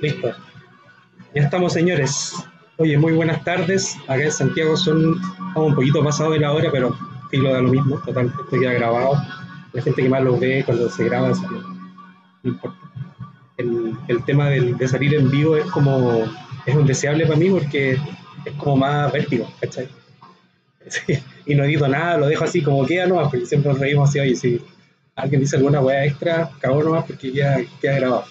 Listo. 0.00 0.28
Ya 1.34 1.42
estamos, 1.42 1.72
señores. 1.72 2.34
Oye, 2.76 2.98
muy 2.98 3.12
buenas 3.14 3.42
tardes. 3.44 3.96
Acá 4.08 4.24
en 4.24 4.32
Santiago 4.32 4.76
son 4.76 5.20
un 5.54 5.74
poquito 5.74 6.04
pasado 6.04 6.32
de 6.32 6.40
la 6.40 6.52
hora, 6.52 6.70
pero 6.70 6.96
filo 7.30 7.52
da 7.52 7.60
lo 7.60 7.70
mismo. 7.70 7.98
Total, 8.00 8.26
esto 8.26 8.58
queda 8.58 8.72
grabado. 8.72 9.14
La 9.72 9.82
gente 9.82 10.02
que 10.02 10.08
más 10.08 10.22
lo 10.22 10.38
ve 10.38 10.62
cuando 10.64 10.88
se 10.90 11.04
graba, 11.04 11.30
no 11.30 12.50
importa. 12.50 12.78
El, 13.56 13.96
el 14.08 14.24
tema 14.24 14.48
del, 14.48 14.76
de 14.76 14.88
salir 14.88 15.14
en 15.14 15.30
vivo 15.30 15.56
es 15.56 15.64
como, 15.66 16.24
es 16.66 16.74
un 16.74 16.86
deseable 16.86 17.26
para 17.26 17.38
mí 17.38 17.48
porque 17.50 17.98
es 18.44 18.52
como 18.58 18.76
más 18.76 19.10
vértigo, 19.12 19.50
¿cachai? 19.60 19.88
Y 21.46 21.54
no 21.54 21.64
edito 21.64 21.88
nada, 21.88 22.18
lo 22.18 22.26
dejo 22.26 22.44
así 22.44 22.62
como 22.62 22.86
queda 22.86 23.06
nomás, 23.06 23.28
porque 23.28 23.46
siempre 23.46 23.72
nos 23.72 23.80
reímos 23.80 24.08
así, 24.08 24.20
oye, 24.20 24.36
si 24.36 24.60
alguien 25.14 25.40
dice 25.40 25.56
alguna 25.56 25.80
weá 25.80 26.04
extra, 26.04 26.50
cagó 26.60 26.82
nomás 26.82 27.04
porque 27.04 27.32
ya 27.32 27.58
queda 27.80 27.96
grabado. 27.96 28.24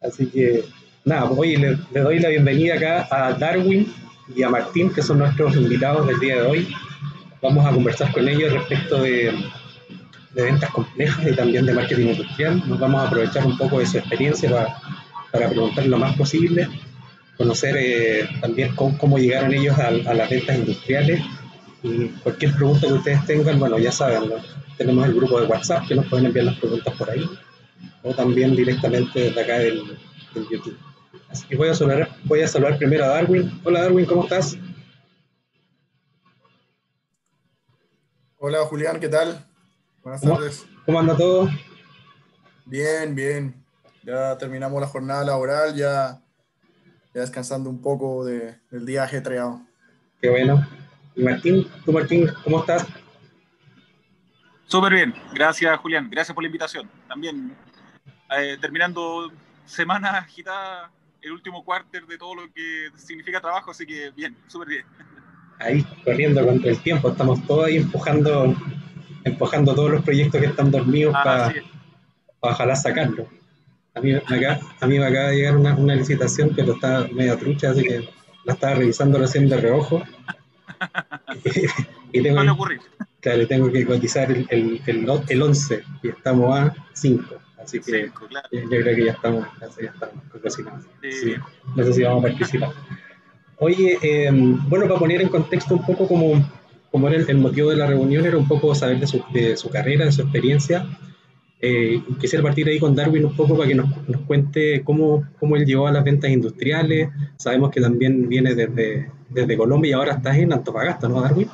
Así 0.00 0.26
que 0.26 0.64
nada, 1.04 1.28
pues 1.28 1.40
hoy 1.40 1.56
le, 1.56 1.78
doy 2.00 2.18
la 2.20 2.28
bienvenida 2.28 2.74
acá 2.74 3.08
a 3.10 3.32
Darwin 3.34 3.92
y 4.34 4.42
a 4.42 4.50
Martín, 4.50 4.92
que 4.92 5.02
son 5.02 5.18
nuestros 5.18 5.56
invitados 5.56 6.06
del 6.06 6.20
día 6.20 6.36
de 6.36 6.42
hoy. 6.42 6.68
Vamos 7.42 7.66
a 7.66 7.70
conversar 7.70 8.12
con 8.12 8.26
ellos 8.28 8.52
respecto 8.52 9.02
de, 9.02 9.32
de 10.34 10.42
ventas 10.42 10.70
complejas 10.70 11.26
y 11.26 11.34
también 11.34 11.66
de 11.66 11.74
marketing 11.74 12.08
industrial. 12.08 12.62
Nos 12.66 12.78
vamos 12.78 13.02
a 13.02 13.08
aprovechar 13.08 13.46
un 13.46 13.58
poco 13.58 13.78
de 13.80 13.86
su 13.86 13.98
experiencia 13.98 14.50
para, 14.50 14.76
para 15.30 15.48
preguntar 15.50 15.86
lo 15.86 15.98
más 15.98 16.16
posible, 16.16 16.68
conocer 17.36 17.76
eh, 17.76 18.28
también 18.40 18.74
cómo, 18.74 19.18
llegaron 19.18 19.52
ellos 19.52 19.78
a, 19.78 19.88
a, 19.88 20.14
las 20.14 20.30
ventas 20.30 20.56
industriales 20.56 21.20
y 21.84 22.08
cualquier 22.22 22.54
pregunta 22.54 22.86
que 22.86 22.94
ustedes 22.94 23.26
tengan, 23.26 23.58
bueno, 23.60 23.78
ya 23.78 23.92
saben, 23.92 24.32
tenemos 24.78 25.06
el 25.06 25.14
grupo 25.14 25.38
de 25.38 25.46
WhatsApp 25.46 25.86
que 25.86 25.94
nos 25.94 26.06
pueden 26.06 26.26
enviar 26.26 26.46
las 26.46 26.58
preguntas 26.58 26.94
por 26.96 27.10
ahí 27.10 27.28
o 28.02 28.14
también 28.14 28.56
directamente 28.56 29.20
desde 29.20 29.40
acá 29.42 29.58
del, 29.58 29.98
del 30.34 30.48
YouTube. 30.48 30.78
Así 31.28 31.46
que 31.46 31.56
voy 31.56 31.68
a, 31.68 31.74
saludar, 31.74 32.08
voy 32.24 32.40
a 32.40 32.48
saludar 32.48 32.78
primero 32.78 33.04
a 33.04 33.08
Darwin. 33.08 33.60
Hola 33.64 33.82
Darwin, 33.82 34.06
¿cómo 34.06 34.22
estás? 34.22 34.56
Hola 38.38 38.64
Julián, 38.64 38.98
¿qué 38.98 39.08
tal? 39.10 39.44
Buenas 40.02 40.22
tardes. 40.22 40.66
¿Cómo 40.86 40.98
anda 40.98 41.14
todo? 41.14 41.50
Bien, 42.64 43.14
bien. 43.14 43.62
Ya 44.02 44.38
terminamos 44.38 44.80
la 44.80 44.86
jornada 44.86 45.22
laboral, 45.22 45.74
ya, 45.74 46.22
ya 47.14 47.20
descansando 47.20 47.68
un 47.68 47.82
poco 47.82 48.24
de, 48.24 48.56
del 48.70 48.86
día 48.86 49.02
ajetreado. 49.02 49.60
Qué 50.22 50.30
bueno. 50.30 50.66
Martín, 51.16 51.68
tú 51.84 51.92
Martín, 51.92 52.28
¿cómo 52.42 52.60
estás? 52.60 52.86
Súper 54.66 54.92
bien, 54.94 55.14
gracias 55.32 55.78
Julián, 55.78 56.08
gracias 56.10 56.34
por 56.34 56.42
la 56.42 56.48
invitación. 56.48 56.90
También 57.08 57.54
eh, 58.36 58.56
terminando 58.60 59.30
semana 59.64 60.18
agitada 60.18 60.90
el 61.22 61.32
último 61.32 61.64
cuarter 61.64 62.06
de 62.06 62.18
todo 62.18 62.34
lo 62.34 62.52
que 62.52 62.88
significa 62.96 63.40
trabajo, 63.40 63.70
así 63.70 63.86
que 63.86 64.10
bien, 64.10 64.36
súper 64.46 64.68
bien. 64.68 64.84
Ahí, 65.58 65.82
corriendo 66.04 66.44
contra 66.44 66.70
el 66.70 66.78
tiempo, 66.80 67.10
estamos 67.10 67.46
todos 67.46 67.66
ahí 67.66 67.76
empujando, 67.76 68.54
empujando 69.24 69.74
todos 69.74 69.90
los 69.90 70.04
proyectos 70.04 70.40
que 70.40 70.48
están 70.48 70.70
dormidos 70.70 71.14
ah, 71.16 71.22
para, 71.22 71.54
ojalá 72.40 72.76
sacarlo. 72.76 73.26
A 73.94 74.00
mí, 74.00 74.12
acá, 74.12 74.60
a 74.80 74.86
mí 74.86 74.98
me 74.98 75.06
acaba 75.06 75.28
de 75.28 75.36
llegar 75.36 75.56
una, 75.56 75.74
una 75.74 75.94
licitación, 75.94 76.52
pero 76.54 76.74
está 76.74 77.06
media 77.12 77.38
trucha, 77.38 77.70
así 77.70 77.84
que 77.84 78.08
la 78.44 78.54
estaba 78.54 78.74
revisando 78.74 79.18
recién 79.18 79.48
de 79.48 79.56
reojo. 79.56 80.02
Y, 82.12 82.22
tengo, 82.22 82.52
ocurrir. 82.52 82.80
Claro, 83.20 83.46
tengo 83.46 83.70
que 83.70 83.86
cotizar 83.86 84.30
el, 84.30 84.46
el, 84.50 84.80
el, 84.86 85.08
el 85.28 85.42
11 85.42 85.84
y 86.02 86.08
estamos 86.08 86.58
a 86.58 86.74
5. 86.92 87.34
Así 87.64 87.80
que 87.80 88.10
yo 88.52 88.68
creo 88.68 88.96
que 88.96 89.04
ya 89.06 89.12
estamos, 89.12 89.46
ya 89.60 89.66
estamos 89.66 90.14
no 91.74 91.84
sé 91.84 91.92
si 91.94 92.02
vamos 92.02 92.24
a 92.24 92.28
participar. 92.28 92.70
Oye, 93.58 93.98
em, 94.02 94.68
bueno, 94.68 94.86
para 94.86 94.98
poner 94.98 95.22
en 95.22 95.28
contexto 95.28 95.74
un 95.74 95.86
poco 95.86 96.06
como, 96.06 96.46
como 96.90 97.08
era 97.08 97.16
el, 97.16 97.38
motivo 97.38 97.70
de 97.70 97.76
la 97.76 97.86
reunión, 97.86 98.26
era 98.26 98.36
un 98.36 98.46
poco 98.46 98.74
saber 98.74 99.00
de 99.00 99.06
su, 99.06 99.24
de 99.32 99.56
su 99.56 99.70
carrera, 99.70 100.04
de 100.04 100.12
su 100.12 100.22
experiencia. 100.22 100.86
Eh, 101.66 102.02
quisiera 102.20 102.42
partir 102.42 102.68
ahí 102.68 102.78
con 102.78 102.94
Darwin 102.94 103.24
un 103.24 103.34
poco 103.34 103.56
para 103.56 103.66
que 103.66 103.74
nos, 103.74 103.88
nos, 104.06 104.20
cuente 104.22 104.82
cómo, 104.84 105.24
cómo 105.40 105.56
él 105.56 105.64
llegó 105.64 105.86
a 105.86 105.92
las 105.92 106.04
ventas 106.04 106.30
industriales. 106.30 107.08
Sabemos 107.38 107.70
que 107.70 107.80
también 107.80 108.28
viene 108.28 108.54
desde, 108.54 109.10
desde 109.30 109.56
Colombia 109.56 109.90
y 109.90 109.92
ahora 109.94 110.14
estás 110.14 110.36
en 110.36 110.52
Antofagasta, 110.52 111.08
¿no, 111.08 111.22
Darwin? 111.22 111.48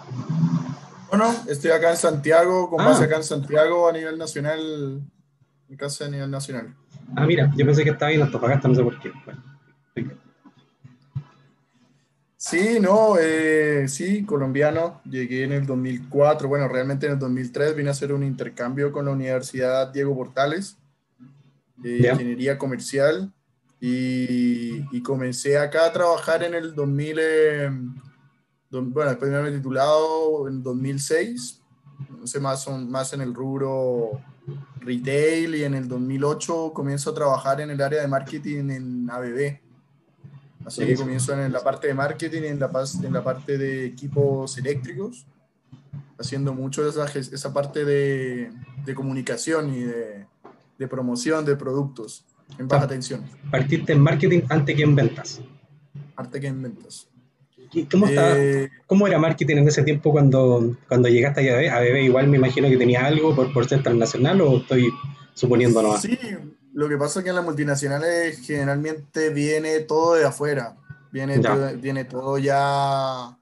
Bueno, 1.11 1.33
estoy 1.49 1.71
acá 1.71 1.91
en 1.91 1.97
Santiago, 1.97 2.69
con 2.69 2.85
base 2.85 3.05
ah. 3.05 3.07
acá 3.07 3.17
en 3.17 3.25
Santiago 3.25 3.89
a 3.89 3.93
nivel 3.93 4.19
nacional 4.19 5.03
mi 5.71 5.77
casa 5.77 6.07
a 6.07 6.09
nivel 6.09 6.29
nacional. 6.29 6.75
Ah, 7.15 7.25
mira, 7.25 7.53
yo 7.57 7.65
pensé 7.65 7.85
que 7.85 7.91
estaba 7.91 8.11
en 8.11 8.23
Antofagasta, 8.23 8.67
no 8.67 8.75
sé 8.75 8.83
por 8.83 8.99
qué. 8.99 9.13
Sí, 12.43 12.81
no, 12.81 13.19
eh, 13.19 13.87
sí, 13.87 14.25
colombiano. 14.25 15.03
Llegué 15.05 15.45
en 15.45 15.53
el 15.53 15.67
2004, 15.67 16.49
bueno, 16.49 16.69
realmente 16.69 17.05
en 17.05 17.13
el 17.13 17.19
2003 17.19 17.77
vine 17.77 17.91
a 17.91 17.93
hacer 17.93 18.15
un 18.15 18.23
intercambio 18.23 18.91
con 18.93 19.05
la 19.05 19.11
Universidad 19.11 19.93
Diego 19.93 20.17
Portales 20.17 20.79
de 21.77 21.99
Ingeniería 21.99 22.57
Comercial 22.57 23.31
y, 23.79 25.03
comencé 25.03 25.59
acá 25.59 25.85
a 25.85 25.93
trabajar 25.93 26.43
en 26.43 26.55
el 26.55 26.75
2000, 26.75 27.19
eh, 27.21 27.71
bueno, 28.71 29.11
después 29.11 29.31
me 29.31 29.37
había 29.37 29.53
titulado 29.53 30.49
en 30.49 30.63
2006, 30.63 31.61
no 32.21 32.27
sé, 32.27 32.41
más, 32.41 32.67
más 32.69 33.13
en 33.13 33.21
el 33.21 33.35
rubro 33.35 34.13
retail 34.79 35.57
y 35.57 35.65
en 35.65 35.75
el 35.75 35.87
2008 35.87 36.73
comienzo 36.73 37.11
a 37.11 37.15
trabajar 37.15 37.61
en 37.61 37.69
el 37.69 37.83
área 37.83 38.01
de 38.01 38.09
marketing 38.09 38.71
en 38.71 39.11
ABB. 39.11 39.70
Así 40.71 40.87
que 40.87 40.95
comienzo 40.95 41.33
en 41.33 41.51
la 41.51 41.65
parte 41.65 41.89
de 41.89 41.95
marketing 41.95 42.43
en 42.43 42.61
la, 42.61 42.71
en 43.03 43.13
la 43.13 43.25
parte 43.25 43.59
de 43.59 43.87
equipos 43.87 44.57
eléctricos, 44.57 45.27
haciendo 46.17 46.55
mucho 46.55 46.89
esa, 46.89 47.07
esa 47.07 47.53
parte 47.53 47.85
de, 47.85 48.53
de 48.85 48.95
comunicación 48.95 49.75
y 49.75 49.81
de, 49.81 50.27
de, 50.79 50.87
promoción 50.87 51.45
de 51.45 51.57
productos 51.57 52.25
en 52.57 52.69
baja 52.69 52.87
tensión. 52.87 53.25
Partiste 53.51 53.95
en 53.95 54.01
marketing 54.01 54.43
antes 54.49 54.77
que 54.77 54.85
en 54.85 54.95
ventas. 54.95 55.41
Antes 56.15 56.41
que 56.41 56.47
en 56.47 56.63
ventas. 56.63 57.09
¿Cómo, 57.91 58.07
eh, 58.09 58.71
¿Cómo 58.87 59.09
era 59.09 59.19
marketing 59.19 59.57
en 59.57 59.69
ese 59.69 59.83
tiempo 59.83 60.13
cuando, 60.13 60.77
cuando 60.87 61.09
llegaste 61.09 61.69
a 61.69 61.79
ABB? 61.79 62.05
Igual 62.05 62.29
me 62.29 62.37
imagino 62.37 62.69
que 62.69 62.77
tenía 62.77 63.05
algo 63.05 63.35
por, 63.35 63.53
por 63.53 63.69
ser 63.69 63.83
transnacional 63.83 64.41
o 64.41 64.59
estoy 64.59 64.89
suponiendo 65.35 65.83
nomás. 65.83 66.03
Sí, 66.03 66.17
lo 66.73 66.89
que 66.89 66.97
pasa 66.97 67.21
es 67.21 67.25
que 67.25 67.31
en 67.31 67.37
las 67.37 67.45
multinacionales 67.45 68.39
generalmente 68.41 69.31
viene 69.31 69.81
todo 69.81 70.15
de 70.15 70.25
afuera. 70.25 70.77
Viene, 71.13 71.41
todo, 71.41 71.77
viene 71.77 72.05
todo 72.05 72.39
ya, 72.39 73.37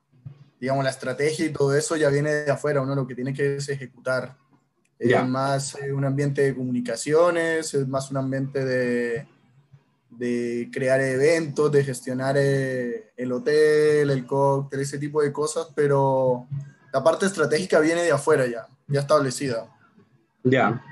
digamos, 0.58 0.84
la 0.84 0.90
estrategia 0.90 1.44
y 1.44 1.52
todo 1.52 1.74
eso 1.76 1.96
ya 1.96 2.08
viene 2.08 2.30
de 2.30 2.50
afuera. 2.50 2.80
Uno 2.80 2.94
lo 2.94 3.06
que 3.06 3.14
tiene 3.14 3.34
que 3.34 3.56
es 3.56 3.68
ejecutar. 3.68 4.36
Es 4.98 5.28
más 5.28 5.76
eh, 5.76 5.92
un 5.92 6.04
ambiente 6.04 6.42
de 6.42 6.56
comunicaciones, 6.56 7.72
es 7.74 7.86
más 7.86 8.10
un 8.10 8.16
ambiente 8.16 8.64
de, 8.64 9.28
de 10.10 10.68
crear 10.72 11.00
eventos, 11.00 11.70
de 11.70 11.84
gestionar 11.84 12.36
eh, 12.36 13.12
el 13.16 13.30
hotel, 13.30 14.10
el 14.10 14.26
cóctel, 14.26 14.80
ese 14.80 14.98
tipo 14.98 15.22
de 15.22 15.32
cosas, 15.32 15.68
pero 15.74 16.48
la 16.92 17.04
parte 17.04 17.26
estratégica 17.26 17.78
viene 17.78 18.02
de 18.02 18.10
afuera 18.10 18.46
ya, 18.46 18.66
ya 18.88 19.00
establecida. 19.00 19.68
Ya. 20.42 20.82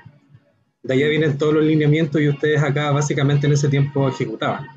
De 0.83 0.93
allá 0.93 1.07
vienen 1.07 1.37
todos 1.37 1.55
los 1.55 1.63
lineamientos 1.63 2.21
y 2.21 2.29
ustedes 2.29 2.61
acá 2.61 2.91
básicamente 2.91 3.47
en 3.47 3.53
ese 3.53 3.67
tiempo 3.67 4.07
ejecutaban. 4.07 4.67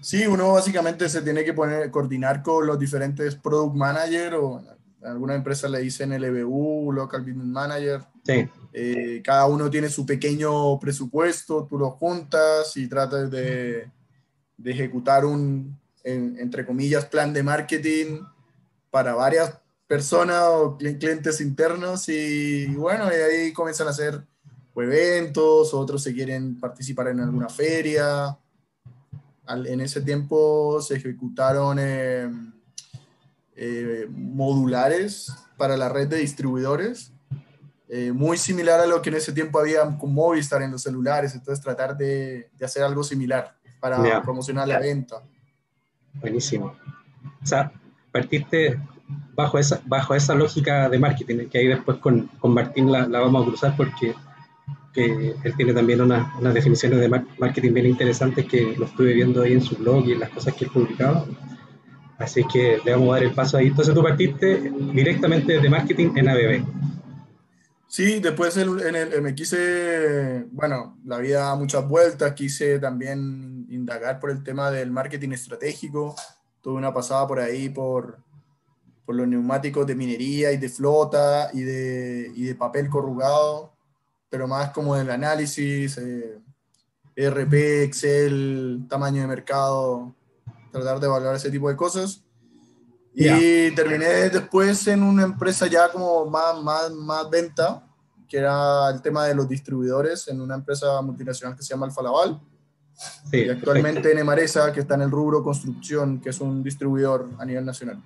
Sí, 0.00 0.26
uno 0.26 0.52
básicamente 0.52 1.08
se 1.08 1.22
tiene 1.22 1.44
que 1.44 1.52
poner, 1.52 1.90
coordinar 1.90 2.42
con 2.42 2.66
los 2.66 2.78
diferentes 2.78 3.34
product 3.34 3.74
manager 3.74 4.34
o 4.34 4.60
en 4.60 5.08
algunas 5.08 5.36
empresas 5.36 5.70
le 5.70 5.80
dicen 5.80 6.12
LBU, 6.12 6.92
Local 6.92 7.22
Business 7.22 7.46
Manager. 7.46 8.00
Sí. 8.24 8.48
Eh, 8.72 9.22
cada 9.24 9.46
uno 9.46 9.70
tiene 9.70 9.88
su 9.88 10.04
pequeño 10.04 10.78
presupuesto, 10.78 11.66
tú 11.68 11.78
lo 11.78 11.90
juntas 11.90 12.76
y 12.76 12.88
tratas 12.88 13.30
de, 13.30 13.90
de 14.56 14.70
ejecutar 14.70 15.24
un, 15.24 15.78
entre 16.04 16.64
comillas, 16.64 17.06
plan 17.06 17.32
de 17.32 17.42
marketing 17.42 18.20
para 18.90 19.14
varias 19.14 19.58
personas 19.86 20.42
o 20.44 20.76
clientes 20.76 21.40
internos 21.40 22.08
y 22.08 22.66
bueno, 22.66 23.06
y 23.10 23.14
ahí 23.14 23.52
comienzan 23.52 23.88
a 23.88 23.90
hacer 23.90 24.22
eventos, 24.82 25.72
otros 25.74 26.02
se 26.02 26.12
quieren 26.12 26.58
participar 26.60 27.08
en 27.08 27.20
alguna 27.20 27.48
feria. 27.48 28.36
en 29.48 29.80
ese 29.80 30.00
tiempo 30.02 30.80
se 30.82 30.96
ejecutaron 30.96 31.78
eh, 31.80 32.28
eh, 33.54 34.06
modulares 34.10 35.32
para 35.56 35.76
la 35.76 35.88
red 35.88 36.08
de 36.08 36.18
distribuidores 36.18 37.12
eh, 37.88 38.10
muy 38.12 38.36
similar 38.36 38.80
a 38.80 38.86
lo 38.86 39.00
que 39.00 39.10
en 39.10 39.16
ese 39.16 39.32
tiempo 39.32 39.60
había 39.60 39.96
con 39.96 40.12
Movistar 40.12 40.60
en 40.62 40.72
los 40.72 40.82
celulares, 40.82 41.34
entonces 41.34 41.62
tratar 41.62 41.96
de, 41.96 42.50
de 42.58 42.64
hacer 42.64 42.82
algo 42.82 43.04
similar 43.04 43.54
para 43.78 44.22
promocionar 44.22 44.66
la 44.66 44.80
venta. 44.80 45.22
Buenísimo. 46.14 46.74
O 47.42 47.46
sea, 47.46 47.72
partiste, 48.10 48.80
bajo 49.34 49.56
esa, 49.58 49.80
bajo 49.84 50.16
esa 50.16 50.34
lógica 50.34 50.88
de 50.88 50.98
marketing, 50.98 51.48
que 51.48 51.58
ahí 51.58 51.68
después 51.68 51.98
con, 51.98 52.26
con 52.40 52.54
Martín 52.54 52.90
la, 52.90 53.06
la, 53.06 53.20
vamos 53.20 53.42
a 53.42 53.48
cruzar 53.50 53.76
porque 53.76 54.16
que 54.96 55.34
él 55.44 55.54
tiene 55.56 55.74
también 55.74 56.00
unas 56.00 56.34
una 56.40 56.52
definiciones 56.52 56.98
de 56.98 57.08
marketing 57.08 57.72
bien 57.74 57.86
interesantes 57.86 58.46
que 58.46 58.74
lo 58.78 58.86
estuve 58.86 59.12
viendo 59.12 59.42
ahí 59.42 59.52
en 59.52 59.60
su 59.60 59.76
blog 59.76 60.06
y 60.06 60.12
en 60.12 60.20
las 60.20 60.30
cosas 60.30 60.54
que 60.54 60.64
él 60.64 60.70
publicaba. 60.72 61.26
Así 62.18 62.42
que 62.50 62.80
le 62.82 62.92
vamos 62.92 63.10
a 63.10 63.12
dar 63.16 63.24
el 63.24 63.34
paso 63.34 63.58
ahí. 63.58 63.66
Entonces 63.66 63.94
tú 63.94 64.02
partiste 64.02 64.72
directamente 64.94 65.60
de 65.60 65.68
marketing 65.68 66.12
en 66.16 66.28
ABB. 66.30 66.64
Sí, 67.86 68.20
después 68.20 68.56
en 68.56 68.96
el, 68.96 69.22
me 69.22 69.34
quise, 69.34 70.46
bueno, 70.50 70.98
la 71.04 71.18
vida 71.18 71.40
da 71.40 71.56
muchas 71.56 71.86
vueltas, 71.86 72.32
quise 72.32 72.78
también 72.78 73.66
indagar 73.70 74.18
por 74.18 74.30
el 74.30 74.42
tema 74.42 74.70
del 74.70 74.90
marketing 74.90 75.30
estratégico. 75.32 76.16
Tuve 76.62 76.74
una 76.74 76.92
pasada 76.92 77.26
por 77.26 77.38
ahí 77.38 77.68
por, 77.68 78.18
por 79.04 79.14
los 79.14 79.28
neumáticos 79.28 79.86
de 79.86 79.94
minería 79.94 80.52
y 80.52 80.56
de 80.56 80.68
flota 80.68 81.50
y 81.52 81.60
de, 81.62 82.32
y 82.34 82.44
de 82.44 82.54
papel 82.54 82.88
corrugado, 82.88 83.75
pero 84.36 84.46
más 84.46 84.68
como 84.68 84.94
del 84.94 85.08
análisis, 85.08 85.96
eh, 85.96 86.38
ERP, 87.14 87.84
Excel, 87.84 88.84
tamaño 88.86 89.22
de 89.22 89.28
mercado, 89.28 90.14
tratar 90.70 91.00
de 91.00 91.06
evaluar 91.06 91.36
ese 91.36 91.50
tipo 91.50 91.70
de 91.70 91.74
cosas. 91.74 92.22
Y 93.14 93.70
terminé 93.70 94.28
después 94.28 94.86
en 94.88 95.02
una 95.02 95.22
empresa 95.22 95.68
ya 95.68 95.90
como 95.90 96.26
más, 96.26 96.62
más, 96.62 96.92
más 96.92 97.30
venta, 97.30 97.82
que 98.28 98.36
era 98.36 98.90
el 98.90 99.00
tema 99.00 99.24
de 99.24 99.34
los 99.34 99.48
distribuidores 99.48 100.28
en 100.28 100.42
una 100.42 100.56
empresa 100.56 101.00
multinacional 101.00 101.56
que 101.56 101.62
se 101.62 101.70
llama 101.70 101.86
Alfa 101.86 102.02
Laval. 102.02 102.38
y 103.32 103.48
actualmente 103.48 104.12
en 104.12 104.18
Emaresa, 104.18 104.70
que 104.70 104.80
está 104.80 104.96
en 104.96 105.00
el 105.00 105.10
rubro 105.10 105.42
construcción, 105.42 106.20
que 106.20 106.28
es 106.28 106.40
un 106.42 106.62
distribuidor 106.62 107.30
a 107.38 107.46
nivel 107.46 107.64
nacional. 107.64 108.02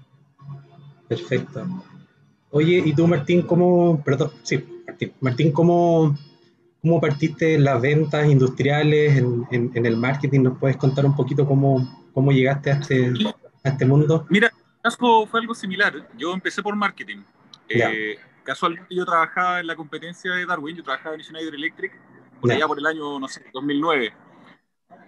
Perfecto. 1.09 1.67
Oye, 2.53 2.83
¿y 2.85 2.95
tú, 2.95 3.09
Martín, 3.09 3.43
cómo, 3.43 4.01
perdón, 4.05 4.31
sí, 4.45 4.80
Martín, 5.01 5.15
Martín, 5.21 5.53
cómo, 5.53 6.19
cómo 6.83 7.01
partiste 7.01 7.55
en 7.55 7.65
las 7.65 7.81
ventas 7.81 8.29
industriales, 8.29 9.17
en, 9.17 9.47
en, 9.51 9.87
el 9.87 9.97
marketing? 9.97 10.43
¿Nos 10.43 10.59
puedes 10.59 10.77
contar 10.77 11.07
un 11.07 11.17
poquito 11.17 11.47
cómo, 11.47 12.11
cómo 12.13 12.33
llegaste 12.33 12.71
a 12.71 12.75
este, 12.75 13.13
a 13.65 13.69
este 13.69 13.87
mundo? 13.87 14.27
Mira, 14.29 14.53
caso 14.83 15.27
fue 15.27 15.41
algo 15.41 15.55
similar. 15.55 16.09
Yo 16.19 16.35
empecé 16.35 16.63
por 16.63 16.77
marketing. 16.77 17.23
Eh, 17.69 18.19
casualmente 18.43 18.95
yo 18.95 19.05
trabajaba 19.05 19.61
en 19.61 19.67
la 19.67 19.77
competencia 19.77 20.33
de 20.33 20.45
Darwin, 20.45 20.77
yo 20.77 20.83
trabajaba 20.83 21.15
en 21.15 21.23
Schneider 21.23 21.55
Electric, 21.55 21.93
por 22.41 22.51
allá 22.53 22.67
por 22.67 22.79
el 22.79 22.87
año, 22.87 23.19
no 23.19 23.29
sé, 23.29 23.45
2009. 23.53 24.13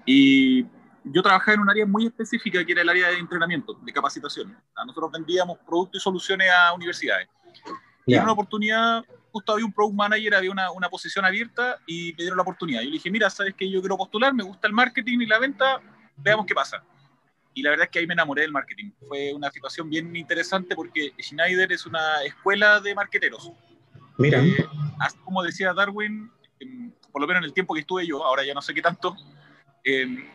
Y 0.06 0.64
yo 1.04 1.22
trabajaba 1.22 1.54
en 1.54 1.60
un 1.60 1.70
área 1.70 1.86
muy 1.86 2.06
específica 2.06 2.64
que 2.64 2.72
era 2.72 2.82
el 2.82 2.88
área 2.88 3.08
de 3.08 3.18
entrenamiento, 3.18 3.74
de 3.82 3.92
capacitación. 3.92 4.56
Nosotros 4.86 5.10
vendíamos 5.12 5.58
productos 5.66 6.00
y 6.00 6.02
soluciones 6.02 6.48
a 6.50 6.72
universidades. 6.72 7.28
Y 8.06 8.14
en 8.14 8.22
una 8.22 8.32
oportunidad, 8.32 9.04
justo 9.32 9.52
había 9.52 9.64
un 9.64 9.73
product 9.73 9.96
manager, 9.96 10.34
había 10.34 10.50
una, 10.50 10.70
una, 10.70 10.88
posición 10.88 11.25
abierta 11.25 11.79
y 11.87 12.12
me 12.12 12.19
dieron 12.19 12.37
la 12.37 12.43
oportunidad. 12.43 12.82
Y 12.82 12.87
le 12.87 12.93
dije, 12.93 13.11
mira, 13.11 13.31
sabes 13.31 13.55
que 13.55 13.69
yo 13.69 13.81
quiero 13.81 13.96
postular, 13.96 14.34
me 14.34 14.44
gusta 14.44 14.67
el 14.67 14.75
marketing 14.75 15.20
y 15.20 15.26
la 15.26 15.38
venta, 15.38 15.81
veamos 16.17 16.46
qué 16.46 16.55
pasa. 16.55 16.84
Y 17.55 17.62
la 17.62 17.70
verdad 17.70 17.84
es 17.84 17.90
que 17.90 17.99
ahí 17.99 18.06
me 18.06 18.14
enamoré 18.14 18.43
del 18.43 18.52
marketing. 18.52 18.93
Fue 19.08 19.32
una 19.32 19.50
situación 19.50 19.88
bien 19.90 20.14
interesante 20.14 20.75
porque 20.75 21.12
Schneider 21.20 21.70
es 21.73 21.87
una 21.87 22.23
escuela 22.25 22.81
de 22.81 22.94
marketeros. 22.94 23.50
Mira. 24.19 24.43
Eh, 24.43 24.67
como 25.25 25.43
decía 25.43 25.73
Darwin, 25.75 26.31
por 27.11 27.20
lo 27.20 27.26
menos 27.26 27.40
en 27.40 27.44
el 27.44 27.52
tiempo 27.52 27.75
que 27.75 27.81
estuve 27.81 28.06
yo, 28.06 28.25
ahora 28.25 28.44
ya 28.44 28.55
no 28.55 28.62
sé 28.62 28.73
qué 28.73 28.82
tanto, 28.82 29.17
eh, 29.84 30.31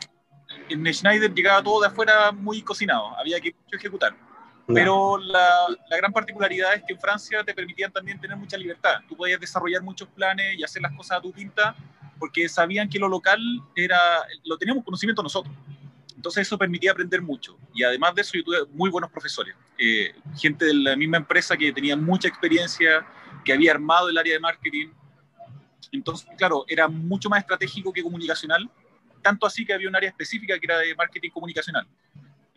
en 0.69 0.93
Schneider 0.93 1.33
llegaba 1.33 1.63
todo 1.63 1.81
de 1.81 1.87
afuera 1.87 2.31
muy 2.31 2.61
cocinado, 2.61 3.17
había 3.17 3.39
que 3.39 3.55
ejecutar. 3.71 4.15
Pero 4.67 5.17
la, 5.17 5.67
gran 5.97 6.11
particularidad 6.11 6.73
es 6.73 6.83
que 6.85 6.93
en 6.93 6.99
Francia 6.99 7.43
te 7.43 7.53
permitían 7.53 7.91
también 7.91 8.19
tener 8.19 8.35
mucha 8.35 8.57
libertad. 8.57 8.99
Tú 9.07 9.15
podías 9.15 9.39
desarrollar 9.39 9.81
muchos 9.81 10.07
planes 10.09 10.57
y 10.57 10.63
hacer 10.63 10.81
las 10.81 10.91
cosas 10.93 11.19
a 11.19 11.21
tu 11.21 11.31
pinta, 11.31 11.75
porque 12.19 12.49
sabían 12.49 12.89
que 12.89 12.99
lo 12.99 13.07
local 13.07 13.39
era, 13.75 13.97
lo 14.43 14.57
teníamos 14.57 14.83
conocimiento 14.83 15.23
nosotros. 15.23 15.55
Entonces 16.15 16.47
eso 16.47 16.57
permitía 16.57 16.91
aprender 16.91 17.21
mucho. 17.21 17.57
Y 17.73 17.83
además 17.83 18.13
de 18.15 18.21
eso 18.21 18.31
yo 18.33 18.43
tuve 18.43 18.57
muy 18.71 18.89
buenos 18.89 19.09
profesores, 19.09 19.55
eh, 19.77 20.13
gente 20.37 20.65
de 20.65 20.73
la 20.73 20.95
misma 20.95 21.17
empresa 21.17 21.55
que 21.55 21.71
tenía 21.71 21.95
mucha 21.95 22.27
experiencia, 22.27 23.05
que 23.45 23.53
había 23.53 23.71
armado 23.71 24.09
el 24.09 24.17
área 24.17 24.33
de 24.33 24.39
marketing. 24.39 24.87
Entonces, 25.91 26.27
claro, 26.37 26.65
era 26.67 26.87
mucho 26.87 27.29
más 27.29 27.39
estratégico 27.39 27.93
que 27.93 28.03
comunicacional 28.03 28.69
tanto 29.21 29.45
así 29.45 29.65
que 29.65 29.73
había 29.73 29.89
un 29.89 29.95
área 29.95 30.09
específica 30.09 30.57
que 30.57 30.65
era 30.65 30.79
de 30.79 30.95
marketing 30.95 31.29
comunicacional. 31.31 31.85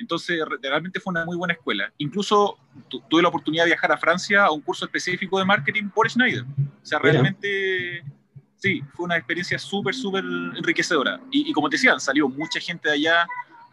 Entonces, 0.00 0.40
realmente 0.62 0.98
fue 0.98 1.10
una 1.10 1.26
muy 1.26 1.36
buena 1.36 1.52
escuela. 1.52 1.92
Incluso 1.98 2.58
tuve 2.88 3.20
la 3.20 3.28
oportunidad 3.28 3.64
de 3.64 3.70
viajar 3.72 3.92
a 3.92 3.98
Francia 3.98 4.44
a 4.44 4.50
un 4.50 4.62
curso 4.62 4.86
específico 4.86 5.38
de 5.38 5.44
marketing 5.44 5.90
por 5.90 6.10
Schneider. 6.10 6.42
O 6.42 6.86
sea, 6.86 6.98
realmente, 6.98 8.02
sí, 8.56 8.82
fue 8.94 9.04
una 9.04 9.18
experiencia 9.18 9.58
súper, 9.58 9.94
súper 9.94 10.24
enriquecedora. 10.24 11.20
Y, 11.30 11.52
como 11.52 11.68
te 11.68 11.76
decía, 11.76 11.98
salió 11.98 12.30
mucha 12.30 12.58
gente 12.60 12.88
de 12.88 12.94
allá, 12.94 13.26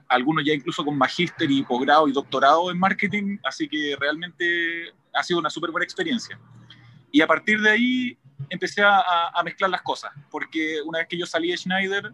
algunos 0.09 0.43
ya 0.45 0.53
incluso 0.53 0.83
con 0.83 0.97
magíster 0.97 1.49
y 1.49 1.63
posgrado 1.63 2.09
y 2.09 2.11
doctorado 2.11 2.69
en 2.71 2.77
marketing, 2.77 3.37
así 3.45 3.69
que 3.69 3.95
realmente 3.97 4.93
ha 5.13 5.23
sido 5.23 5.39
una 5.39 5.49
súper 5.49 5.71
buena 5.71 5.85
experiencia. 5.85 6.37
Y 7.09 7.21
a 7.21 7.27
partir 7.27 7.61
de 7.61 7.69
ahí 7.69 8.17
empecé 8.49 8.83
a, 8.83 9.29
a, 9.33 9.43
mezclar 9.43 9.69
las 9.69 9.81
cosas, 9.81 10.11
porque 10.29 10.81
una 10.83 10.99
vez 10.99 11.07
que 11.07 11.17
yo 11.17 11.25
salí 11.25 11.51
de 11.51 11.57
Schneider, 11.57 12.11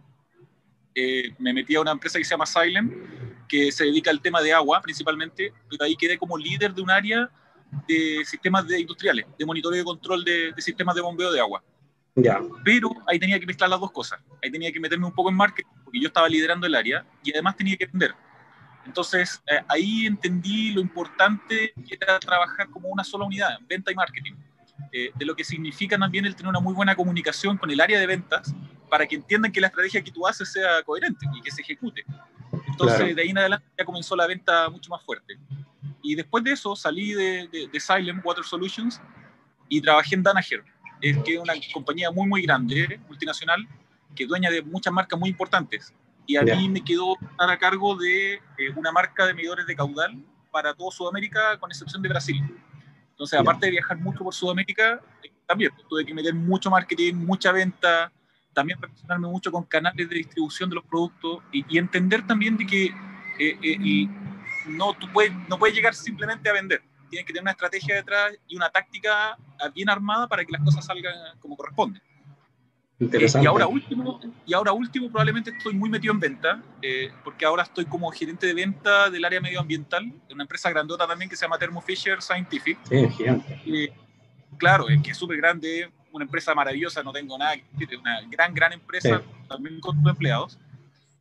eh, 0.94 1.34
me 1.38 1.52
metí 1.52 1.74
a 1.74 1.80
una 1.80 1.90
empresa 1.90 2.18
que 2.18 2.24
se 2.24 2.30
llama 2.30 2.46
Silent, 2.46 2.92
que 3.48 3.72
se 3.72 3.84
dedica 3.84 4.10
al 4.10 4.20
tema 4.20 4.40
de 4.40 4.52
agua 4.52 4.80
principalmente, 4.80 5.52
pero 5.68 5.84
ahí 5.84 5.96
quedé 5.96 6.18
como 6.18 6.36
líder 6.36 6.74
de 6.74 6.82
un 6.82 6.90
área 6.90 7.30
de 7.88 8.22
sistemas 8.24 8.66
de 8.66 8.80
industriales, 8.80 9.26
de 9.38 9.46
monitoreo 9.46 9.82
y 9.82 9.84
control 9.84 10.24
de, 10.24 10.54
sistemas 10.58 10.94
de 10.94 11.00
bombeo 11.00 11.32
de 11.32 11.40
agua. 11.40 11.62
Ya. 12.16 12.40
Pero 12.64 12.90
ahí 13.08 13.18
tenía 13.18 13.40
que 13.40 13.46
mezclar 13.46 13.68
las 13.68 13.80
dos 13.80 13.90
cosas. 13.90 14.20
Ahí 14.42 14.50
tenía 14.50 14.70
que 14.70 14.78
meterme 14.78 15.06
un 15.06 15.12
poco 15.12 15.30
en 15.30 15.36
marketing, 15.36 15.68
porque 15.82 16.00
yo 16.00 16.08
estaba 16.08 16.28
liderando 16.28 16.66
el 16.66 16.74
área, 16.74 17.04
y 17.24 17.32
además 17.32 17.56
tenía 17.56 17.76
que 17.76 17.86
vender. 17.86 18.14
Entonces, 18.86 19.42
eh, 19.46 19.60
ahí 19.68 20.06
entendí 20.06 20.72
lo 20.72 20.80
importante 20.80 21.72
que 21.88 21.98
era 22.00 22.18
trabajar 22.20 22.68
como 22.68 22.88
una 22.88 23.02
sola 23.02 23.24
unidad, 23.24 23.58
venta 23.68 23.90
y 23.90 23.94
marketing. 23.94 24.34
Eh, 24.92 25.10
de 25.14 25.24
lo 25.24 25.34
que 25.34 25.42
significa 25.42 25.98
también 25.98 26.24
el 26.24 26.36
tener 26.36 26.50
una 26.50 26.60
muy 26.60 26.74
buena 26.74 26.94
comunicación 26.94 27.56
con 27.56 27.70
el 27.70 27.80
área 27.80 27.98
de 27.98 28.06
ventas 28.06 28.54
para 28.88 29.06
que 29.06 29.16
entiendan 29.16 29.50
que 29.50 29.60
la 29.60 29.66
estrategia 29.68 30.02
que 30.02 30.12
tú 30.12 30.26
haces 30.26 30.52
sea 30.52 30.82
coherente 30.84 31.26
y 31.34 31.40
que 31.40 31.50
se 31.50 31.62
ejecute. 31.62 32.04
Entonces, 32.74 33.14
de 33.14 33.22
ahí 33.22 33.30
en 33.30 33.38
adelante 33.38 33.66
ya 33.78 33.84
comenzó 33.84 34.16
la 34.16 34.26
venta 34.26 34.68
mucho 34.68 34.90
más 34.90 35.02
fuerte. 35.02 35.38
Y 36.02 36.14
después 36.14 36.42
de 36.42 36.52
eso 36.52 36.74
salí 36.74 37.12
de, 37.12 37.68
de, 37.72 37.80
Silent 37.80 38.24
Water 38.24 38.44
Solutions 38.44 39.00
y 39.68 39.80
trabajé 39.80 40.16
en 40.16 40.22
Danaher, 40.22 40.64
que 41.00 41.34
es 41.34 41.38
una 41.38 41.54
compañía 41.72 42.10
muy, 42.10 42.26
muy 42.26 42.42
grande, 42.42 43.00
multinacional, 43.08 43.66
que 44.14 44.24
es 44.24 44.28
dueña 44.28 44.50
de 44.50 44.60
muchas 44.62 44.92
marcas 44.92 45.18
muy 45.18 45.30
importantes. 45.30 45.94
Y 46.26 46.36
a 46.36 46.42
mí 46.42 46.68
me 46.68 46.82
quedó 46.82 47.16
estar 47.20 47.50
a 47.50 47.58
cargo 47.58 47.96
de 47.96 48.34
eh, 48.34 48.40
una 48.76 48.90
marca 48.90 49.26
de 49.26 49.34
medidores 49.34 49.66
de 49.66 49.76
caudal 49.76 50.16
para 50.50 50.74
toda 50.74 50.90
Sudamérica, 50.90 51.58
con 51.58 51.70
excepción 51.70 52.02
de 52.02 52.08
Brasil. 52.08 52.42
Entonces, 53.10 53.38
aparte 53.38 53.66
de 53.66 53.72
viajar 53.72 53.96
mucho 53.98 54.24
por 54.24 54.34
Sudamérica, 54.34 55.00
eh, 55.22 55.30
también 55.46 55.70
tuve 55.88 56.04
que 56.04 56.14
meter 56.14 56.34
mucho 56.34 56.70
marketing, 56.70 57.14
mucha 57.14 57.52
venta, 57.52 58.10
también 58.54 58.80
relacionarme 58.80 59.28
mucho 59.28 59.52
con 59.52 59.64
canales 59.64 60.08
de 60.08 60.14
distribución 60.14 60.70
de 60.70 60.76
los 60.76 60.84
productos 60.84 61.42
y, 61.52 61.76
entender 61.76 62.26
también 62.26 62.56
de 62.56 62.66
que 62.66 62.84
eh, 63.38 63.58
eh, 63.62 64.08
no, 64.68 64.94
tú 64.94 65.06
puedes, 65.12 65.32
no 65.48 65.58
puedes 65.58 65.74
llegar 65.74 65.94
simplemente 65.94 66.48
a 66.48 66.52
vender. 66.52 66.82
Tienes 67.10 67.26
que 67.26 67.32
tener 67.32 67.42
una 67.42 67.50
estrategia 67.50 67.96
detrás 67.96 68.32
y 68.48 68.56
una 68.56 68.70
táctica 68.70 69.36
bien 69.74 69.90
armada 69.90 70.26
para 70.26 70.44
que 70.44 70.52
las 70.52 70.62
cosas 70.62 70.84
salgan 70.86 71.14
como 71.40 71.56
corresponde. 71.56 72.00
Interesante. 72.98 73.44
y, 73.44 73.48
ahora 73.48 73.66
último, 73.66 74.20
y 74.46 74.54
ahora 74.54 74.72
último, 74.72 75.08
probablemente 75.08 75.50
estoy 75.50 75.74
muy 75.74 75.90
metido 75.90 76.14
en 76.14 76.20
venta, 76.20 76.62
eh, 76.80 77.10
porque 77.24 77.44
ahora 77.44 77.64
estoy 77.64 77.86
como 77.86 78.10
gerente 78.10 78.46
de 78.46 78.54
venta 78.54 79.10
del 79.10 79.24
área 79.24 79.40
medioambiental, 79.40 80.12
de 80.28 80.34
una 80.34 80.44
empresa 80.44 80.70
grandota 80.70 81.06
también 81.06 81.28
que 81.28 81.36
se 81.36 81.44
llama 81.44 81.58
Thermo 81.58 81.80
Fisher 81.80 82.22
Scientific. 82.22 82.78
Sí, 82.88 83.08
gigante. 83.10 83.92
claro, 84.56 84.88
es 84.88 85.02
que 85.02 85.10
es 85.10 85.16
súper 85.16 85.38
grande, 85.38 85.90
una 86.14 86.24
empresa 86.24 86.54
maravillosa, 86.54 87.02
no 87.02 87.12
tengo 87.12 87.36
nada 87.36 87.56
que 87.56 87.96
una 87.96 88.20
gran, 88.28 88.54
gran 88.54 88.72
empresa, 88.72 89.20
también 89.48 89.80
con 89.80 90.00
sus 90.00 90.08
empleados. 90.08 90.58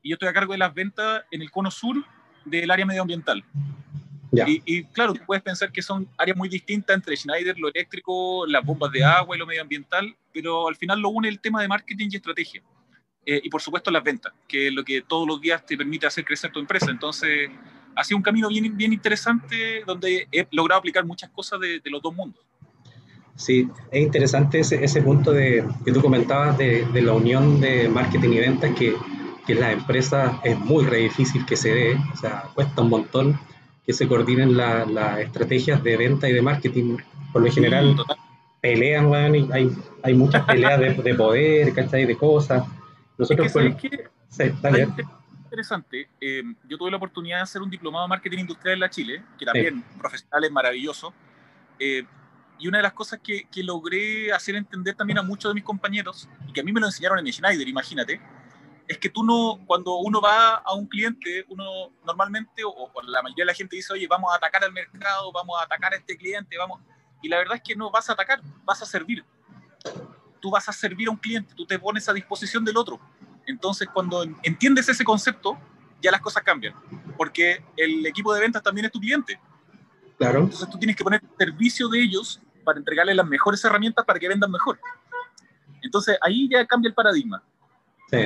Y 0.04 0.10
yo 0.10 0.16
estoy 0.16 0.30
a 0.30 0.34
cargo 0.34 0.54
de 0.54 0.60
las 0.60 0.72
ventas 0.72 1.24
en 1.32 1.42
el 1.42 1.50
cono 1.50 1.72
sur 1.72 1.96
del 2.46 2.70
área 2.70 2.86
medioambiental. 2.86 3.44
Y, 4.32 4.84
claro, 4.86 5.14
tú 5.14 5.22
puedes 5.26 5.44
pensar 5.44 5.72
que 5.72 5.82
son 5.82 6.08
áreas 6.18 6.38
muy 6.38 6.48
distintas 6.48 6.96
entre 6.96 7.16
Schneider, 7.16 7.58
lo 7.58 7.70
eléctrico, 7.70 8.46
las 8.46 8.64
bombas 8.64 8.92
de 8.92 9.04
agua 9.04 9.36
y 9.36 9.40
lo 9.40 9.48
medioambiental, 9.48 10.16
pero 10.32 10.68
al 10.68 10.76
final 10.76 11.00
lo 11.00 11.10
une 11.10 11.28
el 11.28 11.40
tema 11.40 11.62
de 11.62 11.68
marketing 11.68 12.10
y 12.12 12.16
estrategia. 12.16 12.62
Eh, 13.26 13.42
y 13.44 13.50
por 13.50 13.62
supuesto 13.62 13.90
las 13.90 14.04
ventas, 14.04 14.34
que 14.48 14.68
es 14.68 14.74
lo 14.74 14.84
que 14.84 15.02
todos 15.02 15.28
los 15.28 15.42
días 15.42 15.66
te 15.66 15.76
permite 15.76 16.06
hacer 16.06 16.24
crecer 16.24 16.52
tu 16.52 16.60
empresa. 16.60 16.92
Entonces, 16.92 17.50
ha 17.96 18.04
sido 18.04 18.18
un 18.18 18.24
camino 18.24 18.48
bien, 18.48 18.76
bien 18.78 18.94
interesante 18.94 19.84
donde 19.88 20.28
he 20.32 20.48
logrado 20.52 20.80
aplicar 20.80 21.04
muchas 21.04 21.32
cosas 21.32 21.60
de 21.60 21.82
los 21.86 22.02
dos 22.02 22.14
mundos. 22.14 22.44
Sí, 23.36 23.68
es 23.92 24.04
interesante 24.04 24.60
ese, 24.60 24.84
ese 24.84 25.02
punto 25.02 25.32
de, 25.32 25.68
que 25.84 25.92
tú 25.92 26.02
comentabas 26.02 26.58
de, 26.58 26.86
de, 26.86 27.02
la 27.02 27.14
unión 27.14 27.60
de 27.60 27.90
marketing 27.90 28.30
y 28.30 28.40
ventas, 28.40 28.72
que, 28.78 28.96
que 29.46 29.54
en 29.54 29.60
las 29.60 29.74
empresas 29.74 30.34
es 30.44 30.58
muy 30.60 30.86
re 30.86 30.98
difícil 30.98 31.46
que 31.46 31.56
se 31.56 31.74
dé, 31.74 31.96
o 32.14 32.18
sea, 32.18 32.44
cuesta 32.54 32.82
un 32.82 32.90
montón. 32.90 33.40
que 33.86 33.94
se 33.94 34.08
coordinen 34.08 34.56
las 34.56 35.20
estrategias 35.20 35.84
de 35.84 35.98
venta 35.98 36.30
y 36.30 36.34
de 36.34 36.42
marketing. 36.42 36.98
Por 37.34 37.42
lo 37.42 37.52
general, 37.52 37.98
pelean, 38.62 39.10
bueno, 39.10 39.36
y 39.36 39.50
hay, 39.52 39.72
hay 40.04 40.14
muchas 40.14 40.46
peleas 40.46 40.80
de, 40.80 40.94
de, 40.94 41.16
poder, 41.16 41.74
¿cachai? 41.74 42.06
De 42.06 42.16
cosas. 42.16 42.64
Nosotros, 43.18 43.54
es 43.56 43.76
que, 43.76 44.08
sí, 44.30 44.44
interesante. 45.54 46.08
Eh, 46.20 46.44
yo 46.68 46.78
tuve 46.78 46.90
la 46.90 46.98
oportunidad 46.98 47.38
de 47.38 47.44
hacer 47.44 47.62
un 47.62 47.70
diplomado 47.70 48.06
de 48.06 48.10
marketing 48.10 48.40
industrial 48.40 48.74
en 48.74 48.80
la 48.80 48.90
Chile, 48.90 49.24
que 49.38 49.46
también 49.46 49.84
profesional 50.00 50.44
es 50.44 50.52
maravilloso. 50.52 51.14
Eh, 51.78 52.06
y 52.60 52.68
una 52.68 52.78
de 52.80 52.84
las 52.84 52.94
cosas 52.94 53.20
que, 53.24 53.48
que, 53.52 53.64
logré 53.64 54.32
hacer 54.32 54.56
entender 54.56 54.96
también 54.96 55.18
a 55.20 55.24
muchos 55.24 55.50
de 55.50 55.56
mis 55.56 55.64
compañeros, 55.64 56.30
y 56.48 56.54
que 56.54 56.62
a 56.62 56.64
mí 56.64 56.72
me 56.72 56.80
lo 56.80 56.88
enseñaron 56.88 57.20
en 57.20 57.32
Schneider, 57.32 57.68
imagínate, 57.68 58.22
es 58.88 58.98
que 58.98 59.10
tú 59.10 59.24
no, 59.24 59.60
cuando 59.66 59.96
uno 59.98 60.22
va 60.22 60.56
a 60.56 60.74
un 60.74 60.88
cliente, 60.88 61.46
uno 61.50 61.92
normalmente, 62.06 62.64
o, 62.66 62.92
la 63.08 63.22
mayoría 63.22 63.44
de 63.44 63.48
la 63.48 63.54
gente 63.54 63.76
dice, 63.76 63.94
oye, 63.94 64.08
vamos 64.08 64.32
a 64.34 64.38
atacar 64.38 64.64
al 64.64 64.74
mercado, 64.74 65.32
vamos 65.32 65.60
a 65.60 65.64
atacar 65.64 65.94
a 65.94 65.98
este 65.98 66.18
cliente, 66.18 66.58
vamos. 66.58 66.82
Y 67.22 67.30
la 67.30 67.38
verdad 67.38 67.56
es 67.56 67.62
que 67.64 67.76
no 67.76 67.90
vas 67.90 68.10
a 68.10 68.14
atacar, 68.14 68.42
vas 68.66 68.82
a 68.82 68.86
servir. 68.86 69.24
Tú 70.42 70.52
vas 70.52 70.68
a 70.68 70.74
servir 70.74 71.08
a 71.08 71.12
un 71.12 71.18
cliente, 71.18 71.54
tú 71.56 71.66
te 71.66 71.80
pones 71.80 72.08
a 72.10 72.14
disposición 72.14 72.66
del 72.66 72.76
otro. 72.76 73.00
Entonces, 73.46 73.88
cuando 73.94 74.24
entiendes 74.44 74.90
ese 74.90 75.04
concepto, 75.04 75.58
ya 76.02 76.12
las 76.12 76.20
cosas 76.20 76.44
cambian, 76.44 76.76
porque 77.18 77.64
el 77.78 78.06
equipo 78.06 78.34
de 78.34 78.42
ventas 78.42 78.62
también 78.62 78.86
es 78.86 78.92
tu 78.92 79.00
cliente. 79.00 79.40
Claro. 80.24 80.44
Entonces 80.44 80.70
tú 80.70 80.78
tienes 80.78 80.96
que 80.96 81.04
poner 81.04 81.22
servicio 81.38 81.88
de 81.90 82.02
ellos 82.02 82.40
para 82.64 82.80
entregarles 82.80 83.16
las 83.16 83.28
mejores 83.28 83.64
herramientas 83.66 84.06
para 84.06 84.20
que 84.20 84.28
vendan 84.28 84.50
mejor. 84.52 84.80
Entonces 85.82 86.18
ahí 86.22 86.50
ya 86.50 86.66
cambia 86.66 86.90
el 86.90 86.94
paradigma. 86.94 87.44
Sí. 88.10 88.20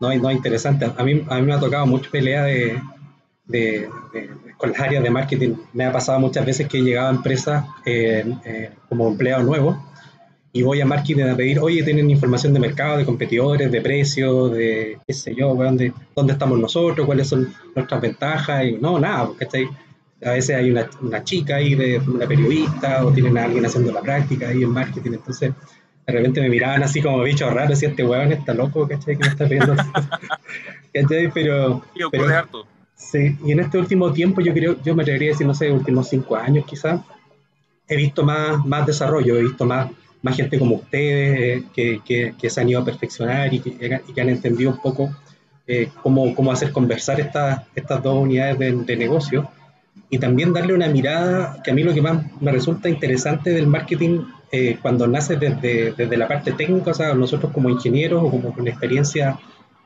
No, 0.00 0.14
no, 0.14 0.30
interesante. 0.30 0.92
A 0.96 1.02
mí, 1.02 1.24
a 1.28 1.36
mí 1.36 1.42
me 1.42 1.54
ha 1.54 1.58
tocado 1.58 1.86
mucha 1.86 2.10
pelea 2.10 2.44
de, 2.44 2.80
de, 3.46 3.90
con 4.56 4.70
las 4.70 4.80
áreas 4.80 5.02
de 5.02 5.10
marketing. 5.10 5.54
Me 5.72 5.84
ha 5.84 5.92
pasado 5.92 6.20
muchas 6.20 6.46
veces 6.46 6.68
que 6.68 6.78
he 6.78 6.82
llegado 6.82 7.08
a 7.08 7.10
empresas 7.10 7.64
eh, 7.84 8.24
eh, 8.44 8.72
como 8.88 9.08
empleado 9.08 9.42
nuevo 9.42 9.82
y 10.52 10.62
voy 10.62 10.80
a 10.80 10.86
marketing 10.86 11.24
a 11.24 11.36
pedir, 11.36 11.58
oye, 11.58 11.82
tienen 11.82 12.08
información 12.08 12.54
de 12.54 12.60
mercado, 12.60 12.98
de 12.98 13.04
competidores, 13.04 13.72
de 13.72 13.80
precios, 13.80 14.52
de 14.52 15.00
qué 15.04 15.12
sé 15.12 15.34
yo, 15.34 15.52
dónde, 15.52 15.92
dónde 16.14 16.32
estamos 16.32 16.60
nosotros, 16.60 17.04
cuáles 17.04 17.26
son 17.26 17.52
nuestras 17.74 18.00
ventajas, 18.00 18.64
y 18.64 18.72
no, 18.74 19.00
nada, 19.00 19.30
¿cachai? 19.36 19.68
A 20.24 20.32
veces 20.32 20.56
hay 20.56 20.70
una, 20.70 20.88
una, 21.00 21.22
chica 21.22 21.56
ahí, 21.56 21.74
de 21.74 21.98
una 21.98 22.26
periodista, 22.26 23.04
o 23.04 23.12
tienen 23.12 23.36
a 23.38 23.44
alguien 23.44 23.64
haciendo 23.66 23.92
la 23.92 24.00
práctica 24.00 24.48
ahí 24.48 24.62
en 24.62 24.70
marketing, 24.70 25.12
entonces 25.12 25.52
de 26.06 26.12
repente 26.12 26.40
me 26.40 26.48
miraban 26.48 26.82
así 26.82 27.00
como 27.00 27.22
bicho 27.22 27.48
raro, 27.50 27.70
decía, 27.70 27.88
este 27.88 28.04
huevón 28.04 28.32
está 28.32 28.52
loco, 28.54 28.86
¿cachai? 28.86 29.16
Que 29.16 29.24
me 29.24 29.30
está 29.30 29.44
pidiendo. 29.44 29.74
¿cachai? 30.94 31.30
Pero, 31.32 31.82
pero 32.10 32.66
sí, 32.94 33.36
y 33.44 33.52
en 33.52 33.60
este 33.60 33.78
último 33.78 34.12
tiempo 34.12 34.40
yo 34.40 34.52
creo, 34.52 34.82
yo 34.82 34.94
me 34.94 35.02
atrevería 35.02 35.30
a 35.30 35.32
decir, 35.32 35.46
no 35.46 35.54
sé, 35.54 35.70
últimos 35.70 36.08
cinco 36.08 36.36
años 36.36 36.64
quizás, 36.66 37.00
he 37.88 37.96
visto 37.96 38.24
más, 38.24 38.64
más 38.64 38.86
desarrollo, 38.86 39.36
he 39.36 39.42
visto 39.42 39.64
más 39.64 39.90
más 40.24 40.36
gente 40.36 40.58
como 40.58 40.76
ustedes 40.76 41.62
eh, 41.74 42.00
que, 42.02 42.32
que, 42.40 42.50
se 42.50 42.58
han 42.58 42.70
ido 42.70 42.80
a 42.80 42.84
perfeccionar 42.84 43.52
y 43.52 43.60
que, 43.60 44.00
y 44.08 44.12
que 44.14 44.20
han 44.22 44.30
entendido 44.30 44.70
un 44.70 44.78
poco 44.78 45.14
eh, 45.66 45.90
cómo, 46.02 46.34
cómo, 46.34 46.50
hacer 46.50 46.72
conversar 46.72 47.20
estas, 47.20 47.60
estas 47.74 48.02
dos 48.02 48.22
unidades 48.22 48.58
de, 48.58 48.96
negocio 48.96 49.50
y 50.10 50.18
también 50.18 50.52
darle 50.52 50.74
una 50.74 50.88
mirada 50.88 51.60
que 51.62 51.70
a 51.70 51.74
mí 51.74 51.82
lo 51.82 51.94
que 51.94 52.02
más 52.02 52.22
me 52.40 52.52
resulta 52.52 52.88
interesante 52.88 53.50
del 53.50 53.66
marketing 53.66 54.20
eh, 54.52 54.78
cuando 54.80 55.06
nace 55.06 55.36
desde, 55.36 55.92
desde, 55.92 56.16
la 56.16 56.28
parte 56.28 56.52
técnica, 56.52 56.92
o 56.92 56.94
sea, 56.94 57.14
nosotros 57.14 57.52
como 57.52 57.68
ingenieros 57.68 58.22
o 58.22 58.30
como 58.30 58.52
con 58.52 58.68
experiencia 58.68 59.38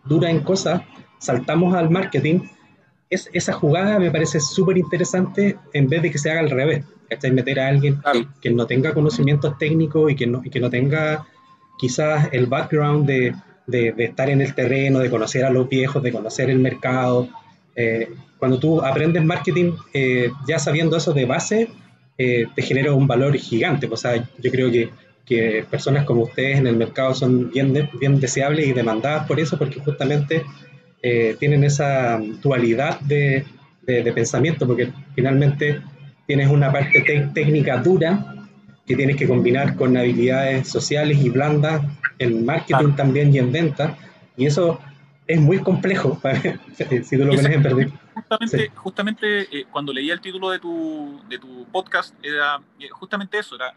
dura 0.05 0.31
en 0.31 0.41
cosas, 0.41 0.83
saltamos 1.19 1.75
al 1.75 1.89
marketing, 1.91 2.41
es, 3.09 3.31
esa 3.33 3.53
jugada 3.55 3.99
me 3.99 4.11
parece 4.11 4.41
súper 4.41 4.77
interesante 4.77 5.57
en 5.73 5.89
vez 5.89 6.03
de 6.03 6.11
que 6.11 6.19
se 6.19 6.31
haga 6.31 6.41
al 6.41 6.51
revés. 6.51 6.85
¿cachai? 7.09 7.31
Meter 7.31 7.61
a 7.61 7.69
alguien 7.69 8.01
que, 8.41 8.51
no 8.51 8.67
tenga 8.67 8.93
conocimientos 8.93 9.57
técnicos 9.59 10.11
y 10.11 10.17
que 10.17 10.27
no, 10.27 10.43
y 10.45 10.51
que 10.51 10.61
no 10.61 10.71
tenga 10.71 11.27
quizás 11.79 12.29
el 12.33 12.47
background 12.47 13.07
de, 13.07 13.35
de, 13.67 13.95
estar 13.99 14.29
en 14.29 14.41
el 14.41 14.55
terreno, 14.55 14.99
de 14.99 15.11
conocer 15.11 15.45
a 15.45 15.51
los 15.51 15.69
viejos, 15.69 16.03
de 16.03 16.13
conocer 16.13 16.51
el 16.51 16.59
mercado. 16.59 17.29
Eh, 17.81 18.09
cuando 18.39 18.59
tú 18.59 18.83
aprendes 18.83 19.25
marketing, 19.25 19.73
eh, 19.95 20.33
ya 20.49 20.59
sabiendo 20.59 20.97
eso 20.97 21.13
de 21.13 21.25
base, 21.25 21.69
eh, 22.19 22.47
te 22.53 22.63
genera 22.63 22.93
un 22.93 23.07
valor 23.07 23.37
gigante. 23.37 23.87
O 23.89 23.97
sea, 23.97 24.17
yo 24.17 24.51
creo 24.51 24.69
que, 24.69 24.91
que 25.25 25.65
personas 25.71 26.05
como 26.05 26.23
ustedes 26.23 26.59
en 26.59 26.67
el 26.67 26.75
mercado 26.75 27.15
son 27.15 27.51
bien, 27.51 27.89
bien 28.01 28.19
deseables 28.19 28.67
y 28.67 28.73
demandadas 28.73 29.29
por 29.29 29.39
eso, 29.39 29.57
porque 29.57 29.79
justamente 29.81 30.45
tienen 31.39 31.63
esa 31.63 32.21
dualidad 32.43 32.99
de, 33.01 33.45
de, 33.83 34.03
de 34.03 34.13
pensamiento, 34.13 34.67
porque 34.67 34.91
finalmente 35.15 35.81
tienes 36.27 36.51
una 36.51 36.73
parte 36.73 37.01
técnica 37.33 37.77
dura 37.77 38.35
que 38.85 38.97
tienes 38.97 39.15
que 39.15 39.29
combinar 39.29 39.77
con 39.77 39.97
habilidades 39.97 40.67
sociales 40.67 41.19
y 41.23 41.29
blandas 41.29 41.83
en 42.19 42.45
marketing 42.45 42.95
también 42.97 43.33
y 43.33 43.39
en 43.39 43.53
venta. 43.53 43.97
Y 44.37 44.47
eso 44.47 44.81
es 45.29 45.41
muy 45.41 45.59
complejo 45.59 46.19
si 47.05 47.17
tú 47.17 47.25
lo 47.25 47.35
pones 47.35 47.53
en 47.53 47.63
perder. 47.63 47.91
Justamente, 48.15 48.73
justamente 48.75 49.59
eh, 49.59 49.67
cuando 49.71 49.93
leía 49.93 50.15
el 50.15 50.21
título 50.23 50.51
de 50.51 50.59
tu, 50.59 51.21
de 51.29 51.39
tu 51.39 51.67
podcast, 51.67 52.15
era 52.23 52.61
eh, 52.81 52.89
justamente 52.91 53.39
eso, 53.39 53.55
era 53.55 53.75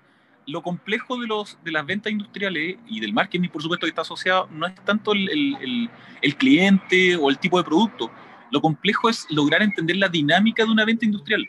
lo 0.48 0.63
complejo 0.63 1.20
de, 1.20 1.27
los, 1.27 1.58
de 1.63 1.72
las 1.72 1.86
ventas 1.86 2.12
industriales 2.12 2.77
y 2.88 3.01
del 3.01 3.13
marketing, 3.13 3.50
por 3.50 3.62
supuesto, 3.62 3.86
que 3.86 3.89
está 3.89 4.01
asociado, 4.01 4.48
no 4.50 4.65
es 4.65 4.74
tanto 4.86 5.12
el, 5.12 5.29
el, 5.29 5.89
el 6.22 6.36
cliente 6.38 7.17
o 7.17 7.29
el 7.29 7.38
tipo 7.38 7.58
de 7.58 7.65
producto. 7.65 8.10
Lo 8.50 8.62
complejo 8.62 9.10
es 9.10 9.27
lograr 9.29 9.62
entender 9.62 9.98
la 9.98 10.08
dinámica 10.08 10.63
de 10.63 10.72
una 10.72 10.86
venta 10.86 11.05
industrial. 11.05 11.48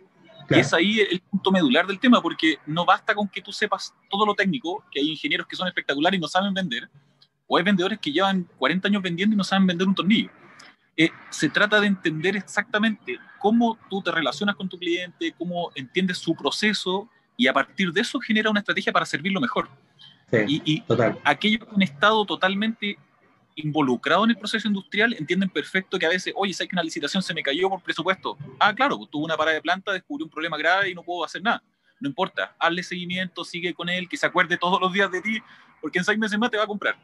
Y 0.51 0.59
es 0.59 0.75
ahí 0.75 1.01
el 1.01 1.21
punto 1.21 1.51
medular 1.51 1.87
del 1.87 1.99
tema, 1.99 2.21
porque 2.21 2.59
no 2.67 2.85
basta 2.85 3.15
con 3.15 3.29
que 3.29 3.41
tú 3.41 3.53
sepas 3.53 3.95
todo 4.11 4.27
lo 4.27 4.35
técnico, 4.35 4.85
que 4.91 5.01
hay 5.01 5.11
ingenieros 5.11 5.47
que 5.47 5.57
son 5.57 5.67
espectaculares 5.67 6.19
y 6.19 6.21
no 6.21 6.29
saben 6.29 6.53
vender, 6.53 6.91
o 7.47 7.57
hay 7.57 7.65
vendedores 7.65 7.99
que 7.99 8.13
llevan 8.13 8.49
40 8.59 8.89
años 8.89 9.03
vendiendo 9.03 9.35
y 9.35 9.37
no 9.37 9.45
saben 9.45 9.67
vender 9.67 9.87
un 9.87 9.95
tornillo. 9.95 10.31
Eh, 10.97 11.11
se 11.31 11.49
trata 11.49 11.81
de 11.81 11.87
entender 11.87 12.37
exactamente 12.37 13.19
cómo 13.39 13.79
tú 13.89 14.03
te 14.03 14.11
relacionas 14.11 14.57
con 14.57 14.69
tu 14.69 14.79
cliente, 14.79 15.35
cómo 15.39 15.71
entiendes 15.75 16.19
su 16.19 16.35
proceso 16.35 17.09
y 17.37 17.47
a 17.47 17.53
partir 17.53 17.93
de 17.93 18.03
eso 18.03 18.21
genera 18.21 18.51
una 18.51 18.61
estrategia 18.61 18.93
para 18.93 19.07
servirlo 19.07 19.41
mejor. 19.41 19.69
y, 20.47 20.63
y 20.65 20.85
aquellos 21.25 21.67
que 21.67 21.75
han 21.75 21.83
estado 21.83 22.25
totalmente 22.25 22.99
involucrados 23.57 24.25
en 24.25 24.31
el 24.31 24.39
proceso 24.39 24.69
industrial 24.69 25.15
entienden 25.19 25.49
perfecto 25.49 25.99
que 25.99 26.07
a 26.07 26.09
veces, 26.09 26.33
oye, 26.37 26.55
sé 26.55 26.67
que 26.67 26.75
una 26.75 26.83
licitación 26.83 27.23
se 27.23 27.35
me 27.35 27.43
cayó 27.43 27.69
por 27.69 27.83
presupuesto. 27.83 28.37
Ah, 28.59 28.75
claro, 28.75 28.97
pues 28.99 29.11
tuvo 29.11 29.25
una 29.25 29.37
parada 29.37 29.55
de 29.55 29.63
planta, 29.63 29.93
descubrió 29.93 30.27
un 30.27 30.31
problema 30.31 30.57
grave 30.57 30.91
y 30.91 30.95
no 30.95 31.03
puedo 31.03 31.25
hacer 31.25 31.43
nada. 31.43 31.63
No 32.01 32.09
importa, 32.09 32.55
hazle 32.59 32.83
seguimiento, 32.83 33.45
sigue 33.45 33.75
con 33.75 33.89
él, 33.89 34.09
que 34.09 34.17
se 34.17 34.27
acuerde 34.27 34.57
todos 34.57 34.81
los 34.81 34.93
días 34.93 35.11
de 35.11 35.23
ti, 35.23 35.43
porque 35.81 35.99
en 35.99 36.05
seis 36.05 36.19
meses 36.19 36.39
más 36.39 36.51
te 36.51 36.57
va 36.57 36.65
a 36.65 36.67
comprar. 36.67 36.97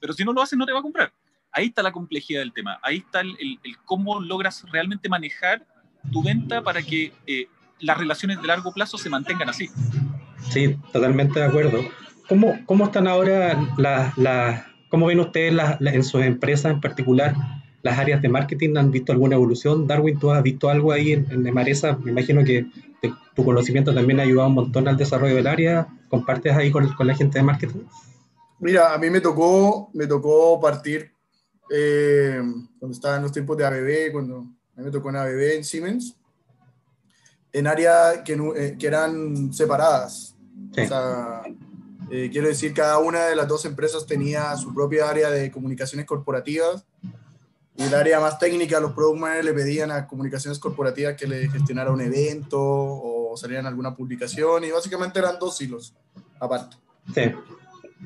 Pero 0.00 0.12
si 0.12 0.24
no 0.24 0.32
lo 0.32 0.42
haces, 0.42 0.58
no 0.58 0.66
te 0.66 0.72
va 0.72 0.80
a 0.80 0.82
comprar. 0.82 1.12
Ahí 1.52 1.66
está 1.66 1.82
la 1.82 1.92
complejidad 1.92 2.40
del 2.40 2.52
tema. 2.52 2.78
Ahí 2.82 2.98
está 2.98 3.20
el, 3.20 3.58
cómo 3.84 4.20
logras 4.20 4.64
realmente 4.70 5.08
manejar 5.08 5.66
tu 6.12 6.22
venta 6.22 6.62
para 6.62 6.82
que 6.82 7.12
eh, 7.26 7.48
las 7.80 7.98
relaciones 7.98 8.40
de 8.40 8.46
largo 8.46 8.72
plazo 8.72 8.98
se 8.98 9.10
mantengan 9.10 9.48
así. 9.48 9.68
Sí, 10.50 10.76
totalmente 10.92 11.40
de 11.40 11.46
acuerdo. 11.46 11.80
¿Cómo, 12.28 12.58
cómo 12.66 12.84
están 12.84 13.08
ahora 13.08 13.58
las, 13.76 14.64
¿Cómo 14.90 15.06
ven 15.06 15.20
ustedes 15.20 15.54
en 15.80 16.04
sus 16.04 16.22
empresas 16.22 16.72
en 16.72 16.80
particular 16.80 17.34
las 17.82 17.98
áreas 17.98 18.20
de 18.22 18.28
marketing? 18.28 18.76
¿Han 18.76 18.90
visto 18.90 19.12
alguna 19.12 19.36
evolución? 19.36 19.86
Darwin, 19.86 20.18
¿tú 20.18 20.30
has 20.30 20.42
visto 20.42 20.68
algo 20.68 20.92
ahí 20.92 21.12
en, 21.12 21.26
en? 21.30 21.42
Me 21.42 22.10
imagino 22.10 22.44
que 22.44 22.66
tu 23.34 23.44
conocimiento 23.44 23.94
también 23.94 24.20
ha 24.20 24.24
ayudado 24.24 24.48
un 24.48 24.54
montón 24.54 24.88
al 24.88 24.96
desarrollo 24.96 25.34
del 25.34 25.46
área. 25.46 25.88
¿Compartes 26.08 26.54
ahí 26.54 26.70
con, 26.70 26.88
con 26.94 27.06
la 27.06 27.14
gente 27.14 27.38
de 27.38 27.44
marketing? 27.44 27.80
Mira, 28.60 28.92
a 28.92 28.98
mí 28.98 29.08
me 29.10 29.20
tocó, 29.20 29.90
me 29.94 30.06
tocó 30.06 30.60
partir 30.60 31.12
eh, 31.70 32.40
cuando 32.78 32.94
estaba 32.94 33.16
en 33.16 33.22
los 33.22 33.32
tiempos 33.32 33.56
de 33.56 33.66
ABB, 33.66 34.12
cuando 34.12 34.38
a 34.38 34.40
mí 34.40 34.84
me 34.84 34.90
tocó 34.90 35.10
en 35.10 35.16
ABB, 35.16 35.56
en 35.56 35.64
Siemens, 35.64 36.16
en 37.52 37.66
áreas 37.66 38.18
que, 38.24 38.32
eh, 38.56 38.76
que, 38.78 38.86
eran 38.86 39.52
separadas. 39.52 40.34
O 40.70 40.74
sea, 40.74 41.42
eh, 42.10 42.28
quiero 42.32 42.48
decir, 42.48 42.74
cada 42.74 42.98
una 42.98 43.26
de 43.26 43.36
las 43.36 43.46
dos 43.46 43.64
empresas 43.64 44.06
tenía 44.06 44.56
su 44.56 44.74
propia 44.74 45.08
área 45.08 45.30
de 45.30 45.50
comunicaciones 45.50 46.06
corporativas 46.06 46.84
y 47.76 47.84
el 47.84 47.94
área 47.94 48.18
más 48.18 48.38
técnica, 48.38 48.80
los 48.80 48.92
product 48.92 49.20
managers 49.20 49.44
le 49.44 49.52
pedían 49.52 49.90
a 49.92 50.06
comunicaciones 50.06 50.58
corporativas 50.58 51.14
que 51.16 51.28
le 51.28 51.48
gestionara 51.48 51.92
un 51.92 52.00
evento 52.00 52.58
o 52.60 53.36
salieran 53.36 53.66
alguna 53.66 53.94
publicación 53.94 54.64
y 54.64 54.70
básicamente 54.72 55.20
eran 55.20 55.38
dos 55.38 55.60
hilos 55.60 55.94
aparte. 56.40 56.76
Sí. 57.14 57.32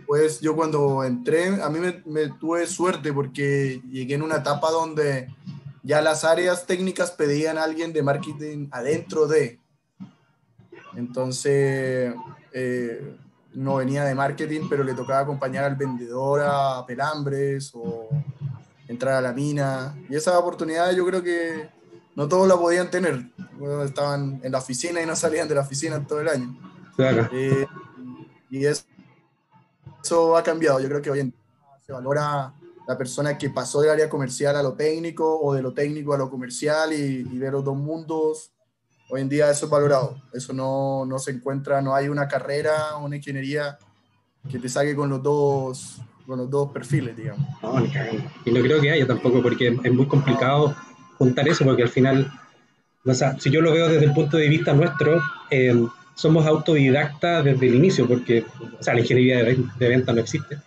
Pues 0.07 0.41
yo 0.41 0.57
cuando 0.57 1.05
entré, 1.05 1.63
a 1.63 1.69
mí 1.69 1.79
me, 1.79 2.03
me 2.07 2.29
tuve 2.29 2.67
suerte 2.67 3.13
porque 3.13 3.83
llegué 3.91 4.15
en 4.15 4.23
una 4.23 4.37
etapa 4.37 4.71
donde 4.71 5.29
ya 5.83 6.01
las 6.01 6.25
áreas 6.25 6.67
técnicas 6.67 7.11
pedían 7.11 7.59
a 7.59 7.65
alguien 7.65 7.93
de 7.93 8.03
marketing 8.03 8.69
adentro 8.71 9.27
de. 9.27 9.59
Entonces, 10.95 12.15
eh, 12.53 13.17
no 13.55 13.77
venía 13.77 14.05
de 14.05 14.15
marketing, 14.15 14.63
pero 14.69 14.85
le 14.85 14.95
tocaba 14.95 15.21
acompañar 15.21 15.65
al 15.65 15.77
vendedor 15.77 16.43
a 16.45 16.85
Pelambres 16.87 17.73
o 17.75 18.09
entrar 18.87 19.15
a 19.15 19.21
la 19.21 19.33
mina. 19.33 19.97
Y 20.09 20.15
esa 20.15 20.39
oportunidad 20.39 20.93
yo 20.93 21.05
creo 21.07 21.23
que 21.23 21.69
no 22.15 22.29
todos 22.29 22.47
la 22.47 22.57
podían 22.57 22.91
tener. 22.91 23.31
estaban 23.85 24.41
en 24.43 24.53
la 24.53 24.59
oficina 24.59 25.03
y 25.03 25.07
no 25.07 25.17
salían 25.17 25.49
de 25.49 25.55
la 25.55 25.63
oficina 25.63 26.05
todo 26.07 26.21
el 26.21 26.29
año. 26.29 26.57
Eh, 26.99 27.67
y 28.51 28.67
eso, 28.67 28.85
eso 30.03 30.37
ha 30.37 30.43
cambiado. 30.43 30.81
Yo 30.81 30.89
creo 30.89 31.03
que 31.03 31.11
hoy 31.11 31.21
en 31.21 31.31
día 31.31 31.41
se 31.87 31.93
valora 31.93 32.53
la 32.87 32.99
persona 32.99 33.39
que 33.39 33.51
pasó 33.51 33.81
del 33.81 33.91
área 33.91 34.09
comercial 34.09 34.57
a 34.57 34.63
lo 34.63 34.73
técnico 34.75 35.41
o 35.41 35.55
de 35.55 35.63
lo 35.63 35.73
técnico 35.73 36.15
a 36.15 36.19
lo 36.19 36.29
comercial 36.29 36.93
y, 36.93 37.27
y 37.31 37.39
ver 37.39 37.53
los 37.53 37.65
dos 37.65 37.77
mundos. 37.77 38.53
Hoy 39.11 39.21
en 39.21 39.29
día 39.29 39.51
eso 39.51 39.67
es 39.67 39.71
valorado. 39.71 40.21
Eso 40.33 40.53
no, 40.53 41.05
no 41.05 41.19
se 41.19 41.33
encuentra, 41.33 41.83
no 41.83 41.95
hay 41.95 42.09
una 42.09 42.27
carrera, 42.27 42.97
una 42.97 43.17
ingeniería 43.17 43.79
que 44.51 44.59
te 44.59 44.69
saque 44.69 44.97
con 44.97 45.11
los 45.11 45.23
dos, 45.23 46.01
con 46.27 46.39
los 46.39 46.51
dos 46.51 46.73
perfiles, 46.73 47.17
digamos. 47.17 47.47
No, 47.63 47.79
ni 47.79 47.91
Y 48.45 48.53
no 48.53 48.61
creo 48.61 48.81
que 48.81 48.91
haya 48.91 49.07
tampoco, 49.07 49.43
porque 49.43 49.79
es 49.83 49.93
muy 49.93 50.07
complicado 50.07 50.75
juntar 51.19 51.49
eso, 51.49 51.65
porque 51.65 51.83
al 51.83 51.89
final, 51.89 52.33
o 53.05 53.15
sea, 53.15 53.39
si 53.39 53.51
yo 53.51 53.61
lo 53.61 53.73
veo 53.73 53.89
desde 53.89 54.07
el 54.07 54.13
punto 54.13 54.37
de 54.37 54.49
vista 54.49 54.73
nuestro, 54.73 55.21
eh, 55.51 55.87
somos 56.15 56.47
autodidactas 56.47 57.45
desde 57.45 57.67
el 57.67 57.77
inicio, 57.77 58.07
porque 58.07 58.45
o 58.79 58.83
sea, 58.83 58.95
la 58.95 59.01
ingeniería 59.01 59.45
de, 59.45 59.89
venta 59.89 60.13
no 60.13 60.21
existe. 60.21 60.59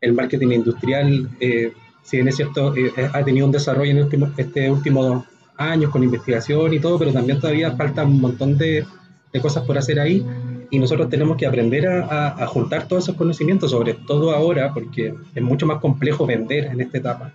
El 0.00 0.12
marketing 0.12 0.48
industrial, 0.48 1.30
eh, 1.40 1.72
si 2.02 2.18
bien 2.18 2.28
es 2.28 2.36
cierto, 2.36 2.76
eh, 2.76 2.92
ha 3.12 3.24
tenido 3.24 3.46
un 3.46 3.52
desarrollo 3.52 3.90
en 3.90 4.02
último, 4.02 4.30
este 4.36 4.70
último 4.70 5.26
años 5.56 5.90
con 5.90 6.02
investigación 6.02 6.74
y 6.74 6.80
todo, 6.80 6.98
pero 6.98 7.12
también 7.12 7.40
todavía 7.40 7.72
falta 7.72 8.04
un 8.04 8.20
montón 8.20 8.58
de, 8.58 8.84
de 9.32 9.40
cosas 9.40 9.64
por 9.64 9.78
hacer 9.78 9.98
ahí 10.00 10.24
y 10.70 10.78
nosotros 10.78 11.08
tenemos 11.08 11.36
que 11.36 11.46
aprender 11.46 11.86
a, 11.86 12.46
juntar 12.46 12.88
todos 12.88 13.04
esos 13.04 13.16
conocimientos, 13.16 13.70
sobre 13.70 13.94
todo 13.94 14.32
ahora, 14.32 14.72
porque 14.72 15.14
es 15.34 15.42
mucho 15.42 15.66
más 15.66 15.80
complejo 15.80 16.26
vender 16.26 16.66
en 16.66 16.80
esta 16.80 16.98
etapa, 16.98 17.32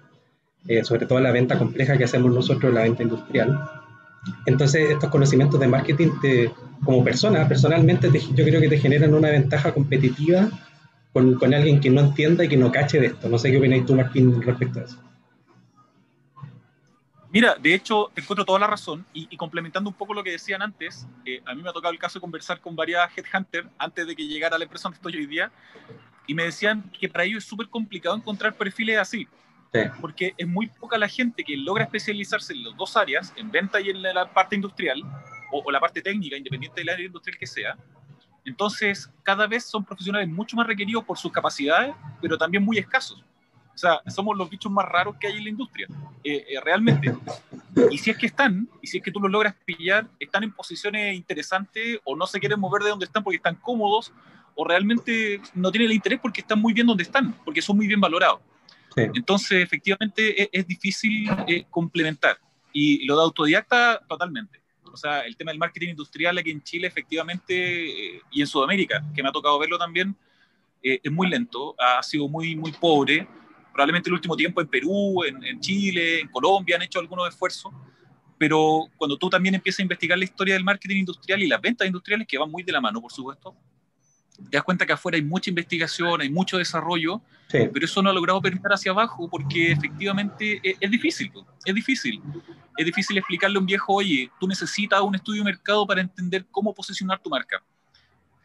eh, 0.68 0.84
sobre 0.84 1.06
todo 1.06 1.20
la 1.20 1.32
venta 1.32 1.58
compleja 1.58 1.98
que 1.98 2.04
hacemos 2.04 2.34
nosotros, 2.34 2.74
la 2.74 2.82
venta 2.82 3.04
industrial. 3.04 3.60
Entonces, 4.46 4.90
estos 4.92 5.10
conocimientos 5.10 5.60
de 5.60 5.68
marketing, 5.68 6.10
te, 6.22 6.52
como 6.84 7.04
persona, 7.04 7.48
personalmente, 7.48 8.10
yo 8.12 8.46
creo 8.46 8.62
que 8.62 8.70
te 8.70 8.80
generan 8.80 9.14
una 9.14 9.30
ventaja 9.30 9.74
competitiva 9.74 10.50
con, 11.14 11.36
con, 11.36 11.54
alguien 11.54 11.80
que 11.80 11.90
no 11.90 12.02
entienda 12.02 12.44
y 12.44 12.48
que 12.48 12.58
no 12.58 12.72
cache 12.72 13.00
de 13.00 13.08
esto. 13.08 13.30
No 13.30 13.38
sé 13.38 13.52
qué 13.52 13.58
opináis 13.58 13.86
tú, 13.86 13.96
Martín, 13.96 14.42
respecto 14.42 14.80
a 14.80 14.84
eso. 14.84 14.98
Mira, 17.32 17.56
de 17.56 17.76
hecho, 17.76 18.10
te 18.14 18.22
encuentro 18.22 18.44
toda 18.44 18.58
la 18.58 18.68
razón 18.68 19.06
y, 19.14 19.38
complementando 19.38 19.90
un 19.90 19.96
poco 19.96 20.16
lo 20.16 20.24
que 20.24 20.32
decían 20.32 20.64
antes, 20.64 21.06
eh, 21.26 21.42
a 21.46 21.54
mí 21.54 21.62
me 21.62 21.70
ha 21.70 21.74
tocado 21.74 21.92
el 21.92 22.00
caso 22.00 22.18
de 22.18 22.22
conversar 22.22 22.60
con 22.60 22.76
varias 22.76 23.08
headhunters 23.16 23.68
antes 23.78 24.08
de 24.08 24.16
que 24.16 24.26
llegara 24.26 24.56
a 24.56 24.60
la 24.60 24.66
empresa 24.66 24.84
donde 24.84 24.96
estoy 24.96 25.16
hoy 25.16 25.28
día 25.28 25.52
y 26.26 26.34
me 26.34 26.44
decían 26.44 26.84
que 27.00 27.08
para 27.08 27.26
ellos 27.26 27.44
es 27.44 27.50
súper 27.50 27.68
complicado 27.68 28.16
encontrar 28.16 28.56
perfiles 28.56 28.98
así. 28.98 29.28
Porque 30.02 30.34
es 30.36 30.48
muy 30.48 30.66
poca 30.68 30.98
la 30.98 31.08
gente 31.08 31.44
que 31.44 31.56
logra 31.56 31.84
especializarse 31.84 32.54
en 32.54 32.64
las 32.64 32.76
dos 32.76 32.98
áreas, 32.98 33.32
en 33.36 33.52
venta 33.52 33.80
y 33.80 33.92
en 33.92 34.02
la 34.02 34.34
parte 34.34 34.56
industrial, 34.56 35.04
o, 35.52 35.62
o 35.66 35.72
la 35.72 35.80
parte 35.80 36.02
técnica, 36.02 36.38
independiente 36.38 36.82
del 36.82 36.90
área 36.90 37.06
industrial 37.06 37.38
que 37.38 37.48
sea. 37.48 37.78
Entonces, 38.46 39.10
cada 39.24 39.48
vez 39.48 39.66
son 39.66 39.84
profesionales 39.84 40.28
mucho 40.28 40.56
más 40.56 40.66
requeridos 40.66 41.04
por 41.04 41.18
sus 41.18 41.32
capacidades, 41.32 41.94
pero 42.22 42.38
también 42.38 42.64
muy 42.64 42.78
escasos. 42.78 43.24
O 43.74 43.78
sea, 43.82 44.02
somos 44.08 44.38
los 44.38 44.50
bichos 44.50 44.70
más 44.70 44.86
raros 44.86 45.16
que 45.18 45.28
hay 45.28 45.38
en 45.38 45.44
la 45.46 45.50
industria, 45.52 45.88
eh, 46.22 46.46
eh, 46.50 46.60
realmente. 46.62 47.16
Y 47.90 47.98
si 47.98 48.10
es 48.10 48.18
que 48.18 48.26
están, 48.26 48.68
y 48.82 48.88
si 48.88 48.98
es 48.98 49.04
que 49.04 49.10
tú 49.10 49.22
los 49.22 49.32
logras 49.32 49.56
pillar, 49.64 50.06
están 50.20 50.44
en 50.44 50.52
posiciones 50.52 51.16
interesantes 51.16 51.98
o 52.04 52.14
no 52.14 52.28
se 52.28 52.42
quieren 52.42 52.60
mover 52.60 52.84
de 52.84 52.90
donde 52.90 53.06
están 53.06 53.24
porque 53.24 53.38
están 53.38 53.56
cómodos 53.56 54.12
o 54.56 54.66
realmente 54.66 55.40
no 55.54 55.72
tienen 55.72 55.90
el 55.90 55.96
interés 55.96 56.20
porque 56.20 56.42
están 56.42 56.60
muy 56.60 56.74
bien 56.74 56.88
donde 56.88 57.04
están, 57.04 57.32
porque 57.46 57.62
son 57.62 57.78
muy 57.78 57.88
bien 57.88 58.02
valorados. 58.02 58.42
Entonces, 58.98 59.64
efectivamente, 59.64 60.44
e, 60.44 60.50
es, 60.52 60.68
difícil 60.68 61.30
eh, 61.48 61.64
complementar. 61.70 62.38
Y 62.74 63.06
lo 63.06 63.16
de 63.16 63.24
autodidacta, 63.24 64.02
totalmente. 64.10 64.60
O 64.94 64.98
sea, 64.98 65.22
el 65.22 65.36
tema 65.36 65.52
del 65.52 65.60
marketing 65.60 65.90
industrial 65.90 66.38
aquí 66.38 66.52
en 66.52 66.64
Chile, 66.64 66.88
efectivamente, 66.88 68.22
y 68.32 68.42
en 68.42 68.48
Sudamérica, 68.48 69.04
que 69.14 69.24
me 69.24 69.30
ha 69.30 69.32
tocado 69.32 69.60
verlo 69.60 69.78
también, 69.78 70.16
es 70.82 71.12
muy 71.12 71.30
lento, 71.30 71.76
ha 71.78 72.02
sido 72.02 72.28
muy, 72.30 72.56
muy 72.56 72.72
pobre 72.72 73.28
probablemente 73.80 74.10
el 74.10 74.14
último 74.14 74.36
tiempo 74.36 74.60
en 74.60 74.68
Perú, 74.68 75.24
en, 75.24 75.60
Chile, 75.62 76.20
en 76.20 76.28
Colombia 76.28 76.76
han 76.76 76.82
hecho 76.82 77.00
algunos 77.00 77.30
esfuerzos, 77.30 77.72
pero 78.38 78.88
cuando 78.98 79.18
tú 79.18 79.30
también 79.30 79.56
empiezas 79.56 79.80
a 79.80 79.84
investigar 79.84 80.18
la 80.18 80.26
historia 80.26 80.54
del 80.54 80.66
marketing 80.66 80.98
industrial 80.98 81.42
y 81.42 81.48
las 81.48 81.62
ventas 81.62 81.88
industriales, 81.88 82.28
que 82.28 82.38
van 82.38 82.52
muy 82.52 82.64
de 82.64 82.74
la 82.74 82.82
mano, 82.82 83.02
por 83.02 83.12
supuesto, 83.14 83.56
te 84.38 84.58
das 84.58 84.64
cuenta 84.64 84.86
que 84.86 84.92
afuera 84.92 85.16
hay 85.16 85.22
mucha 85.22 85.50
investigación, 85.50 86.20
hay 86.20 86.30
mucho 86.30 86.58
desarrollo, 86.58 87.22
pero 87.50 87.86
eso 87.86 88.02
no 88.02 88.10
ha 88.10 88.14
logrado 88.14 88.42
permear 88.42 88.74
hacia 88.74 88.92
abajo 88.92 89.30
porque 89.30 89.72
efectivamente 89.72 90.62
es, 90.62 90.92
difícil, 90.92 91.32
es 91.64 91.74
difícil. 91.74 92.22
Es 92.80 92.86
difícil 92.86 93.18
explicarle 93.18 93.58
a 93.58 93.60
un 93.60 93.66
viejo, 93.66 93.94
oye, 93.94 94.32
tú 94.40 94.48
necesitas 94.48 95.02
un 95.02 95.14
estudio 95.14 95.44
de 95.44 95.52
mercado 95.52 95.86
para 95.86 96.00
entender 96.00 96.46
cómo 96.50 96.74
posicionar 96.74 97.20
tu 97.20 97.30
marca. 97.30 97.62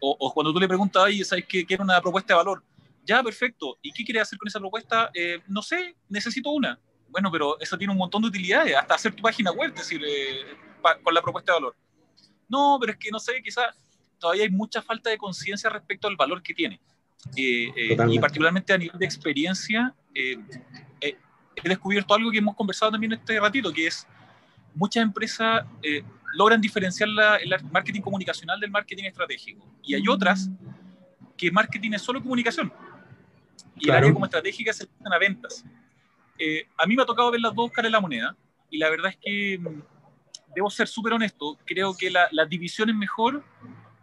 O, 0.01 0.33
cuando 0.35 0.53
tú 0.53 0.59
le 0.59 0.67
preguntas, 0.67 1.05
oye, 1.05 1.25
¿sabes 1.25 1.45
qué? 1.49 1.65
Quiero 1.65 1.85
una 1.85 2.01
propuesta 2.01 2.35
de 2.35 2.39
valor 2.39 2.63
ya, 3.05 3.23
perfecto. 3.23 3.79
¿Y 3.83 3.93
qué 3.93 4.05
quiere 4.05 4.21
hacer 4.21 4.39
con 4.39 4.49
esa 4.49 4.59
propuesta? 4.59 5.11
Eh, 5.15 5.41
no 5.47 5.63
sé, 5.63 5.95
necesito 6.09 6.51
una. 6.51 6.79
Bueno, 7.09 7.31
pero 7.31 7.61
eso 7.61 7.77
tiene 7.79 7.93
un 7.93 7.99
montón 7.99 8.23
de 8.23 8.29
utilidades, 8.29 8.75
hasta 8.77 8.95
hacer 8.95 9.15
tu 9.15 9.23
página 9.23 9.53
web, 9.53 9.73
decir, 9.75 10.03
eh, 10.05 10.57
con 11.03 11.15
la 11.15 11.23
propuesta 11.23 11.53
de 11.53 11.59
valor. 11.59 11.77
No, 12.49 12.79
pero 12.81 12.93
es 12.93 12.99
que 12.99 13.11
no 13.11 13.19
sé, 13.19 13.41
quizás 13.43 13.67
todavía 14.19 14.45
hay 14.45 14.51
mucha 14.51 14.83
falta 14.83 15.11
de 15.11 15.19
conciencia 15.19 15.71
respecto 15.71 16.09
al 16.09 16.17
valor 16.17 16.43
que 16.43 16.55
tiene. 16.55 16.81
Eh, 17.37 17.97
y 18.09 18.19
particularmente 18.19 18.73
a 18.73 18.79
nivel 18.79 18.99
de 18.99 19.07
experiencia, 19.07 19.95
he 20.15 20.37
descubierto 21.63 22.15
algo 22.15 22.31
que 22.31 22.39
hemos 22.39 22.57
conversado 22.57 22.93
también 22.93 23.13
este 23.13 23.39
ratito, 23.39 23.73
que 23.73 23.87
es 23.87 24.07
muchas 24.75 25.03
empresas 25.03 25.65
logran 26.35 26.61
diferenciar 26.61 27.09
la, 27.09 27.37
el 27.37 27.51
marketing 27.71 28.01
comunicacional 28.01 28.59
del 28.59 28.71
marketing 28.71 29.05
estratégico. 29.05 29.65
Y 29.83 29.95
hay 29.95 30.09
otras 30.09 30.51
que 31.37 31.51
marketing 31.51 31.93
es 31.93 32.03
solo 32.03 32.23
comunicación 32.23 32.73
y 33.77 33.89
el 33.89 33.95
área 33.95 34.13
como 34.13 34.25
estratégica 34.25 34.73
se 34.73 34.87
dedican 34.87 35.13
a 35.13 35.19
ventas. 35.19 35.65
Eh, 36.39 36.67
a 36.77 36.87
mí 36.87 36.97
me 36.97 37.03
ha 37.03 37.07
tocado 37.07 37.31
ver 37.31 37.41
las 37.41 37.55
dos 37.55 37.71
caras 37.71 37.89
de 37.89 37.93
la 37.93 38.01
moneda 38.01 38.37
y 38.71 38.79
la 38.79 38.91
verdad 38.91 39.11
es 39.11 39.19
que 39.21 39.59
mm, 39.59 39.83
debo 40.55 40.71
ser 40.71 40.89
súper 40.89 41.13
honesto, 41.13 41.59
creo 41.65 41.97
que 41.97 42.11
la, 42.11 42.29
la, 42.33 42.45
división 42.45 42.89
es 42.91 42.97
mejor 42.97 43.45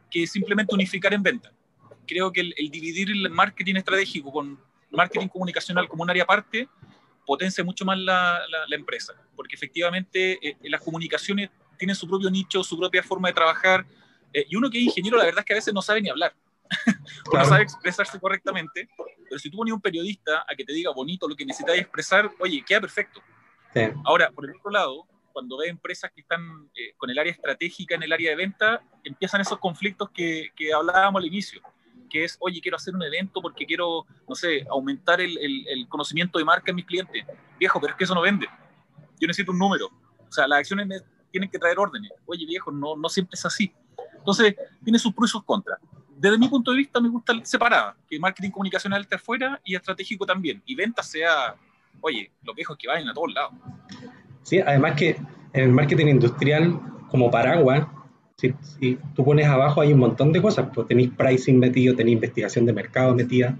que 0.09 0.27
simplemente 0.27 0.73
unificar 0.73 1.13
en 1.13 1.23
venta. 1.23 1.51
Creo 2.07 2.31
que 2.31 2.41
el, 2.41 2.53
dividir 2.69 3.09
el 3.11 3.29
marketing 3.29 3.75
estratégico 3.75 4.31
con 4.31 4.59
marketing 4.91 5.27
comunicacional 5.27 5.87
como 5.87 6.03
un 6.03 6.09
área 6.09 6.23
aparte 6.23 6.67
potencia 7.25 7.63
mucho 7.63 7.85
más 7.85 7.97
la, 7.97 8.41
la, 8.67 8.75
empresa, 8.75 9.13
porque 9.35 9.55
efectivamente 9.55 10.39
eh, 10.41 10.57
las 10.63 10.81
comunicaciones 10.81 11.49
tienen 11.77 11.95
su 11.95 12.07
propio 12.07 12.29
nicho, 12.29 12.63
su 12.63 12.77
propia 12.77 13.03
forma 13.03 13.29
de 13.29 13.33
trabajar, 13.33 13.85
eh, 14.33 14.45
y 14.49 14.55
uno 14.55 14.69
que 14.69 14.77
es 14.77 14.85
ingeniero 14.85 15.17
la 15.17 15.25
verdad 15.25 15.39
es 15.39 15.45
que 15.45 15.53
a 15.53 15.57
veces 15.57 15.73
no 15.73 15.81
sabe 15.81 16.01
ni 16.01 16.09
hablar. 16.09 16.33
uno 17.31 17.45
sabe 17.45 17.63
expresarse 17.63 18.19
correctamente, 18.19 18.87
pero 19.29 19.39
si 19.39 19.49
tú 19.49 19.57
pones 19.57 19.73
un 19.73 19.81
periodista 19.81 20.45
a 20.47 20.55
que 20.55 20.63
te 20.63 20.73
diga 20.73 20.91
bonito 20.91 21.27
lo 21.27 21.35
que 21.35 21.45
necesitas 21.45 21.77
expresar, 21.77 22.31
oye, 22.39 22.63
queda 22.65 22.81
perfecto. 22.81 23.21
Ahora, 24.03 24.29
por 24.31 24.45
el 24.45 24.55
otro 24.55 24.71
lado, 24.71 25.07
cuando 25.31 25.57
ves 25.57 25.69
empresas 25.69 26.11
que 26.13 26.21
están 26.21 26.69
eh, 26.75 26.93
con 26.97 27.09
el 27.09 27.17
área 27.17 27.31
estratégica 27.31 27.95
en 27.95 28.03
el 28.03 28.11
área 28.11 28.31
de 28.31 28.35
venta, 28.35 28.81
empiezan 29.03 29.41
esos 29.41 29.59
conflictos 29.59 30.09
que, 30.11 30.49
que, 30.55 30.73
hablábamos 30.73 31.21
al 31.21 31.27
inicio, 31.27 31.61
que 32.11 32.25
es, 32.25 32.37
oye, 32.39 32.59
quiero 32.61 32.77
hacer 32.77 32.93
un 32.93 33.03
evento 33.03 33.41
porque 33.41 33.65
quiero, 33.65 34.05
no 34.27 34.35
sé, 34.35 34.65
aumentar 34.69 35.21
el, 35.21 35.37
el, 35.37 35.87
conocimiento 35.87 36.37
de 36.37 36.45
marca 36.45 36.71
en 36.71 36.75
mis 36.75 36.85
clientes. 36.85 37.25
Viejo, 37.59 37.79
pero 37.79 37.93
es 37.93 37.97
que 37.97 38.03
eso 38.03 38.13
no 38.13 38.21
vende. 38.21 38.47
Yo 39.19 39.27
necesito 39.27 39.51
un 39.51 39.59
número. 39.59 39.87
O 39.87 40.31
sea, 40.31 40.47
las 40.47 40.59
acciones 40.59 41.03
tienen 41.31 41.49
que 41.49 41.57
traer 41.57 41.79
órdenes. 41.79 42.11
Oye, 42.25 42.45
viejo, 42.45 42.71
no, 42.71 42.95
no 42.95 43.07
siempre 43.09 43.35
es 43.35 43.45
así. 43.45 43.73
Entonces, 44.17 44.55
tiene 44.83 44.99
sus 44.99 45.13
pros 45.13 45.29
y 45.29 45.31
sus 45.31 45.43
contras 45.43 45.79
desde 46.21 46.37
mi 46.37 46.47
punto 46.47 46.69
de 46.69 46.77
vista 46.77 47.01
me 47.01 47.09
gusta 47.09 47.33
separada, 47.43 47.95
que 48.07 48.19
marketing 48.19 48.51
comunicacional 48.51 49.01
esté 49.01 49.15
afuera 49.15 49.59
y 49.65 49.75
estratégico 49.75 50.23
también, 50.23 50.61
y 50.67 50.75
venta 50.75 51.01
sea, 51.01 51.55
oye, 51.99 52.31
los 52.43 52.55
viejos 52.55 52.77
que 52.77 52.87
vayan 52.87 53.09
a 53.09 53.13
todos 53.13 53.33
lados. 53.33 53.53
Sí, 54.43 54.59
además 54.59 54.93
que 54.95 55.17
en 55.53 55.63
el 55.63 55.71
marketing 55.71 56.05
industrial, 56.05 56.79
como 57.09 57.31
paraguas, 57.31 57.87
si, 58.41 58.97
tú 59.15 59.23
pones 59.23 59.45
abajo 59.47 59.81
hay 59.81 59.93
un 59.93 59.99
montón 59.99 60.31
de 60.31 60.41
cosas, 60.41 60.69
pues 60.73 60.87
tenéis 60.87 61.11
pricing 61.15 61.59
metido, 61.59 61.95
tenéis 61.95 62.15
investigación 62.15 62.65
de 62.65 62.73
mercado 62.73 63.13
metida. 63.13 63.55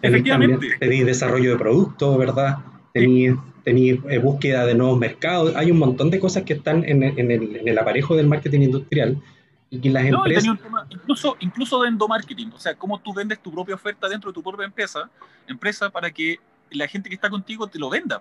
Tenéis 0.00 1.06
desarrollo 1.06 1.52
de 1.52 1.56
productos, 1.58 2.18
¿verdad? 2.18 2.58
Tenéis, 2.92 3.34
eh, 3.64 4.18
búsqueda 4.18 4.66
de 4.66 4.74
nuevos 4.74 4.98
mercados, 4.98 5.54
hay 5.54 5.70
un 5.70 5.78
montón 5.78 6.10
de 6.10 6.18
cosas 6.18 6.42
que 6.42 6.54
están 6.54 6.84
en, 6.84 7.02
en, 7.02 7.30
el, 7.30 7.56
en 7.56 7.68
el 7.68 7.78
aparejo 7.78 8.16
del 8.16 8.26
marketing 8.26 8.62
industrial 8.62 9.22
y 9.70 9.78
que 9.78 9.90
las 9.90 10.04
empresas... 10.04 10.58
incluso, 10.90 11.36
incluso 11.38 11.80
de 11.82 11.88
endomarketing, 11.88 12.52
o 12.52 12.58
sea, 12.58 12.74
cómo 12.74 12.98
tú 12.98 13.14
vendes 13.14 13.40
tu 13.40 13.52
propia 13.52 13.76
oferta 13.76 14.08
dentro 14.08 14.30
de 14.30 14.34
tu 14.34 14.42
propia 14.42 14.66
empresa, 14.66 15.08
empresa 15.46 15.88
para 15.90 16.10
que 16.10 16.40
la 16.72 16.88
gente 16.88 17.08
que 17.08 17.14
está 17.14 17.30
contigo 17.30 17.68
te 17.68 17.78
lo 17.78 17.88
venda. 17.88 18.20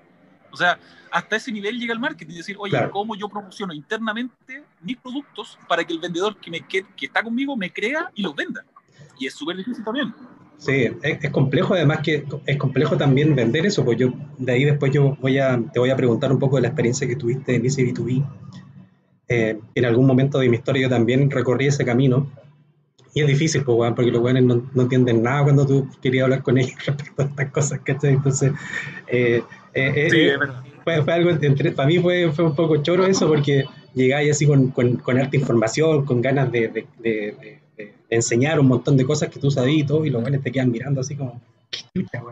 O 0.52 0.58
sea, 0.58 0.80
hasta 1.12 1.36
ese 1.36 1.52
nivel 1.52 1.80
llega 1.80 1.94
el 1.94 2.00
marketing, 2.00 2.36
decir, 2.36 2.56
oye, 2.60 2.78
¿cómo 2.92 3.16
yo 3.16 3.28
promociono 3.30 3.74
internamente 3.74 4.64
mis 4.82 4.98
productos 4.98 5.58
para 5.68 5.84
que 5.84 5.94
el 5.94 6.00
vendedor 6.00 6.38
que, 6.38 6.52
me, 6.52 6.62
que, 6.62 6.86
está 7.02 7.24
conmigo 7.24 7.56
me 7.56 7.72
crea 7.72 8.12
y 8.16 8.22
los 8.22 8.36
venda? 8.36 8.64
Y 9.20 9.28
es 9.28 9.34
súper 9.34 9.58
difícil 9.58 9.84
también. 9.84 10.14
Sí, 10.58 10.90
es, 11.02 11.30
complejo, 11.32 11.74
además 11.74 12.00
que 12.04 12.26
es 12.46 12.58
complejo 12.58 12.98
también 12.98 13.34
vender 13.34 13.66
eso, 13.66 13.86
pues 13.86 13.98
yo 13.98 14.12
de 14.38 14.52
ahí 14.52 14.66
después 14.66 14.92
yo 14.92 15.18
voy 15.22 15.40
a, 15.40 15.60
te 15.74 15.80
voy 15.80 15.90
a 15.90 15.96
preguntar 15.96 16.32
un 16.32 16.40
poco 16.40 16.58
de 16.58 16.64
la 16.64 16.68
experiencia 16.68 17.08
que 17.08 17.16
tuviste 17.16 17.56
en 17.56 17.66
ese 17.66 17.82
B2B. 17.84 18.26
Eh, 19.30 19.60
en 19.76 19.86
algún 19.86 20.06
momento 20.06 20.40
de 20.40 20.50
mi 20.50 20.58
historia 20.58 20.84
yo 20.84 20.90
también 20.90 21.30
recorrí 21.30 21.68
ese 21.68 21.86
camino 21.86 22.28
y 23.14 23.22
es 23.22 23.28
difícil, 23.28 23.64
pues, 23.64 23.94
porque 23.94 24.12
los 24.12 24.22
buenos 24.22 24.44
no, 24.44 24.70
no, 24.74 24.82
entienden 24.84 25.24
nada 25.24 25.44
cuando 25.44 25.66
tú 25.66 25.88
querías 26.02 26.26
hablar 26.26 26.44
con 26.44 26.58
ellos 26.58 26.76
respecto 26.86 27.22
a 27.22 27.26
estas 27.26 27.52
cosas, 27.52 27.80
¿cachai? 27.84 28.14
Entonces, 28.14 28.52
eh, 29.08 29.42
eh, 29.88 30.10
sí, 30.10 30.30
fue, 30.84 31.04
fue, 31.04 31.14
algo, 31.14 31.30
entre, 31.30 31.72
para 31.72 31.88
mí 31.88 32.00
fue, 32.00 32.32
fue 32.32 32.46
un 32.46 32.56
poco 32.56 32.78
choro 32.78 33.06
eso, 33.06 33.28
porque 33.28 33.66
llegáis 33.94 34.32
así 34.32 34.46
con, 34.46 34.72
con, 34.72 34.98
con, 34.98 35.18
harta 35.18 35.36
información, 35.36 36.06
con 36.06 36.22
ganas 36.22 36.52
de, 36.52 36.68
de, 36.68 36.88
de, 37.00 37.60
de, 37.78 37.94
enseñar 38.10 38.60
un 38.60 38.68
montón 38.68 38.98
de 38.98 39.06
cosas 39.06 39.30
que 39.30 39.40
tú 39.40 39.52
sabías 39.52 39.80
y 39.80 39.84
todo, 39.86 40.06
y 40.06 40.10
los 40.10 40.22
buenos 40.22 40.42
te 40.42 40.52
quedan 40.52 40.72
mirando 40.72 41.02
así 41.02 41.16
como, 41.16 41.42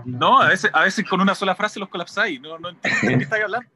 no, 0.06 0.42
a 0.42 0.50
veces, 0.50 0.72
a 0.74 0.84
veces 0.84 1.08
con 1.08 1.22
una 1.22 1.36
sola 1.36 1.56
frase 1.56 1.80
los 1.80 1.90
colapsáis, 1.90 2.42
no, 2.42 2.58
no 2.58 2.70
entiendes 2.70 3.02
de 3.02 3.18
qué 3.18 3.24
estáis 3.24 3.44
hablando. 3.44 3.68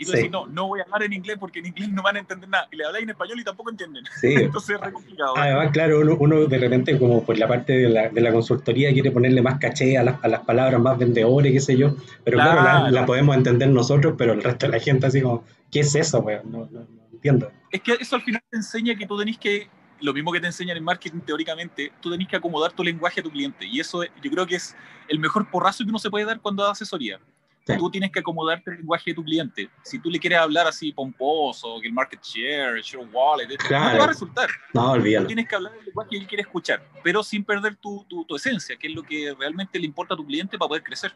Y 0.00 0.04
tú 0.04 0.12
sí. 0.12 0.28
no, 0.28 0.46
no 0.46 0.68
voy 0.68 0.78
a 0.78 0.84
hablar 0.84 1.02
en 1.02 1.12
inglés 1.12 1.36
porque 1.40 1.58
en 1.58 1.66
inglés 1.66 1.88
no 1.90 2.04
van 2.04 2.14
a 2.14 2.18
entender 2.20 2.48
nada. 2.48 2.68
Y 2.70 2.76
le 2.76 2.84
habláis 2.84 3.02
en 3.02 3.10
español 3.10 3.40
y 3.40 3.44
tampoco 3.44 3.70
entienden. 3.70 4.04
Sí. 4.20 4.28
Entonces 4.36 4.76
es 4.76 4.80
re 4.80 4.92
complicado. 4.92 5.36
Además, 5.36 5.70
claro, 5.72 6.00
uno, 6.00 6.16
uno, 6.20 6.46
de 6.46 6.56
repente, 6.56 6.96
como 6.96 7.24
por 7.24 7.36
la 7.36 7.48
parte 7.48 7.72
de 7.72 7.88
la, 7.88 8.08
de 8.08 8.20
la 8.20 8.32
consultoría, 8.32 8.92
quiere 8.92 9.10
ponerle 9.10 9.42
más 9.42 9.58
caché 9.58 9.98
a 9.98 10.04
las, 10.04 10.22
a 10.22 10.28
las 10.28 10.42
palabras 10.42 10.80
más 10.80 10.96
vendedores, 10.96 11.52
qué 11.52 11.58
sé 11.58 11.76
yo. 11.76 11.96
Pero 12.22 12.36
claro, 12.36 12.60
claro 12.60 12.84
la, 12.84 12.90
la, 12.92 13.06
podemos 13.06 13.36
entender 13.36 13.68
nosotros, 13.70 14.14
pero 14.16 14.34
el 14.34 14.42
resto 14.42 14.66
de 14.66 14.72
la 14.72 14.78
gente 14.78 15.06
así 15.06 15.20
como, 15.20 15.44
¿qué 15.72 15.80
es 15.80 15.92
eso, 15.96 16.20
weón? 16.20 16.48
No, 16.48 16.58
no, 16.70 16.80
no, 16.80 16.86
entiendo. 17.12 17.50
Es 17.72 17.82
que 17.82 17.94
eso 17.94 18.14
al 18.14 18.22
final 18.22 18.40
te 18.48 18.56
enseña 18.56 18.94
que 18.94 19.04
tú 19.04 19.18
tenés 19.18 19.36
que, 19.36 19.68
lo 20.00 20.14
mismo 20.14 20.30
que 20.30 20.38
te 20.38 20.46
enseñan 20.46 20.76
en 20.76 20.84
marketing 20.84 21.18
teóricamente, 21.26 21.90
tú 22.00 22.08
tenés 22.08 22.28
que 22.28 22.36
acomodar 22.36 22.70
tu 22.70 22.84
lenguaje 22.84 23.18
a 23.18 23.22
tu 23.24 23.32
cliente. 23.32 23.66
Y 23.66 23.80
eso 23.80 24.04
yo 24.04 24.30
creo 24.30 24.46
que 24.46 24.54
es 24.54 24.76
el 25.08 25.18
mejor 25.18 25.50
porrazo 25.50 25.82
que 25.82 25.90
uno 25.90 25.98
se 25.98 26.08
puede 26.08 26.24
dar 26.24 26.40
cuando 26.40 26.62
da 26.62 26.70
asesoría 26.70 27.18
Sí. 27.68 27.76
Tú 27.76 27.90
tienes 27.90 28.10
que 28.10 28.20
acomodarte 28.20 28.70
el 28.70 28.78
lenguaje 28.78 29.10
de 29.10 29.14
tu 29.14 29.22
cliente. 29.22 29.68
Si 29.82 29.98
tú 29.98 30.08
le 30.08 30.18
quieres 30.18 30.38
hablar 30.38 30.66
así 30.66 30.90
pomposo, 30.90 31.78
que 31.82 31.88
el 31.88 31.92
market 31.92 32.22
share, 32.22 32.78
el 32.78 32.82
share 32.82 33.06
wallet, 33.12 33.46
claro. 33.58 33.84
no 33.84 33.92
te 33.92 33.98
va 33.98 34.04
a 34.04 34.08
resultar. 34.08 34.48
No, 34.72 34.92
olvídalo. 34.92 35.24
Tú 35.24 35.26
tienes 35.26 35.46
que 35.46 35.54
hablar 35.54 35.72
el 35.78 35.84
lenguaje 35.84 36.08
que 36.10 36.16
él 36.16 36.26
quiere 36.26 36.42
escuchar, 36.42 36.82
pero 37.04 37.22
sin 37.22 37.44
perder 37.44 37.76
tu, 37.76 38.06
tu, 38.08 38.24
tu, 38.24 38.36
esencia, 38.36 38.74
que 38.78 38.86
es 38.86 38.94
lo 38.94 39.02
que 39.02 39.34
realmente 39.38 39.78
le 39.78 39.84
importa 39.84 40.14
a 40.14 40.16
tu 40.16 40.24
cliente 40.24 40.56
para 40.56 40.68
poder 40.68 40.82
crecer. 40.82 41.12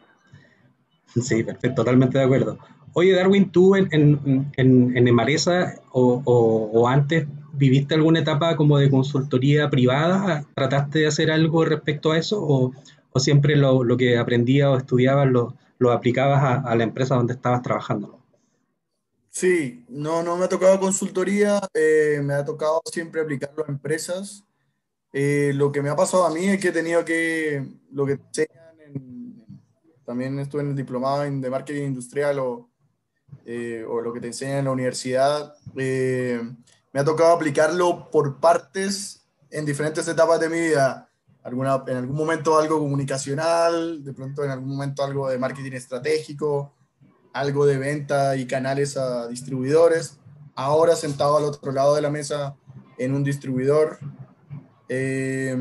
Sí, 1.07 1.43
perfecto, 1.43 1.81
totalmente 1.81 2.19
de 2.19 2.23
acuerdo. 2.23 2.59
Oye, 2.93 3.13
Darwin, 3.13 3.49
¿tú 3.49 3.75
en, 3.75 3.87
en, 3.91 4.51
en, 4.55 4.95
en 4.95 5.07
Emaresa 5.07 5.73
o, 5.91 6.21
o, 6.23 6.69
o 6.71 6.87
antes 6.87 7.25
viviste 7.53 7.95
alguna 7.95 8.19
etapa 8.19 8.55
como 8.55 8.77
de 8.77 8.91
consultoría 8.91 9.71
privada? 9.71 10.45
¿Trataste 10.53 10.99
de 10.99 11.07
hacer 11.07 11.31
algo 11.31 11.65
respecto 11.65 12.11
a 12.11 12.19
eso? 12.19 12.39
¿O, 12.39 12.73
o 13.11 13.19
siempre 13.19 13.55
lo, 13.55 13.83
lo, 13.83 13.97
que 13.97 14.19
aprendías 14.19 14.69
o 14.69 14.77
estudiabas 14.77 15.27
lo, 15.27 15.55
lo 15.77 15.91
aplicabas 15.91 16.63
a, 16.65 16.75
la 16.75 16.83
empresa 16.83 17.15
donde 17.15 17.33
estabas 17.33 17.61
trabajando. 17.61 18.19
Sí, 19.29 19.85
no, 19.89 20.21
no 20.21 20.37
me 20.37 20.45
ha 20.45 20.49
tocado 20.49 20.79
consultoría, 20.79 21.59
eh, 21.73 22.21
me 22.23 22.35
ha 22.35 22.45
tocado 22.45 22.81
siempre 22.85 23.21
aplicarlo 23.21 23.65
a 23.65 23.71
empresas. 23.71 24.45
Eh, 25.11 25.51
lo 25.55 25.71
que 25.71 25.81
me 25.81 25.89
ha 25.89 25.95
pasado 25.95 26.25
a 26.25 26.29
mí 26.29 26.45
es 26.45 26.59
que 26.59 26.69
he 26.69 26.71
tenido 26.71 27.03
que, 27.03 27.67
lo 27.91 28.05
que 28.05 28.13
enseñan, 28.13 28.79
en, 28.79 29.45
también 30.05 30.37
estuve 30.39 30.61
en 30.61 30.69
el 30.69 30.75
diplomado 30.75 31.21
de 31.21 31.49
marketing 31.49 31.87
industrial 31.87 32.39
o, 32.39 32.69
eh, 33.45 33.83
o, 33.87 34.01
lo 34.01 34.13
que 34.13 34.19
te 34.19 34.27
enseñan 34.27 34.59
en 34.59 34.65
la 34.65 34.71
universidad, 34.71 35.55
me 35.73 36.99
ha 36.99 37.03
tocado 37.03 37.33
aplicarlo 37.33 38.11
por 38.11 38.39
partes 38.39 39.25
en 39.49 39.65
diferentes 39.65 40.07
etapas 40.07 40.39
de 40.39 40.49
mi 40.49 40.59
vida 40.59 41.09
alguna, 41.43 41.83
en 41.87 41.97
algún 41.97 42.15
momento 42.15 42.57
algo 42.57 42.79
comunicacional, 42.79 44.03
de 44.03 44.13
pronto 44.13 44.43
en 44.43 44.51
algún 44.51 44.69
momento 44.69 45.03
algo 45.03 45.29
de 45.29 45.37
marketing 45.37 45.73
estratégico, 45.73 46.73
algo 47.33 47.65
de 47.65 47.77
venta 47.77 48.35
y 48.35 48.45
canales 48.45 48.97
a 48.97 49.27
distribuidores. 49.27 50.19
Ahora 50.55 50.95
sentado 50.95 51.37
al 51.37 51.43
otro 51.43 51.71
lado 51.71 51.95
de 51.95 52.01
la 52.01 52.09
mesa 52.09 52.55
en 52.97 53.13
un 53.13 53.23
distribuidor, 53.23 53.97
eh, 54.87 55.57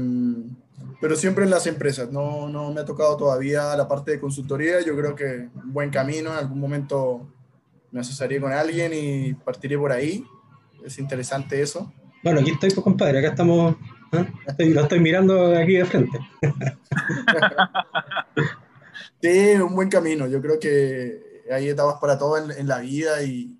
pero 1.00 1.16
siempre 1.16 1.44
en 1.44 1.50
las 1.50 1.66
empresas. 1.66 2.12
No, 2.12 2.48
no 2.48 2.72
me 2.72 2.80
ha 2.80 2.84
tocado 2.84 3.16
todavía 3.16 3.74
la 3.76 3.88
parte 3.88 4.12
de 4.12 4.20
consultoría. 4.20 4.80
Yo 4.82 4.96
creo 4.96 5.16
que 5.16 5.48
un 5.54 5.72
buen 5.72 5.90
camino. 5.90 6.30
En 6.30 6.38
algún 6.38 6.60
momento 6.60 7.26
me 7.90 8.00
asesoraré 8.00 8.40
con 8.40 8.52
alguien 8.52 8.92
y 8.94 9.34
partiré 9.34 9.76
por 9.78 9.90
ahí. 9.90 10.24
Es 10.84 10.98
interesante 10.98 11.60
eso. 11.60 11.92
Bueno, 12.22 12.40
aquí 12.40 12.52
estoy, 12.52 12.70
pues, 12.70 12.84
compadre. 12.84 13.18
Acá 13.18 13.28
estamos 13.28 13.74
Estoy, 14.46 14.70
lo 14.70 14.82
estoy 14.82 15.00
mirando 15.00 15.56
aquí 15.56 15.74
de 15.74 15.84
frente. 15.84 16.18
sí, 19.22 19.54
un 19.54 19.74
buen 19.74 19.88
camino. 19.88 20.26
Yo 20.26 20.40
creo 20.40 20.58
que 20.58 21.44
hay 21.50 21.68
etapas 21.68 21.96
para 22.00 22.18
todo 22.18 22.36
en, 22.38 22.50
en 22.50 22.68
la 22.68 22.80
vida 22.80 23.22
y, 23.22 23.58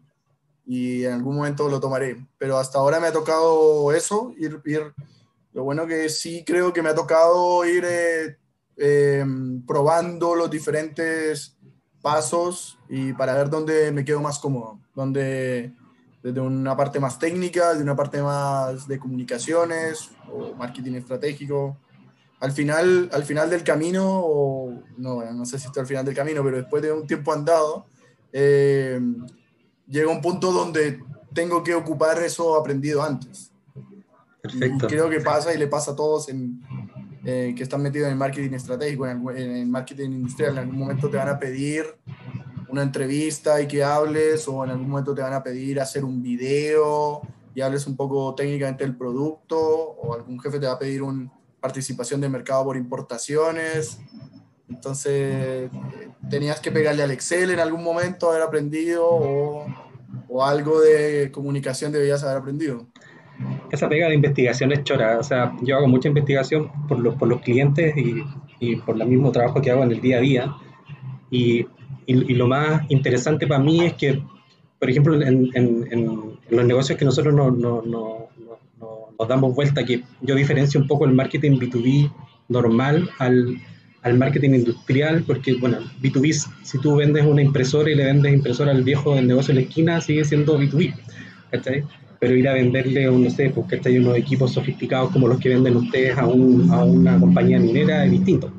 y, 0.66 1.04
en 1.04 1.14
algún 1.14 1.36
momento 1.36 1.68
lo 1.68 1.80
tomaré. 1.80 2.26
Pero 2.38 2.58
hasta 2.58 2.78
ahora 2.78 3.00
me 3.00 3.06
ha 3.06 3.12
tocado 3.12 3.92
eso, 3.92 4.34
ir, 4.36 4.60
ir 4.64 4.92
lo 5.52 5.64
bueno 5.64 5.86
que 5.86 6.08
sí 6.08 6.44
creo 6.46 6.72
que 6.72 6.82
me 6.82 6.88
ha 6.88 6.94
tocado 6.94 7.64
ir 7.64 7.84
eh, 7.86 8.38
eh, 8.76 9.24
probando 9.66 10.34
los 10.34 10.50
diferentes 10.50 11.56
pasos 12.00 12.78
y 12.88 13.12
para 13.12 13.34
ver 13.34 13.50
dónde 13.50 13.92
me 13.92 14.04
quedo 14.04 14.20
más 14.20 14.38
cómodo, 14.38 14.80
dónde 14.94 15.74
desde 16.22 16.40
una 16.40 16.76
parte 16.76 17.00
más 17.00 17.18
técnica, 17.18 17.74
de 17.74 17.82
una 17.82 17.96
parte 17.96 18.22
más 18.22 18.87
de 18.87 18.98
comunicaciones 18.98 20.11
o 20.30 20.54
marketing 20.54 20.94
estratégico. 20.94 21.76
Al 22.40 22.52
final, 22.52 23.11
al 23.12 23.24
final 23.24 23.50
del 23.50 23.64
camino, 23.64 24.04
o 24.06 24.82
no, 24.98 25.32
no 25.32 25.44
sé 25.44 25.58
si 25.58 25.66
estoy 25.66 25.80
al 25.82 25.87
final 25.87 26.04
del 26.04 26.14
camino, 26.14 26.42
pero 26.42 26.56
después 26.56 26.82
de 26.82 26.92
un 26.92 27.06
tiempo 27.06 27.32
andado, 27.32 27.87
eh, 28.32 29.00
llega 29.87 30.11
un 30.11 30.20
punto 30.20 30.52
donde 30.52 31.00
tengo 31.32 31.62
que 31.62 31.74
ocupar 31.74 32.22
eso 32.22 32.56
aprendido 32.56 33.02
antes. 33.02 33.52
Perfecto. 34.42 34.87
Y 34.87 34.88
creo 34.88 35.08
que 35.08 35.20
pasa 35.20 35.54
y 35.54 35.58
le 35.58 35.68
pasa 35.68 35.92
a 35.92 35.96
todos 35.96 36.28
en, 36.28 36.61
eh, 37.24 37.54
que 37.56 37.62
están 37.62 37.82
metidos 37.82 38.06
en 38.06 38.12
el 38.12 38.18
marketing 38.18 38.54
estratégico, 38.54 39.06
en 39.06 39.20
el, 39.28 39.37
en 39.37 39.56
el 39.58 39.66
marketing 39.68 40.11
industrial. 40.11 40.52
En 40.52 40.58
algún 40.58 40.78
momento 40.78 41.08
te 41.08 41.16
van 41.16 41.28
a 41.28 41.38
pedir 41.38 41.85
una 42.72 42.82
entrevista 42.82 43.61
y 43.61 43.68
que 43.68 43.85
hables, 43.85 44.48
o 44.48 44.64
en 44.64 44.70
algún 44.70 44.88
momento 44.88 45.14
te 45.14 45.20
van 45.20 45.35
a 45.35 45.42
pedir 45.42 45.78
hacer 45.78 46.04
un 46.06 46.22
video 46.22 47.20
y 47.54 47.61
hables 47.61 47.87
un 47.87 47.96
poco 47.96 48.35
técnicamente 48.35 48.82
del 48.82 48.96
producto, 48.96 49.58
o 49.58 50.14
algún 50.14 50.40
jefe 50.40 50.58
te 50.58 50.64
va 50.64 50.72
a 50.72 50.78
pedir 50.78 51.02
una 51.02 51.30
participación 51.61 52.22
de 52.22 52.30
mercado 52.30 52.64
por 52.64 52.78
importaciones. 52.78 54.00
Entonces, 54.70 55.70
tenías 56.30 56.61
que 56.61 56.72
pegarle 56.72 57.02
al 57.02 57.11
Excel 57.11 57.50
en 57.50 57.61
algún 57.61 57.85
momento, 57.85 58.30
haber 58.30 58.40
aprendido, 58.40 59.06
o, 59.06 59.66
o 60.28 60.42
algo 60.42 60.80
de 60.80 61.30
comunicación 61.30 61.92
debías 61.92 62.24
haber 62.24 62.38
aprendido. 62.38 62.87
Esa 63.70 63.87
pega 63.87 64.08
de 64.08 64.14
investigación 64.14 64.72
es 64.72 64.82
chora, 64.82 65.18
o 65.18 65.22
sea, 65.22 65.54
yo 65.61 65.76
hago 65.76 65.88
mucha 65.88 66.08
investigación 66.08 66.72
por 66.88 66.98
los, 66.98 67.16
por 67.16 67.28
los 67.28 67.42
clientes 67.42 67.94
y, 67.98 68.24
y 68.61 68.76
por 68.76 68.98
el 68.98 69.06
mismo 69.06 69.30
trabajo 69.30 69.61
que 69.61 69.70
hago 69.70 69.82
en 69.82 69.92
el 69.92 70.00
día 70.00 70.16
a 70.16 70.20
día. 70.20 70.56
Y 71.30 71.66
y, 72.06 72.34
lo 72.34 72.46
más 72.46 72.90
interesante 72.90 73.46
para 73.46 73.62
mí 73.62 73.84
es 73.84 73.94
que, 73.94 74.22
por 74.78 74.90
ejemplo, 74.90 75.14
en, 75.20 75.50
en, 75.54 75.88
en 75.90 76.06
los 76.50 76.64
negocios 76.66 76.98
que 76.98 77.04
nosotros 77.04 77.34
no, 77.34 77.50
no, 77.50 77.82
no, 77.82 78.28
nos 79.18 79.28
damos 79.28 79.54
vuelta, 79.54 79.84
que 79.84 80.02
yo 80.20 80.34
diferencio 80.34 80.80
un 80.80 80.86
poco 80.86 81.04
el 81.04 81.12
marketing 81.12 81.52
B2B 81.52 82.12
normal 82.48 83.08
al, 83.18 83.56
al 84.02 84.18
marketing 84.18 84.50
industrial, 84.50 85.24
porque, 85.26 85.54
bueno, 85.54 85.78
B2B, 86.00 86.48
si 86.62 86.78
tú 86.78 86.96
vendes 86.96 87.24
una 87.24 87.42
impresora 87.42 87.90
y 87.90 87.94
le 87.94 88.04
vendes 88.04 88.32
impresora 88.32 88.72
al 88.72 88.82
viejo 88.82 89.14
del 89.14 89.28
negocio 89.28 89.54
de 89.54 89.60
la 89.60 89.66
esquina, 89.66 90.00
sigue 90.00 90.24
siendo 90.24 90.58
B2B, 90.58 90.94
¿cachai? 91.50 91.84
Pero 92.18 92.36
ir 92.36 92.48
a 92.48 92.54
venderle, 92.54 93.06
no 93.06 93.26
hay 93.84 93.98
unos 93.98 94.16
equipos 94.16 94.52
sofisticados 94.52 95.10
como 95.10 95.28
los 95.28 95.38
que 95.38 95.48
venden 95.50 95.76
ustedes 95.76 96.16
a, 96.16 96.26
un, 96.26 96.70
a 96.70 96.84
una 96.84 97.18
compañía 97.18 97.58
minera 97.58 98.04
es 98.04 98.12
distinto. 98.12 98.52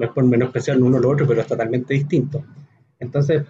No 0.00 0.06
es 0.06 0.12
por 0.12 0.24
menospreciar 0.24 0.80
uno 0.80 0.96
o 0.96 1.00
lo 1.00 1.10
otro, 1.10 1.26
pero 1.26 1.42
es 1.42 1.46
totalmente 1.46 1.92
distinto. 1.92 2.42
Entonces, 2.98 3.42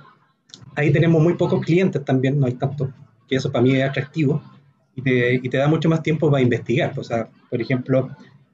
ahí 0.75 0.93
tenemos 0.93 1.23
muy 1.23 1.35
pocos 1.35 1.65
clientes 1.65 2.05
también, 2.05 2.39
no 2.39 2.47
hay 2.47 2.55
tanto, 2.55 2.93
que 3.29 3.37
eso 3.37 3.53
para 3.53 3.63
mí 3.63 3.77
es 3.77 3.89
atractivo 3.89 4.43
y 4.97 5.03
te, 5.03 5.35
y 5.35 5.49
te 5.49 5.59
da 5.59 5.69
mucho 5.69 5.89
más 5.89 6.03
tiempo 6.03 6.29
para 6.29 6.43
investigar. 6.43 6.93
O 6.99 7.05
sea, 7.05 7.29
por 7.49 7.61
ejemplo, 7.61 8.11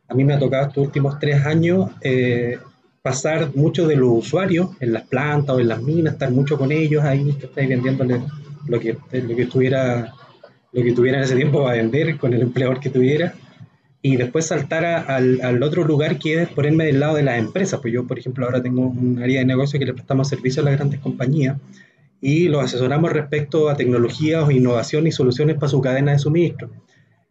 a 0.08 0.14
mí 0.14 0.24
me 0.24 0.34
ha 0.34 0.38
tocado 0.38 0.68
estos 0.68 0.84
últimos 0.84 1.18
tres 1.18 1.44
años 1.46 1.90
eh, 2.02 2.58
pasar 3.00 3.54
mucho 3.54 3.86
de 3.86 3.96
los 3.96 4.10
usuarios 4.10 4.70
en 4.80 4.92
las 4.92 5.04
plantas 5.04 5.56
o 5.56 5.60
en 5.60 5.68
las 5.68 5.82
minas, 5.82 6.12
estar 6.12 6.30
mucho 6.30 6.58
con 6.58 6.70
ellos 6.70 7.02
ahí, 7.02 7.32
que 7.32 7.46
estáis 7.46 7.68
vendiéndoles 7.68 8.20
lo 8.66 8.78
que, 8.78 8.98
lo 9.12 9.36
que 9.36 9.42
estuviera 9.42 10.12
lo 10.72 10.82
que 10.82 10.92
tuviera 10.92 11.16
en 11.16 11.24
ese 11.24 11.36
tiempo 11.36 11.62
para 11.64 11.76
vender 11.76 12.18
con 12.18 12.34
el 12.34 12.42
empleador 12.42 12.78
que 12.80 12.90
tuviera 12.90 13.32
y 14.06 14.16
después 14.16 14.46
saltar 14.46 14.84
al, 14.84 15.40
al, 15.40 15.60
otro 15.64 15.82
lugar 15.82 16.16
que 16.20 16.42
es 16.42 16.48
ponerme 16.48 16.84
del 16.84 17.00
lado 17.00 17.16
de 17.16 17.24
las 17.24 17.40
empresas. 17.40 17.80
Pues 17.80 17.92
yo, 17.92 18.06
por 18.06 18.16
ejemplo, 18.16 18.46
ahora 18.46 18.62
tengo 18.62 18.82
un 18.82 19.20
área 19.20 19.40
de 19.40 19.44
negocio 19.44 19.80
que 19.80 19.84
le 19.84 19.94
prestamos 19.94 20.28
servicio 20.28 20.62
a 20.62 20.66
las 20.66 20.76
grandes 20.76 21.00
compañías 21.00 21.56
y 22.20 22.46
los 22.46 22.62
asesoramos 22.62 23.12
respecto 23.12 23.68
a 23.68 23.76
tecnologías 23.76 24.46
o 24.46 24.52
innovación 24.52 25.08
y 25.08 25.12
soluciones 25.12 25.56
para 25.56 25.70
su 25.70 25.80
cadena 25.80 26.12
de 26.12 26.20
suministro. 26.20 26.70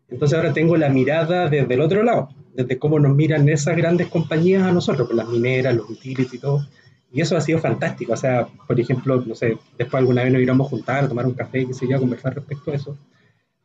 Entonces 0.09 0.37
ahora 0.37 0.51
tengo 0.51 0.75
la 0.75 0.89
mirada 0.89 1.47
desde 1.47 1.73
el 1.73 1.79
otro 1.79 2.03
lado, 2.03 2.27
desde 2.53 2.77
cómo 2.77 2.99
nos 2.99 3.15
miran 3.15 3.47
esas 3.47 3.77
grandes 3.77 4.07
compañías 4.07 4.63
a 4.63 4.73
nosotros, 4.73 5.07
pues 5.07 5.15
las 5.15 5.29
mineras, 5.29 5.73
los 5.73 5.89
utilities 5.89 6.33
y 6.33 6.39
todo. 6.39 6.67
Y 7.13 7.21
eso 7.21 7.37
ha 7.37 7.41
sido 7.41 7.59
fantástico. 7.59 8.11
O 8.11 8.17
sea, 8.17 8.49
por 8.67 8.77
ejemplo, 8.77 9.23
no 9.25 9.33
sé, 9.33 9.57
después 9.77 10.01
alguna 10.01 10.23
vez 10.23 10.33
nos 10.33 10.41
íbamos 10.41 10.67
a 10.67 10.69
juntar, 10.71 11.05
a 11.05 11.07
tomar 11.07 11.25
un 11.25 11.35
café, 11.35 11.65
qué 11.65 11.73
sé 11.73 11.87
yo, 11.87 11.95
a 11.95 11.99
conversar 12.01 12.35
respecto 12.35 12.71
a 12.71 12.75
eso. 12.75 12.97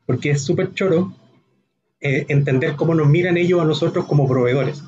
Porque 0.06 0.30
es 0.30 0.44
súper 0.44 0.72
choro 0.74 1.12
eh, 2.00 2.26
entender 2.28 2.76
cómo 2.76 2.94
nos 2.94 3.08
miran 3.08 3.36
ellos 3.36 3.60
a 3.60 3.64
nosotros 3.64 4.06
como 4.06 4.28
proveedores. 4.28 4.82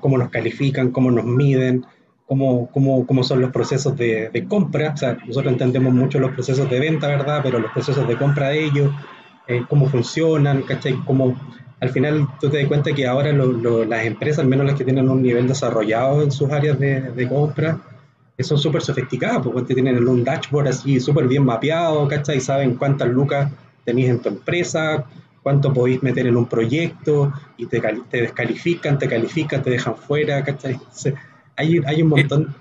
cómo 0.00 0.18
nos 0.18 0.30
califican, 0.30 0.90
cómo 0.90 1.10
nos 1.10 1.24
miden, 1.24 1.84
cómo, 2.26 2.70
cómo, 2.72 3.06
cómo 3.06 3.24
son 3.24 3.40
los 3.40 3.50
procesos 3.50 3.96
de, 3.96 4.30
de, 4.30 4.44
compra. 4.46 4.92
O 4.94 4.96
sea, 4.96 5.18
nosotros 5.26 5.52
entendemos 5.52 5.92
mucho 5.92 6.18
los 6.18 6.32
procesos 6.32 6.68
de 6.70 6.80
venta, 6.80 7.08
¿verdad? 7.08 7.40
Pero 7.42 7.58
los 7.58 7.72
procesos 7.72 8.06
de 8.06 8.16
compra 8.16 8.48
de 8.48 8.64
ellos, 8.64 8.92
eh, 9.48 9.62
cómo 9.68 9.86
funcionan, 9.88 10.62
¿cachai? 10.62 10.94
Cómo, 11.04 11.36
al 11.80 11.90
final 11.90 12.26
tú 12.40 12.48
te 12.48 12.58
das 12.58 12.68
cuenta 12.68 12.92
que 12.92 13.06
ahora 13.06 13.32
las 13.32 14.04
empresas, 14.04 14.40
al 14.40 14.48
menos 14.48 14.66
las 14.66 14.76
que 14.76 14.84
tienen 14.84 15.08
un 15.08 15.22
nivel 15.22 15.48
desarrollado 15.48 16.22
en 16.22 16.30
sus 16.30 16.50
áreas 16.50 16.78
de, 16.78 17.00
de 17.00 17.28
compra, 17.28 17.80
son 18.42 18.58
súper 18.58 18.82
sofisticadas, 18.82 19.42
porque 19.42 19.74
tienen 19.74 20.06
un 20.06 20.24
dashboard 20.24 20.68
así 20.68 21.00
súper 21.00 21.28
bien 21.28 21.44
mapeado, 21.44 22.06
¿cachai? 22.08 22.40
Saben 22.40 22.74
cuántas 22.74 23.08
lucas 23.08 23.50
tenéis 23.84 24.10
en 24.10 24.20
tu 24.20 24.28
empresa, 24.28 25.04
cuánto 25.42 25.72
podéis 25.72 26.02
meter 26.02 26.26
en 26.26 26.36
un 26.36 26.46
proyecto, 26.46 27.32
y 27.56 27.66
te, 27.66 27.80
te 27.80 28.22
descalifican, 28.22 28.98
te 28.98 29.08
califican, 29.08 29.62
te 29.62 29.70
dejan 29.70 29.96
fuera, 29.96 30.42
¿cachai? 30.44 30.78
hay, 31.56 31.80
hay 31.86 32.02
un 32.02 32.08
montón... 32.08 32.54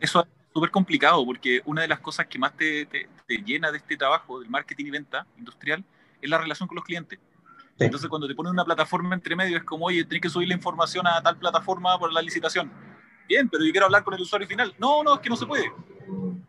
Eso 0.00 0.20
es 0.20 0.26
súper 0.52 0.70
complicado, 0.70 1.24
porque 1.24 1.62
una 1.64 1.82
de 1.82 1.88
las 1.88 2.00
cosas 2.00 2.26
que 2.26 2.38
más 2.38 2.56
te, 2.56 2.86
te, 2.86 3.08
te 3.26 3.36
llena 3.38 3.70
de 3.70 3.78
este 3.78 3.96
trabajo, 3.96 4.40
del 4.40 4.50
marketing 4.50 4.86
y 4.86 4.90
venta 4.90 5.26
industrial, 5.38 5.84
es 6.20 6.28
la 6.28 6.38
relación 6.38 6.66
con 6.66 6.76
los 6.76 6.84
clientes. 6.84 7.18
Entonces, 7.78 8.08
cuando 8.08 8.28
te 8.28 8.34
ponen 8.34 8.52
una 8.52 8.64
plataforma 8.64 9.14
entre 9.14 9.34
medio, 9.34 9.56
es 9.56 9.64
como, 9.64 9.86
oye, 9.86 10.04
tienes 10.04 10.22
que 10.22 10.28
subir 10.28 10.48
la 10.48 10.54
información 10.54 11.06
a 11.06 11.20
tal 11.22 11.36
plataforma 11.36 11.98
por 11.98 12.12
la 12.12 12.22
licitación. 12.22 12.70
Bien, 13.28 13.48
pero 13.48 13.64
yo 13.64 13.72
quiero 13.72 13.86
hablar 13.86 14.04
con 14.04 14.14
el 14.14 14.20
usuario 14.20 14.46
final. 14.46 14.74
No, 14.78 15.02
no, 15.02 15.14
es 15.14 15.20
que 15.20 15.30
no 15.30 15.36
se 15.36 15.46
puede. 15.46 15.72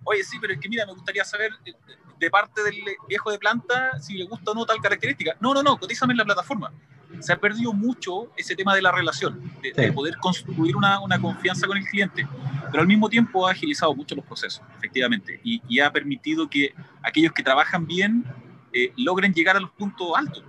Oye, 0.05 0.23
sí, 0.23 0.37
pero 0.39 0.53
es 0.53 0.59
que 0.59 0.69
mira, 0.69 0.85
me 0.85 0.93
gustaría 0.93 1.25
saber 1.25 1.51
eh, 1.65 1.73
de 2.17 2.29
parte 2.29 2.63
del 2.63 2.75
viejo 3.09 3.31
de 3.31 3.37
planta 3.37 3.99
si 3.99 4.13
le 4.13 4.23
gusta 4.25 4.51
o 4.51 4.53
no 4.53 4.65
tal 4.65 4.79
característica. 4.79 5.35
No, 5.41 5.53
no, 5.53 5.61
no, 5.61 5.77
cotízame 5.77 6.13
en 6.13 6.17
la 6.17 6.25
plataforma. 6.25 6.71
Se 7.19 7.33
ha 7.33 7.37
perdido 7.37 7.73
mucho 7.73 8.31
ese 8.37 8.55
tema 8.55 8.73
de 8.75 8.81
la 8.81 8.91
relación, 8.91 9.51
de, 9.61 9.91
poder 9.91 10.17
construir 10.17 10.75
una, 10.75 10.99
una, 10.99 11.19
confianza 11.19 11.65
con 11.67 11.77
el 11.77 11.85
cliente, 11.85 12.27
pero 12.71 12.81
al 12.81 12.87
mismo 12.87 13.09
tiempo 13.09 13.47
ha 13.47 13.51
agilizado 13.51 13.93
mucho 13.95 14.15
los 14.15 14.25
procesos, 14.25 14.61
efectivamente, 14.77 15.39
y, 15.43 15.61
y 15.69 15.79
ha 15.79 15.91
permitido 15.91 16.49
que 16.49 16.73
aquellos 17.03 17.31
que 17.31 17.41
trabajan 17.41 17.85
bien 17.85 18.25
eh, 18.73 18.91
logren 18.97 19.33
llegar 19.33 19.55
a 19.55 19.59
los 19.61 19.71
puntos 19.71 20.09
altos 20.15 20.43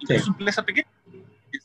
incluso 0.00 0.24
sí. 0.24 0.30
empresas 0.30 0.64
pequeñas, 0.64 0.90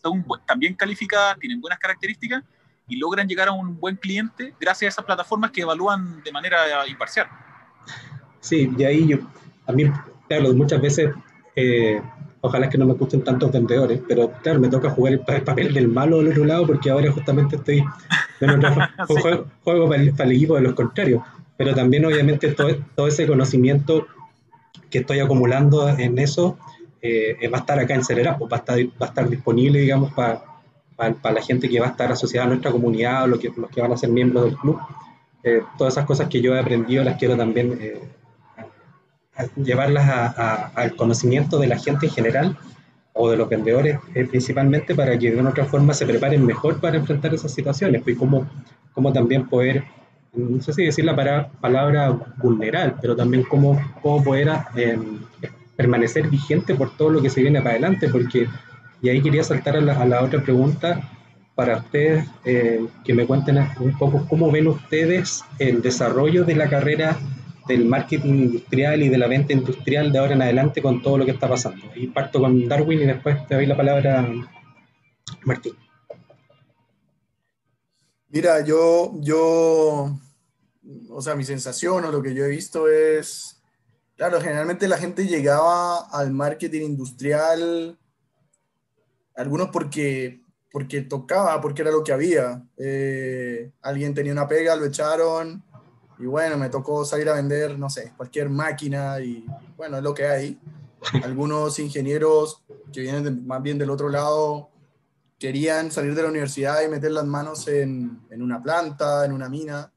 son 0.01 0.25
también 0.45 0.73
calificadas, 0.73 1.39
tienen 1.39 1.61
buenas 1.61 1.79
características 1.79 2.43
y 2.87 2.97
logran 2.97 3.27
llegar 3.27 3.47
a 3.47 3.51
un 3.51 3.79
buen 3.79 3.95
cliente 3.95 4.53
gracias 4.59 4.89
a 4.89 4.93
esas 4.95 5.05
plataformas 5.05 5.51
que 5.51 5.61
evalúan 5.61 6.23
de 6.23 6.31
manera 6.31 6.87
imparcial. 6.87 7.27
Sí, 8.39 8.71
y 8.77 8.83
ahí 8.83 9.07
yo, 9.07 9.17
mí, 9.73 9.85
claro, 10.27 10.53
muchas 10.53 10.81
veces, 10.81 11.13
eh, 11.55 12.01
ojalá 12.41 12.69
que 12.69 12.77
no 12.77 12.85
me 12.85 12.93
gusten 12.93 13.23
tantos 13.23 13.51
vendedores, 13.51 14.01
pero 14.07 14.31
claro, 14.43 14.59
me 14.59 14.69
toca 14.69 14.89
jugar 14.89 15.13
el, 15.13 15.19
papel 15.19 15.73
del 15.73 15.87
malo 15.87 16.19
del 16.19 16.29
otro 16.29 16.45
lado 16.45 16.67
porque 16.67 16.91
ahora 16.91 17.11
justamente 17.11 17.55
estoy 17.55 17.79
sí. 18.39 19.15
juego, 19.19 19.47
juego 19.63 19.89
para, 19.89 20.01
el, 20.01 20.11
para, 20.11 20.29
el, 20.29 20.35
equipo 20.35 20.55
de 20.55 20.61
los 20.61 20.75
contrarios, 20.75 21.23
pero 21.57 21.73
también 21.73 22.05
obviamente 22.05 22.51
todo, 22.51 22.69
todo 22.95 23.07
ese 23.07 23.25
conocimiento 23.25 24.05
que 24.91 24.99
estoy 24.99 25.19
acumulando 25.19 25.89
en 25.89 26.19
eso 26.19 26.57
eh, 27.01 27.49
va 27.51 27.57
a 27.57 27.61
estar 27.61 27.79
acá 27.79 27.95
en 27.95 28.03
Cerera, 28.03 28.37
pues 28.37 28.51
va 28.51 28.57
a 28.57 28.59
estar, 28.59 28.79
va 28.79 29.05
a 29.05 29.09
estar 29.09 29.29
disponible, 29.29 29.79
digamos, 29.79 30.13
para, 30.13 30.43
para, 30.95 31.15
la 31.33 31.41
gente 31.41 31.69
que 31.69 31.79
va 31.79 31.87
a 31.87 31.89
estar 31.89 32.11
asociada 32.11 32.45
a 32.45 32.49
nuestra 32.49 32.71
comunidad 32.71 33.23
o 33.23 33.27
los 33.27 33.39
que, 33.39 33.51
los 33.55 33.69
que 33.69 33.81
van 33.81 33.91
a 33.91 33.97
ser 33.97 34.09
miembros 34.09 34.45
del 34.45 34.55
club. 34.57 34.79
Eh, 35.43 35.61
todas 35.77 35.93
esas 35.93 36.05
cosas 36.05 36.27
que 36.27 36.41
yo 36.41 36.55
he 36.55 36.59
aprendido 36.59 37.03
las 37.03 37.17
quiero 37.17 37.37
también 37.37 37.77
eh, 37.79 38.01
llevarlas 39.57 40.09
a, 40.09 40.25
a, 40.25 40.67
al 40.75 40.95
conocimiento 40.95 41.59
de 41.59 41.67
la 41.67 41.77
gente 41.77 42.07
en 42.07 42.11
general 42.11 42.57
o 43.17 43.29
de 43.29 43.37
los 43.37 43.47
vendedores 43.47 43.97
eh, 44.13 44.25
principalmente 44.25 44.93
para 44.93 45.17
que 45.17 45.31
de 45.31 45.39
una 45.39 45.49
otra 45.49 45.65
forma 45.65 45.93
se 45.93 46.05
preparen 46.05 46.45
mejor 46.45 46.81
para 46.81 46.97
enfrentar 46.97 47.33
esas 47.33 47.53
situaciones 47.53 48.03
pues, 48.03 48.15
y 48.15 48.19
cómo, 48.19 48.47
cómo 48.93 49.11
también 49.13 49.47
poder, 49.47 49.85
no 50.33 50.61
sé 50.61 50.73
si 50.73 50.83
decir 50.83 51.05
la 51.05 51.15
para, 51.15 51.47
palabra 51.47 52.11
vulnerar, 52.37 52.97
pero 53.01 53.15
también 53.15 53.43
cómo, 53.43 53.81
cómo 54.01 54.21
poder 54.21 54.49
eh, 54.75 54.99
permanecer 55.77 56.29
vigente 56.29 56.75
por 56.75 56.95
todo 56.97 57.09
lo 57.09 57.21
que 57.21 57.29
se 57.29 57.41
viene 57.41 57.59
para 57.59 57.71
adelante, 57.71 58.09
porque, 58.09 58.49
y 59.05 59.09
ahí 59.09 59.21
quería 59.21 59.43
saltar 59.43 59.77
a 59.77 59.81
la, 59.81 60.01
a 60.01 60.05
la 60.05 60.23
otra 60.23 60.41
pregunta 60.41 61.11
para 61.53 61.77
ustedes, 61.77 62.27
eh, 62.43 62.83
que 63.03 63.13
me 63.13 63.27
cuenten 63.27 63.59
un 63.79 63.95
poco 63.99 64.25
cómo 64.27 64.51
ven 64.51 64.67
ustedes 64.67 65.43
el 65.59 65.83
desarrollo 65.83 66.43
de 66.43 66.55
la 66.55 66.67
carrera 66.67 67.15
del 67.67 67.85
marketing 67.85 68.33
industrial 68.33 69.03
y 69.03 69.09
de 69.09 69.17
la 69.19 69.27
venta 69.27 69.53
industrial 69.53 70.11
de 70.11 70.17
ahora 70.17 70.33
en 70.33 70.41
adelante 70.41 70.81
con 70.81 71.03
todo 71.03 71.19
lo 71.19 71.25
que 71.25 71.31
está 71.31 71.47
pasando. 71.47 71.85
Y 71.95 72.07
parto 72.07 72.39
con 72.39 72.67
Darwin 72.67 73.01
y 73.01 73.05
después 73.05 73.45
te 73.47 73.53
doy 73.53 73.67
la 73.67 73.77
palabra 73.77 74.27
Martín. 75.43 75.73
Mira, 78.29 78.65
yo, 78.65 79.13
yo, 79.21 80.17
o 81.09 81.21
sea, 81.21 81.35
mi 81.35 81.43
sensación 81.43 82.05
o 82.05 82.11
lo 82.11 82.23
que 82.23 82.33
yo 82.33 82.43
he 82.43 82.49
visto 82.49 82.87
es 82.87 83.55
Claro, 84.15 84.39
generalmente 84.39 84.87
la 84.87 84.97
gente 84.97 85.27
llegaba 85.27 86.07
al 86.09 86.31
marketing 86.31 86.83
industrial, 86.83 87.99
algunos 89.35 89.69
porque, 89.69 90.41
porque 90.71 91.01
tocaba, 91.01 91.59
porque 91.61 91.81
era 91.81 91.91
lo 91.91 92.03
que 92.03 92.13
había. 92.13 92.63
Eh, 92.77 93.71
alguien 93.81 94.13
tenía 94.13 94.31
una 94.31 94.47
pega, 94.47 94.75
lo 94.75 94.85
echaron 94.85 95.63
y 96.17 96.25
bueno, 96.25 96.57
me 96.57 96.69
tocó 96.69 97.03
salir 97.03 97.27
a 97.29 97.33
vender, 97.33 97.77
no 97.77 97.89
sé, 97.89 98.13
cualquier 98.15 98.49
máquina 98.49 99.19
y 99.19 99.45
bueno, 99.75 99.97
es 99.97 100.03
lo 100.03 100.13
que 100.13 100.25
hay. 100.25 100.59
Algunos 101.23 101.77
ingenieros 101.79 102.63
que 102.91 103.01
vienen 103.01 103.45
más 103.45 103.61
bien 103.61 103.77
del 103.77 103.89
otro 103.89 104.09
lado 104.09 104.69
querían 105.37 105.91
salir 105.91 106.15
de 106.15 106.23
la 106.23 106.29
universidad 106.29 106.81
y 106.81 106.87
meter 106.87 107.11
las 107.11 107.25
manos 107.25 107.67
en, 107.67 108.21
en 108.29 108.41
una 108.41 108.63
planta, 108.63 109.25
en 109.25 109.33
una 109.33 109.49
mina 109.49 109.91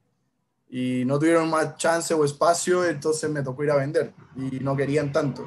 y 0.70 1.04
no 1.06 1.18
tuvieron 1.18 1.48
más 1.48 1.76
chance 1.76 2.12
o 2.12 2.24
espacio, 2.24 2.84
entonces 2.84 3.30
me 3.30 3.42
tocó 3.42 3.64
ir 3.64 3.70
a 3.70 3.76
vender 3.76 4.12
y 4.36 4.60
no 4.60 4.76
querían 4.76 5.12
tanto. 5.12 5.46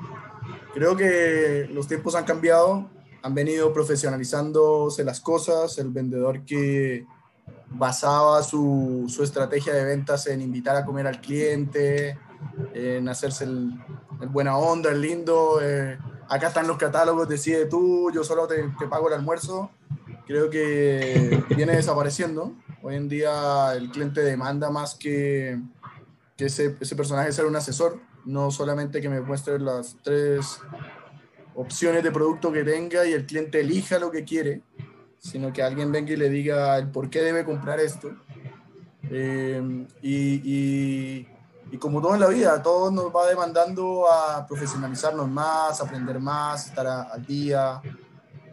Creo 0.73 0.95
que 0.95 1.67
los 1.71 1.87
tiempos 1.87 2.15
han 2.15 2.23
cambiado, 2.23 2.89
han 3.21 3.35
venido 3.35 3.71
profesionalizándose 3.73 5.03
las 5.03 5.19
cosas, 5.19 5.77
el 5.77 5.89
vendedor 5.89 6.43
que 6.43 7.05
basaba 7.69 8.41
su, 8.43 9.05
su 9.07 9.23
estrategia 9.23 9.73
de 9.73 9.85
ventas 9.85 10.27
en 10.27 10.41
invitar 10.41 10.75
a 10.75 10.85
comer 10.85 11.07
al 11.07 11.21
cliente, 11.21 12.17
en 12.73 13.07
hacerse 13.07 13.45
el, 13.45 13.71
buena 14.29 14.57
onda, 14.57 14.91
el 14.91 15.01
lindo, 15.01 15.59
eh, 15.61 15.97
acá 16.27 16.47
están 16.47 16.67
los 16.67 16.77
catálogos, 16.77 17.29
decide 17.29 17.65
tú, 17.65 18.11
yo 18.11 18.23
solo 18.23 18.47
te, 18.47 18.63
te 18.77 18.87
pago 18.87 19.07
el 19.07 19.13
almuerzo, 19.13 19.71
creo 20.25 20.49
que 20.49 21.43
viene 21.55 21.75
desapareciendo. 21.75 22.53
Hoy 22.83 22.95
en 22.95 23.07
día 23.07 23.73
el 23.75 23.91
cliente 23.91 24.21
demanda 24.21 24.71
más 24.71 24.95
que, 24.95 25.59
que 26.35 26.45
ese, 26.45 26.75
ese 26.79 26.95
personaje 26.95 27.31
sea 27.31 27.45
un 27.45 27.55
asesor, 27.55 27.99
no 28.25 28.49
solamente 28.51 29.01
que 29.01 29.09
me 29.09 29.21
muestre 29.21 29.59
las 29.59 29.97
tres 30.03 30.59
opciones 31.55 32.03
de 32.03 32.11
producto 32.11 32.51
que 32.51 32.63
tenga 32.63 33.05
y 33.05 33.13
el 33.13 33.25
cliente 33.25 33.59
elija 33.59 33.99
lo 33.99 34.11
que 34.11 34.23
quiere, 34.23 34.61
sino 35.19 35.51
que 35.51 35.61
alguien 35.61 35.91
venga 35.91 36.11
y 36.11 36.17
le 36.17 36.29
diga 36.29 36.77
el 36.77 36.89
por 36.89 37.09
qué 37.09 37.21
debe 37.21 37.45
comprar 37.45 37.79
esto. 37.79 38.11
Eh, 39.09 39.87
y, 40.01 40.15
y, 40.15 41.27
y, 41.71 41.77
como 41.77 42.01
todo 42.01 42.13
en 42.13 42.21
la 42.21 42.27
vida, 42.27 42.61
todo 42.61 42.91
nos 42.91 43.13
va 43.13 43.27
demandando 43.27 44.09
a 44.11 44.45
profesionalizarnos 44.47 45.27
más, 45.29 45.81
aprender 45.81 46.19
más, 46.19 46.67
estar 46.67 46.87
a, 46.87 47.01
al 47.03 47.25
día, 47.25 47.81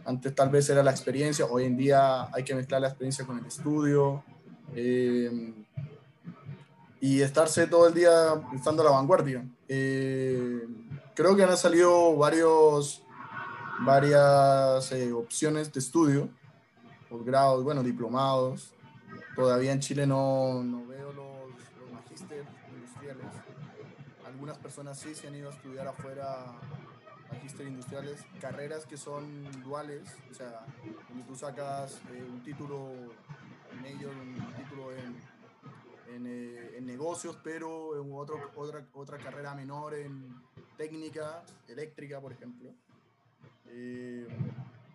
antes 0.05 0.33
tal 0.33 0.49
vez 0.49 0.69
era 0.69 0.83
la 0.83 0.91
experiencia, 0.91 1.45
hoy 1.45 1.65
en 1.65 1.77
día 1.77 2.27
hay 2.33 2.43
que 2.43 2.55
mezclar 2.55 2.81
la 2.81 2.87
experiencia 2.87 3.25
con 3.25 3.37
el 3.37 3.45
estudio. 3.45 4.23
Eh, 4.75 5.53
y 7.01 7.21
estarse 7.21 7.67
todo 7.67 7.87
el 7.87 7.93
día 7.93 8.11
estando 8.53 8.81
a 8.81 8.85
la 8.85 8.91
vanguardia. 8.91 9.45
Eh, 9.67 10.61
creo 11.19 11.35
que 11.35 11.43
han 11.43 11.57
salido 11.57 12.15
varios, 12.15 13.03
varias 13.81 14.89
eh, 14.93 15.11
opciones 15.11 15.73
de 15.73 15.81
estudio, 15.81 16.29
posgrados, 17.09 17.61
bueno, 17.61 17.83
diplomados. 17.83 18.71
Todavía 19.35 19.73
en 19.73 19.81
Chile 19.81 20.07
no, 20.07 20.63
no 20.63 20.87
veo 20.87 21.11
los, 21.11 21.49
los 21.77 21.91
magísteres 21.91 22.45
industriales. 22.73 23.25
Algunas 24.25 24.57
personas 24.59 24.97
sí 24.97 25.13
se 25.13 25.27
han 25.27 25.35
ido 25.35 25.49
a 25.49 25.53
estudiar 25.53 25.89
afuera 25.89 26.53
magíster 27.33 27.67
industriales, 27.67 28.21
carreras 28.39 28.85
que 28.85 28.95
son 28.95 29.43
duales, 29.61 30.03
o 30.31 30.33
sea, 30.33 30.65
donde 31.09 31.25
tú 31.25 31.35
sacas 31.35 31.99
eh, 32.13 32.25
un 32.31 32.41
título 32.43 32.93
ello, 33.85 34.09
un 34.09 34.53
título 34.55 34.93
en, 34.93 36.15
en, 36.15 36.27
eh, 36.27 36.77
en 36.77 36.85
negocios, 36.85 37.37
pero 37.43 38.01
en 38.01 38.09
otro, 38.13 38.39
otra, 38.55 38.85
otra 38.93 39.17
carrera 39.17 39.53
menor 39.53 39.95
en 39.95 40.33
técnica 40.79 41.43
eléctrica, 41.67 42.21
por 42.21 42.31
ejemplo. 42.31 42.69
Eh, 43.67 44.25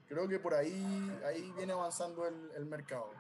Creo 0.08 0.28
que 0.28 0.38
por 0.38 0.54
ahí, 0.54 1.12
ahí 1.26 1.52
viene 1.56 1.72
avanzando 1.72 2.26
el, 2.28 2.34
el 2.56 2.66
mercado. 2.66 3.10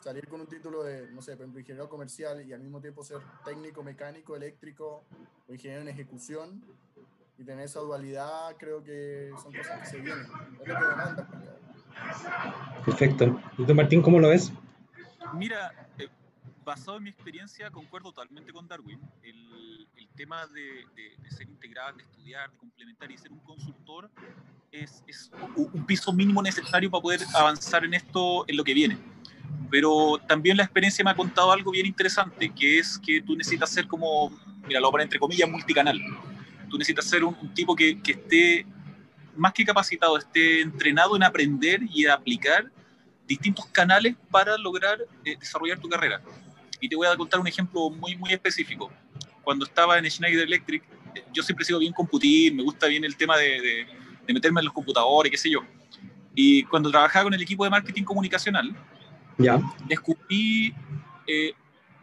Salir 0.00 0.28
con 0.28 0.40
un 0.40 0.46
título 0.46 0.84
de, 0.84 1.10
no 1.10 1.22
sé, 1.22 1.32
por 1.32 1.42
ejemplo, 1.42 1.60
ingeniero 1.60 1.88
comercial 1.88 2.46
y 2.46 2.52
al 2.52 2.60
mismo 2.60 2.80
tiempo 2.80 3.02
ser 3.02 3.18
técnico, 3.44 3.82
mecánico, 3.82 4.36
eléctrico 4.36 5.02
o 5.48 5.52
ingeniero 5.52 5.82
en 5.82 5.88
ejecución 5.88 6.62
y 7.36 7.44
tener 7.44 7.64
esa 7.64 7.80
dualidad, 7.80 8.54
creo 8.58 8.84
que 8.84 9.32
son 9.42 9.52
cosas 9.52 9.80
que 9.80 9.86
se 9.86 10.00
vienen. 10.00 10.26
Es 10.62 10.68
lo 10.68 10.74
que 10.78 10.86
demanda. 10.86 11.28
Perfecto. 12.84 13.40
¿Y 13.58 13.64
tú, 13.64 13.74
Martín, 13.74 14.02
cómo 14.02 14.20
lo 14.20 14.28
ves? 14.28 14.52
Mira, 15.34 15.72
eh, 15.98 16.08
basado 16.64 16.98
en 16.98 17.04
mi 17.04 17.10
experiencia, 17.10 17.70
concuerdo 17.70 18.12
totalmente 18.12 18.52
con 18.52 18.68
Darwin. 18.68 19.00
El 19.22 19.39
tema 20.20 20.46
de, 20.48 20.84
de, 20.94 21.16
de, 21.22 21.30
ser 21.30 21.48
integral, 21.48 21.96
de 21.96 22.02
estudiar, 22.02 22.50
de 22.50 22.58
complementar 22.58 23.10
y 23.10 23.16
ser 23.16 23.32
un 23.32 23.38
consultor 23.38 24.10
es, 24.70 25.02
es, 25.06 25.30
un 25.56 25.86
piso 25.86 26.12
mínimo 26.12 26.42
necesario 26.42 26.90
para 26.90 27.00
poder 27.00 27.20
avanzar 27.34 27.86
en 27.86 27.94
esto, 27.94 28.44
en 28.46 28.58
lo 28.58 28.62
que 28.62 28.74
viene. 28.74 28.98
Pero 29.70 30.20
también 30.28 30.58
la 30.58 30.64
experiencia 30.64 31.02
me 31.02 31.10
ha 31.10 31.16
contado 31.16 31.50
algo 31.50 31.70
bien 31.70 31.86
interesante, 31.86 32.52
que 32.54 32.78
es 32.78 32.98
que 32.98 33.22
tú 33.22 33.34
necesitas 33.34 33.70
ser 33.70 33.86
como, 33.88 34.28
mira, 34.68 34.78
lo 34.78 34.88
voy 34.88 34.90
a 34.90 34.92
poner 34.92 35.04
entre 35.06 35.18
comillas, 35.18 35.48
multicanal. 35.48 35.98
Tú 36.68 36.76
necesitas 36.76 37.06
ser 37.06 37.24
un, 37.24 37.34
un 37.40 37.54
tipo 37.54 37.74
que, 37.74 37.98
que 38.02 38.12
esté 38.12 38.66
más 39.34 39.54
que 39.54 39.64
capacitado, 39.64 40.18
esté 40.18 40.60
entrenado 40.60 41.16
en 41.16 41.22
aprender 41.22 41.80
y 41.90 42.04
aplicar 42.04 42.70
distintos 43.26 43.64
canales 43.72 44.16
para 44.30 44.58
lograr 44.58 44.98
eh, 45.24 45.36
desarrollar 45.40 45.78
tu 45.78 45.88
carrera. 45.88 46.20
Y 46.78 46.90
te 46.90 46.94
voy 46.94 47.06
a 47.06 47.16
contar 47.16 47.40
un 47.40 47.46
ejemplo 47.46 47.88
muy, 47.88 48.16
muy 48.16 48.34
específico. 48.34 48.92
Cuando 49.50 49.64
estaba 49.64 49.98
en 49.98 50.08
Schneider 50.08 50.44
Electric, 50.44 50.80
eh, 51.12 51.24
yo 51.34 51.42
siempre 51.42 51.64
he 51.64 51.66
sido 51.66 51.80
bien 51.80 51.92
computir, 51.92 52.54
me 52.54 52.62
gusta 52.62 52.86
bien 52.86 53.04
el 53.04 53.16
tema 53.16 53.36
de, 53.36 53.60
de, 53.60 53.86
de, 54.24 54.32
meterme 54.32 54.60
en 54.60 54.66
los 54.66 54.72
computadores, 54.72 55.28
qué 55.28 55.36
sé 55.36 55.50
yo. 55.50 55.58
Y 56.36 56.62
cuando 56.62 56.88
trabajaba 56.88 57.24
con 57.24 57.34
el 57.34 57.42
equipo 57.42 57.64
de 57.64 57.70
marketing 57.70 58.04
comunicacional, 58.04 58.72
ya. 59.38 59.60
descubrí 59.88 60.72
eh, 61.26 61.52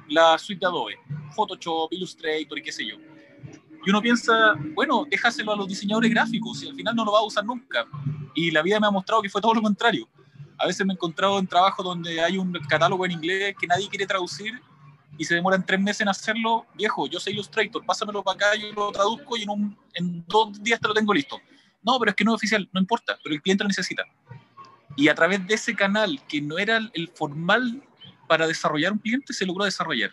la 0.10 0.38
suite 0.38 0.60
de 0.60 0.66
Adobe, 0.66 0.98
Photoshop, 1.34 1.94
Illustrator 1.94 2.58
y 2.58 2.62
qué 2.62 2.72
sé 2.74 2.86
yo. 2.86 2.98
Y 3.86 3.90
uno 3.90 4.02
piensa, 4.02 4.56
bueno, 4.74 5.06
déjaselo 5.10 5.54
a 5.54 5.56
los 5.56 5.70
diseñadores 5.70 6.12
gráficos, 6.12 6.62
y 6.64 6.68
al 6.68 6.76
final 6.76 6.98
no 6.98 7.06
lo 7.06 7.14
va 7.14 7.20
a 7.20 7.24
usar 7.24 7.46
nunca. 7.46 7.88
Y 8.36 8.52
la 8.52 8.62
vida 8.62 8.78
me 8.82 8.88
ha 8.88 8.92
mostrado 8.92 9.22
que 9.22 9.30
fue 9.30 9.40
todo 9.40 9.54
lo 9.54 9.62
contrario. 9.62 10.06
A 10.58 10.68
veces 10.68 10.86
me 10.86 10.92
he 10.92 10.96
encontrado 10.96 11.40
en 11.40 11.48
trabajos 11.48 11.86
donde 11.86 12.20
hay 12.20 12.38
un 12.38 12.52
catálogo 12.68 13.06
en 13.06 13.14
inglés 13.14 13.56
que 13.58 13.68
nadie 13.68 13.88
quiere 13.88 14.06
traducir 14.06 14.62
y 15.18 15.26
se 15.26 15.36
demoran 15.36 15.66
tres 15.66 15.80
meses 15.80 16.02
en 16.02 16.10
hacerlo. 16.10 16.66
Viejo, 16.76 17.08
yo 17.08 17.20
soy 17.20 17.34
Illustrator, 17.34 17.86
pásamelo 17.86 18.24
para 18.24 18.36
acá, 18.36 18.56
yo 18.56 18.72
lo 18.74 18.92
traduzco 18.92 19.38
y 19.38 19.44
en, 19.44 19.50
un, 19.50 19.78
en 19.94 20.26
dos 20.28 20.62
días 20.62 20.80
te 20.80 20.88
lo 20.88 20.94
tengo 20.94 21.14
listo. 21.14 21.40
No, 21.84 21.98
pero 22.00 22.12
es 22.12 22.16
que 22.16 22.24
no 22.24 22.32
es 22.32 22.36
oficial, 22.36 22.68
no 22.72 22.80
importa, 22.80 23.18
pero 23.24 23.34
el 23.34 23.42
cliente 23.42 23.64
lo 23.64 23.68
necesita. 23.68 24.04
Y 24.96 25.08
a 25.10 25.16
través 25.16 25.46
de 25.48 25.54
ese 25.54 25.76
canal, 25.76 26.22
que 26.28 26.42
no 26.42 26.58
era 26.58 26.80
el 26.94 27.08
formal 27.14 27.84
para 28.28 28.48
desarrollar 28.48 28.92
un 28.92 29.00
cliente, 29.00 29.34
se 29.34 29.46
logró 29.46 29.66
desarrollar. 29.66 30.12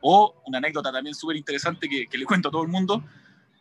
O 0.00 0.42
una 0.46 0.58
anécdota 0.58 0.92
también 0.92 1.14
súper 1.14 1.36
interesante 1.36 1.88
que, 1.88 2.06
que, 2.06 2.18
le 2.18 2.24
cuento 2.24 2.48
a 2.48 2.52
todo 2.52 2.62
el 2.62 2.68
mundo. 2.68 3.04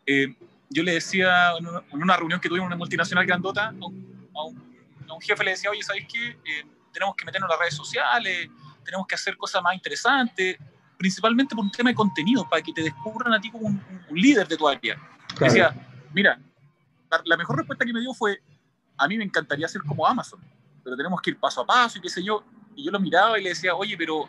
Eh, 0.05 0.35
yo 0.69 0.83
le 0.83 0.93
decía 0.93 1.51
en 1.57 2.01
una 2.01 2.17
reunión 2.17 2.39
que 2.39 2.49
tuvimos 2.49 2.65
en 2.65 2.67
una 2.67 2.75
multinacional 2.77 3.25
grandota, 3.25 3.67
a 3.67 3.71
un, 3.71 4.27
a 4.35 5.13
un, 5.13 5.21
jefe 5.21 5.43
le 5.43 5.51
decía, 5.51 5.69
oye, 5.69 5.83
¿sabes 5.83 6.05
qué? 6.11 6.29
Eh, 6.29 6.65
tenemos 6.91 7.15
que 7.15 7.25
meternos 7.25 7.47
en 7.47 7.51
las 7.51 7.59
redes 7.59 7.75
sociales, 7.75 8.49
tenemos 8.87 9.05
que 9.05 9.15
hacer 9.15 9.37
cosas 9.37 9.61
más 9.61 9.75
interesantes, 9.75 10.57
principalmente 10.97 11.55
por 11.55 11.63
un 11.63 11.71
tema 11.71 11.89
de 11.89 11.95
contenido, 11.95 12.47
para 12.49 12.61
que 12.61 12.73
te 12.73 12.81
descubran 12.81 13.33
a 13.33 13.39
ti 13.39 13.51
como 13.51 13.67
un, 13.67 13.81
un 14.09 14.17
líder 14.17 14.47
de 14.47 14.57
tu 14.57 14.67
área. 14.67 14.95
Claro. 15.35 15.53
Decía, 15.53 15.75
mira, 16.13 16.39
la, 17.11 17.21
la 17.23 17.37
mejor 17.37 17.57
respuesta 17.57 17.85
que 17.85 17.93
me 17.93 17.99
dio 17.99 18.13
fue, 18.13 18.41
a 18.97 19.07
mí 19.07 19.17
me 19.17 19.23
encantaría 19.23 19.67
ser 19.67 19.81
como 19.83 20.07
Amazon, 20.07 20.39
pero 20.83 20.95
tenemos 20.95 21.21
que 21.21 21.31
ir 21.31 21.37
paso 21.37 21.61
a 21.61 21.65
paso 21.65 21.99
y 21.99 22.01
qué 22.01 22.09
sé 22.09 22.23
yo. 22.23 22.43
Y 22.75 22.85
yo 22.85 22.91
lo 22.91 22.99
miraba 22.99 23.37
y 23.37 23.43
le 23.43 23.49
decía, 23.49 23.75
oye, 23.75 23.95
pero 23.97 24.27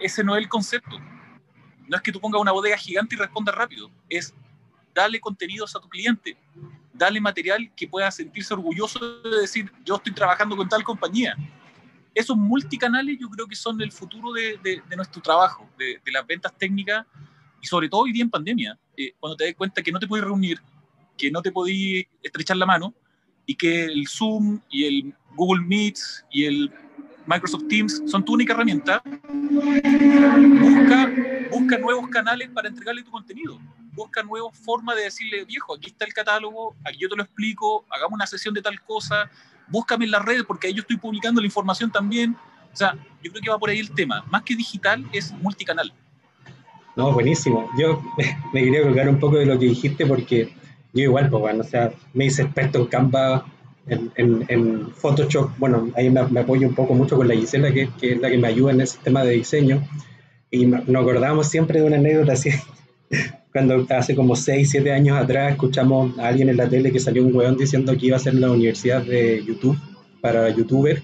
ese 0.00 0.22
no 0.22 0.36
es 0.36 0.42
el 0.42 0.48
concepto 0.48 1.00
no 1.88 1.96
es 1.96 2.02
que 2.02 2.12
tú 2.12 2.20
pongas 2.20 2.40
una 2.40 2.52
bodega 2.52 2.76
gigante 2.76 3.14
y 3.14 3.18
respondas 3.18 3.54
rápido, 3.54 3.90
es 4.08 4.34
darle 4.94 5.20
contenidos 5.20 5.74
a 5.76 5.80
tu 5.80 5.88
cliente, 5.88 6.36
darle 6.92 7.20
material 7.20 7.70
que 7.76 7.86
pueda 7.86 8.10
sentirse 8.10 8.54
orgulloso 8.54 9.20
de 9.20 9.40
decir, 9.40 9.70
yo 9.84 9.96
estoy 9.96 10.12
trabajando 10.12 10.56
con 10.56 10.68
tal 10.68 10.82
compañía. 10.82 11.36
Esos 12.16 12.34
multicanales 12.34 13.18
yo 13.20 13.28
creo 13.28 13.46
que 13.46 13.54
son 13.54 13.78
el 13.82 13.92
futuro 13.92 14.32
de, 14.32 14.58
de, 14.62 14.82
de 14.88 14.96
nuestro 14.96 15.20
trabajo, 15.20 15.68
de, 15.78 16.00
de, 16.02 16.12
las 16.12 16.26
ventas 16.26 16.50
técnicas 16.56 17.04
y 17.60 17.66
sobre 17.66 17.90
todo 17.90 18.04
hoy 18.04 18.12
día 18.12 18.22
en 18.22 18.30
pandemia, 18.30 18.78
eh, 18.96 19.12
cuando 19.20 19.36
te 19.36 19.44
das 19.44 19.54
cuenta 19.54 19.82
que 19.82 19.92
no 19.92 19.98
te 19.98 20.06
puedes 20.06 20.24
reunir, 20.24 20.58
que 21.18 21.30
no 21.30 21.42
te 21.42 21.52
podías 21.52 22.06
estrechar 22.22 22.56
la 22.56 22.64
mano 22.64 22.94
y 23.44 23.54
que 23.54 23.84
el 23.84 24.08
Zoom 24.08 24.58
y 24.70 24.84
el 24.84 25.14
Google 25.34 25.62
Meet 25.66 25.98
y 26.30 26.46
el 26.46 26.72
Microsoft 27.26 27.68
Teams 27.68 28.02
son 28.06 28.24
tu 28.24 28.32
única 28.32 28.54
herramienta, 28.54 29.02
busca, 29.04 31.12
busca 31.50 31.76
nuevos 31.76 32.08
canales 32.08 32.48
para 32.48 32.68
entregarle 32.68 33.02
tu 33.02 33.10
contenido. 33.10 33.60
Busca 33.92 34.22
nuevas 34.22 34.58
formas 34.58 34.96
de 34.96 35.02
decirle, 35.02 35.44
viejo, 35.44 35.74
aquí 35.74 35.88
está 35.88 36.06
el 36.06 36.14
catálogo, 36.14 36.76
aquí 36.82 36.96
yo 36.98 37.10
te 37.10 37.16
lo 37.16 37.22
explico, 37.22 37.84
hagamos 37.90 38.14
una 38.14 38.26
sesión 38.26 38.54
de 38.54 38.62
tal 38.62 38.80
cosa, 38.82 39.30
búscame 39.68 40.04
en 40.04 40.10
las 40.12 40.24
redes 40.24 40.44
porque 40.46 40.68
ahí 40.68 40.74
yo 40.74 40.80
estoy 40.80 40.96
publicando 40.96 41.40
la 41.40 41.46
información 41.46 41.90
también. 41.90 42.36
O 42.72 42.76
sea, 42.76 42.94
yo 43.22 43.30
creo 43.30 43.42
que 43.42 43.50
va 43.50 43.58
por 43.58 43.70
ahí 43.70 43.78
el 43.78 43.90
tema. 43.90 44.24
Más 44.30 44.42
que 44.42 44.54
digital, 44.54 45.04
es 45.12 45.32
multicanal. 45.32 45.92
No, 46.94 47.12
buenísimo. 47.12 47.70
Yo 47.78 48.02
me 48.52 48.64
quería 48.64 48.82
colgar 48.82 49.08
un 49.08 49.18
poco 49.18 49.36
de 49.36 49.46
lo 49.46 49.58
que 49.58 49.66
dijiste 49.66 50.06
porque 50.06 50.54
yo 50.92 51.02
igual, 51.02 51.28
pues 51.28 51.40
bueno, 51.40 51.60
o 51.60 51.66
sea, 51.66 51.92
me 52.14 52.26
hice 52.26 52.42
experto 52.42 52.78
en 52.78 52.86
Canva, 52.86 53.46
en, 53.86 54.10
en, 54.16 54.44
en, 54.48 54.90
Photoshop, 54.90 55.50
bueno, 55.58 55.90
ahí 55.94 56.10
me, 56.10 56.20
apoyo 56.40 56.66
un 56.66 56.74
poco 56.74 56.94
mucho 56.94 57.16
con 57.16 57.28
la 57.28 57.34
Gisela, 57.34 57.72
que, 57.72 57.88
que, 58.00 58.12
es 58.12 58.20
la 58.20 58.30
que 58.30 58.38
me 58.38 58.48
ayuda 58.48 58.72
en 58.72 58.80
ese 58.80 58.98
tema 58.98 59.22
de 59.22 59.32
diseño, 59.32 59.86
y 60.50 60.66
nos 60.66 60.88
acordamos 60.88 61.48
siempre 61.48 61.80
de 61.80 61.86
una 61.86 61.96
anécdota 61.96 62.32
así, 62.32 62.50
cuando 63.56 63.86
hace 63.88 64.14
como 64.14 64.36
6, 64.36 64.68
7 64.70 64.92
años 64.92 65.16
atrás 65.16 65.52
escuchamos 65.52 66.18
a 66.18 66.28
alguien 66.28 66.50
en 66.50 66.58
la 66.58 66.68
tele 66.68 66.92
que 66.92 67.00
salió 67.00 67.24
un 67.24 67.34
weón 67.34 67.56
diciendo 67.56 67.96
que 67.96 68.06
iba 68.06 68.16
a 68.16 68.20
hacer 68.20 68.34
la 68.34 68.50
universidad 68.50 69.02
de 69.02 69.42
YouTube 69.42 69.78
para 70.20 70.50
youtuber, 70.50 71.02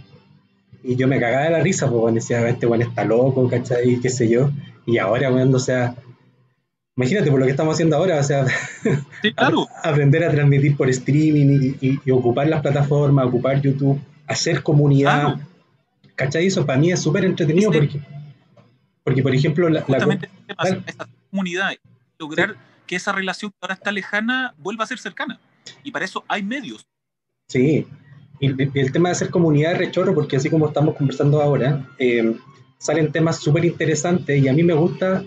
y 0.85 0.95
yo 0.95 1.09
me 1.09 1.19
cagaba 1.19 1.45
de 1.45 1.51
la 1.51 1.61
risa, 1.61 1.88
porque 1.88 2.17
decía, 2.17 2.47
este 2.47 2.67
weón 2.67 2.83
está 2.83 3.07
loco, 3.07 3.49
¿cachai? 3.49 3.99
qué 4.01 4.11
sé 4.11 4.29
yo, 4.29 4.51
y 4.85 4.99
ahora, 4.99 5.33
weón, 5.33 5.55
o 5.55 5.59
sea, 5.59 5.95
Imagínate 6.95 7.31
por 7.31 7.41
lo 7.41 7.47
que 7.47 7.53
estamos 7.53 7.73
haciendo 7.73 7.97
ahora, 7.97 8.21
o 8.21 8.23
sea, 8.23 8.47
sí, 9.23 9.33
claro. 9.35 9.67
aprender 9.83 10.25
a 10.25 10.31
transmitir 10.31 10.77
por 10.77 10.91
streaming 10.91 11.77
y, 11.81 11.87
y, 11.88 11.99
y, 12.05 12.11
ocupar 12.11 12.49
las 12.49 12.61
plataformas, 12.61 13.29
ocupar 13.29 13.62
YouTube, 13.62 13.99
hacer 14.27 14.62
comunidad. 14.62 15.23
Claro. 15.23 15.41
¿Cachai? 16.17 16.47
Eso 16.49 16.67
para 16.67 16.79
mí 16.79 16.93
es 16.93 17.01
súper 17.01 17.25
entretenido 17.25 17.73
porque, 17.73 17.99
porque, 19.03 19.23
por 19.23 19.35
ejemplo, 19.35 19.71
la, 19.71 19.83
la, 19.88 19.99
la 20.05 20.19
esa 20.87 21.09
comunidad, 21.31 21.73
lograr 22.22 22.56
que 22.87 22.96
esa 22.96 23.12
relación 23.12 23.50
que 23.50 23.56
ahora 23.61 23.74
está 23.74 23.90
lejana 23.92 24.54
vuelva 24.58 24.85
a 24.85 24.87
ser 24.87 24.98
cercana. 24.98 25.40
Y 25.82 25.90
para 25.90 26.04
eso 26.04 26.24
hay 26.28 26.42
medios. 26.42 26.87
Sí, 27.48 27.87
y, 28.40 28.46
y 28.46 28.80
el 28.80 28.92
tema 28.92 29.08
de 29.08 29.12
hacer 29.12 29.30
comunidad 29.30 29.72
es 29.72 29.78
rechorro 29.78 30.14
porque 30.14 30.37
así 30.37 30.48
como 30.48 30.68
estamos 30.68 30.96
conversando 30.96 31.42
ahora, 31.42 31.88
eh, 31.98 32.35
salen 32.78 33.12
temas 33.12 33.38
súper 33.38 33.64
interesantes 33.64 34.42
y 34.42 34.48
a 34.48 34.52
mí 34.52 34.62
me 34.62 34.74
gusta 34.74 35.24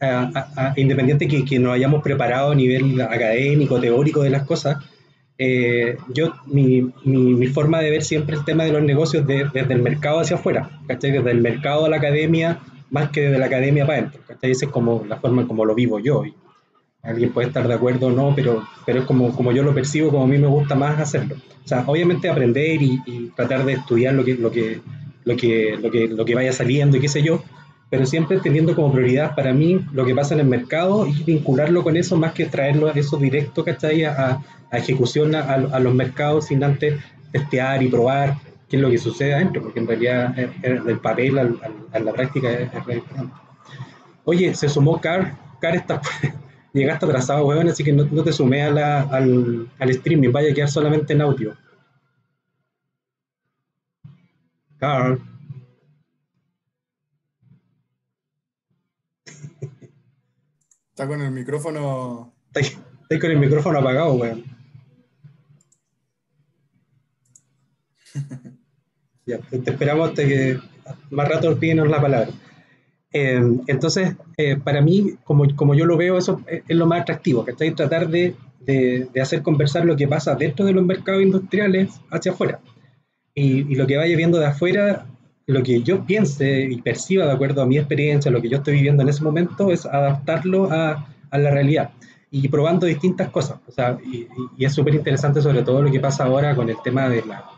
a, 0.00 0.30
a, 0.34 0.70
a, 0.70 0.74
independiente 0.76 1.26
que, 1.26 1.44
que, 1.44 1.58
nos 1.58 1.74
hayamos 1.74 2.02
preparado 2.02 2.52
a 2.52 2.54
nivel 2.54 3.00
académico, 3.00 3.80
teórico 3.80 4.22
de 4.22 4.30
las 4.30 4.44
cosas, 4.44 4.78
eh, 5.38 5.98
yo, 6.14 6.32
mi, 6.46 6.80
mi, 7.04 7.34
mi, 7.34 7.46
forma 7.48 7.80
de 7.80 7.90
ver 7.90 8.02
siempre 8.02 8.36
el 8.36 8.44
tema 8.44 8.64
de 8.64 8.72
los 8.72 8.82
negocios 8.82 9.26
de, 9.26 9.46
desde 9.52 9.74
el 9.74 9.82
mercado 9.82 10.20
hacia 10.20 10.36
afuera, 10.36 10.70
¿cachai? 10.86 11.12
Desde 11.12 11.30
el 11.30 11.42
mercado 11.42 11.84
a 11.84 11.90
la 11.90 11.98
academia, 11.98 12.60
más 12.90 13.10
que 13.10 13.22
desde 13.22 13.38
la 13.38 13.46
academia 13.46 13.86
para 13.86 13.98
adentro. 13.98 14.20
Esa 14.42 14.66
es 14.66 14.70
como 14.70 15.04
la 15.08 15.16
forma 15.16 15.46
como 15.46 15.64
lo 15.64 15.74
vivo 15.74 15.98
yo. 15.98 16.24
Y 16.24 16.34
alguien 17.02 17.32
puede 17.32 17.48
estar 17.48 17.66
de 17.66 17.74
acuerdo 17.74 18.08
o 18.08 18.10
no, 18.10 18.34
pero, 18.34 18.66
pero 18.84 19.00
es 19.00 19.04
como, 19.06 19.34
como 19.34 19.52
yo 19.52 19.62
lo 19.62 19.74
percibo, 19.74 20.10
como 20.10 20.24
a 20.24 20.28
mí 20.28 20.38
me 20.38 20.46
gusta 20.46 20.74
más 20.74 20.98
hacerlo. 20.98 21.36
O 21.64 21.68
sea, 21.68 21.84
obviamente 21.86 22.28
aprender 22.28 22.82
y, 22.82 23.00
y 23.06 23.32
tratar 23.36 23.64
de 23.64 23.74
estudiar 23.74 24.14
lo 24.14 24.24
que, 24.24 24.34
lo 24.34 24.50
que, 24.50 24.80
lo 25.24 25.36
que, 25.36 25.78
lo 25.80 25.90
que, 25.90 26.08
lo 26.08 26.24
que 26.24 26.34
vaya 26.34 26.52
saliendo 26.52 26.96
y 26.96 27.00
qué 27.00 27.08
sé 27.08 27.22
yo, 27.22 27.42
pero 27.90 28.06
siempre 28.06 28.40
teniendo 28.40 28.74
como 28.74 28.92
prioridad 28.92 29.34
para 29.34 29.52
mí 29.52 29.80
lo 29.92 30.04
que 30.04 30.14
pasa 30.14 30.34
en 30.34 30.40
el 30.40 30.46
mercado 30.46 31.06
y 31.06 31.22
vincularlo 31.22 31.84
con 31.84 31.96
eso 31.96 32.16
más 32.16 32.32
que 32.32 32.46
traerlo 32.46 32.88
a 32.88 32.92
eso 32.92 33.16
directo, 33.16 33.64
¿cachai? 33.64 34.04
A, 34.04 34.40
a 34.70 34.78
ejecución 34.78 35.34
a, 35.34 35.40
a, 35.42 35.80
los 35.80 35.94
mercados 35.94 36.46
sin 36.46 36.62
antes 36.64 37.00
testear 37.32 37.82
y 37.82 37.88
probar 37.88 38.36
qué 38.68 38.76
es 38.76 38.82
lo 38.82 38.90
que 38.90 38.98
sucede 38.98 39.34
adentro, 39.34 39.62
porque 39.62 39.80
en 39.80 39.86
realidad 39.86 40.34
del 40.34 40.98
papel 41.00 41.38
al, 41.38 41.60
al, 41.62 41.74
a 41.92 41.98
la 42.00 42.12
práctica 42.12 42.50
es, 42.50 42.72
es 42.72 42.72
diferente. 42.72 43.32
Oye, 44.24 44.54
se 44.54 44.68
sumó 44.68 45.00
Car, 45.00 45.36
Car 45.60 45.76
está, 45.76 46.00
llegaste 46.72 47.06
atrasado, 47.06 47.46
weón, 47.46 47.68
así 47.68 47.84
que 47.84 47.92
no, 47.92 48.04
no 48.04 48.24
te 48.24 48.32
sumé 48.32 48.62
a 48.62 48.70
la, 48.70 49.02
al, 49.02 49.70
al 49.78 49.90
streaming, 49.90 50.32
vaya 50.32 50.50
a 50.50 50.54
quedar 50.54 50.68
solamente 50.68 51.12
en 51.12 51.22
audio. 51.22 51.56
Carl. 54.78 55.20
Está 60.90 61.06
con 61.06 61.20
el 61.20 61.30
micrófono. 61.30 62.34
Está, 62.46 62.60
está 62.60 63.20
con 63.20 63.30
el 63.30 63.38
micrófono 63.38 63.78
apagado, 63.78 64.14
weón. 64.14 64.44
Ya, 69.26 69.38
te 69.38 69.70
esperamos 69.70 70.10
hasta 70.10 70.24
que 70.24 70.56
más 71.10 71.28
rato 71.28 71.58
pídenos 71.58 71.88
la 71.88 72.00
palabra. 72.00 72.30
Eh, 73.12 73.40
entonces, 73.66 74.14
eh, 74.36 74.56
para 74.62 74.80
mí, 74.80 75.14
como, 75.24 75.44
como 75.56 75.74
yo 75.74 75.84
lo 75.84 75.96
veo, 75.96 76.16
eso 76.16 76.40
es, 76.46 76.62
lo 76.68 76.86
más 76.86 77.00
atractivo, 77.00 77.44
¿cachai? 77.44 77.74
Tratar 77.74 78.08
de, 78.08 78.34
de, 78.60 79.08
de, 79.12 79.20
hacer 79.20 79.42
conversar 79.42 79.84
lo 79.84 79.96
que 79.96 80.06
pasa 80.06 80.36
dentro 80.36 80.64
de 80.64 80.72
los 80.72 80.84
mercados 80.84 81.22
industriales 81.22 81.90
hacia 82.10 82.32
afuera. 82.32 82.60
Y, 83.34 83.72
y, 83.72 83.74
lo 83.74 83.86
que 83.86 83.96
vaya 83.96 84.16
viendo 84.16 84.38
de 84.38 84.46
afuera, 84.46 85.06
lo 85.46 85.62
que 85.64 85.82
yo 85.82 86.06
piense 86.06 86.60
y 86.60 86.80
perciba 86.80 87.26
de 87.26 87.32
acuerdo 87.32 87.62
a 87.62 87.66
mi 87.66 87.78
experiencia, 87.78 88.30
lo 88.30 88.40
que 88.40 88.48
yo 88.48 88.58
estoy 88.58 88.74
viviendo 88.74 89.02
en 89.02 89.08
ese 89.08 89.24
momento, 89.24 89.72
es 89.72 89.86
adaptarlo 89.86 90.70
a, 90.70 91.08
a 91.30 91.38
la 91.38 91.50
realidad 91.50 91.90
y 92.30 92.46
probando 92.48 92.86
distintas 92.86 93.30
cosas. 93.30 93.58
O 93.66 93.72
sea, 93.72 93.98
y, 94.04 94.28
y 94.56 94.64
es 94.64 94.72
súper 94.72 94.94
interesante 94.94 95.42
sobre 95.42 95.62
todo 95.62 95.82
lo 95.82 95.90
que 95.90 96.00
pasa 96.00 96.24
ahora 96.24 96.54
con 96.54 96.68
el 96.68 96.76
tema 96.84 97.08
de 97.08 97.24
la, 97.24 97.55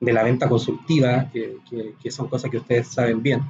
de 0.00 0.12
la 0.12 0.22
venta 0.22 0.48
consultiva, 0.48 1.28
que, 1.32 1.56
que, 2.00 2.10
son 2.10 2.28
cosas 2.28 2.50
que 2.50 2.58
ustedes 2.58 2.88
saben 2.88 3.22
bien. 3.22 3.42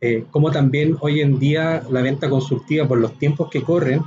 Eh, 0.00 0.24
como 0.30 0.50
también 0.50 0.96
hoy 1.00 1.20
en 1.20 1.38
día 1.38 1.82
la 1.90 2.02
venta 2.02 2.28
consultiva 2.28 2.86
por 2.86 2.98
los 2.98 3.18
tiempos 3.18 3.48
que 3.50 3.62
corren 3.62 4.02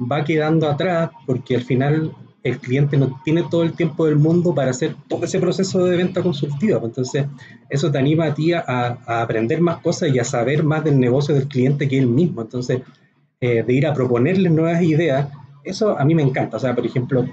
va 0.00 0.24
quedando 0.24 0.68
atrás 0.68 1.10
porque 1.24 1.54
al 1.54 1.62
final 1.62 2.12
el 2.42 2.58
cliente 2.58 2.96
no 2.96 3.20
tiene 3.24 3.44
todo 3.48 3.62
el 3.62 3.74
tiempo 3.74 4.06
del 4.06 4.16
mundo 4.16 4.54
para 4.54 4.70
hacer 4.70 4.96
todo 5.08 5.24
ese 5.24 5.38
proceso 5.38 5.84
de 5.84 5.96
venta 5.96 6.22
consultiva. 6.22 6.80
Entonces, 6.82 7.26
eso 7.68 7.90
te 7.90 7.98
anima 7.98 8.26
a 8.26 8.34
ti 8.34 8.52
a, 8.52 8.64
a 8.66 9.22
aprender 9.22 9.60
más 9.60 9.78
cosas 9.78 10.10
y 10.14 10.18
a 10.18 10.24
saber 10.24 10.64
más 10.64 10.82
del 10.82 10.98
negocio 10.98 11.34
del 11.34 11.48
cliente 11.48 11.86
que 11.86 11.98
él 11.98 12.06
mismo. 12.06 12.40
Entonces, 12.40 12.80
eh, 13.42 13.62
de 13.62 13.72
ir 13.72 13.86
a 13.86 13.94
proponerle 13.94 14.50
nuevas 14.50 14.82
ideas, 14.82 15.28
eso 15.64 15.98
a 15.98 16.04
mí 16.04 16.14
me 16.14 16.22
encanta. 16.22 16.58
O 16.58 16.60
sea, 16.60 16.74
por 16.74 16.84
ejemplo, 16.84 17.26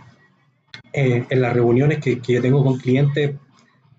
eh, 0.94 1.26
en 1.30 1.42
las 1.42 1.54
reuniones 1.54 2.00
que, 2.00 2.20
que, 2.20 2.34
yo 2.34 2.42
tengo 2.42 2.64
con 2.64 2.78
clientes, 2.78 3.36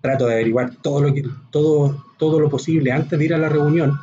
trato 0.01 0.27
de 0.27 0.33
averiguar 0.33 0.75
todo 0.81 1.01
lo, 1.01 1.13
que, 1.13 1.23
todo, 1.51 2.05
todo 2.17 2.39
lo 2.39 2.49
posible 2.49 2.91
antes 2.91 3.17
de 3.17 3.25
ir 3.25 3.33
a 3.33 3.37
la 3.37 3.49
reunión. 3.49 3.97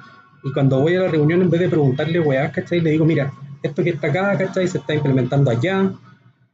Y 0.45 0.53
cuando 0.53 0.81
voy 0.81 0.95
a 0.97 1.01
la 1.01 1.09
reunión, 1.09 1.43
en 1.43 1.51
vez 1.51 1.61
de 1.61 1.69
preguntarle 1.69 2.21
weá, 2.21 2.53
¿cachai? 2.53 2.81
Le 2.81 2.91
digo, 2.91 3.05
mira, 3.05 3.33
esto 3.63 3.83
que 3.83 3.91
está 3.91 4.09
acá, 4.09 4.37
¿cachai? 4.39 4.69
Se 4.69 4.79
está 4.79 4.95
implementando 4.95 5.51
allá. 5.51 5.93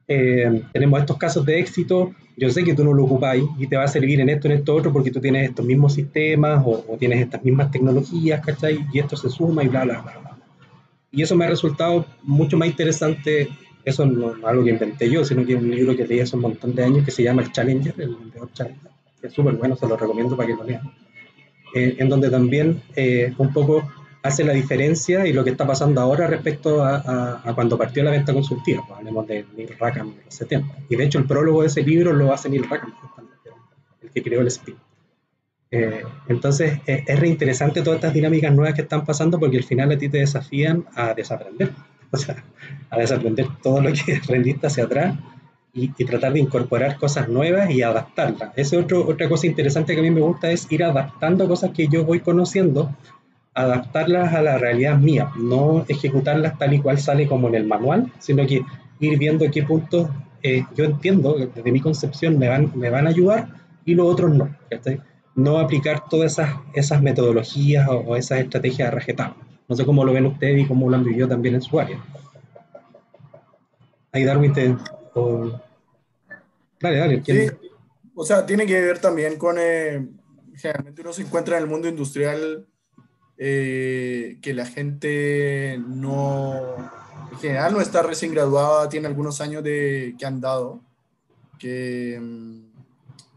Eh, 0.09 0.63
tenemos 0.73 1.01
estos 1.01 1.17
casos 1.19 1.45
de 1.45 1.59
éxito. 1.59 2.13
Yo 2.37 2.49
sé 2.51 2.65
que 2.65 2.75
tú 2.75 2.85
no 2.85 2.95
lo 2.95 3.05
ocupáis 3.05 3.45
y 3.59 3.67
te 3.67 3.77
va 3.77 3.85
a 3.85 3.89
servir 3.89 4.21
en 4.21 4.29
esto, 4.29 4.49
en 4.49 4.55
esto, 4.55 4.75
otro, 4.75 4.93
porque 4.93 5.11
tú 5.11 5.21
tienes 5.21 5.51
estos 5.51 5.67
mismos 5.67 5.95
sistemas 5.95 6.63
o, 6.65 6.85
o 6.89 6.97
tienes 6.97 7.21
estas 7.21 7.45
mismas 7.45 7.71
tecnologías, 7.71 8.45
¿cachai? 8.45 8.87
Y 8.93 8.99
esto 8.99 9.17
se 9.17 9.29
suma 9.29 9.63
y 9.63 9.69
bla, 9.69 9.85
bla, 9.85 10.01
bla, 10.01 10.19
bla. 10.19 10.39
Y 11.11 11.23
eso 11.23 11.37
me 11.37 11.45
ha 11.45 11.49
resultado 11.49 12.07
mucho 12.23 12.57
más 12.57 12.69
interesante. 12.69 13.49
Eso 13.85 14.07
no 14.07 14.35
es 14.35 14.45
algo 14.45 14.65
que 14.65 14.71
inventé 14.71 15.11
yo, 15.11 15.25
sino 15.25 15.45
que 15.45 15.53
es 15.55 15.61
un 15.61 15.71
libro 15.71 15.95
que 15.95 16.07
leí 16.07 16.21
hace 16.21 16.37
un 16.37 16.43
montón 16.43 16.75
de 16.75 16.85
años 16.85 17.05
que 17.05 17.11
se 17.11 17.23
llama 17.23 17.43
El 17.43 17.53
Challenger, 17.53 17.95
el 17.99 18.17
vendedor 18.17 18.51
Challenger. 18.55 18.92
Es 19.23 19.33
súper 19.33 19.55
bueno, 19.55 19.77
se 19.77 19.87
lo 19.87 19.97
recomiendo 19.97 20.37
para 20.37 20.49
que 20.49 20.55
lo 20.55 20.65
lean. 20.65 20.93
Eh, 21.75 21.97
en 21.99 22.09
donde 22.09 22.31
también 22.31 22.83
eh, 22.95 23.33
un 23.39 23.53
poco 23.53 23.89
hace 24.23 24.45
la 24.45 24.53
diferencia 24.53 25.27
y 25.27 25.33
lo 25.33 25.43
que 25.43 25.51
está 25.51 25.67
pasando 25.67 26.01
ahora 26.01 26.27
respecto 26.27 26.85
a, 26.85 26.97
a, 26.97 27.51
a 27.51 27.55
cuando 27.55 27.77
partió 27.77 28.03
la 28.03 28.11
venta 28.11 28.33
consultiva. 28.33 28.85
Pues, 28.87 28.99
hablemos 28.99 29.27
de 29.27 29.45
Neil 29.57 29.75
Rackham 29.79 30.15
de 30.15 30.25
los 30.25 30.35
70. 30.35 30.77
Y 30.89 30.97
de 30.97 31.05
hecho 31.05 31.19
el 31.19 31.27
prólogo 31.27 31.63
de 31.63 31.69
ese 31.69 31.83
libro 31.83 32.13
lo 32.13 32.33
hace 32.33 32.49
Neil 32.49 32.69
Rackham, 32.69 32.95
el 34.01 34.11
que 34.11 34.23
creó 34.23 34.41
el 34.41 34.51
SPIN. 34.51 34.77
Eh, 35.75 36.03
entonces 36.29 36.81
eh, 36.87 37.03
es 37.07 37.19
reinteresante 37.19 37.81
todas 37.81 37.97
estas 37.97 38.13
dinámicas 38.13 38.55
nuevas 38.55 38.75
que 38.75 38.83
están 38.83 39.07
pasando 39.07 39.41
porque 39.41 39.57
al 39.57 39.65
final 39.65 39.91
a 39.91 39.97
ti 39.97 40.11
te 40.11 40.19
desafían 40.19 40.85
a 40.95 41.15
desaprender, 41.15 41.71
o 42.11 42.17
sea, 42.19 42.45
a 42.91 42.99
desaprender 42.99 43.47
todo 43.63 43.81
lo 43.81 43.91
que 43.93 44.17
aprendiste 44.23 44.67
hacia 44.67 44.85
atrás 44.85 45.15
y, 45.75 45.91
y, 45.97 46.05
tratar 46.05 46.33
de 46.35 46.41
incorporar 46.41 46.97
cosas 46.99 47.29
nuevas 47.29 47.71
y 47.71 47.83
adaptarlas. 47.83 48.53
Esa 48.57 48.79
es 48.79 48.93
otra 48.93 49.29
cosa 49.29 49.47
interesante 49.47 49.95
que 49.95 50.01
a 50.01 50.03
mí 50.03 50.11
me 50.11 50.21
gusta, 50.21 50.51
es 50.51 50.71
ir 50.71 50.85
adaptando 50.85 51.49
cosas 51.49 51.71
que 51.71 51.89
yo 51.89 52.05
voy 52.05 52.21
conociendo, 52.21 52.95
adaptarlas 53.55 54.35
a 54.35 54.43
la 54.43 54.59
realidad 54.59 54.99
mía, 54.99 55.31
no 55.37 55.85
ejecutarlas 55.89 56.59
tal 56.59 56.75
y 56.75 56.81
cual 56.81 56.99
sale 56.99 57.27
como 57.27 57.49
en 57.49 57.55
el 57.55 57.67
manual, 57.67 58.13
sino 58.19 58.47
que 58.47 58.63
ir 59.01 59.19
viendo 59.19 59.51
qué 59.51 59.63
puntos 59.63 60.09
eh, 60.43 60.65
yo 60.77 60.85
entiendo, 60.85 61.37
desde 61.55 61.71
mi 61.71 61.81
concepción, 61.81 62.39
me 62.39 62.49
van, 62.49 62.73
me 62.75 62.91
van 62.91 63.07
a 63.07 63.11
ayudar 63.11 63.49
y 63.85 63.95
los 63.95 64.13
otros 64.13 64.35
no. 64.35 64.51
no 65.37 65.59
aplicar 65.59 66.09
todas 66.09 66.33
esas, 66.33 66.57
esas 66.75 67.01
metodologías 67.01 67.89
o, 67.89 67.99
o 67.99 68.17
esas 68.17 68.41
estrategias 68.41 68.93
rajetar. 68.93 69.35
No 69.69 69.77
sé 69.77 69.85
cómo 69.85 70.05
lo 70.05 70.13
ven 70.13 70.27
ustedes 70.27 70.63
y 70.63 70.67
cómo 70.67 70.91
lo 70.91 70.97
han 70.97 71.05
vivido 71.05 71.29
también 71.29 71.55
en 71.55 71.63
su 71.63 71.79
área. 71.79 71.99
Ahí 74.11 74.25
Darwin 74.25 74.53
te... 74.53 74.77
O... 75.15 75.61
Dale, 76.81 76.99
dale. 76.99 77.23
o 78.15 78.25
sea, 78.25 78.45
tiene 78.45 78.67
que 78.67 78.81
ver 78.81 78.99
también 78.99 79.39
con... 79.39 79.57
Eh, 79.59 80.09
generalmente 80.57 81.01
uno 81.01 81.13
se 81.13 81.23
encuentra 81.23 81.57
en 81.57 81.65
el 81.65 81.69
mundo 81.69 81.89
industrial 81.89 82.67
eh, 83.39 84.39
que 84.43 84.55
la 84.55 84.67
gente 84.67 85.81
no... 85.87 86.77
En 87.31 87.39
general 87.39 87.73
no 87.73 87.81
está 87.81 88.03
recién 88.03 88.33
graduada, 88.33 88.89
tiene 88.89 89.07
algunos 89.07 89.41
años 89.41 89.63
de, 89.65 90.15
que 90.19 90.27
han 90.27 90.41
dado, 90.41 90.83
que 91.59 92.21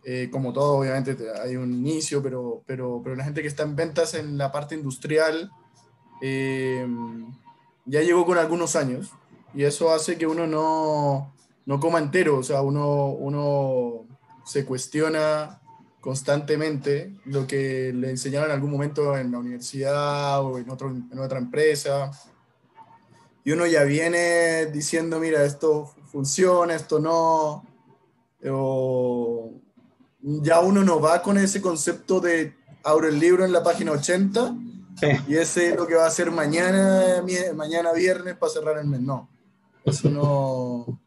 eh, 0.03 0.29
como 0.29 0.51
todo, 0.51 0.79
obviamente 0.79 1.15
hay 1.41 1.55
un 1.55 1.73
inicio, 1.73 2.21
pero, 2.21 2.61
pero, 2.65 2.99
pero 3.01 3.15
la 3.15 3.23
gente 3.23 3.41
que 3.41 3.47
está 3.47 3.63
en 3.63 3.77
ventas 3.77 4.13
en 4.13 4.37
la 4.37 4.51
parte 4.51 4.75
industrial 4.75 5.49
ya 6.21 8.01
llegó 8.01 8.25
con 8.25 8.37
algunos 8.37 8.75
años 8.75 9.11
y 9.53 9.63
eso 9.63 9.93
hace 9.93 10.17
que 10.17 10.27
uno 10.27 10.45
no, 10.45 11.34
no 11.65 11.79
coma 11.79 11.99
entero, 11.99 12.37
o 12.37 12.43
sea, 12.43 12.61
uno, 12.61 13.07
uno 13.07 14.05
se 14.45 14.65
cuestiona 14.65 15.59
constantemente 15.99 17.15
lo 17.25 17.47
que 17.47 17.91
le 17.91 18.11
enseñaron 18.11 18.49
en 18.49 18.55
algún 18.55 18.69
momento 18.69 19.17
en 19.17 19.31
la 19.31 19.39
universidad 19.39 20.43
o 20.43 20.59
en, 20.59 20.69
otro, 20.69 20.89
en 20.89 21.19
otra 21.19 21.39
empresa. 21.39 22.11
Y 23.43 23.51
uno 23.51 23.65
ya 23.65 23.83
viene 23.83 24.67
diciendo, 24.67 25.19
mira, 25.19 25.43
esto 25.43 25.91
funciona, 26.11 26.75
esto 26.75 26.99
no. 26.99 27.65
O, 28.47 29.51
ya 30.21 30.59
uno 30.59 30.83
no 30.83 30.99
va 30.99 31.23
con 31.23 31.37
ese 31.39 31.61
concepto 31.61 32.19
de 32.19 32.53
abro 32.83 33.07
el 33.07 33.19
libro 33.19 33.43
en 33.43 33.51
la 33.51 33.63
página 33.63 33.91
80 33.91 34.55
sí. 34.99 35.07
y 35.27 35.37
ese 35.37 35.69
es 35.69 35.75
lo 35.75 35.87
que 35.87 35.95
va 35.95 36.03
a 36.03 36.07
hacer 36.07 36.29
mañana, 36.29 37.23
mañana 37.55 37.93
viernes 37.93 38.35
para 38.37 38.51
cerrar 38.51 38.77
el 38.77 38.85
mes. 38.85 39.01
No, 39.01 39.27
eso 39.85 40.09
no, 40.09 40.99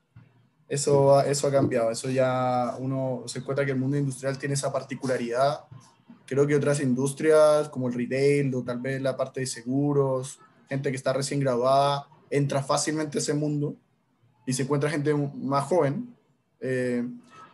eso, 0.68 1.20
eso 1.22 1.48
ha 1.48 1.50
cambiado. 1.50 1.90
Eso 1.90 2.10
ya 2.10 2.76
uno 2.78 3.22
se 3.26 3.38
encuentra 3.38 3.64
que 3.64 3.72
el 3.72 3.78
mundo 3.78 3.96
industrial 3.96 4.38
tiene 4.38 4.54
esa 4.54 4.72
particularidad. 4.72 5.64
Creo 6.26 6.46
que 6.46 6.54
otras 6.54 6.80
industrias 6.80 7.68
como 7.70 7.88
el 7.88 7.94
retail 7.94 8.54
o 8.54 8.62
tal 8.62 8.80
vez 8.80 9.00
la 9.00 9.16
parte 9.16 9.40
de 9.40 9.46
seguros, 9.46 10.38
gente 10.68 10.90
que 10.90 10.96
está 10.96 11.12
recién 11.12 11.40
graduada, 11.40 12.06
entra 12.30 12.62
fácilmente 12.62 13.18
a 13.18 13.20
ese 13.20 13.32
mundo 13.32 13.76
y 14.44 14.52
se 14.52 14.62
encuentra 14.62 14.90
gente 14.90 15.14
más 15.14 15.64
joven. 15.64 16.14
Eh, 16.60 17.06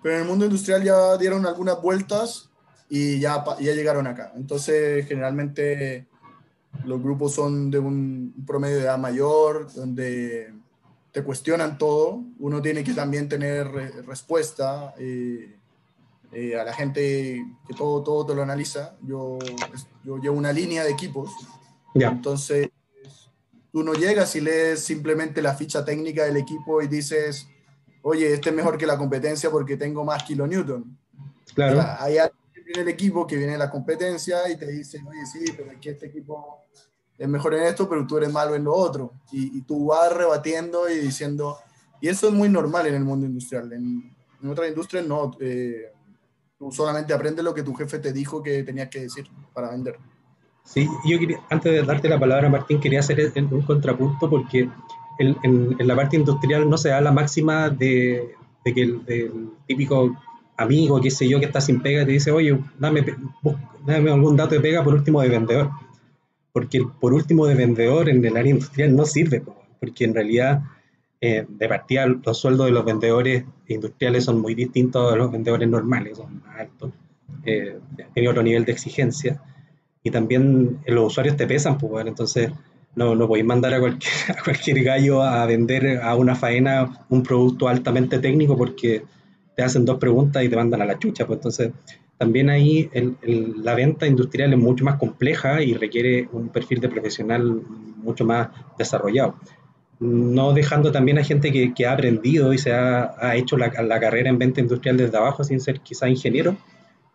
pero 0.02 0.16
en 0.16 0.22
el 0.22 0.28
mundo 0.28 0.44
industrial 0.44 0.82
ya 0.82 1.16
dieron 1.16 1.46
algunas 1.46 1.80
vueltas 1.80 2.50
y 2.88 3.20
ya, 3.20 3.44
ya 3.60 3.72
llegaron 3.74 4.06
acá. 4.06 4.32
Entonces, 4.36 5.06
generalmente 5.06 6.06
los 6.84 7.02
grupos 7.02 7.34
son 7.34 7.70
de 7.70 7.78
un 7.78 8.34
promedio 8.46 8.76
de 8.76 8.82
edad 8.82 8.98
mayor, 8.98 9.72
donde 9.72 10.52
te 11.14 11.22
cuestionan 11.22 11.78
todo. 11.78 12.24
Uno 12.40 12.60
tiene 12.60 12.82
que 12.82 12.92
también 12.92 13.28
tener 13.28 13.68
respuesta 14.04 14.94
eh, 14.98 15.56
eh, 16.32 16.58
a 16.58 16.64
la 16.64 16.74
gente 16.74 17.46
que 17.68 17.74
todo, 17.74 18.02
todo 18.02 18.26
te 18.26 18.34
lo 18.34 18.42
analiza. 18.42 18.96
Yo, 19.00 19.38
yo 20.02 20.18
llevo 20.18 20.36
una 20.36 20.52
línea 20.52 20.82
de 20.82 20.90
equipos. 20.90 21.30
Yeah. 21.94 22.10
Entonces, 22.10 22.68
tú 23.70 23.84
no 23.84 23.94
llegas 23.94 24.34
y 24.34 24.40
lees 24.40 24.80
simplemente 24.80 25.40
la 25.40 25.54
ficha 25.54 25.84
técnica 25.84 26.24
del 26.24 26.36
equipo 26.36 26.82
y 26.82 26.88
dices, 26.88 27.46
oye, 28.02 28.34
este 28.34 28.50
es 28.50 28.56
mejor 28.56 28.76
que 28.76 28.84
la 28.84 28.98
competencia 28.98 29.52
porque 29.52 29.76
tengo 29.76 30.04
más 30.04 30.24
kilonewton. 30.24 30.98
Claro. 31.54 31.78
O 31.78 31.80
sea, 31.80 32.02
hay 32.02 32.18
alguien 32.18 32.64
en 32.74 32.80
el 32.80 32.88
equipo 32.88 33.24
que 33.24 33.36
viene 33.36 33.52
de 33.52 33.58
la 33.58 33.70
competencia 33.70 34.50
y 34.50 34.56
te 34.56 34.66
dice, 34.66 35.00
oye, 35.06 35.24
sí, 35.32 35.44
pero 35.56 35.70
aquí 35.70 35.90
este 35.90 36.06
equipo 36.06 36.64
es 37.18 37.28
mejor 37.28 37.54
en 37.54 37.64
esto, 37.64 37.88
pero 37.88 38.06
tú 38.06 38.16
eres 38.16 38.32
malo 38.32 38.54
en 38.54 38.64
lo 38.64 38.74
otro. 38.74 39.12
Y, 39.32 39.58
y 39.58 39.62
tú 39.62 39.86
vas 39.86 40.12
rebatiendo 40.12 40.88
y 40.88 40.98
diciendo, 40.98 41.58
y 42.00 42.08
eso 42.08 42.28
es 42.28 42.34
muy 42.34 42.48
normal 42.48 42.86
en 42.86 42.94
el 42.94 43.04
mundo 43.04 43.26
industrial. 43.26 43.72
En, 43.72 44.14
en 44.42 44.50
otras 44.50 44.68
industrias 44.68 45.06
no, 45.06 45.32
eh, 45.40 45.86
tú 46.58 46.70
solamente 46.70 47.14
aprendes 47.14 47.44
lo 47.44 47.54
que 47.54 47.62
tu 47.62 47.74
jefe 47.74 47.98
te 47.98 48.12
dijo 48.12 48.42
que 48.42 48.62
tenías 48.62 48.88
que 48.88 49.00
decir 49.00 49.26
para 49.52 49.70
vender. 49.70 49.96
Sí, 50.64 50.88
yo 51.04 51.18
quería, 51.18 51.40
antes 51.50 51.72
de 51.72 51.82
darte 51.82 52.08
la 52.08 52.18
palabra, 52.18 52.48
Martín, 52.48 52.80
quería 52.80 53.00
hacer 53.00 53.32
un 53.36 53.62
contrapunto 53.62 54.28
porque 54.30 54.68
en, 55.18 55.36
en, 55.42 55.76
en, 55.78 55.86
la 55.86 55.94
parte 55.94 56.16
industrial 56.16 56.68
no 56.68 56.78
se 56.78 56.88
da 56.88 57.00
la 57.00 57.12
máxima 57.12 57.70
de, 57.70 58.34
de 58.64 58.74
que 58.74 58.82
el, 58.82 59.50
típico 59.66 60.16
amigo, 60.56 61.00
qué 61.00 61.10
sé 61.10 61.28
yo, 61.28 61.38
que 61.38 61.46
está 61.46 61.60
sin 61.60 61.80
pega, 61.80 62.04
te 62.04 62.12
dice, 62.12 62.30
oye, 62.30 62.58
dame, 62.78 63.04
dame 63.86 64.10
algún 64.10 64.36
dato 64.36 64.54
de 64.54 64.60
pega 64.60 64.82
por 64.82 64.94
último 64.94 65.20
de 65.20 65.28
vendedor. 65.28 65.70
Porque 66.54 66.80
por 67.00 67.12
último 67.12 67.46
de 67.46 67.54
vendedor 67.56 68.08
en 68.08 68.24
el 68.24 68.36
área 68.38 68.52
industrial 68.52 68.96
no 68.96 69.04
sirve, 69.04 69.42
porque 69.80 70.04
en 70.06 70.14
realidad, 70.14 70.62
eh, 71.20 71.44
de 71.48 71.68
partida, 71.68 72.06
los 72.06 72.38
sueldos 72.38 72.66
de 72.66 72.72
los 72.72 72.84
vendedores 72.86 73.44
industriales 73.68 74.24
son 74.24 74.40
muy 74.40 74.54
distintos 74.54 75.12
a 75.12 75.16
los 75.16 75.30
vendedores 75.32 75.68
normales, 75.68 76.16
son 76.18 76.40
más 76.46 76.60
altos. 76.60 76.92
eh, 77.44 77.78
tiene 78.14 78.28
otro 78.30 78.42
nivel 78.42 78.64
de 78.64 78.72
exigencia. 78.72 79.42
Y 80.02 80.10
también 80.10 80.80
los 80.86 81.06
usuarios 81.08 81.36
te 81.36 81.46
pesan, 81.46 81.78
pues, 81.78 81.90
bueno, 81.92 82.10
entonces 82.10 82.50
no, 82.94 83.14
no 83.14 83.26
podéis 83.28 83.46
mandar 83.46 83.74
a 83.74 83.80
cualquier, 83.80 84.12
a 84.38 84.42
cualquier 84.44 84.82
gallo 84.84 85.22
a 85.22 85.44
vender 85.46 86.00
a 86.02 86.14
una 86.16 86.34
faena 86.36 87.06
un 87.10 87.22
producto 87.22 87.68
altamente 87.68 88.18
técnico 88.20 88.56
porque 88.56 89.04
te 89.56 89.62
hacen 89.62 89.84
dos 89.84 89.98
preguntas 89.98 90.44
y 90.44 90.48
te 90.48 90.56
mandan 90.56 90.82
a 90.82 90.86
la 90.86 90.98
chucha. 90.98 91.26
Pues 91.26 91.38
entonces, 91.38 91.72
también 92.18 92.48
ahí 92.48 92.90
la 93.22 93.74
venta 93.74 94.06
industrial 94.06 94.52
es 94.52 94.58
mucho 94.58 94.84
más 94.84 94.96
compleja 94.96 95.62
y 95.62 95.74
requiere 95.74 96.28
un 96.32 96.48
perfil 96.48 96.80
de 96.80 96.88
profesional 96.88 97.62
mucho 97.96 98.24
más 98.24 98.48
desarrollado. 98.78 99.34
No 99.98 100.52
dejando 100.52 100.92
también 100.92 101.18
a 101.18 101.24
gente 101.24 101.50
que, 101.50 101.74
que 101.74 101.86
ha 101.86 101.92
aprendido 101.92 102.52
y 102.52 102.58
se 102.58 102.72
ha, 102.72 103.14
ha 103.18 103.36
hecho 103.36 103.56
la, 103.56 103.70
la, 103.82 104.00
carrera 104.00 104.28
en 104.28 104.38
venta 104.38 104.60
industrial 104.60 104.96
desde 104.96 105.16
abajo 105.16 105.42
sin 105.44 105.60
ser 105.60 105.80
quizá 105.80 106.08
ingeniero, 106.08 106.56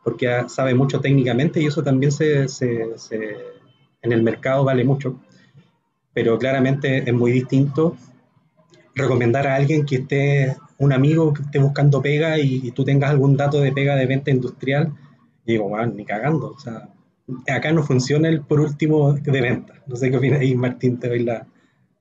porque 0.04 0.44
sabe 0.48 0.74
mucho 0.74 1.00
técnicamente 1.00 1.62
y 1.62 1.68
eso 1.68 1.84
también 1.84 2.12
se, 2.12 2.48
se, 2.48 2.98
se, 2.98 3.38
en 4.02 4.12
el 4.12 4.24
mercado 4.24 4.64
vale 4.64 4.84
mucho. 4.84 5.20
Pero 6.14 6.38
claramente 6.38 7.10
es 7.10 7.14
muy 7.14 7.32
distinto 7.32 7.96
recomendar 8.96 9.48
a 9.48 9.56
alguien 9.56 9.86
que 9.86 9.98
esté 9.98 10.58
un 10.80 10.94
amigo 10.94 11.34
que 11.34 11.44
esté 11.44 11.60
buscando 11.60 12.02
pega 12.02 12.40
y, 12.40 12.72
tú 12.72 12.84
tengas 12.84 13.12
algún 13.12 13.38
dato 13.38 13.62
de 13.62 13.72
pega 13.72 13.96
de 13.96 14.06
venta 14.06 14.32
industrial, 14.32 14.94
y 15.46 15.54
digo, 15.54 15.68
bueno, 15.68 15.94
ni 15.94 16.06
cagando. 16.06 16.52
O 16.52 16.60
sea, 16.60 16.90
acá 17.54 17.72
no 17.72 17.84
funciona 17.84 18.30
el 18.30 18.42
por 18.42 18.62
último 18.62 19.14
de 19.14 19.42
venta. 19.42 19.74
No 19.88 19.96
sé 19.96 20.10
qué 20.10 20.18
opinas 20.18 20.40
ahí, 20.40 20.56
Martín, 20.56 21.00
te 21.00 21.10
doy 21.10 21.24
la, 21.24 21.46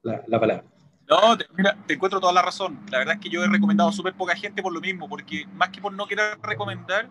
la, 0.02 0.40
palabra. 0.40 0.64
No, 1.08 1.36
te, 1.36 1.46
mira, 1.56 1.76
te 1.86 1.94
encuentro 1.94 2.20
toda 2.20 2.32
la 2.32 2.42
razón. 2.42 2.78
La 2.90 2.98
verdad 2.98 3.14
es 3.14 3.20
que 3.20 3.28
yo 3.28 3.42
he 3.42 3.48
recomendado 3.48 3.90
a 3.90 3.92
súper 3.92 4.14
poca 4.14 4.36
gente 4.36 4.62
por 4.62 4.72
lo 4.72 4.80
mismo, 4.80 5.08
porque 5.08 5.44
más 5.54 5.70
que 5.70 5.80
por 5.80 5.92
no 5.92 6.06
querer 6.06 6.38
recomendar, 6.40 7.08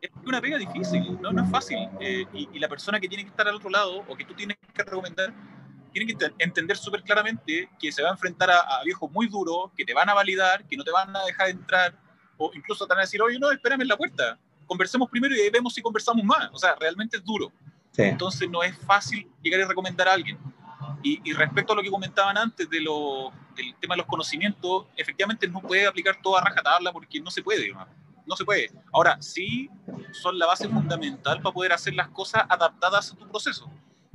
es 0.00 0.10
una 0.26 0.40
pega 0.40 0.56
difícil, 0.56 1.18
no, 1.20 1.30
no 1.30 1.44
es 1.44 1.50
fácil. 1.50 1.78
Eh, 2.00 2.24
y, 2.32 2.48
y, 2.54 2.58
la 2.58 2.68
persona 2.68 2.98
que 2.98 3.08
tiene 3.08 3.24
que 3.24 3.30
estar 3.30 3.46
al 3.46 3.54
otro 3.54 3.68
lado 3.68 4.02
o 4.08 4.16
que 4.16 4.24
tú 4.24 4.34
tienes 4.34 4.56
que 4.74 4.82
recomendar 4.82 5.32
tienen 5.92 6.16
que 6.16 6.32
entender 6.38 6.76
súper 6.76 7.02
claramente 7.02 7.68
que 7.78 7.92
se 7.92 8.02
va 8.02 8.08
a 8.08 8.12
enfrentar 8.12 8.50
a, 8.50 8.82
viejos 8.84 9.10
muy 9.10 9.28
duros, 9.28 9.70
que 9.76 9.84
te 9.84 9.94
van 9.94 10.08
a 10.08 10.14
validar, 10.14 10.66
que 10.66 10.76
no 10.76 10.84
te 10.84 10.90
van 10.90 11.14
a 11.14 11.24
dejar 11.24 11.48
entrar, 11.48 11.94
o 12.36 12.50
incluso 12.54 12.86
te 12.86 12.90
van 12.90 12.98
a 12.98 13.02
decir, 13.02 13.20
oye, 13.22 13.38
no, 13.38 13.50
espérame 13.50 13.82
en 13.82 13.88
la 13.88 13.96
puerta, 13.96 14.38
conversemos 14.66 15.08
primero 15.10 15.34
y 15.34 15.50
vemos 15.50 15.74
si 15.74 15.82
conversamos 15.82 16.24
más. 16.24 16.50
O 16.52 16.58
sea, 16.58 16.74
realmente 16.74 17.18
es 17.18 17.24
duro. 17.24 17.52
Entonces 17.96 18.48
no 18.48 18.62
es 18.62 18.76
fácil 18.78 19.30
llegar 19.42 19.60
y 19.60 19.64
recomendar 19.64 20.08
a 20.08 20.14
alguien. 20.14 20.38
Y, 21.02 21.32
respecto 21.32 21.72
a 21.72 21.76
lo 21.76 21.82
que 21.82 21.90
comentaban 21.90 22.38
antes 22.38 22.70
de 22.70 22.80
lo, 22.80 23.32
del 23.56 23.74
tema 23.80 23.94
de 23.94 23.98
los 23.98 24.06
conocimientos, 24.06 24.86
efectivamente 24.96 25.48
no 25.48 25.60
puede 25.60 25.86
aplicar 25.86 26.16
toda 26.22 26.40
rajatabla 26.40 26.92
porque 26.92 27.20
no 27.20 27.30
se 27.30 27.42
puede, 27.42 27.72
no 28.24 28.36
se 28.36 28.44
puede. 28.44 28.70
Ahora, 28.92 29.20
sí 29.20 29.68
son 30.12 30.38
la 30.38 30.46
base 30.46 30.68
fundamental 30.68 31.42
para 31.42 31.52
poder 31.52 31.72
hacer 31.72 31.94
las 31.94 32.08
cosas 32.08 32.44
adaptadas 32.48 33.12
a 33.12 33.16
tu 33.16 33.28
proceso. 33.28 33.70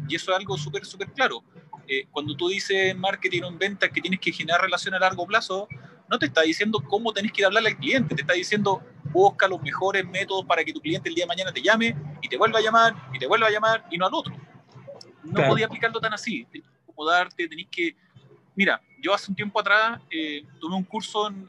Y 0.08 0.16
eso 0.16 0.32
es 0.32 0.38
algo 0.38 0.58
súper, 0.58 0.86
súper 0.86 1.12
claro. 1.12 1.44
Eh, 1.88 2.06
cuando 2.12 2.36
tú 2.36 2.50
dices 2.50 2.92
en 2.92 3.00
marketing 3.00 3.44
o 3.44 3.48
en 3.48 3.58
venta 3.58 3.90
que 3.90 4.02
tienes 4.02 4.20
que 4.20 4.32
generar 4.32 4.62
relación 4.62 4.94
a 4.94 5.00
largo 5.00 5.26
plazo, 5.26 5.68
no 6.10 6.20
te 6.20 6.26
está 6.26 6.42
diciendo 6.42 6.84
cómo 6.88 7.14
tenés 7.14 7.32
que 7.32 7.42
ir 7.42 7.46
a 7.46 7.48
hablarle 7.48 7.70
al 7.70 7.78
cliente, 7.78 8.16
te 8.16 8.22
está 8.22 8.34
diciendo 8.34 8.82
busca 9.12 9.48
los 9.48 9.62
mejores 9.62 10.06
métodos 10.06 10.46
para 10.46 10.64
que 10.64 10.74
tu 10.74 10.82
cliente 10.82 11.10
el 11.10 11.16
día 11.16 11.24
de 11.24 11.28
mañana 11.28 11.52
te 11.52 11.62
llame 11.62 11.96
y 12.22 12.28
te 12.28 12.38
vuelva 12.38 12.60
a 12.60 12.62
llamar 12.62 12.96
y 13.14 13.20
te 13.20 13.26
vuelva 13.26 13.48
a 13.48 13.52
llamar 13.52 13.86
y 13.90 13.98
no 13.98 14.06
al 14.06 14.14
otro. 14.14 14.36
No 15.24 15.48
podía 15.48 15.66
aplicarlo 15.66 16.00
tan 16.00 16.14
así, 16.14 16.46
tenés 16.46 16.68
que 16.68 16.84
acomodarte, 16.84 17.48
tenés 17.48 17.68
que... 17.70 17.96
Mira, 18.56 18.82
yo 19.02 19.14
hace 19.14 19.32
un 19.32 19.36
tiempo 19.36 19.60
atrás 19.60 20.00
eh, 20.10 20.44
tomé 20.60 20.76
un 20.76 20.84
curso 20.84 21.28
en, 21.28 21.48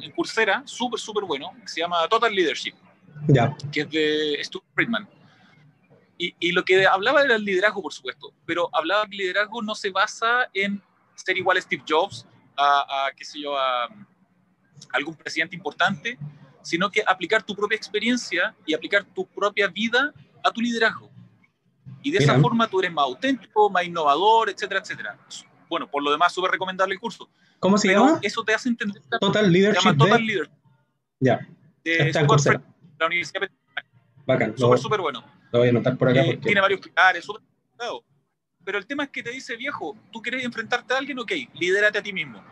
en, 0.00 0.10
Coursera 0.12 0.62
súper, 0.64 0.98
súper 0.98 1.24
bueno, 1.24 1.52
que 1.60 1.68
se 1.68 1.80
llama 1.80 2.06
Total 2.08 2.34
Leadership, 2.34 2.74
ya. 3.28 3.56
que 3.70 3.82
es 3.82 3.90
de 3.90 4.38
Stuart 4.42 4.66
Friedman. 4.74 5.08
Y, 6.20 6.50
lo 6.50 6.64
que 6.64 6.84
hablaba 6.84 7.22
era 7.22 7.36
el 7.36 7.44
liderazgo, 7.44 7.80
por 7.80 7.92
supuesto, 7.92 8.34
pero 8.44 8.68
hablaba 8.72 9.06
que 9.06 9.12
el 9.12 9.18
liderazgo 9.18 9.62
no 9.62 9.76
se 9.76 9.90
basa 9.90 10.50
en 10.52 10.82
ser 11.14 11.38
igual 11.38 11.58
a 11.58 11.60
Steve 11.60 11.84
Jobs, 11.88 12.26
a, 12.56 13.10
qué 13.16 13.24
sé 13.24 13.40
yo, 13.40 13.56
a, 13.56 13.88
algún 14.92 15.14
presidente 15.14 15.54
importante, 15.54 16.18
sino 16.60 16.90
que 16.90 17.04
aplicar 17.06 17.44
tu 17.44 17.54
propia 17.54 17.76
experiencia 17.76 18.54
y 18.66 18.74
aplicar 18.74 19.04
tu 19.04 19.26
propia 19.26 19.68
vida 19.68 20.12
a 20.44 20.50
tu 20.50 20.60
liderazgo. 20.60 21.08
Y 22.02 22.10
de 22.10 22.18
esa 22.18 22.38
forma 22.40 22.66
tú 22.66 22.80
eres 22.80 22.92
más 22.92 23.04
auténtico, 23.04 23.70
más 23.70 23.84
innovador, 23.84 24.50
etcétera, 24.50 24.80
etcétera. 24.80 25.18
Bueno, 25.68 25.88
por 25.88 26.02
lo 26.02 26.10
demás, 26.10 26.32
súper 26.32 26.50
recomendable 26.50 26.94
el 26.94 27.00
curso. 27.00 27.28
¿Cómo 27.60 27.78
se 27.78 27.88
llama? 27.88 28.18
Eso 28.22 28.42
te 28.42 28.54
hace 28.54 28.68
entender. 28.68 29.02
Total 29.20 29.50
Leadership. 29.50 29.80
Se 29.80 29.88
llama 29.88 29.98
Total 29.98 30.24
Leadership. 30.24 30.54
Ya. 31.20 31.46
De 31.84 32.08
Está 32.08 32.20
en 32.20 32.26
la 32.98 33.06
Universidad 33.06 33.48
Bacán. 34.26 34.56
Súper, 34.58 34.78
súper 34.78 35.00
bueno. 35.00 35.37
Lo 35.52 35.60
voy 35.60 35.68
a 35.68 35.70
anotar 35.70 35.96
por 35.96 36.08
acá. 36.08 36.24
Eh, 36.24 36.36
tiene 36.36 36.60
varios 36.60 36.80
pilares, 36.80 37.24
súper 37.24 37.42
Pero 38.64 38.78
el 38.78 38.86
tema 38.86 39.04
es 39.04 39.10
que 39.10 39.22
te 39.22 39.30
dice, 39.30 39.56
viejo, 39.56 39.96
tú 40.12 40.20
quieres 40.20 40.44
enfrentarte 40.44 40.94
a 40.94 40.98
alguien, 40.98 41.18
ok, 41.18 41.32
lidérate 41.54 41.98
a 41.98 42.02
ti 42.02 42.12
mismo. 42.12 42.42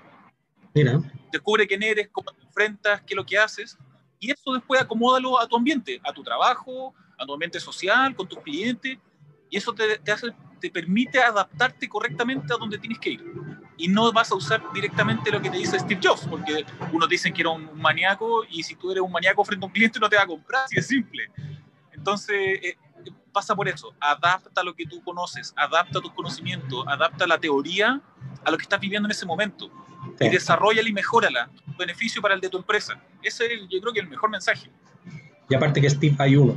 Mira. 0.74 0.98
Descubre 1.32 1.66
quién 1.66 1.82
eres, 1.82 2.08
cómo 2.10 2.32
te 2.32 2.42
enfrentas, 2.42 3.00
qué 3.02 3.14
es 3.14 3.16
lo 3.16 3.26
que 3.26 3.38
haces. 3.38 3.76
Y 4.18 4.30
eso 4.30 4.52
después 4.52 4.80
acomódalo 4.80 5.38
a 5.40 5.46
tu 5.46 5.56
ambiente, 5.56 6.00
a 6.04 6.12
tu 6.12 6.22
trabajo, 6.22 6.94
a 7.18 7.26
tu 7.26 7.32
ambiente 7.32 7.60
social, 7.60 8.14
con 8.14 8.26
tus 8.26 8.40
clientes. 8.40 8.98
Y 9.50 9.56
eso 9.56 9.74
te, 9.74 9.98
te, 9.98 10.12
hace, 10.12 10.28
te 10.60 10.70
permite 10.70 11.20
adaptarte 11.20 11.88
correctamente 11.88 12.52
a 12.52 12.56
donde 12.56 12.78
tienes 12.78 12.98
que 12.98 13.10
ir. 13.10 13.24
Y 13.76 13.88
no 13.88 14.10
vas 14.10 14.32
a 14.32 14.34
usar 14.34 14.62
directamente 14.72 15.30
lo 15.30 15.40
que 15.40 15.50
te 15.50 15.58
dice 15.58 15.78
Steve 15.78 16.00
Jobs, 16.02 16.26
porque 16.28 16.64
unos 16.92 17.08
dicen 17.08 17.34
que 17.34 17.42
era 17.42 17.50
un, 17.50 17.68
un 17.68 17.80
maníaco 17.80 18.44
y 18.48 18.62
si 18.62 18.74
tú 18.74 18.90
eres 18.90 19.02
un 19.02 19.12
maníaco 19.12 19.44
frente 19.44 19.64
a 19.64 19.66
un 19.66 19.72
cliente 19.72 20.00
no 20.00 20.08
te 20.08 20.16
va 20.16 20.22
a 20.22 20.26
comprar, 20.26 20.64
así 20.64 20.76
de 20.76 20.82
simple. 20.82 21.30
Entonces, 21.92 22.60
eh, 22.62 22.76
pasa 23.36 23.54
por 23.54 23.68
eso, 23.68 23.92
adapta 24.00 24.64
lo 24.64 24.74
que 24.74 24.86
tú 24.86 25.02
conoces, 25.04 25.52
adapta 25.58 26.00
tus 26.00 26.10
conocimientos, 26.12 26.82
adapta 26.88 27.26
la 27.26 27.38
teoría 27.38 28.00
a 28.42 28.50
lo 28.50 28.56
que 28.56 28.62
estás 28.62 28.80
viviendo 28.80 29.06
en 29.06 29.10
ese 29.10 29.26
momento 29.26 29.70
y 30.18 30.30
desarrollala 30.30 30.88
y 30.88 30.92
mejórala, 30.94 31.50
beneficio 31.78 32.22
para 32.22 32.32
el 32.32 32.40
de 32.40 32.48
tu 32.48 32.56
empresa. 32.56 32.98
Ese 33.22 33.44
es, 33.44 33.60
yo 33.68 33.78
creo 33.82 33.92
que 33.92 34.00
el 34.00 34.08
mejor 34.08 34.30
mensaje. 34.30 34.70
Y 35.50 35.54
aparte 35.54 35.82
que 35.82 35.90
Steve 35.90 36.16
hay 36.18 36.34
uno, 36.36 36.56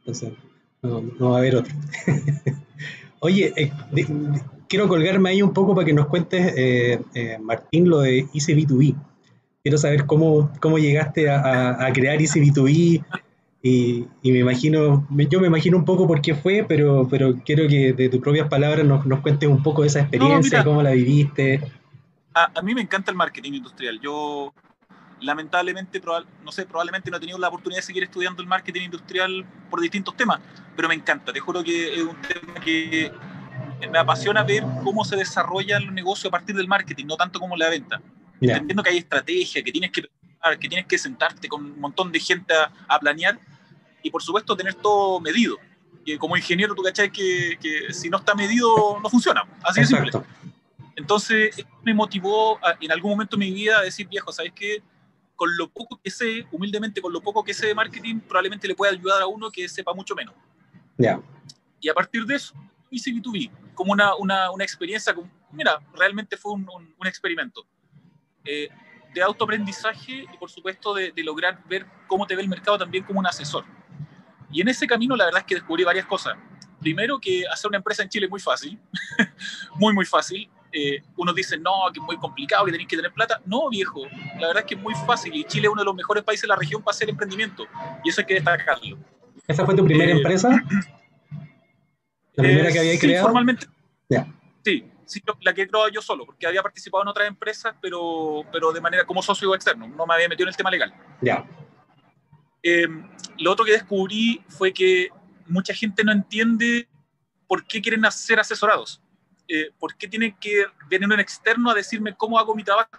entonces 0.00 0.34
no, 0.82 1.30
va 1.30 1.36
a 1.36 1.38
haber 1.38 1.56
otro. 1.56 1.74
Oye, 3.20 3.54
eh, 3.56 3.72
quiero 4.68 4.86
colgarme 4.86 5.30
ahí 5.30 5.40
un 5.40 5.54
poco 5.54 5.74
para 5.74 5.86
que 5.86 5.94
nos 5.94 6.08
cuentes, 6.08 6.52
eh, 6.58 7.00
eh, 7.14 7.38
Martín, 7.40 7.88
lo 7.88 8.00
de 8.00 8.26
EasyB2B. 8.26 8.94
Quiero 9.62 9.78
saber 9.78 10.04
cómo, 10.04 10.52
cómo 10.60 10.76
llegaste 10.78 11.30
a, 11.30 11.86
a 11.86 11.90
crear 11.94 12.18
EasyB2B, 12.18 13.02
y, 13.62 14.06
me 14.22 14.38
imagino, 14.38 15.06
yo 15.10 15.40
me 15.40 15.48
imagino 15.48 15.76
un 15.76 15.84
poco 15.84 16.06
por 16.06 16.20
qué 16.20 16.34
fue, 16.34 16.64
pero, 16.68 17.08
pero 17.10 17.34
quiero 17.44 17.66
que 17.66 17.92
de 17.92 18.08
tus 18.08 18.20
propias 18.20 18.48
palabras 18.48 18.86
nos, 18.86 19.04
nos 19.04 19.20
cuentes 19.20 19.48
un 19.48 19.62
poco 19.62 19.82
de 19.82 19.88
esa 19.88 20.00
experiencia, 20.00 20.62
cómo 20.62 20.82
la 20.82 20.92
viviste. 20.92 21.60
A, 22.34 22.52
a, 22.54 22.62
mí 22.62 22.74
me 22.74 22.82
encanta 22.82 23.10
el 23.10 23.16
marketing 23.16 23.54
industrial. 23.54 23.98
Yo, 24.00 24.54
lamentablemente, 25.20 26.00
no 26.44 26.52
sé, 26.52 26.66
probablemente 26.66 27.10
no 27.10 27.16
he 27.16 27.20
tenido 27.20 27.38
la 27.38 27.48
oportunidad 27.48 27.78
de 27.78 27.86
seguir 27.86 28.04
estudiando 28.04 28.42
el 28.42 28.48
marketing 28.48 28.82
industrial 28.82 29.44
por 29.68 29.80
distintos 29.80 30.16
temas, 30.16 30.38
pero 30.76 30.88
me 30.88 30.94
encanta. 30.94 31.32
Te 31.32 31.40
juro 31.40 31.64
que 31.64 31.94
es 31.94 32.02
un 32.02 32.16
tema 32.22 32.54
que 32.60 33.10
me 33.90 33.98
apasiona 33.98 34.44
ver 34.44 34.64
cómo 34.84 35.04
se 35.04 35.16
desarrolla 35.16 35.78
el 35.78 35.92
negocio 35.92 36.28
a 36.28 36.30
partir 36.30 36.54
del 36.54 36.68
marketing, 36.68 37.06
no 37.06 37.16
tanto 37.16 37.40
como 37.40 37.56
la 37.56 37.68
venta. 37.68 38.00
Entiendo 38.40 38.84
que 38.84 38.90
hay 38.90 38.98
estrategia, 38.98 39.64
que 39.64 39.72
tienes 39.72 39.90
que 39.90 40.02
que 40.60 40.68
tienes 40.68 40.86
que 40.86 40.98
sentarte 40.98 41.48
con 41.48 41.64
un 41.64 41.80
montón 41.80 42.12
de 42.12 42.20
gente 42.20 42.54
a, 42.88 42.98
planear 42.98 43.38
y 44.02 44.10
por 44.10 44.22
supuesto 44.22 44.56
tener 44.56 44.74
todo 44.74 45.20
medido. 45.20 45.56
Que 46.04 46.18
como 46.18 46.36
ingeniero 46.36 46.74
tú 46.74 46.82
cachai 46.82 47.10
que, 47.10 47.58
que 47.60 47.92
si 47.92 48.08
no 48.08 48.18
está 48.18 48.34
medido 48.34 48.98
no 49.02 49.08
funciona, 49.10 49.42
así 49.62 49.80
de 49.80 49.86
simple. 49.86 50.10
Entonces 50.96 51.64
me 51.84 51.94
motivó 51.94 52.58
en 52.80 52.90
algún 52.90 53.12
momento 53.12 53.36
de 53.36 53.44
mi 53.44 53.52
vida 53.52 53.78
a 53.78 53.82
decir, 53.82 54.08
viejo, 54.08 54.32
¿sabes 54.32 54.52
qué? 54.54 54.82
Con 55.36 55.56
lo 55.56 55.68
poco 55.70 56.00
que 56.02 56.10
sé, 56.10 56.44
humildemente 56.50 57.00
con 57.00 57.12
lo 57.12 57.20
poco 57.20 57.44
que 57.44 57.54
sé 57.54 57.68
de 57.68 57.74
marketing, 57.74 58.18
probablemente 58.20 58.66
le 58.66 58.74
pueda 58.74 58.92
ayudar 58.92 59.22
a 59.22 59.26
uno 59.26 59.50
que 59.50 59.68
sepa 59.68 59.94
mucho 59.94 60.16
menos. 60.16 60.34
Ya. 60.96 61.20
Y 61.80 61.88
a 61.88 61.94
partir 61.94 62.24
de 62.26 62.34
eso, 62.34 62.52
hice 62.90 63.12
B2B, 63.12 63.50
como 63.74 63.92
una, 63.92 64.16
una, 64.16 64.50
una 64.50 64.64
experiencia, 64.64 65.14
mira, 65.52 65.78
realmente 65.94 66.36
fue 66.36 66.52
un, 66.52 66.68
un, 66.68 67.06
experimento. 67.06 67.64
Eh, 68.44 68.68
de 69.14 69.22
autoaprendizaje 69.22 70.26
y 70.32 70.36
por 70.38 70.50
supuesto 70.50 70.94
de, 70.94 71.12
lograr 71.24 71.62
ver 71.68 71.86
cómo 72.06 72.26
te 72.26 72.36
ve 72.36 72.42
el 72.42 72.48
mercado 72.48 72.78
también 72.78 73.04
como 73.04 73.20
un 73.20 73.26
asesor. 73.26 73.64
Y 74.50 74.60
en 74.60 74.68
ese 74.68 74.86
camino 74.86 75.16
la 75.16 75.26
verdad 75.26 75.40
es 75.40 75.46
que 75.46 75.54
descubrí 75.54 75.84
varias 75.84 76.06
cosas. 76.06 76.36
Primero 76.80 77.18
que 77.18 77.44
hacer 77.46 77.68
una 77.68 77.78
empresa 77.78 78.02
en 78.02 78.08
Chile 78.08 78.26
es 78.26 78.30
muy 78.30 78.40
fácil, 78.40 78.78
muy 79.74 79.94
muy 79.94 80.04
fácil. 80.04 80.48
Eh, 80.70 81.02
uno 81.16 81.32
dice, 81.32 81.58
no, 81.58 81.72
que 81.92 81.98
es 81.98 82.04
muy 82.04 82.18
complicado, 82.18 82.66
que 82.66 82.72
tenéis 82.72 82.88
que 82.88 82.96
tener 82.96 83.12
plata. 83.12 83.40
No, 83.46 83.70
viejo, 83.70 84.02
la 84.38 84.48
verdad 84.48 84.58
es 84.58 84.64
que 84.64 84.74
es 84.74 84.80
muy 84.80 84.94
fácil 85.06 85.34
y 85.34 85.44
Chile 85.44 85.66
es 85.66 85.72
uno 85.72 85.80
de 85.80 85.86
los 85.86 85.94
mejores 85.94 86.22
países 86.22 86.42
de 86.42 86.48
la 86.48 86.56
región 86.56 86.82
para 86.82 86.94
hacer 86.94 87.08
emprendimiento. 87.08 87.66
Y 88.04 88.10
eso 88.10 88.20
hay 88.20 88.26
que 88.26 88.34
destacarlo. 88.34 88.98
¿Esa 89.46 89.64
fue 89.64 89.74
tu 89.74 89.84
primera 89.84 90.12
eh, 90.12 90.16
empresa? 90.16 90.50
¿La 92.34 92.44
primera 92.44 92.70
que 92.70 92.78
había 92.78 92.92
sí, 92.92 92.98
creado? 92.98 93.26
Formalmente. 93.26 93.66
Sí, 94.64 94.84
sí, 95.08 95.22
la 95.40 95.52
que 95.52 95.62
he 95.62 95.68
creado 95.68 95.88
yo 95.88 96.02
solo, 96.02 96.24
porque 96.26 96.46
había 96.46 96.62
participado 96.62 97.02
en 97.02 97.08
otras 97.08 97.26
empresas, 97.26 97.74
pero, 97.80 98.42
pero 98.52 98.72
de 98.72 98.80
manera 98.80 99.04
como 99.04 99.22
socio 99.22 99.54
externo, 99.54 99.88
no 99.88 100.06
me 100.06 100.14
había 100.14 100.28
metido 100.28 100.44
en 100.44 100.50
el 100.50 100.56
tema 100.56 100.70
legal. 100.70 100.94
Ya. 101.20 101.44
Em, 102.62 103.08
lo 103.38 103.52
otro 103.52 103.64
que 103.64 103.72
descubrí 103.72 104.44
fue 104.48 104.72
que 104.72 105.08
mucha 105.46 105.72
gente 105.72 106.04
no 106.04 106.12
entiende 106.12 106.88
por 107.46 107.66
qué 107.66 107.80
quieren 107.80 108.04
ser 108.12 108.38
asesorados. 108.38 109.00
Eh, 109.48 109.70
¿Por 109.78 109.96
qué 109.96 110.06
tienen 110.06 110.36
que 110.38 110.66
venir 110.90 111.08
un 111.08 111.20
externo 111.20 111.70
a 111.70 111.74
decirme 111.74 112.14
cómo 112.14 112.38
hago 112.38 112.54
mi 112.54 112.62
trabajo? 112.62 112.90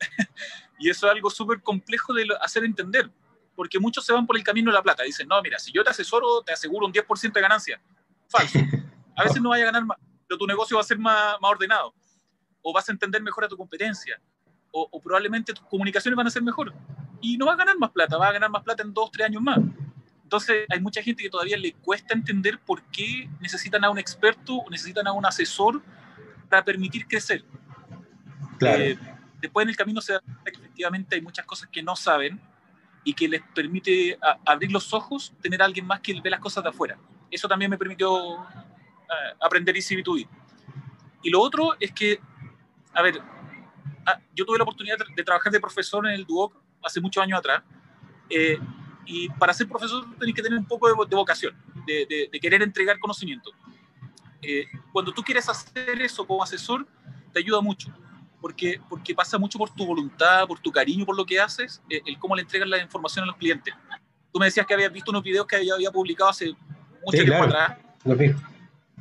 y 0.78 0.88
eso 0.88 1.06
es 1.06 1.12
algo 1.12 1.28
súper 1.28 1.60
complejo 1.60 2.14
de 2.14 2.26
hacer 2.40 2.64
entender, 2.64 3.10
porque 3.54 3.78
muchos 3.78 4.06
se 4.06 4.14
van 4.14 4.26
por 4.26 4.38
el 4.38 4.42
camino 4.42 4.70
de 4.70 4.76
la 4.76 4.82
plata. 4.82 5.02
Dicen, 5.02 5.28
no, 5.28 5.40
mira, 5.42 5.58
si 5.58 5.70
yo 5.70 5.84
te 5.84 5.90
asesoro, 5.90 6.42
te 6.42 6.52
aseguro 6.52 6.86
un 6.86 6.92
10% 6.92 7.32
de 7.32 7.40
ganancia. 7.40 7.80
Falso. 8.28 8.58
A 9.16 9.24
veces 9.24 9.42
no 9.42 9.50
vaya 9.50 9.64
a 9.64 9.66
ganar 9.66 9.84
más, 9.84 9.98
pero 10.30 10.38
tu 10.38 10.46
negocio 10.46 10.76
va 10.76 10.82
a 10.82 10.84
ser 10.84 10.96
más, 10.96 11.34
más 11.40 11.50
ordenado. 11.50 11.92
O 12.62 12.72
vas 12.72 12.88
a 12.88 12.92
entender 12.92 13.20
mejor 13.20 13.44
a 13.44 13.48
tu 13.48 13.56
competencia. 13.56 14.20
O, 14.70 14.86
o, 14.88 15.00
probablemente 15.00 15.52
tus 15.52 15.64
comunicaciones 15.64 16.16
van 16.16 16.28
a 16.28 16.30
ser 16.30 16.40
mejor. 16.40 16.72
Y 17.20 17.36
no 17.36 17.46
vas 17.46 17.54
a 17.54 17.58
ganar 17.58 17.76
más 17.76 17.90
plata, 17.90 18.16
vas 18.16 18.30
a 18.30 18.32
ganar 18.34 18.48
más 18.48 18.62
plata 18.62 18.84
en 18.84 18.94
dos, 18.94 19.10
tres 19.10 19.26
años 19.26 19.42
más. 19.42 19.58
Entonces, 20.22 20.66
hay 20.68 20.78
mucha 20.78 21.02
gente 21.02 21.24
que 21.24 21.30
todavía 21.30 21.56
le 21.56 21.72
cuesta 21.72 22.14
entender 22.14 22.60
por 22.60 22.80
qué 22.92 23.28
necesitan 23.40 23.84
a 23.84 23.90
un 23.90 23.98
experto 23.98 24.58
o 24.58 24.70
necesitan 24.70 25.08
a 25.08 25.12
un 25.12 25.26
asesor 25.26 25.82
para 26.48 26.64
permitir 26.64 27.08
crecer. 27.08 27.44
Claro. 28.60 28.84
Eh, 28.84 28.96
después 29.40 29.64
en 29.64 29.70
el 29.70 29.76
camino 29.76 30.00
se 30.00 30.12
da 30.12 30.20
que 30.44 30.60
efectivamente 30.60 31.16
hay 31.16 31.22
muchas 31.22 31.44
cosas 31.44 31.68
que 31.72 31.82
no 31.82 31.96
saben 31.96 32.40
y 33.02 33.14
que 33.14 33.26
les 33.26 33.42
permite 33.52 34.16
a, 34.22 34.38
abrir 34.46 34.70
los 34.70 34.94
ojos, 34.94 35.34
tener 35.42 35.60
a 35.60 35.64
alguien 35.64 35.86
más 35.88 35.98
que 35.98 36.20
ve 36.20 36.30
las 36.30 36.38
cosas 36.38 36.62
de 36.62 36.70
afuera. 36.70 36.96
Eso 37.32 37.48
también 37.48 37.68
me 37.68 37.78
permitió 37.78 38.46
aprender 39.40 39.76
Easy 39.76 39.96
B2B. 39.96 40.28
Y 41.22 41.30
lo 41.30 41.40
otro 41.40 41.74
es 41.78 41.92
que, 41.92 42.20
a 42.94 43.02
ver, 43.02 43.20
yo 44.34 44.44
tuve 44.44 44.58
la 44.58 44.64
oportunidad 44.64 44.96
de 45.14 45.24
trabajar 45.24 45.52
de 45.52 45.60
profesor 45.60 46.06
en 46.06 46.12
el 46.12 46.24
Duoc 46.24 46.54
hace 46.82 47.00
muchos 47.00 47.22
años 47.22 47.38
atrás. 47.38 47.62
Eh, 48.28 48.58
y 49.06 49.28
para 49.30 49.52
ser 49.52 49.68
profesor 49.68 50.04
tenés 50.18 50.34
que 50.34 50.42
tener 50.42 50.58
un 50.58 50.66
poco 50.66 50.88
de, 50.88 51.16
vocación, 51.16 51.54
de, 51.86 52.28
de, 52.30 52.40
querer 52.40 52.62
entregar 52.62 52.98
conocimiento. 52.98 53.50
Eh, 54.42 54.66
cuando 54.92 55.12
tú 55.12 55.22
quieres 55.22 55.48
hacer 55.48 56.00
eso 56.00 56.26
como 56.26 56.42
asesor, 56.42 56.86
te 57.32 57.40
ayuda 57.40 57.60
mucho, 57.60 57.92
porque, 58.40 58.80
porque 58.88 59.14
pasa 59.14 59.36
mucho 59.36 59.58
por 59.58 59.70
tu 59.70 59.84
voluntad, 59.84 60.46
por 60.46 60.60
tu 60.60 60.70
cariño 60.70 61.04
por 61.04 61.16
lo 61.16 61.26
que 61.26 61.40
haces, 61.40 61.82
eh, 61.90 62.00
el 62.06 62.18
cómo 62.18 62.36
le 62.36 62.42
entregas 62.42 62.68
la 62.68 62.78
información 62.78 63.24
a 63.24 63.26
los 63.26 63.36
clientes. 63.36 63.74
Tú 64.32 64.38
me 64.38 64.46
decías 64.46 64.64
que 64.66 64.74
habías 64.74 64.92
visto 64.92 65.10
unos 65.10 65.24
videos 65.24 65.46
que 65.46 65.66
yo 65.66 65.74
había 65.74 65.90
publicado 65.90 66.30
hace 66.30 66.54
mucho 67.04 67.18
sí, 67.18 67.24
tiempo 67.24 67.46
claro. 67.46 67.74
atrás, 67.74 67.78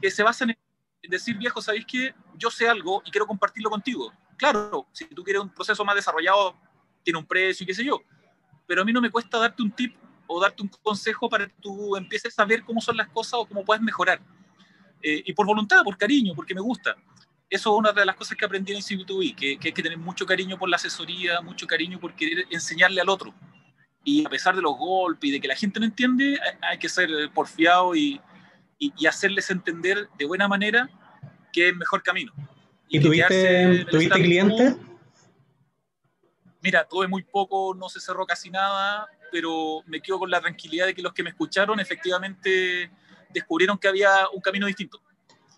que 0.02 0.12
se 0.12 0.24
basan 0.24 0.52
en 0.52 1.10
decir, 1.10 1.38
viejo, 1.38 1.62
¿sabéis 1.62 1.86
que 1.86 2.14
yo 2.36 2.50
sé 2.50 2.68
algo 2.68 3.02
y 3.06 3.12
quiero 3.12 3.28
compartirlo 3.28 3.70
contigo? 3.70 4.12
Claro, 4.38 4.88
si 4.92 5.06
tú 5.06 5.24
quieres 5.24 5.42
un 5.42 5.50
proceso 5.50 5.84
más 5.84 5.96
desarrollado, 5.96 6.56
tiene 7.04 7.20
un 7.20 7.26
precio 7.26 7.64
y 7.64 7.68
qué 7.68 7.74
sé 7.74 7.84
yo, 7.84 8.02
pero 8.66 8.82
a 8.82 8.86
mí 8.86 8.94
no 8.94 9.02
me 9.02 9.10
cuesta 9.10 9.38
darte 9.38 9.62
un 9.62 9.72
tip 9.72 9.96
o 10.28 10.40
darte 10.40 10.62
un 10.62 10.70
consejo 10.82 11.30
para 11.30 11.48
que 11.48 11.56
tú 11.60 11.96
empieces 11.96 12.38
a 12.38 12.46
ver 12.46 12.64
cómo 12.64 12.80
son 12.80 12.96
las 12.96 13.10
cosas 13.10 13.34
o 13.36 13.46
cómo 13.46 13.66
puedes 13.66 13.82
mejorar. 13.82 14.22
Eh, 15.02 15.24
y 15.26 15.34
por 15.34 15.46
voluntad, 15.46 15.84
por 15.84 15.98
cariño, 15.98 16.34
porque 16.36 16.54
me 16.54 16.62
gusta. 16.62 16.96
Eso 17.50 17.74
es 17.74 17.80
una 17.80 17.92
de 17.92 18.06
las 18.06 18.16
cosas 18.16 18.38
que 18.38 18.46
aprendí 18.46 18.74
en 18.74 18.82
CB2B, 18.82 19.36
que, 19.36 19.58
que 19.58 19.70
hay 19.70 19.74
que 19.74 19.82
tener 19.82 19.98
mucho 19.98 20.26
cariño 20.26 20.58
por 20.60 20.70
la 20.70 20.76
asesoría, 20.76 21.42
mucho 21.42 21.66
cariño 21.66 22.00
por 22.00 22.14
querer 22.14 22.46
enseñarle 22.52 23.02
al 23.02 23.10
otro. 23.10 23.34
Y 24.04 24.26
a 24.26 24.30
pesar 24.30 24.56
de 24.56 24.62
los 24.62 24.78
golpes 24.78 25.30
y 25.30 25.32
de 25.32 25.42
que 25.42 25.48
la 25.48 25.56
gente 25.56 25.80
no 25.80 25.86
entiende, 25.88 26.40
hay 26.62 26.78
que 26.78 26.90
ser 26.90 27.10
porfiado 27.34 27.96
y, 27.96 28.22
y, 28.80 28.94
y 28.98 29.06
hacerles 29.06 29.52
entender 29.52 30.10
de 30.18 30.26
buena 30.26 30.48
manera 30.48 30.90
que 31.52 31.70
es 31.70 31.76
mejor 31.76 32.02
camino. 32.02 32.34
¿Y, 32.88 32.98
¿Y 32.98 33.02
tuviste, 33.02 33.86
¿tuviste 33.86 34.22
clientes? 34.22 34.76
Mira, 36.62 36.88
tuve 36.88 37.08
muy 37.08 37.24
poco, 37.24 37.76
no 37.76 37.88
se 37.88 38.00
cerró 38.00 38.26
casi 38.26 38.50
nada, 38.50 39.08
pero 39.32 39.82
me 39.86 40.02
quedo 40.02 40.20
con 40.20 40.32
la 40.32 40.42
tranquilidad 40.42 40.88
de 40.88 40.94
que 40.94 41.02
los 41.02 41.14
que 41.14 41.24
me 41.24 41.30
escucharon 41.30 41.80
efectivamente 41.80 42.92
descubrieron 43.30 43.78
que 43.78 43.88
había 43.88 44.28
un 44.34 44.42
camino 44.42 44.66
distinto. 44.66 45.02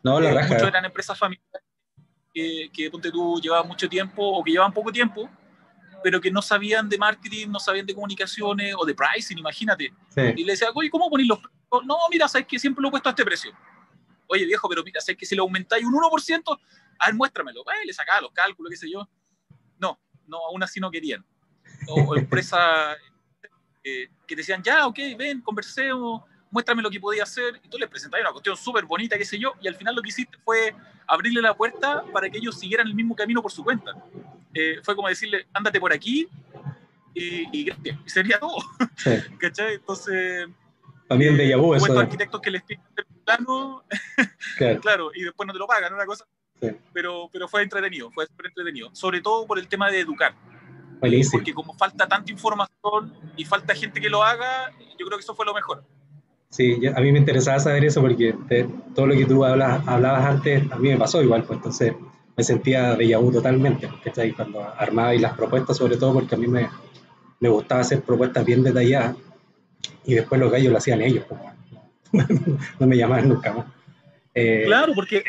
No, 0.03 0.19
la 0.19 0.31
eh, 0.31 0.33
raja. 0.33 0.53
Muchos 0.53 0.67
eran 0.67 0.85
empresas 0.85 1.17
familiares 1.17 1.63
que, 2.33 2.69
que, 2.73 2.91
ponte 2.91 3.11
tú, 3.11 3.39
llevaban 3.41 3.67
mucho 3.67 3.87
tiempo 3.87 4.23
o 4.23 4.43
que 4.43 4.51
llevaban 4.51 4.73
poco 4.73 4.91
tiempo, 4.91 5.29
pero 6.03 6.19
que 6.19 6.31
no 6.31 6.41
sabían 6.41 6.89
de 6.89 6.97
marketing, 6.97 7.47
no 7.49 7.59
sabían 7.59 7.85
de 7.85 7.93
comunicaciones 7.93 8.75
o 8.77 8.85
de 8.85 8.93
pricing, 8.93 9.37
imagínate. 9.37 9.93
Sí. 10.09 10.21
Y 10.35 10.43
le 10.43 10.53
decía, 10.53 10.69
oye, 10.73 10.89
¿cómo 10.89 11.09
ponéis 11.09 11.29
los 11.29 11.39
precios? 11.39 11.60
No, 11.85 11.97
mira, 12.09 12.27
sabes 12.27 12.47
que 12.47 12.59
siempre 12.59 12.81
lo 12.81 12.89
he 12.89 12.91
puesto 12.91 13.09
a 13.09 13.11
este 13.11 13.23
precio. 13.23 13.53
Oye, 14.27 14.45
viejo, 14.45 14.67
pero 14.67 14.83
mira, 14.83 14.99
sabes 14.99 15.17
que 15.17 15.25
si 15.25 15.35
lo 15.35 15.43
aumentáis 15.43 15.85
un 15.85 15.93
1%, 15.93 16.59
a 16.99 17.05
ver, 17.05 17.15
muéstramelo. 17.15 17.61
Eh, 17.61 17.85
le 17.85 17.93
sacaba 17.93 18.21
los 18.21 18.31
cálculos, 18.31 18.69
qué 18.69 18.77
sé 18.77 18.91
yo. 18.91 19.07
No, 19.79 19.99
no, 20.27 20.37
aún 20.37 20.61
así 20.63 20.79
no 20.79 20.91
querían. 20.91 21.25
O, 21.87 22.15
empresas 22.15 22.97
eh, 23.83 24.09
que 24.27 24.35
decían, 24.35 24.61
ya, 24.61 24.85
ok, 24.87 24.97
ven, 25.17 25.41
conversemos, 25.41 26.23
muéstrame 26.49 26.81
lo 26.81 26.89
que 26.89 26.99
podía 26.99 27.23
hacer, 27.23 27.59
y 27.63 27.69
tú 27.69 27.77
les 27.77 27.89
presentabas 27.89 28.23
una 28.23 28.31
cuestión 28.31 28.57
súper 28.57 28.85
bonita, 28.85 29.17
qué 29.17 29.25
sé 29.25 29.39
yo, 29.39 29.53
y 29.61 29.67
al 29.67 29.75
final 29.75 29.95
lo 29.95 30.01
que 30.01 30.09
hiciste 30.09 30.37
fue 30.43 30.75
abrirle 31.07 31.41
la 31.41 31.55
puerta 31.55 32.03
para 32.11 32.29
que 32.29 32.37
ellos 32.37 32.59
siguieran 32.59 32.87
el 32.87 32.93
mismo 32.93 33.15
camino 33.15 33.41
por 33.41 33.51
su 33.51 33.63
cuenta. 33.63 33.93
Eh, 34.53 34.79
fue 34.83 34.95
como 34.95 35.07
decirle, 35.07 35.47
ándate 35.53 35.79
por 35.79 35.93
aquí, 35.93 36.27
y, 37.13 37.47
y, 37.51 37.69
y 37.69 38.09
sería 38.09 38.39
todo. 38.39 38.57
Sí. 38.97 39.11
¿Cachai? 39.39 39.75
Entonces... 39.75 40.47
También 41.11 41.35
de 41.35 41.45
Yahoo 41.45 41.75
eso. 41.75 41.99
arquitectos 41.99 42.39
que 42.39 42.49
les 42.49 42.63
piden 42.63 42.81
el 42.95 43.03
plano, 43.25 43.83
claro. 44.57 44.79
claro, 44.79 45.11
y 45.13 45.23
después 45.23 45.45
no 45.45 45.51
te 45.51 45.59
lo 45.59 45.67
pagan, 45.67 45.93
una 45.93 46.05
cosa. 46.05 46.25
Sí. 46.57 46.69
Pero, 46.93 47.29
pero 47.33 47.49
fue 47.49 47.63
entretenido, 47.63 48.09
fue 48.11 48.25
súper 48.27 48.45
entretenido. 48.45 48.89
Sobre 48.93 49.19
todo 49.19 49.45
por 49.45 49.59
el 49.59 49.67
tema 49.67 49.91
de 49.91 49.99
educar. 49.99 50.33
Buenísimo. 51.01 51.39
Porque 51.39 51.53
como 51.53 51.73
falta 51.73 52.07
tanta 52.07 52.31
información 52.31 53.13
y 53.35 53.43
falta 53.43 53.75
gente 53.75 53.99
que 53.99 54.09
lo 54.09 54.23
haga, 54.23 54.71
yo 54.97 55.05
creo 55.05 55.17
que 55.17 55.23
eso 55.23 55.35
fue 55.35 55.45
lo 55.45 55.53
mejor. 55.53 55.83
Sí, 56.47 56.79
a 56.87 57.01
mí 57.01 57.11
me 57.11 57.19
interesaba 57.19 57.59
saber 57.59 57.83
eso 57.83 57.99
porque 57.99 58.33
de, 58.47 58.69
todo 58.95 59.07
lo 59.07 59.13
que 59.13 59.25
tú 59.25 59.43
hablas, 59.43 59.85
hablabas 59.85 60.25
antes, 60.25 60.71
a 60.71 60.77
mí 60.77 60.91
me 60.91 60.97
pasó 60.97 61.21
igual, 61.21 61.43
pues 61.43 61.57
entonces 61.57 61.93
me 62.37 62.43
sentía 62.45 62.95
de 62.95 63.05
Yahoo 63.05 63.33
totalmente, 63.33 63.89
¿cachai? 64.01 64.31
Cuando 64.31 64.63
armaba 64.63 65.13
y 65.13 65.19
las 65.19 65.33
propuestas, 65.33 65.75
sobre 65.75 65.97
todo 65.97 66.13
porque 66.13 66.35
a 66.35 66.37
mí 66.37 66.47
me, 66.47 66.69
me 67.41 67.49
gustaba 67.49 67.81
hacer 67.81 68.01
propuestas 68.01 68.45
bien 68.45 68.63
detalladas 68.63 69.17
y 70.05 70.15
después 70.15 70.39
los 70.39 70.51
gallos 70.51 70.71
lo 70.71 70.77
hacían 70.77 71.01
ellos, 71.01 71.25
pues, 71.27 71.41
no 72.79 72.87
me 72.87 72.97
llamaban 72.97 73.29
nunca 73.29 73.53
más. 73.53 73.65
Eh, 74.33 74.63
claro, 74.65 74.93
porque 74.93 75.23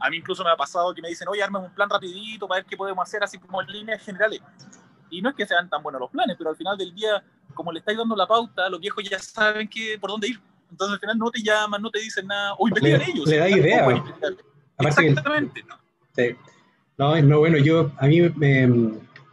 a 0.00 0.10
mí 0.10 0.18
incluso 0.18 0.44
me 0.44 0.50
ha 0.50 0.56
pasado 0.56 0.94
que 0.94 1.02
me 1.02 1.08
dicen, 1.08 1.28
oye, 1.28 1.42
armen 1.42 1.62
un 1.62 1.74
plan 1.74 1.88
rapidito 1.88 2.46
para 2.46 2.60
ver 2.60 2.66
qué 2.66 2.76
podemos 2.76 3.02
hacer, 3.02 3.22
así 3.22 3.38
como 3.38 3.60
en 3.60 3.68
líneas 3.68 4.02
generales. 4.04 4.40
Y 5.10 5.22
no 5.22 5.30
es 5.30 5.36
que 5.36 5.46
sean 5.46 5.68
tan 5.68 5.82
buenos 5.82 6.00
los 6.00 6.10
planes, 6.10 6.36
pero 6.38 6.50
al 6.50 6.56
final 6.56 6.76
del 6.78 6.94
día, 6.94 7.22
como 7.54 7.72
le 7.72 7.80
estáis 7.80 7.98
dando 7.98 8.14
la 8.14 8.26
pauta, 8.26 8.68
los 8.68 8.80
viejos 8.80 9.02
ya 9.08 9.18
saben 9.18 9.68
que, 9.68 9.98
por 9.98 10.10
dónde 10.10 10.28
ir. 10.28 10.40
Entonces 10.70 10.94
al 10.94 11.00
final 11.00 11.18
no 11.18 11.30
te 11.30 11.42
llaman, 11.42 11.82
no 11.82 11.90
te 11.90 11.98
dicen 11.98 12.26
nada, 12.26 12.54
o 12.58 12.68
investigan 12.68 13.00
le, 13.00 13.10
ellos. 13.10 13.28
Le 13.28 13.36
da 13.38 13.48
idea. 13.48 14.04
Exactamente. 14.78 15.64
Que, 16.14 16.30
sí. 16.30 16.36
No, 16.96 17.16
es 17.16 17.24
no 17.24 17.38
bueno. 17.40 17.58
Yo, 17.58 17.90
a 17.98 18.06
mí, 18.06 18.20
me, 18.20 18.68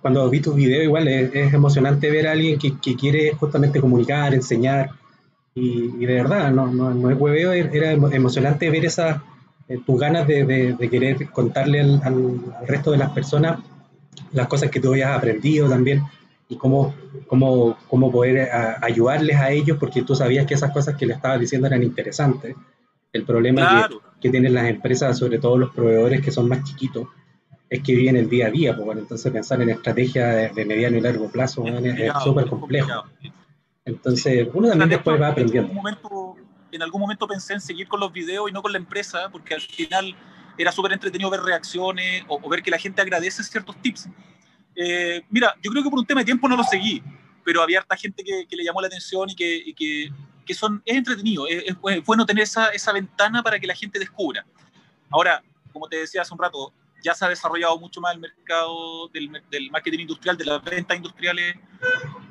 cuando 0.01 0.29
vi 0.29 0.39
tus 0.39 0.55
videos, 0.55 0.83
igual 0.83 1.07
es, 1.07 1.33
es, 1.33 1.53
emocionante 1.53 2.09
ver 2.09 2.27
a 2.27 2.31
alguien 2.31 2.59
que, 2.59 2.77
que 2.79 2.95
quiere 2.95 3.33
justamente 3.33 3.81
comunicar, 3.81 4.33
enseñar. 4.33 4.91
Y, 5.55 5.95
y 5.99 6.05
de 6.05 6.13
verdad, 6.13 6.51
no, 6.51 6.67
no, 6.67 6.93
no 6.93 7.09
es 7.09 7.19
hueveo, 7.19 7.51
era 7.51 7.91
emocionante 7.91 8.69
ver 8.69 8.85
esas, 8.85 9.21
eh, 9.67 9.79
tus 9.85 9.99
ganas 9.99 10.27
de, 10.27 10.45
de, 10.45 10.73
de, 10.73 10.89
querer 10.89 11.29
contarle 11.31 11.81
al, 11.81 12.01
al, 12.03 12.39
al 12.59 12.67
resto 12.67 12.91
de 12.91 12.97
las 12.97 13.09
personas 13.11 13.59
las 14.31 14.47
cosas 14.47 14.69
que 14.69 14.79
tú 14.79 14.93
hayas 14.93 15.17
aprendido 15.17 15.69
también 15.69 16.03
y 16.49 16.55
cómo, 16.55 16.95
cómo, 17.27 17.77
cómo 17.87 18.11
poder 18.11 18.49
a, 18.51 18.79
ayudarles 18.81 19.37
a 19.37 19.51
ellos 19.51 19.77
porque 19.79 20.03
tú 20.03 20.15
sabías 20.15 20.45
que 20.45 20.53
esas 20.53 20.71
cosas 20.71 20.95
que 20.95 21.05
le 21.05 21.13
estabas 21.13 21.39
diciendo 21.39 21.67
eran 21.67 21.83
interesantes. 21.83 22.55
El 23.11 23.23
problema 23.23 23.61
claro. 23.61 23.99
que, 23.99 24.21
que, 24.21 24.29
tienen 24.29 24.53
las 24.53 24.67
empresas, 24.67 25.17
sobre 25.17 25.39
todo 25.39 25.57
los 25.57 25.73
proveedores 25.73 26.21
que 26.21 26.31
son 26.31 26.47
más 26.47 26.63
chiquitos, 26.63 27.07
es 27.69 27.83
que 27.83 27.95
viven 27.95 28.15
el 28.15 28.29
día 28.29 28.47
a 28.47 28.51
día. 28.51 28.73
Pues, 28.75 28.85
bueno, 28.85 29.01
entonces 29.01 29.31
pensar 29.31 29.61
en 29.61 29.69
estrategia 29.69 30.27
de, 30.27 30.49
de 30.49 30.65
mediano 30.65 30.97
y 30.97 31.01
largo 31.01 31.29
plazo 31.29 31.65
es 31.65 32.13
súper 32.23 32.47
complejo. 32.47 33.05
Entonces 33.85 34.47
uno 34.53 34.69
también 34.69 34.89
después 34.89 35.21
va 35.21 35.29
aprendiendo. 35.29 35.71
En 35.71 35.77
algún, 35.77 35.83
momento, 35.83 36.35
en 36.71 36.81
algún 36.81 37.01
momento 37.01 37.27
pensé 37.27 37.53
en 37.53 37.61
seguir 37.61 37.87
con 37.87 37.99
los 37.99 38.11
videos 38.11 38.49
y 38.49 38.53
no 38.53 38.61
con 38.61 38.71
la 38.71 38.77
empresa 38.77 39.29
porque 39.31 39.53
al 39.53 39.61
final 39.61 40.15
era 40.57 40.71
súper 40.71 40.91
entretenido 40.91 41.29
ver 41.29 41.41
reacciones 41.41 42.23
o, 42.27 42.39
o, 42.41 42.49
ver 42.49 42.61
que 42.61 42.71
la 42.71 42.77
gente 42.77 43.01
agradece 43.01 43.43
ciertos 43.43 43.79
tips. 43.81 44.09
Eh, 44.75 45.23
mira, 45.29 45.55
yo 45.63 45.71
creo 45.71 45.83
que 45.83 45.89
por 45.89 45.99
un 45.99 46.05
tema 46.05 46.21
de 46.21 46.25
tiempo 46.25 46.47
no 46.47 46.57
lo 46.57 46.63
seguí, 46.63 47.01
pero 47.43 47.61
había 47.61 47.79
harta 47.79 47.95
gente 47.95 48.23
que, 48.23 48.45
que 48.47 48.55
le 48.55 48.63
llamó 48.63 48.81
la 48.81 48.87
atención 48.87 49.29
y 49.29 49.35
que, 49.35 49.55
y 49.55 49.73
que, 49.73 50.11
que 50.45 50.53
son, 50.53 50.81
es 50.85 50.97
entretenido, 50.97 51.47
es, 51.47 51.63
es, 51.65 52.03
bueno 52.05 52.25
tener 52.25 52.43
esa, 52.43 52.69
esa 52.69 52.91
ventana 52.91 53.41
para 53.41 53.59
que 53.59 53.67
la 53.67 53.75
gente 53.75 53.99
descubra. 53.99 54.45
Ahora, 55.09 55.41
como 55.71 55.87
te 55.87 55.97
decía 55.97 56.21
hace 56.21 56.33
un 56.33 56.39
rato, 56.39 56.73
ya 57.03 57.13
se 57.13 57.25
ha 57.25 57.29
desarrollado 57.29 57.77
mucho 57.79 58.01
más 58.01 58.13
el 58.13 58.19
mercado 58.19 59.07
del, 59.09 59.41
del 59.49 59.71
marketing 59.71 59.99
industrial, 59.99 60.37
de 60.37 60.45
las 60.45 60.63
ventas 60.63 60.97
industriales, 60.97 61.55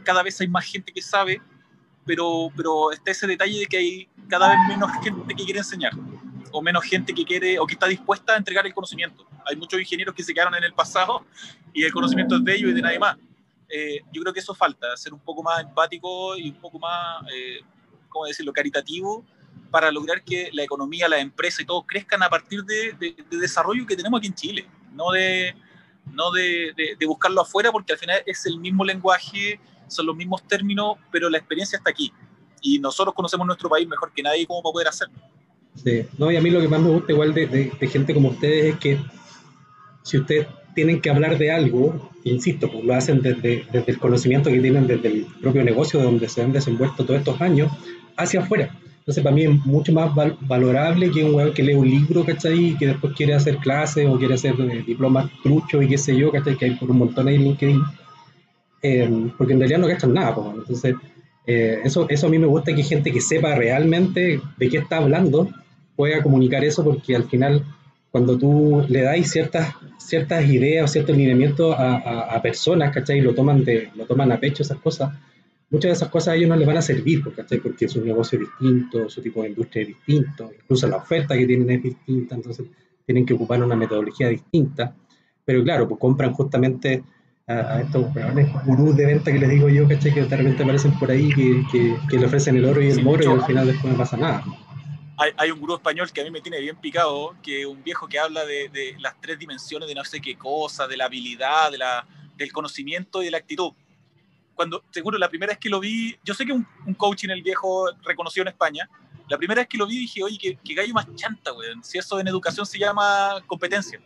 cada 0.04 0.22
vez 0.22 0.40
hay 0.40 0.48
más 0.48 0.64
gente 0.64 0.92
que 0.92 1.02
sabe, 1.02 1.40
pero, 2.04 2.48
pero 2.56 2.92
está 2.92 3.10
ese 3.10 3.26
detalle 3.26 3.60
de 3.60 3.66
que 3.66 3.76
hay 3.76 4.08
cada 4.28 4.48
vez 4.48 4.58
menos 4.68 4.90
gente 5.02 5.34
que 5.34 5.44
quiere 5.44 5.58
enseñar 5.58 5.92
o 6.52 6.62
menos 6.62 6.84
gente 6.84 7.12
que 7.12 7.24
quiere 7.24 7.58
o 7.58 7.66
que 7.66 7.74
está 7.74 7.86
dispuesta 7.86 8.34
a 8.34 8.36
entregar 8.36 8.66
el 8.66 8.72
conocimiento. 8.72 9.26
Hay 9.44 9.56
muchos 9.56 9.78
ingenieros 9.80 10.14
que 10.14 10.22
se 10.22 10.32
quedaron 10.32 10.54
en 10.54 10.64
el 10.64 10.72
pasado 10.72 11.26
y 11.72 11.84
el 11.84 11.92
conocimiento 11.92 12.36
es 12.36 12.44
de 12.44 12.54
ellos 12.54 12.70
y 12.70 12.74
de 12.74 12.82
nadie 12.82 12.98
más. 12.98 13.16
eh, 13.68 14.00
yo 14.12 14.22
creo 14.22 14.32
que 14.32 14.40
eso 14.40 14.54
falta, 14.54 14.96
ser 14.96 15.12
un 15.12 15.18
poco 15.18 15.42
más 15.42 15.60
empático 15.60 16.36
y 16.36 16.50
un 16.50 16.60
poco 16.60 16.78
más, 16.78 17.22
eh, 17.34 17.60
¿cómo 18.08 18.26
decirlo?, 18.26 18.52
caritativo 18.52 19.24
para 19.70 19.90
lograr 19.90 20.22
que 20.22 20.50
la 20.52 20.62
economía, 20.62 21.08
la 21.08 21.18
empresa 21.18 21.62
y 21.62 21.66
todo 21.66 21.82
crezcan 21.82 22.22
a 22.22 22.28
partir 22.28 22.64
de, 22.64 22.92
de, 22.98 23.38
desarrollo 23.38 23.86
que 23.86 23.96
tenemos 23.96 24.18
aquí 24.18 24.28
en 24.28 24.34
Chile, 24.34 24.66
no 24.92 25.10
de, 25.12 25.54
no 26.12 26.30
de, 26.30 26.96
buscarlo 27.06 27.42
afuera, 27.42 27.72
porque 27.72 27.92
al 27.92 27.98
final 27.98 28.22
es 28.26 28.46
el 28.46 28.58
mismo 28.58 28.84
lenguaje, 28.84 29.60
son 29.88 30.06
los 30.06 30.16
mismos 30.16 30.46
términos, 30.46 30.96
pero 31.10 31.28
la 31.28 31.38
experiencia 31.38 31.76
está 31.76 31.90
aquí. 31.90 32.12
Y 32.62 32.78
nosotros 32.78 33.14
conocemos 33.14 33.46
nuestro 33.46 33.68
país 33.68 33.86
mejor 33.86 34.12
que 34.12 34.22
nadie 34.22 34.46
cómo 34.46 34.62
poder 34.62 34.88
hacerlo. 34.88 35.14
Sí, 35.74 36.06
no, 36.16 36.30
y 36.30 36.36
a 36.36 36.40
mí 36.40 36.50
lo 36.50 36.60
que 36.60 36.68
más 36.68 36.80
me 36.80 36.88
gusta 36.88 37.12
igual 37.12 37.34
de, 37.34 37.70
gente 37.90 38.14
como 38.14 38.30
ustedes 38.30 38.74
es 38.74 38.80
que 38.80 38.98
si 40.02 40.18
ustedes 40.18 40.46
tienen 40.74 41.00
que 41.00 41.10
hablar 41.10 41.38
de 41.38 41.52
algo, 41.52 42.10
insisto, 42.24 42.70
pues 42.70 42.84
lo 42.84 42.94
hacen 42.94 43.20
desde, 43.20 43.66
desde 43.70 43.92
el 43.92 43.98
conocimiento 43.98 44.50
que 44.50 44.60
tienen 44.60 44.86
desde 44.86 45.08
el 45.08 45.26
propio 45.40 45.64
negocio 45.64 46.00
donde 46.02 46.28
se 46.28 46.42
han 46.42 46.52
desenvuelto 46.52 47.04
todos 47.04 47.20
estos 47.20 47.40
años, 47.40 47.70
hacia 48.16 48.40
afuera. 48.40 48.74
Entonces, 49.06 49.22
para 49.22 49.36
mí 49.36 49.44
es 49.44 49.64
mucho 49.64 49.92
más 49.92 50.10
valorable 50.40 51.12
que 51.12 51.22
un 51.22 51.32
weón 51.32 51.54
que 51.54 51.62
lee 51.62 51.74
un 51.74 51.88
libro, 51.88 52.24
¿cachai? 52.24 52.70
Y 52.70 52.76
que 52.76 52.88
después 52.88 53.12
quiere 53.14 53.34
hacer 53.34 53.58
clases 53.58 54.04
o 54.08 54.18
quiere 54.18 54.34
hacer 54.34 54.60
eh, 54.60 54.82
diplomas 54.84 55.30
truchos 55.44 55.84
y 55.84 55.88
qué 55.88 55.96
sé 55.96 56.16
yo, 56.16 56.32
¿cachai? 56.32 56.56
Que 56.56 56.64
hay 56.64 56.70
por 56.72 56.90
un 56.90 56.98
montón 56.98 57.28
ahí 57.28 57.36
en 57.36 57.44
LinkedIn. 57.44 57.82
Eh, 58.82 59.30
porque 59.38 59.52
en 59.52 59.60
realidad 59.60 59.78
no 59.78 59.86
cachan 59.86 60.12
nada. 60.12 60.34
Entonces, 60.52 60.96
eh, 61.46 61.82
eso, 61.84 62.08
eso 62.08 62.26
a 62.26 62.30
mí 62.30 62.36
me 62.40 62.48
gusta 62.48 62.74
que 62.74 62.82
gente 62.82 63.12
que 63.12 63.20
sepa 63.20 63.54
realmente 63.54 64.40
de 64.56 64.68
qué 64.68 64.78
está 64.78 64.96
hablando 64.96 65.50
pueda 65.94 66.20
comunicar 66.20 66.64
eso, 66.64 66.82
porque 66.82 67.14
al 67.14 67.28
final, 67.28 67.64
cuando 68.10 68.36
tú 68.36 68.84
le 68.88 69.02
das 69.02 69.30
ciertas, 69.30 69.72
ciertas 69.98 70.44
ideas 70.46 70.90
o 70.90 70.92
ciertos 70.92 71.16
lineamientos 71.16 71.76
a, 71.78 71.94
a, 71.94 72.20
a 72.34 72.42
personas, 72.42 72.92
¿cachai? 72.92 73.18
Y 73.18 73.20
lo 73.20 73.34
toman, 73.34 73.64
de, 73.64 73.88
lo 73.94 74.04
toman 74.04 74.32
a 74.32 74.40
pecho 74.40 74.64
esas 74.64 74.78
cosas 74.78 75.12
muchas 75.70 75.90
de 75.90 75.92
esas 75.92 76.08
cosas 76.08 76.28
a 76.28 76.36
ellos 76.36 76.48
no 76.48 76.56
les 76.56 76.66
van 76.66 76.76
a 76.76 76.82
servir, 76.82 77.22
porque 77.22 77.88
su 77.88 78.04
negocio 78.04 78.38
es 78.38 78.46
distinto, 78.48 79.08
su 79.08 79.20
tipo 79.22 79.42
de 79.42 79.48
industria 79.48 79.82
es 79.82 79.88
distinto, 79.88 80.50
incluso 80.62 80.86
la 80.86 80.96
oferta 80.96 81.36
que 81.36 81.46
tienen 81.46 81.70
es 81.70 81.82
distinta, 81.82 82.34
entonces 82.34 82.66
tienen 83.04 83.26
que 83.26 83.34
ocupar 83.34 83.62
una 83.62 83.76
metodología 83.76 84.28
distinta. 84.28 84.94
Pero 85.44 85.62
claro, 85.62 85.88
pues 85.88 86.00
compran 86.00 86.32
justamente 86.32 87.04
a, 87.46 87.80
estos 87.80 88.06
gurús 88.64 88.96
de 88.96 89.06
venta 89.06 89.32
que 89.32 89.38
les 89.38 89.48
digo 89.48 89.68
yo, 89.68 89.86
¿cachai? 89.86 90.12
que 90.12 90.22
de 90.22 90.36
repente 90.36 90.62
aparecen 90.62 90.98
por 90.98 91.10
ahí, 91.10 91.32
que, 91.34 91.96
que, 92.10 92.18
le 92.18 92.26
ofrecen 92.26 92.56
el 92.56 92.64
oro 92.64 92.82
y 92.82 92.88
el 92.88 93.02
moro 93.02 93.22
y 93.22 93.26
al 93.26 93.44
final 93.44 93.66
después 93.66 93.92
no 93.92 93.98
pasa 93.98 94.16
nada. 94.16 94.44
Hay, 95.18 95.30
hay, 95.36 95.50
un 95.50 95.60
gurú 95.60 95.76
español 95.76 96.10
que 96.12 96.20
a 96.20 96.24
mí 96.24 96.30
me 96.30 96.40
tiene 96.40 96.60
bien 96.60 96.76
picado, 96.76 97.34
que 97.42 97.64
un 97.64 97.82
viejo 97.82 98.06
que 98.06 98.18
habla 98.18 98.44
de, 98.44 98.68
de 98.68 98.96
las 98.98 99.18
tres 99.20 99.38
dimensiones 99.38 99.88
de 99.88 99.94
no 99.94 100.04
sé 100.04 100.20
qué 100.20 100.36
cosa, 100.36 100.86
de 100.86 100.96
la 100.96 101.06
habilidad, 101.06 101.70
de 101.70 101.78
la, 101.78 102.06
del 102.36 102.52
conocimiento 102.52 103.22
y 103.22 103.26
de 103.26 103.30
la 103.30 103.38
actitud 103.38 103.72
cuando, 104.56 104.82
seguro, 104.90 105.18
la 105.18 105.28
primera 105.28 105.52
vez 105.52 105.58
que 105.58 105.68
lo 105.68 105.78
vi, 105.78 106.18
yo 106.24 106.34
sé 106.34 106.44
que 106.44 106.52
un, 106.52 106.66
un 106.86 106.94
coach 106.94 107.24
en 107.24 107.30
el 107.30 107.42
viejo 107.42 107.86
reconocido 108.02 108.42
en 108.42 108.48
España, 108.48 108.88
la 109.28 109.36
primera 109.36 109.60
vez 109.60 109.68
que 109.68 109.78
lo 109.78 109.86
vi 109.86 109.98
dije, 109.98 110.22
oye, 110.22 110.58
qué, 110.64 110.74
gallo 110.74 110.94
más 110.94 111.06
chanta, 111.14 111.50
güey. 111.50 111.68
Si 111.82 111.98
eso 111.98 112.18
en 112.20 112.28
educación 112.28 112.64
se 112.64 112.78
llama 112.78 113.42
competencia. 113.46 114.00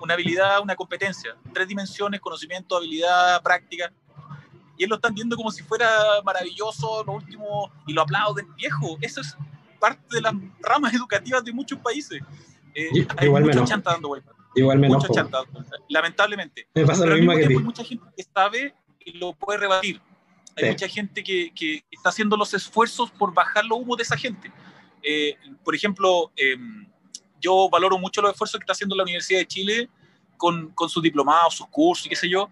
Una 0.00 0.14
habilidad, 0.14 0.60
una 0.60 0.74
competencia. 0.74 1.36
Tres 1.52 1.68
dimensiones, 1.68 2.20
conocimiento, 2.20 2.76
habilidad, 2.76 3.42
práctica. 3.42 3.92
Y 4.78 4.84
él 4.84 4.90
lo 4.90 4.96
están 4.96 5.14
viendo 5.14 5.36
como 5.36 5.50
si 5.50 5.62
fuera 5.62 5.88
maravilloso, 6.24 7.04
lo 7.04 7.12
último, 7.12 7.70
y 7.86 7.92
lo 7.92 8.02
aplauden. 8.02 8.52
Viejo, 8.56 8.96
eso 9.00 9.20
es 9.20 9.36
parte 9.78 10.16
de 10.16 10.22
las 10.22 10.34
ramas 10.60 10.94
educativas 10.94 11.44
de 11.44 11.52
muchos 11.52 11.78
países. 11.78 12.20
Eh, 12.74 13.06
hay 13.18 13.26
igual 13.26 13.44
mucha 13.44 13.64
chanta 13.64 13.92
dando 13.92 14.08
vueltas. 14.08 14.34
Igual 14.54 14.80
chanta, 15.14 15.42
lamentablemente. 15.88 16.68
Me 16.74 16.86
pasa 16.86 17.06
lo 17.06 17.16
mismo 17.16 17.32
que 17.34 17.46
Hay 17.46 17.58
mucha 17.58 17.84
gente 17.84 18.04
que 18.16 18.22
sabe 18.22 18.74
y 19.04 19.18
lo 19.18 19.32
puede 19.32 19.60
rebatir. 19.60 20.00
Hay 20.56 20.70
mucha 20.70 20.88
gente 20.88 21.22
que, 21.22 21.52
que, 21.54 21.84
está 21.90 22.10
haciendo 22.10 22.36
los 22.36 22.52
esfuerzos 22.52 23.10
por 23.10 23.32
bajar 23.32 23.64
los 23.64 23.78
humos 23.78 23.96
de 23.96 24.02
esa 24.02 24.16
gente. 24.16 24.52
Eh, 25.02 25.36
por 25.64 25.74
ejemplo, 25.74 26.30
em, 26.36 26.86
yo 27.40 27.68
valoro 27.70 27.98
mucho 27.98 28.20
los 28.20 28.32
esfuerzos 28.32 28.58
que 28.58 28.64
está 28.64 28.72
haciendo 28.72 28.94
la 28.94 29.02
Universidad 29.02 29.40
de 29.40 29.46
Chile 29.46 29.88
con, 30.36 30.68
con 30.70 30.88
sus 30.88 31.02
diplomados, 31.02 31.54
sus 31.54 31.66
cursos 31.68 32.06
y 32.06 32.10
qué 32.10 32.16
sé 32.16 32.28
yo, 32.28 32.50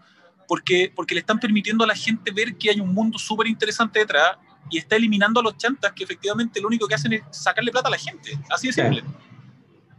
porque, 0.48 0.92
porque 0.94 1.14
le 1.14 1.20
están 1.20 1.38
permitiendo 1.38 1.84
a 1.84 1.86
la 1.86 1.94
gente 1.94 2.30
ver 2.30 2.56
que 2.56 2.70
hay 2.70 2.80
un 2.80 2.92
mundo 2.92 3.18
súper 3.18 3.46
interesante 3.46 4.00
detrás 4.00 4.36
y 4.70 4.78
está 4.78 4.96
eliminando 4.96 5.40
a 5.40 5.42
los 5.42 5.56
chantas 5.56 5.92
que 5.92 6.04
efectivamente 6.04 6.60
lo 6.60 6.68
único 6.68 6.86
que 6.88 6.94
hacen 6.94 7.12
es 7.12 7.22
sacarle 7.30 7.70
plata 7.70 7.88
a 7.88 7.90
la 7.92 7.98
gente. 7.98 8.38
Así 8.50 8.68
de 8.68 8.72
simple. 8.72 9.04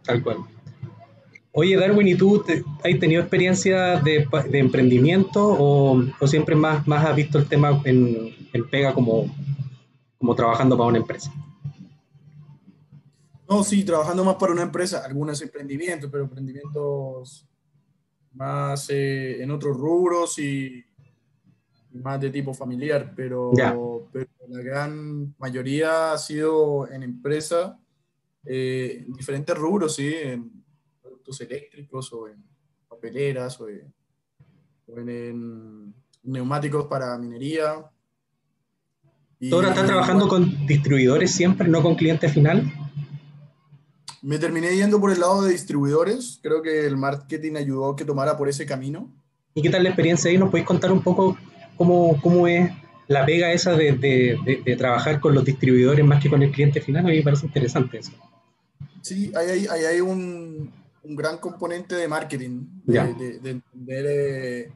Tal 0.04 0.24
cual. 0.24 0.46
Oye, 1.54 1.76
Darwin, 1.76 2.08
¿y 2.08 2.16
tú 2.16 2.44
has 2.48 3.00
tenido 3.00 3.22
experiencia 3.22 4.00
de, 4.00 4.26
emprendimiento 4.54 5.46
o, 5.46 6.02
siempre 6.26 6.56
más, 6.56 6.88
más 6.88 7.06
has 7.06 7.16
visto 7.16 7.38
el 7.38 7.48
tema 7.48 7.82
en, 7.84 8.34
pega 8.70 8.94
como, 8.94 9.26
como 10.18 10.34
trabajando 10.34 10.78
para 10.78 10.90
una 10.90 11.00
empresa? 11.00 11.34
No, 13.50 13.66
sí, 13.66 13.84
trabajando 13.84 14.24
más 14.24 14.36
para 14.36 14.54
una 14.54 14.62
empresa, 14.62 15.04
algunos 15.04 15.42
emprendimientos, 15.42 16.10
pero 16.10 16.24
emprendimientos 16.24 17.46
más 18.34 18.90
eh, 18.90 19.44
en 19.44 19.52
otros 19.52 19.76
rubros 19.76 20.40
y, 20.40 20.86
más 21.96 22.22
de 22.22 22.30
tipo 22.30 22.54
familiar, 22.54 23.12
pero, 23.14 23.52
pero, 24.14 24.30
la 24.48 24.62
gran 24.62 25.36
mayoría 25.38 26.14
ha 26.14 26.18
sido 26.18 26.90
en 26.90 27.04
empresa, 27.04 27.78
eh, 28.46 29.04
en 29.06 29.12
diferentes 29.12 29.58
rubros, 29.58 29.96
sí, 29.96 30.14
en, 30.16 30.61
eléctricos 31.40 32.12
o 32.12 32.28
en 32.28 32.44
papeleras 32.90 33.62
o 33.62 33.70
en, 33.70 33.94
neumáticos 36.24 36.88
para 36.88 37.18
minería. 37.18 37.90
¿Tú 39.40 39.56
ahora 39.56 39.70
estás 39.70 39.88
trabajando 39.88 40.28
con 40.28 40.68
distribuidores 40.68 41.32
siempre, 41.32 41.68
no 41.68 41.82
con 41.82 41.96
cliente 41.96 42.28
final? 42.28 42.72
Me 44.22 44.38
terminé 44.38 44.76
yendo 44.76 45.00
por 45.00 45.12
el 45.12 45.20
lado 45.20 45.44
de 45.44 45.52
distribuidores. 45.52 46.40
Creo 46.44 46.62
que 46.62 46.86
el 46.86 46.98
marketing 46.98 47.56
ayudó 47.56 47.92
a 47.92 47.96
que 47.96 48.06
tomara 48.06 48.38
por 48.38 48.50
ese 48.50 48.66
camino. 48.66 49.12
¿Y 49.56 49.62
qué 49.62 49.70
tal 49.70 49.84
la 49.84 49.90
experiencia 49.90 50.30
ahí? 50.30 50.38
¿Nos 50.38 50.50
podéis 50.50 50.68
contar 50.68 50.92
un 50.92 51.02
poco 51.02 51.38
cómo, 51.76 52.20
cómo 52.22 52.48
es 52.48 52.72
la 53.08 53.26
pega 53.26 53.52
esa 53.52 53.74
de, 53.74 53.94
de, 53.94 54.62
de, 54.64 54.76
trabajar 54.76 55.20
con 55.20 55.34
los 55.34 55.44
distribuidores 55.44 56.06
más 56.06 56.22
que 56.22 56.30
con 56.30 56.44
el 56.44 56.52
cliente 56.52 56.82
final? 56.82 57.06
A 57.06 57.10
mí 57.10 57.18
me 57.18 57.24
parece 57.24 57.48
interesante 57.48 57.98
eso. 57.98 58.12
Sí, 59.02 59.32
hay, 59.36 59.68
hay, 59.68 59.86
hay 59.86 60.02
un, 60.02 60.72
un 61.04 61.16
gran 61.16 61.38
componente 61.38 61.96
de 61.96 62.08
marketing, 62.08 62.68
de, 62.86 63.14
de, 63.14 63.62
de, 63.74 64.72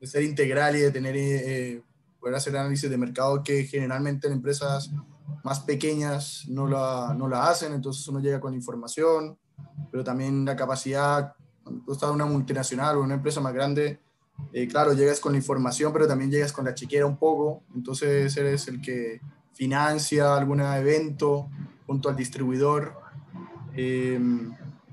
de, 0.00 0.06
ser 0.06 0.22
integral 0.22 0.76
y 0.76 0.80
de 0.80 0.90
tener, 0.90 1.14
eh, 1.16 1.82
poder 2.18 2.34
hacer 2.34 2.56
análisis 2.56 2.90
de 2.90 2.96
mercado 2.98 3.42
que 3.42 3.64
generalmente 3.64 4.26
en 4.26 4.34
empresas 4.34 4.90
más 5.44 5.60
pequeñas 5.60 6.44
no 6.48 6.66
la, 6.66 7.14
no 7.16 7.28
la 7.28 7.48
hacen, 7.48 7.72
entonces 7.72 8.06
uno 8.08 8.20
llega 8.20 8.40
con 8.40 8.54
información, 8.54 9.38
pero 9.90 10.02
también 10.02 10.44
la 10.44 10.56
capacidad, 10.56 11.34
cuando 11.62 11.84
tú 11.84 11.92
estás 11.92 12.08
en 12.08 12.16
una 12.16 12.26
multinacional 12.26 12.96
o 12.96 13.02
una 13.02 13.14
empresa 13.14 13.40
más 13.40 13.54
grande, 13.54 14.00
eh, 14.52 14.66
claro, 14.66 14.94
llegas 14.94 15.20
con 15.20 15.32
la 15.32 15.38
información, 15.38 15.92
pero 15.92 16.08
también 16.08 16.30
llegas 16.30 16.52
con 16.52 16.64
la 16.64 16.74
chiquera 16.74 17.06
un 17.06 17.18
poco, 17.18 17.62
entonces 17.74 18.36
eres 18.36 18.66
el 18.68 18.80
que 18.80 19.20
financia 19.52 20.34
algún 20.34 20.60
evento 20.60 21.48
junto 21.86 22.08
al 22.08 22.16
distribuidor. 22.16 22.98
Eh, 23.74 24.18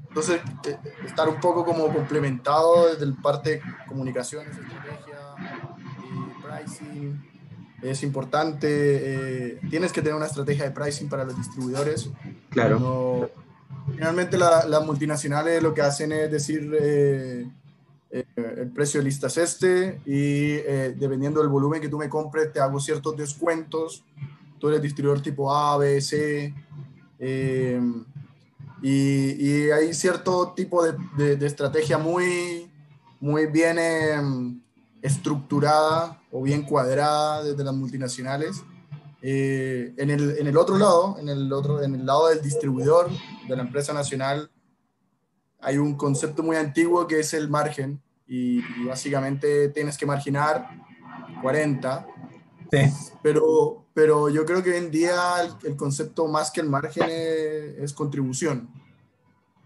entonces, 0.10 0.42
eh, 0.66 0.78
estar 1.06 1.28
un 1.30 1.40
poco 1.40 1.66
como 1.66 1.94
complementado 1.94 2.90
desde 2.90 3.06
el 3.06 3.14
parte 3.16 3.50
de 3.52 3.62
comunicaciones, 3.88 4.58
estrategia, 4.58 5.20
y 6.04 6.66
pricing, 6.66 7.24
es 7.82 8.04
importante. 8.04 8.68
Eh, 8.70 9.60
tienes 9.70 9.92
que 9.92 10.02
tener 10.02 10.16
una 10.16 10.26
estrategia 10.26 10.66
de 10.66 10.72
pricing 10.72 11.10
para 11.10 11.24
los 11.24 11.38
distribuidores. 11.38 12.10
Claro. 12.50 13.30
finalmente, 13.94 14.38
las 14.38 14.86
multinacionales 14.86 15.62
lo 15.62 15.74
que 15.74 15.82
hacen 15.82 16.12
es 16.12 16.32
decir, 16.32 16.76
eh, 16.80 17.48
el 18.10 18.72
precio 18.72 19.02
de 19.02 19.04
lista 19.04 19.28
es 19.28 19.38
este 19.38 20.02
y 20.06 20.54
dependiendo 20.98 21.42
del 21.42 21.50
volumen 21.50 21.82
que 21.82 21.90
tú 21.90 21.98
me 21.98 22.10
compres, 22.10 22.52
te 22.52 22.60
hago 22.60 22.80
ciertos 22.80 23.16
descuentos. 23.16 24.04
Tú 24.58 24.70
eres 24.70 24.82
distribuidor 24.82 25.22
tipo 25.22 25.54
A, 25.54 25.78
B, 25.78 26.02
C. 26.02 26.54
Y, 28.82 29.70
hay 29.72 29.94
cierto 29.94 30.54
tipo 30.56 30.84
de, 30.84 31.36
de, 31.36 31.46
estrategia 31.46 31.98
muy, 31.98 32.70
muy 33.20 33.48
bien 33.48 33.80
em, 33.80 34.62
estructurada 35.02 36.22
o 36.32 36.44
bien 36.44 36.64
cuadrada 36.64 37.44
desde 37.44 37.64
las 37.64 37.74
multinacionales. 37.74 38.64
Eh, 39.22 39.94
en, 39.98 40.10
el, 40.12 40.38
en, 40.38 40.48
el, 40.48 40.58
otro 40.58 40.78
lado, 40.78 41.18
en 41.20 41.28
el, 41.30 41.52
otro, 41.52 41.82
en 41.82 41.96
el 41.96 42.06
lado 42.06 42.28
del 42.28 42.42
distribuidor 42.42 43.10
de 43.48 43.56
la 43.56 43.64
empresa 43.64 43.94
nacional, 43.94 44.52
hay 45.60 45.78
un 45.78 45.96
concepto 45.96 46.44
muy 46.44 46.56
antiguo 46.56 47.08
que 47.08 47.20
es 47.20 47.34
el 47.34 47.50
margen 47.50 48.00
y, 48.28 48.62
básicamente 48.86 49.70
tienes 49.70 49.98
que 49.98 50.06
marginar 50.06 50.70
40. 51.42 52.08
Sí. 52.72 52.78
Pero, 53.24 53.87
pero 53.98 54.30
yo 54.30 54.46
creo 54.46 54.62
que 54.62 54.70
hoy 54.70 54.78
en 54.78 54.92
día 54.92 55.18
el, 55.64 55.76
concepto 55.76 56.28
más 56.28 56.52
que 56.52 56.62
el 56.62 56.70
margen 56.70 57.08
es, 57.10 57.94
contribución. 57.94 58.70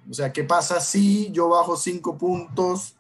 O 0.09 0.13
sea, 0.13 0.32
¿qué 0.32 0.45
pasa 0.45 0.79
si 0.79 1.29
yo 1.34 1.49
bajo 1.49 1.75
cinco 1.75 2.17
puntos 2.17 2.95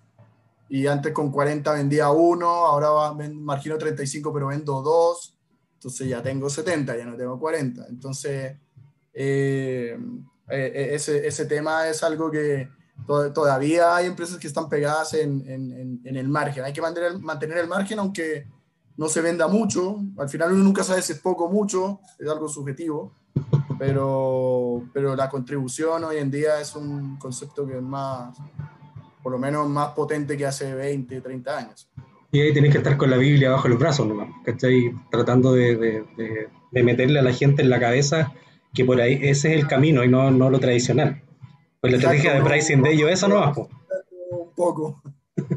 y 0.67 0.87
antes 0.87 1.13
con 1.13 1.31
40 1.31 1.71
vendía 1.71 2.11
uno, 2.11 2.49
ahora 2.49 2.89
va, 2.89 3.13
margino 3.13 3.77
35 3.77 4.33
pero 4.33 4.47
vendo 4.47 4.81
dos, 4.81 5.37
entonces 5.75 6.09
ya 6.09 6.21
tengo 6.21 6.49
70, 6.49 6.97
ya 6.97 7.05
no 7.05 7.15
tengo 7.15 7.39
40. 7.39 7.87
Entonces, 7.87 8.57
eh, 9.13 9.97
eh, 10.49 10.89
ese, 10.91 11.25
ese, 11.25 11.45
tema 11.45 11.87
es 11.87 12.03
algo 12.03 12.29
que 12.29 12.67
todavía 13.07 13.95
hay 13.95 14.07
empresas 14.07 14.37
que 14.37 14.47
están 14.47 14.67
pegadas 14.67 15.13
en, 15.13 15.49
en, 15.49 16.01
en, 16.03 16.15
el 16.17 16.27
margen. 16.27 16.65
Hay 16.65 16.73
que 16.73 16.81
mantener, 16.81 17.17
mantener 17.19 17.59
el 17.59 17.69
margen 17.69 17.99
aunque 17.99 18.47
no 18.97 19.09
se 19.09 19.21
venda 19.21 19.47
mucho. 19.47 19.99
Al 20.17 20.29
final 20.29 20.53
uno 20.53 20.63
nunca 20.63 20.83
sabe 20.83 21.01
si 21.01 21.13
es 21.13 21.19
poco 21.19 21.45
o 21.45 21.49
mucho, 21.49 21.99
es 22.19 22.29
algo 22.29 22.47
subjetivo. 22.47 23.13
Pero, 23.79 24.83
pero 24.93 25.15
la 25.15 25.29
contribución 25.29 26.03
hoy 26.03 26.17
en 26.17 26.29
día 26.29 26.61
es 26.61 26.75
un 26.75 27.17
concepto 27.17 27.65
que 27.65 27.77
es 27.77 27.81
más, 27.81 28.37
por 29.23 29.31
lo 29.31 29.39
menos 29.39 29.67
más 29.67 29.89
potente 29.89 30.37
que 30.37 30.45
hace 30.45 30.75
20, 30.75 31.21
30 31.21 31.57
años. 31.57 31.89
Y 32.31 32.39
ahí 32.39 32.53
tenés 32.53 32.71
que 32.71 32.77
estar 32.77 32.95
con 32.95 33.09
la 33.09 33.17
Biblia 33.17 33.51
bajo 33.51 33.67
los 33.67 33.79
brazos 33.79 34.07
nomás, 34.07 34.29
¿cachai? 34.45 34.93
Tratando 35.09 35.53
de, 35.53 35.75
de, 35.75 36.47
de, 36.71 36.83
meterle 36.83 37.19
a 37.19 37.23
la 37.23 37.33
gente 37.33 37.61
en 37.61 37.69
la 37.69 37.79
cabeza 37.79 38.31
que 38.73 38.85
por 38.85 39.01
ahí 39.01 39.19
ese 39.21 39.53
es 39.53 39.61
el 39.61 39.67
camino 39.67 40.03
y 40.03 40.07
no, 40.07 40.31
no 40.31 40.49
lo 40.49 40.59
tradicional. 40.59 41.23
Pues 41.81 41.91
la 41.91 41.97
estrategia 41.97 42.33
de 42.33 42.41
pricing 42.41 42.83
de 42.83 42.93
ellos, 42.93 43.11
eso 43.11 43.27
no 43.27 43.35
va. 43.35 43.53
Un 43.57 44.53
poco 44.55 45.01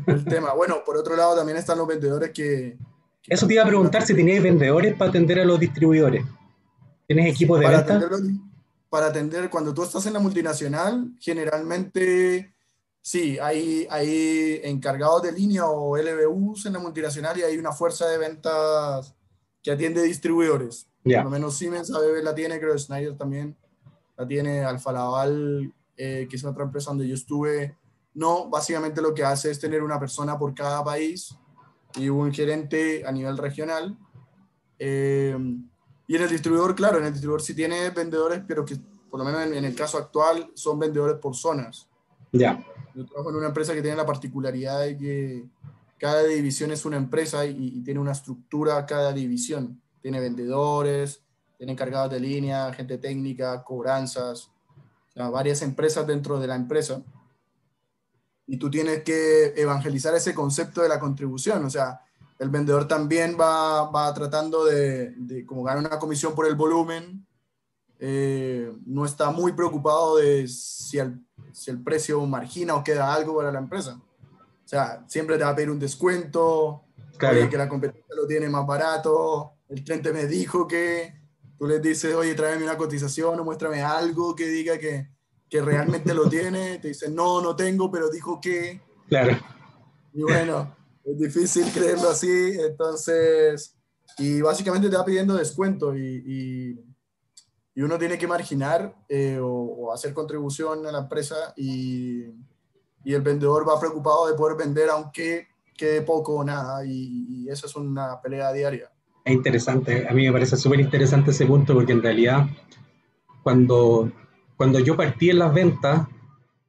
el 0.07 0.25
tema. 0.25 0.53
Bueno, 0.55 0.83
por 0.85 0.97
otro 0.97 1.15
lado 1.15 1.37
también 1.37 1.59
están 1.59 1.79
los 1.79 1.87
vendedores 1.87 2.31
que... 2.31 2.77
eso 3.27 3.47
te 3.47 3.55
iba 3.55 3.63
a 3.63 3.67
preguntar 3.67 4.05
si 4.07 4.15
teníais 4.15 4.43
vendedores 4.43 4.95
para 4.95 5.11
atender 5.11 5.41
a 5.41 5.45
los 5.45 5.59
distribuidores. 5.59 6.25
¿Tienes 7.07 7.35
equipos 7.35 7.61
de 7.61 7.67
para 7.67 7.83
venta? 7.83 8.09
para 8.89 9.07
atender, 9.07 9.51
cuando 9.51 9.75
tú 9.75 9.83
estás 9.83 10.07
en 10.07 10.13
la 10.13 10.21
multinacional, 10.21 11.11
generalmente 11.19 12.55
Sí, 13.07 13.39
hay, 13.39 13.87
hay 13.91 14.63
encargados 14.65 15.21
de 15.21 15.31
línea 15.31 15.67
o 15.67 15.95
LBUs 15.95 16.65
en 16.65 16.73
la 16.73 16.79
multinacional 16.79 17.39
y 17.39 17.43
hay 17.43 17.59
una 17.59 17.71
fuerza 17.71 18.09
de 18.09 18.17
ventas 18.17 19.15
que 19.63 19.73
atiende 19.73 20.03
distribuidores. 20.03 20.89
Por 21.03 21.25
lo 21.25 21.29
menos 21.29 21.59
Siemens 21.59 21.93
ABB 21.93 22.23
la 22.23 22.35
tiene, 22.35 22.59
creo 22.59 22.73
que 22.73 22.79
Schneider 22.79 23.15
también 23.15 23.55
la 24.17 24.27
tiene, 24.27 24.65
Alfa 24.65 24.91
Laval, 24.91 25.71
eh, 25.99 26.27
que 26.31 26.37
es 26.37 26.45
otra 26.47 26.65
empresa 26.65 26.93
donde 26.93 27.07
yo 27.07 27.15
estuve. 27.15 27.77
No, 28.15 28.49
básicamente 28.49 29.03
lo 29.03 29.13
que 29.13 29.23
hace 29.23 29.51
es 29.51 29.61
tener 29.61 29.83
una 29.83 30.01
persona 30.01 30.39
por 30.39 30.55
cada 30.55 30.83
país 30.83 31.37
y 31.97 32.09
un 32.09 32.33
gerente 32.33 33.05
a 33.07 33.13
nivel 33.13 33.39
regional. 33.39 33.97
Eh, 34.79 35.37
y 36.07 36.17
en 36.17 36.23
el 36.23 36.29
distribuidor, 36.29 36.75
claro, 36.75 36.99
en 36.99 37.07
el 37.07 37.13
distribuidor 37.13 37.43
sí 37.43 37.55
tiene 37.55 37.91
vendedores, 37.91 38.43
pero 38.47 38.65
que 38.65 38.77
por 39.11 39.21
lo 39.21 39.25
menos 39.25 39.43
en, 39.43 39.55
en 39.55 39.65
el 39.65 39.75
caso 39.75 39.97
actual 39.97 40.51
son 40.55 40.79
vendedores 40.79 41.17
por 41.17 41.35
zonas. 41.35 41.89
Ya. 42.33 42.65
Yo 42.95 43.05
trabajo 43.07 43.31
en 43.31 43.37
una 43.37 43.47
empresa 43.49 43.75
que 43.75 43.83
tiene 43.83 43.97
la 43.97 44.07
particularidad 44.07 44.81
de 44.81 44.97
que 44.97 45.45
cada 45.99 46.23
división 46.25 46.71
es 46.71 46.85
una 46.85 46.97
empresa 46.97 47.47
y, 47.47 47.83
tiene 47.83 48.01
una 48.01 48.13
estructura 48.13 48.85
cada 48.87 49.13
división. 49.13 49.81
Tiene 50.03 50.21
vendedores, 50.21 51.23
tiene 51.57 51.73
encargados 51.73 52.11
de 52.11 52.21
línea, 52.21 52.73
gente 52.73 52.99
técnica, 52.99 53.65
cobranzas, 53.65 54.51
varias 55.15 55.63
empresas 55.63 56.07
dentro 56.07 56.39
de 56.39 56.47
la 56.47 56.57
empresa. 56.57 57.03
Y 58.47 58.59
tú 58.59 58.71
tienes 58.71 59.03
que 59.03 59.55
evangelizar 59.57 60.15
ese 60.15 60.35
concepto 60.35 60.83
de 60.83 60.89
la 60.89 61.01
contribución. 61.01 61.65
O 61.65 61.71
sea, 61.71 62.01
el 62.39 62.51
vendedor 62.51 62.87
también 62.87 63.37
va, 63.41 63.91
va 63.91 64.13
tratando 64.13 64.65
de, 64.65 65.11
de, 65.17 65.47
como 65.47 65.63
ganar 65.63 65.85
una 65.87 65.99
comisión 65.99 66.35
por 66.35 66.47
el 66.47 66.55
volumen, 66.55 67.27
eh, 68.01 68.71
no 68.85 69.05
está 69.05 69.31
muy 69.31 69.53
preocupado 69.53 70.17
de 70.17 70.47
si 70.49 70.99
el, 70.99 71.19
si 71.53 71.71
el 71.71 71.83
precio 71.83 72.25
margina 72.27 72.75
o 72.75 72.85
queda 72.85 73.15
algo 73.15 73.37
para 73.37 73.53
la 73.53 73.61
empresa. 73.61 73.99
O 73.99 74.69
sea, 74.69 75.05
siempre 75.07 75.39
te 75.39 75.45
va 75.45 75.51
a 75.51 75.57
pedir 75.57 75.71
un 75.71 75.79
descuento, 75.79 76.83
claro. 77.17 77.49
que 77.49 77.57
la 77.57 77.69
competencia 77.69 78.15
lo 78.17 78.27
tiene 78.27 78.49
más 78.49 78.67
barato, 78.67 79.55
el 79.69 79.83
cliente 79.85 80.13
me 80.13 80.27
dijo 80.27 80.67
que, 80.67 81.15
tú 81.59 81.67
le 81.67 81.79
dices, 81.79 82.15
oye, 82.15 82.35
tráeme 82.35 82.65
una 82.65 82.77
cotización 82.77 83.39
o 83.39 83.45
muéstrame 83.45 83.83
algo 83.83 84.35
que 84.35 84.49
diga 84.49 84.79
que, 84.79 85.09
que 85.49 85.61
realmente 85.61 86.15
lo 86.15 86.29
tiene, 86.29 86.79
te 86.79 86.89
dice, 86.89 87.11
no, 87.11 87.41
no 87.41 87.55
tengo, 87.55 87.91
pero 87.91 88.11
dijo 88.11 88.41
que. 88.41 88.81
Claro. 89.09 89.37
Y 90.13 90.23
bueno, 90.23 90.75
es 91.05 91.19
difícil 91.19 91.71
creerlo 91.73 92.11
así, 92.11 92.57
entonces, 92.59 93.77
y 94.19 94.41
básicamente 94.41 94.89
te 94.89 94.97
va 94.97 95.05
pidiendo 95.05 95.35
descuento 95.35 95.97
y 95.97 96.79
y 97.75 97.83
uno 97.83 97.99
tiene 97.99 98.17
que 98.17 98.27
marginar 98.27 98.95
eh, 99.09 99.39
o, 99.43 99.93
hacer 99.93 100.15
contribución 100.15 100.87
a 100.87 100.93
la 100.93 101.01
empresa 101.01 101.53
y, 101.57 102.25
y, 103.05 103.15
el 103.15 103.23
vendedor 103.23 103.69
va 103.69 103.81
preocupado 103.81 104.29
de 104.29 104.35
poder 104.35 104.57
vender 104.57 104.89
aunque 104.91 105.49
quede 105.77 106.03
poco 106.03 106.37
o 106.37 106.45
nada 106.45 106.85
y, 106.87 107.49
eso 107.49 107.67
es 107.67 107.77
una 107.77 108.21
pelea 108.23 108.53
diaria. 108.53 108.91
Es 109.25 109.33
interesante, 109.33 110.07
a 110.09 110.13
mí 110.13 110.25
me 110.27 110.33
parece 110.33 110.57
súper 110.57 110.81
interesante 110.81 111.31
ese 111.31 111.47
punto 111.47 111.75
porque 111.75 111.93
en 111.93 112.03
realidad 112.03 112.47
cuando, 113.43 114.11
cuando 114.57 114.79
yo 114.79 114.97
partí 114.97 115.31
en 115.31 115.39
las 115.39 115.53
ventas, 115.53 116.07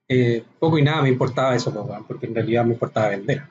eh, 0.07 0.43
poco 0.59 0.77
y 0.77 0.83
nada 0.83 1.01
me 1.01 1.09
importaba 1.09 1.55
eso, 1.55 1.73
porque 2.07 2.27
en 2.27 2.35
realidad 2.35 2.65
me 2.65 2.73
importaba 2.73 3.09
vender. 3.09 3.43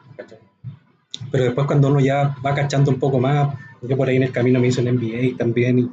Pero 1.30 1.44
después 1.44 1.66
cuando 1.66 1.88
uno 1.88 2.00
ya 2.00 2.36
va 2.44 2.54
cachando 2.54 2.90
un 2.90 2.98
poco 2.98 3.18
más, 3.18 3.56
yo 3.82 3.96
por 3.96 4.08
ahí 4.08 4.16
en 4.16 4.24
el 4.24 4.32
camino 4.32 4.60
me 4.60 4.68
hice 4.68 4.80
un 4.80 4.94
MBA 4.94 5.36
también 5.36 5.78
y 5.78 5.90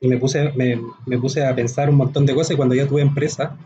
y 0.00 0.08
me 0.08 0.18
puse, 0.18 0.52
me, 0.54 0.80
me, 1.06 1.18
puse 1.18 1.44
a 1.44 1.54
pensar 1.54 1.90
un 1.90 1.96
montón 1.96 2.24
de 2.24 2.34
cosas 2.34 2.52
y 2.52 2.56
cuando 2.56 2.74
yo 2.74 2.86
tuve 2.86 3.02
empresa, 3.02 3.56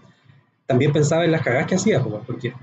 también 0.67 0.93
pensaba 0.93 1.25
en 1.25 1.33
las 1.33 1.43
cagadas 1.43 1.67
que 1.67 1.75
hacía, 1.75 2.03
porque 2.03 2.55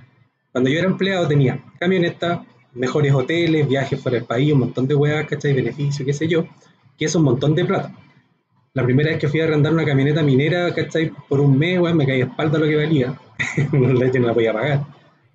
cuando 0.52 0.70
yo 0.70 0.80
era 0.80 0.88
empleado 0.88 1.28
tenía 1.28 1.64
camioneta, 1.80 2.44
mejores 2.74 3.14
hoteles, 3.14 3.68
viajes 3.68 4.02
fuera 4.02 4.18
del 4.18 4.26
país, 4.26 4.54
un 4.54 4.60
montón 4.60 4.88
de 4.88 4.96
huevas, 4.96 5.28
¿cachai? 5.28 5.54
Beneficios, 5.54 6.06
qué 6.06 6.14
sé 6.14 6.28
yo, 6.28 6.46
que 6.98 7.06
es 7.06 7.16
un 7.16 7.24
montón 7.24 7.54
de 7.54 7.66
plata. 7.66 7.94
La 8.74 8.84
primera 8.84 9.10
vez 9.10 9.20
que 9.20 9.28
fui 9.28 9.42
a 9.42 9.46
arrendar 9.46 9.74
una 9.74 9.86
camioneta 9.86 10.22
minera, 10.22 10.74
¿cachai? 10.74 11.12
Por 11.28 11.40
un 11.40 11.58
mes, 11.58 11.80
me 11.94 12.06
caí 12.06 12.22
a 12.22 12.26
espalda 12.26 12.60
lo 12.60 12.66
que 12.66 12.76
valía, 12.76 13.18
no 13.72 13.94
la 13.94 14.34
podía 14.34 14.54
pagar. 14.54 14.86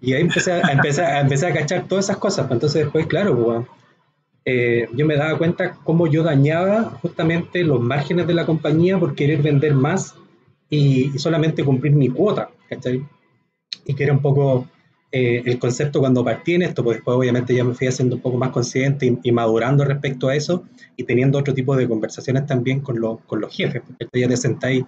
Y 0.00 0.12
ahí 0.12 0.22
empecé 0.22 0.52
a, 0.52 0.60
empecé, 0.72 1.02
a, 1.02 1.20
a 1.20 1.54
cachar 1.54 1.88
todas 1.88 2.06
esas 2.06 2.18
cosas, 2.18 2.46
pues 2.46 2.56
entonces 2.56 2.84
después, 2.84 3.06
claro, 3.06 3.36
pues, 3.42 3.66
eh, 4.44 4.88
yo 4.92 5.06
me 5.06 5.16
daba 5.16 5.38
cuenta 5.38 5.78
cómo 5.84 6.06
yo 6.06 6.22
dañaba 6.22 6.98
justamente 7.00 7.64
los 7.64 7.80
márgenes 7.80 8.26
de 8.26 8.34
la 8.34 8.44
compañía 8.44 8.98
por 8.98 9.14
querer 9.14 9.40
vender 9.40 9.74
más 9.74 10.14
y, 10.68 11.18
solamente 11.18 11.64
cumplir 11.64 11.92
mi 11.92 12.08
cuota, 12.08 12.50
¿cachai? 12.68 13.06
Y 13.86 13.94
que 13.94 14.04
era 14.04 14.12
un 14.12 14.20
poco 14.20 14.68
eh, 15.16 15.42
el 15.46 15.58
concepto 15.58 16.00
cuando 16.00 16.24
partí 16.24 16.54
en 16.54 16.62
esto, 16.62 16.82
pues 16.82 16.96
después 16.96 17.16
obviamente 17.16 17.54
ya 17.54 17.62
me 17.62 17.74
fui 17.74 17.86
haciendo 17.86 18.16
un 18.16 18.22
poco 18.22 18.36
más 18.36 18.50
consciente 18.50 19.16
y, 19.22 19.32
madurando 19.32 19.84
respecto 19.84 20.28
a 20.28 20.34
eso 20.34 20.64
y 20.96 21.04
teniendo 21.04 21.38
otro 21.38 21.54
tipo 21.54 21.76
de 21.76 21.88
conversaciones 21.88 22.46
también 22.46 22.80
con, 22.80 22.98
con 23.18 23.40
los 23.40 23.54
jefes, 23.54 23.82
porque 23.86 24.20
ya 24.20 24.28
te 24.28 24.36
sentáis 24.36 24.84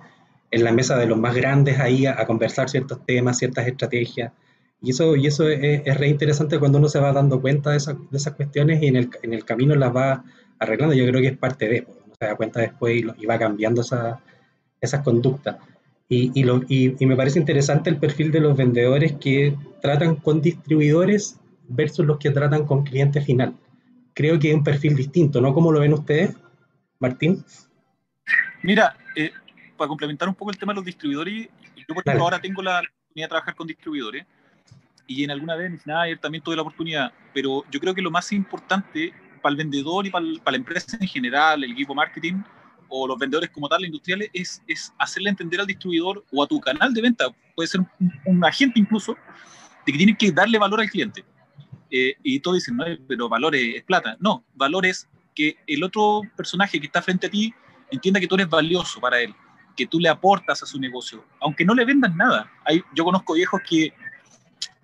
en 0.51 0.65
la 0.65 0.73
mesa 0.73 0.97
de 0.99 1.07
los 1.07 1.19
más 1.19 1.35
grandes 1.35 1.79
ahí 1.79 2.07
a, 2.07 2.21
a 2.21 2.27
conversar 2.27 2.69
ciertos 2.69 3.05
temas, 3.07 3.39
ciertas 3.39 3.67
estrategias, 3.67 4.33
y 4.83 4.91
eso, 4.91 5.17
y 5.17 5.27
eso 5.27 5.49
es, 5.49 5.83
es, 5.85 5.97
re 5.97 6.09
interesante 6.09 6.59
cuando 6.59 6.79
uno 6.79 6.89
se 6.89 7.01
va 7.01 7.13
dando 7.13 7.41
cuenta 7.41 7.71
de, 7.71 7.79
de 7.79 8.17
esas 8.19 8.35
cuestiones 8.35 8.83
y 8.83 8.89
en 8.89 8.97
el, 8.97 9.11
en 9.23 9.33
el, 9.33 9.45
camino 9.45 9.75
las 9.75 9.95
va 9.95 10.25
arreglando. 10.59 10.95
Yo 10.95 11.07
creo 11.07 11.21
que 11.21 11.29
es 11.29 11.39
parte 11.39 11.69
de, 11.69 11.87
uno 12.05 12.15
se 12.19 12.27
da 12.27 12.37
cuenta 12.37 12.61
después 12.61 12.97
y, 12.97 13.27
va 13.27 13.39
cambiando 13.39 13.81
esa, 13.81 14.21
esas 14.81 15.03
conductas. 15.03 15.57
Y, 16.09 16.31
y, 16.39 16.45
lo, 16.45 16.63
y, 16.69 16.95
me 17.07 17.17
parece 17.17 17.39
interesante 17.39 17.91
el 17.91 17.97
perfil 17.97 18.31
de 18.31 18.41
los 18.41 18.57
vendedores 18.57 19.15
que 19.15 19.57
tratan 19.87 20.17
con 20.17 20.43
distribuidores 20.43 21.39
versus 21.69 22.05
los 22.05 22.19
que 22.19 22.31
tratan 22.31 22.67
con 22.67 22.83
cliente 22.83 23.21
final. 23.21 23.55
Creo 24.15 24.37
que 24.37 24.49
es 24.49 24.55
un 24.55 24.65
perfil 24.65 24.97
distinto, 24.97 25.41
¿no? 25.41 25.55
¿Cómo 25.55 25.71
lo 25.71 25.79
ven 25.79 25.93
ustedes, 25.93 26.37
Martín? 26.99 27.45
Mira, 28.65 28.97
eh, 29.15 29.31
para 29.77 29.87
complementar 29.87 30.29
un 30.29 30.35
poco 30.35 30.51
el 30.51 30.59
tema 30.59 30.73
de 30.73 30.79
los 30.79 30.85
distribuidores, 30.85 31.49
yo 31.77 31.95
por 31.95 32.03
ejemplo 32.05 32.25
ahora 32.25 32.41
tengo 32.41 32.63
la 32.63 32.81
oportunidad 32.81 33.27
de 33.27 33.29
trabajar 33.29 33.55
con 33.55 33.67
distribuidores 33.69 34.27
y 35.07 35.23
en 35.23 35.31
alguna 35.31 35.55
vez 35.55 35.71
en 35.71 36.19
también 36.19 36.43
tuve 36.43 36.57
la 36.57 36.63
oportunidad, 36.63 37.13
pero 37.33 37.63
yo 37.71 37.79
creo 37.79 37.95
que 37.95 38.03
lo 38.03 38.11
más 38.11 38.33
importante 38.33 39.13
para 39.41 39.53
el 39.53 39.57
vendedor 39.57 40.05
y 40.05 40.11
para, 40.11 40.27
para 40.43 40.53
la 40.53 40.59
empresa 40.59 40.97
en 41.01 41.07
general, 41.07 41.63
el 41.63 41.71
equipo 41.71 41.95
marketing 41.95 42.43
o 42.89 43.07
los 43.07 43.19
vendedores 43.19 43.51
como 43.51 43.69
tal, 43.69 43.85
industriales, 43.85 44.31
es, 44.33 44.63
es 44.67 44.93
hacerle 44.99 45.31
entender 45.31 45.61
al 45.61 45.67
distribuidor 45.67 46.25
o 46.33 46.43
a 46.43 46.47
tu 46.47 46.61
canal 46.61 46.93
de 46.93 47.03
venta, 47.03 47.27
puede 47.55 47.69
ser 47.69 47.81
un, 48.25 48.45
agente 48.45 48.79
incluso, 48.79 49.17
de 49.87 49.93
que 49.93 49.99
tiene 49.99 50.17
que 50.17 50.33
darle 50.33 50.59
valor 50.59 50.81
al 50.81 50.91
cliente. 50.91 51.25
Eh, 51.91 52.15
y 52.23 52.41
todos 52.41 52.57
dicen, 52.57 52.77
no, 52.77 52.85
pero 53.07 53.29
valor 53.29 53.55
es, 53.55 53.83
plata. 53.85 54.17
No, 54.21 54.45
valor 54.55 54.85
es 54.85 55.09
que 55.35 55.57
el 55.67 55.85
otro 55.85 56.23
personaje 56.37 56.81
que 56.81 56.87
está 56.87 57.01
frente 57.01 57.29
a 57.29 57.31
ti 57.31 57.55
entienda 57.91 58.21
que 58.21 58.27
tú 58.27 58.35
eres 58.35 58.49
valioso 58.49 59.01
para 59.01 59.21
él, 59.21 59.35
que 59.77 59.87
tú 59.87 60.01
le 60.01 60.09
aportas 60.09 60.63
a 60.63 60.67
su 60.67 60.81
negocio, 60.81 61.25
aunque 61.41 61.65
no 61.65 61.75
le 61.75 61.85
vendas 61.85 62.15
nada. 62.15 62.51
Hay, 62.65 62.83
yo 62.95 63.05
conozco 63.05 63.35
viejos 63.35 63.61
que 63.69 63.93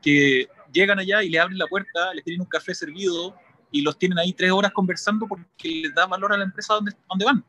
que 0.02 0.48
llegan 0.72 0.98
allá 0.98 1.22
y 1.22 1.30
le 1.30 1.38
abren 1.38 1.56
la 1.56 1.66
puerta, 1.66 2.12
les 2.12 2.24
tienen 2.24 2.42
un 2.42 2.48
café 2.48 2.74
servido 2.74 3.34
y 3.70 3.80
los 3.80 3.96
tienen 3.96 4.18
ahí 4.18 4.34
tres 4.34 4.50
horas 4.50 4.72
conversando 4.72 5.26
porque 5.26 5.46
les 5.82 5.94
da 5.94 6.06
valor 6.06 6.34
a 6.34 6.36
la 6.36 6.44
empresa 6.44 6.74
donde, 6.74 6.92
donde 7.08 7.24
van. 7.24 7.44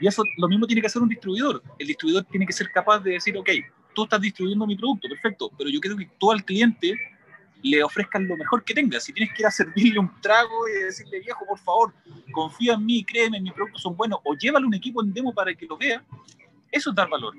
Y 0.00 0.06
eso 0.06 0.22
lo 0.36 0.48
mismo 0.48 0.66
tiene 0.66 0.82
que 0.82 0.88
hacer 0.88 1.00
un 1.00 1.08
distribuidor. 1.08 1.62
El 1.78 1.86
distribuidor 1.86 2.24
tiene 2.24 2.46
que 2.46 2.52
ser 2.52 2.70
capaz 2.70 3.00
de 3.00 3.12
decir, 3.12 3.36
ok, 3.36 3.48
tú 3.98 4.04
estás 4.04 4.20
distribuyendo 4.20 4.64
mi 4.64 4.76
producto, 4.76 5.08
perfecto, 5.08 5.50
pero 5.58 5.68
yo 5.68 5.80
quiero 5.80 5.96
que 5.96 6.08
tú 6.18 6.30
al 6.30 6.44
cliente 6.44 6.96
le 7.64 7.82
ofrezcan 7.82 8.28
lo 8.28 8.36
mejor 8.36 8.62
que 8.62 8.72
tengas. 8.72 9.02
Si 9.02 9.12
tienes 9.12 9.34
que 9.34 9.42
ir 9.42 9.46
a 9.46 9.50
servirle 9.50 9.98
un 9.98 10.20
trago 10.20 10.68
y 10.68 10.84
decirle, 10.84 11.18
viejo, 11.18 11.44
por 11.44 11.58
favor, 11.58 11.92
confía 12.30 12.74
en 12.74 12.86
mí, 12.86 13.04
créeme, 13.04 13.40
mis 13.40 13.52
productos 13.52 13.82
son 13.82 13.96
buenos, 13.96 14.20
o 14.22 14.36
llévale 14.36 14.66
un 14.66 14.74
equipo 14.74 15.02
en 15.02 15.12
demo 15.12 15.34
para 15.34 15.52
que 15.52 15.66
lo 15.66 15.76
vea, 15.76 16.00
eso 16.70 16.90
es 16.90 16.94
dar 16.96 17.08
valor. 17.08 17.34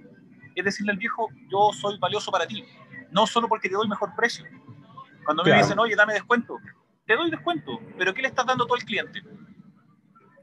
Es 0.53 0.65
decirle 0.65 0.91
al 0.91 0.97
viejo, 0.97 1.29
yo 1.49 1.71
soy 1.71 1.97
valioso 1.97 2.29
para 2.29 2.45
ti, 2.45 2.65
no 3.09 3.25
solo 3.25 3.47
porque 3.47 3.69
te 3.69 3.75
doy 3.75 3.87
mejor 3.87 4.13
precio. 4.17 4.43
Cuando 5.23 5.45
me 5.45 5.55
dicen, 5.55 5.79
oye, 5.79 5.95
dame 5.95 6.11
descuento, 6.11 6.57
te 7.05 7.15
doy 7.15 7.31
descuento, 7.31 7.79
pero 7.97 8.13
¿qué 8.13 8.21
le 8.21 8.27
estás 8.27 8.45
dando 8.45 8.65
tú 8.65 8.75
al 8.75 8.83
cliente? 8.83 9.23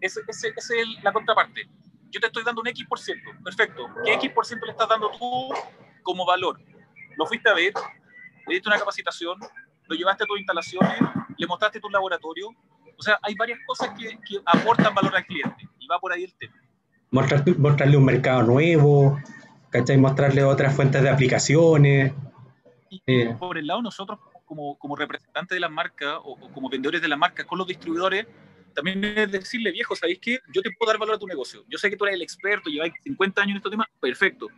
Esa 0.00 0.20
es 0.30 0.54
la 1.02 1.12
contraparte. 1.12 1.68
Yo 2.10 2.20
te 2.20 2.28
estoy 2.28 2.42
dando 2.42 2.62
un 2.62 2.68
X 2.68 2.86
por 2.88 2.98
ciento, 2.98 3.32
perfecto. 3.44 3.86
¿Qué 4.02 4.14
X 4.14 4.30
por 4.30 4.46
ciento 4.46 4.64
le 4.64 4.72
estás 4.72 4.88
dando 4.88 5.10
tú 5.10 5.50
como 6.06 6.24
valor? 6.24 6.60
Lo 7.16 7.26
fuiste 7.26 7.50
a 7.50 7.54
ver, 7.54 7.72
le 8.46 8.54
diste 8.54 8.68
una 8.68 8.78
capacitación, 8.78 9.38
lo 9.88 9.96
llevaste 9.96 10.22
a 10.22 10.26
tus 10.26 10.38
instalaciones, 10.38 11.00
le 11.36 11.46
mostraste 11.46 11.80
tu 11.80 11.90
laboratorio. 11.90 12.48
O 12.96 13.02
sea, 13.02 13.18
hay 13.22 13.34
varias 13.34 13.58
cosas 13.66 13.90
que, 13.98 14.16
que 14.26 14.40
aportan 14.46 14.94
valor 14.94 15.14
al 15.16 15.26
cliente 15.26 15.68
y 15.80 15.86
va 15.88 15.98
por 15.98 16.12
ahí 16.12 16.24
el 16.24 16.34
tema. 16.36 16.54
Mostrarle, 17.10 17.54
mostrarle 17.54 17.96
un 17.96 18.04
mercado 18.04 18.42
nuevo, 18.44 19.20
¿cachai? 19.70 19.98
Mostrarle 19.98 20.44
otras 20.44 20.74
fuentes 20.74 21.02
de 21.02 21.10
aplicaciones. 21.10 22.12
Y 22.88 23.02
eh. 23.06 23.36
por 23.38 23.58
el 23.58 23.66
lado, 23.66 23.82
nosotros 23.82 24.20
como, 24.44 24.78
como 24.78 24.94
representantes 24.94 25.56
de 25.56 25.60
las 25.60 25.70
marcas 25.70 26.18
o, 26.22 26.36
como 26.52 26.70
vendedores 26.70 27.02
de 27.02 27.08
las 27.08 27.18
marcas 27.18 27.46
con 27.46 27.58
los 27.58 27.66
distribuidores, 27.66 28.26
también 28.74 29.02
es 29.04 29.32
decirle, 29.32 29.72
viejo, 29.72 29.96
¿sabéis 29.96 30.20
qué? 30.20 30.38
Yo 30.52 30.62
te 30.62 30.70
puedo 30.70 30.92
dar 30.92 31.00
valor 31.00 31.16
a 31.16 31.18
tu 31.18 31.26
negocio. 31.26 31.64
Yo 31.66 31.78
sé 31.78 31.90
que 31.90 31.96
tú 31.96 32.04
eres 32.04 32.16
el 32.16 32.22
experto, 32.22 32.70
lleváis 32.70 32.92
50 33.02 33.42
años 33.42 33.52
en 33.52 33.56
este 33.56 33.70
tema, 33.70 33.88
perfecto 34.00 34.48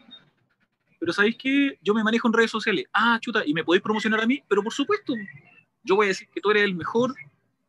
pero 0.98 1.12
¿sabéis 1.12 1.36
que 1.36 1.78
yo 1.82 1.94
me 1.94 2.02
manejo 2.02 2.28
en 2.28 2.34
redes 2.34 2.50
sociales? 2.50 2.86
Ah, 2.92 3.18
chuta, 3.20 3.42
y 3.46 3.54
me 3.54 3.64
podéis 3.64 3.82
promocionar 3.82 4.20
a 4.20 4.26
mí, 4.26 4.42
pero 4.48 4.62
por 4.62 4.72
supuesto, 4.72 5.14
yo 5.82 5.96
voy 5.96 6.06
a 6.06 6.08
decir 6.08 6.28
que 6.32 6.40
tú 6.40 6.50
eres 6.50 6.64
el 6.64 6.74
mejor, 6.74 7.14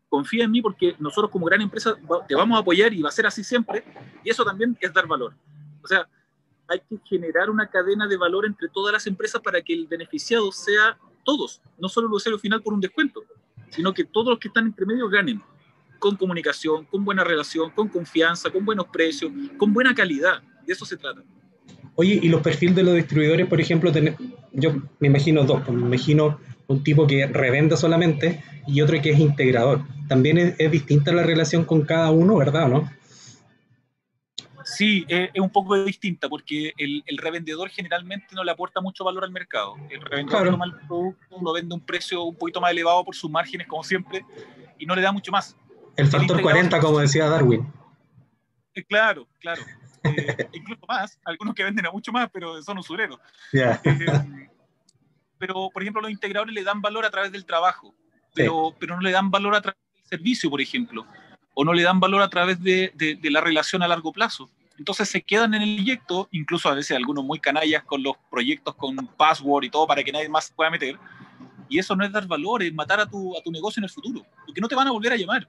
confía 0.10 0.46
en 0.46 0.52
mí 0.52 0.62
porque 0.62 0.96
nosotros 1.00 1.32
como 1.32 1.46
gran 1.46 1.62
empresa 1.62 1.96
te 2.28 2.36
vamos 2.36 2.58
a 2.58 2.62
apoyar 2.62 2.94
y 2.94 3.02
va 3.02 3.10
a 3.10 3.12
ser 3.12 3.28
así 3.28 3.44
siempre, 3.44 3.84
y 4.24 4.30
eso 4.30 4.44
también 4.44 4.78
es 4.82 4.94
dar 4.94 5.08
valor. 5.08 5.36
O 5.84 5.88
sea, 5.88 6.08
hay 6.68 6.80
que 6.82 7.00
generar 7.06 7.50
una 7.50 7.68
cadena 7.68 8.08
de 8.08 8.18
valor 8.18 8.46
entre 8.46 8.70
todas 8.70 8.94
las 8.94 9.08
empresas 9.08 9.42
para 9.42 9.62
que 9.62 9.74
el 9.74 9.88
beneficiado 9.88 10.52
sea 10.52 10.98
todos, 11.24 11.62
no 11.78 11.90
solo 11.90 12.08
el 12.08 12.14
usuario 12.14 12.40
final 12.40 12.62
por 12.62 12.74
un 12.74 12.82
descuento, 12.82 13.24
sino 13.70 13.94
que 13.94 14.04
todos 14.04 14.30
los 14.30 14.40
que 14.40 14.48
están 14.48 14.66
entre 14.68 14.86
medio 14.86 15.10
ganen 15.10 15.42
con 16.00 16.16
comunicación, 16.16 16.86
con 16.86 17.04
buena 17.04 17.24
relación, 17.24 17.70
con 17.72 17.90
confianza, 17.90 18.50
con 18.50 18.66
buenos 18.66 18.88
precios, 18.88 19.32
con 19.58 19.74
buena 19.74 19.94
calidad. 19.94 20.42
De 20.66 20.74
eso 20.74 20.86
se 20.86 20.98
trata. 20.98 21.22
Oye, 22.00 22.18
y 22.24 22.30
los 22.30 22.42
perfiles 22.42 22.78
de 22.78 22.84
los 22.84 22.96
distribuidores, 22.96 23.46
por 23.48 23.60
ejemplo, 23.60 23.92
yo 24.54 24.72
me 25.00 25.08
imagino 25.10 25.44
dos, 25.44 25.62
pues, 25.66 25.78
me 25.78 25.86
imagino 25.86 26.40
un 26.68 26.82
tipo 26.82 27.06
que 27.06 27.28
revende 27.28 27.76
solamente 27.76 28.42
y 28.66 28.80
otro 28.80 29.02
que 29.02 29.10
es 29.10 29.20
integrador. 29.20 29.82
También 30.08 30.56
es, 30.58 30.72
distinta 30.72 31.12
la 31.12 31.24
relación 31.24 31.66
con 31.66 31.82
cada 31.82 32.10
uno, 32.10 32.38
¿verdad 32.38 32.68
o 32.68 32.70
no? 32.70 32.92
Sí, 34.64 35.04
es, 35.10 35.32
un 35.42 35.50
poco 35.50 35.84
distinta 35.84 36.30
porque 36.30 36.72
el, 36.78 37.04
revendedor 37.18 37.68
generalmente 37.68 38.28
no 38.34 38.46
le 38.46 38.52
aporta 38.52 38.80
mucho 38.80 39.04
valor 39.04 39.26
al 39.26 39.32
mercado. 39.32 39.76
El 39.90 40.00
revendedor 40.00 40.52
toma 40.52 40.66
el 40.68 40.76
producto, 40.88 41.36
lo 41.42 41.52
vende 41.52 41.74
a 41.74 41.76
un 41.76 41.86
precio 41.86 42.24
un 42.24 42.38
poquito 42.38 42.62
más 42.62 42.72
elevado 42.72 43.04
por 43.04 43.14
sus 43.14 43.30
márgenes, 43.30 43.68
como 43.68 43.84
siempre, 43.84 44.24
y 44.78 44.86
no 44.86 44.96
le 44.96 45.02
da 45.02 45.12
mucho 45.12 45.34
más. 45.34 45.54
El 45.98 46.08
factor 46.08 46.42
40, 46.42 46.80
como 46.80 47.00
decía 47.00 47.28
Darwin. 47.28 47.70
Eh, 48.74 48.86
claro, 48.86 49.28
claro. 49.42 49.64
Eh, 50.04 50.50
incluso 50.54 50.82
más, 50.88 51.20
algunos 51.26 51.56
que 51.56 51.64
venden 51.64 51.86
a 51.86 51.92
mucho 51.92 52.12
más, 52.12 52.30
pero 52.32 52.62
son 52.62 52.78
usureros. 52.78 53.20
Eh, 53.54 54.50
pero, 55.38 55.70
por 55.72 55.82
ejemplo, 55.82 56.02
los 56.02 56.12
integradores 56.12 56.54
le 56.54 56.64
dan 56.64 56.82
valor 56.82 57.06
a 57.06 57.10
través 57.10 57.32
del 57.32 57.46
trabajo, 57.46 57.94
pero, 58.34 58.76
pero 58.80 58.96
no 58.96 59.02
le 59.02 59.12
dan 59.12 59.32
valor 59.32 59.56
a 59.56 59.62
través 59.62 59.80
del 59.96 60.06
servicio, 60.06 60.50
por 60.50 60.62
ejemplo, 60.62 61.06
o 61.54 61.64
no 61.64 61.74
le 61.74 61.84
dan 61.84 62.00
valor 62.00 62.22
a 62.22 62.30
través 62.30 62.62
de, 62.62 62.92
de, 62.96 63.32
la 63.32 63.42
relación 63.42 63.82
a 63.82 63.88
largo 63.88 64.12
plazo. 64.12 64.50
Entonces 64.78 65.10
se 65.10 65.22
quedan 65.22 65.54
en 65.54 65.62
el 65.62 65.76
proyecto, 65.76 66.28
incluso 66.32 66.70
a 66.70 66.74
veces 66.74 66.96
algunos 66.96 67.24
muy 67.24 67.40
canallas 67.40 67.84
con 67.84 68.02
los 68.02 68.16
proyectos 68.30 68.76
con 68.76 68.96
password 69.18 69.66
y 69.66 69.70
todo 69.70 69.86
para 69.86 70.04
que 70.04 70.12
nadie 70.12 70.30
más 70.30 70.52
pueda 70.52 70.70
meter. 70.70 70.98
Y 71.68 71.80
eso 71.80 71.96
no 71.96 72.06
es 72.06 72.12
dar 72.12 72.26
valor, 72.28 72.64
es 72.64 72.74
matar 72.74 73.00
a 73.00 73.06
tu, 73.06 73.38
a 73.38 73.42
tu 73.42 73.52
negocio 73.52 73.80
en 73.80 73.86
el 73.86 73.90
futuro, 73.90 74.26
porque 74.46 74.62
no 74.62 74.68
te 74.68 74.76
van 74.76 74.88
a 74.88 74.92
volver 74.92 75.14
a 75.14 75.18
llamar. 75.18 75.48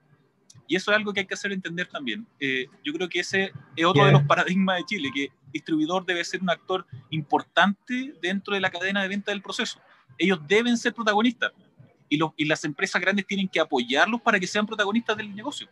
Y 0.70 0.76
eso 0.76 0.92
es 0.92 0.96
algo 0.96 1.12
que 1.12 1.18
hay 1.18 1.26
que 1.26 1.34
hacer 1.34 1.50
entender 1.50 1.88
también. 1.88 2.24
Eh, 2.38 2.66
yo 2.84 2.92
creo 2.92 3.08
que 3.08 3.18
ese 3.18 3.52
es 3.74 3.84
otro 3.84 4.06
de 4.06 4.12
los 4.12 4.22
paradigmas 4.22 4.76
de 4.76 4.84
Chile, 4.84 5.10
que 5.12 5.32
distribuidor 5.52 6.06
debe 6.06 6.24
ser 6.24 6.40
un 6.42 6.48
actor 6.48 6.86
importante 7.10 8.14
dentro 8.22 8.54
de 8.54 8.60
la 8.60 8.70
cadena 8.70 9.02
de 9.02 9.08
venta 9.08 9.32
del 9.32 9.42
proceso. 9.42 9.80
Ellos 10.16 10.38
deben 10.46 10.78
ser 10.78 10.94
protagonistas 10.94 11.50
y, 12.08 12.18
los, 12.18 12.30
y 12.36 12.44
las 12.44 12.64
empresas 12.64 13.02
grandes 13.02 13.26
tienen 13.26 13.48
que 13.48 13.58
apoyarlos 13.58 14.20
para 14.20 14.38
que 14.38 14.46
sean 14.46 14.64
protagonistas 14.64 15.16
del 15.16 15.34
negocio. 15.34 15.66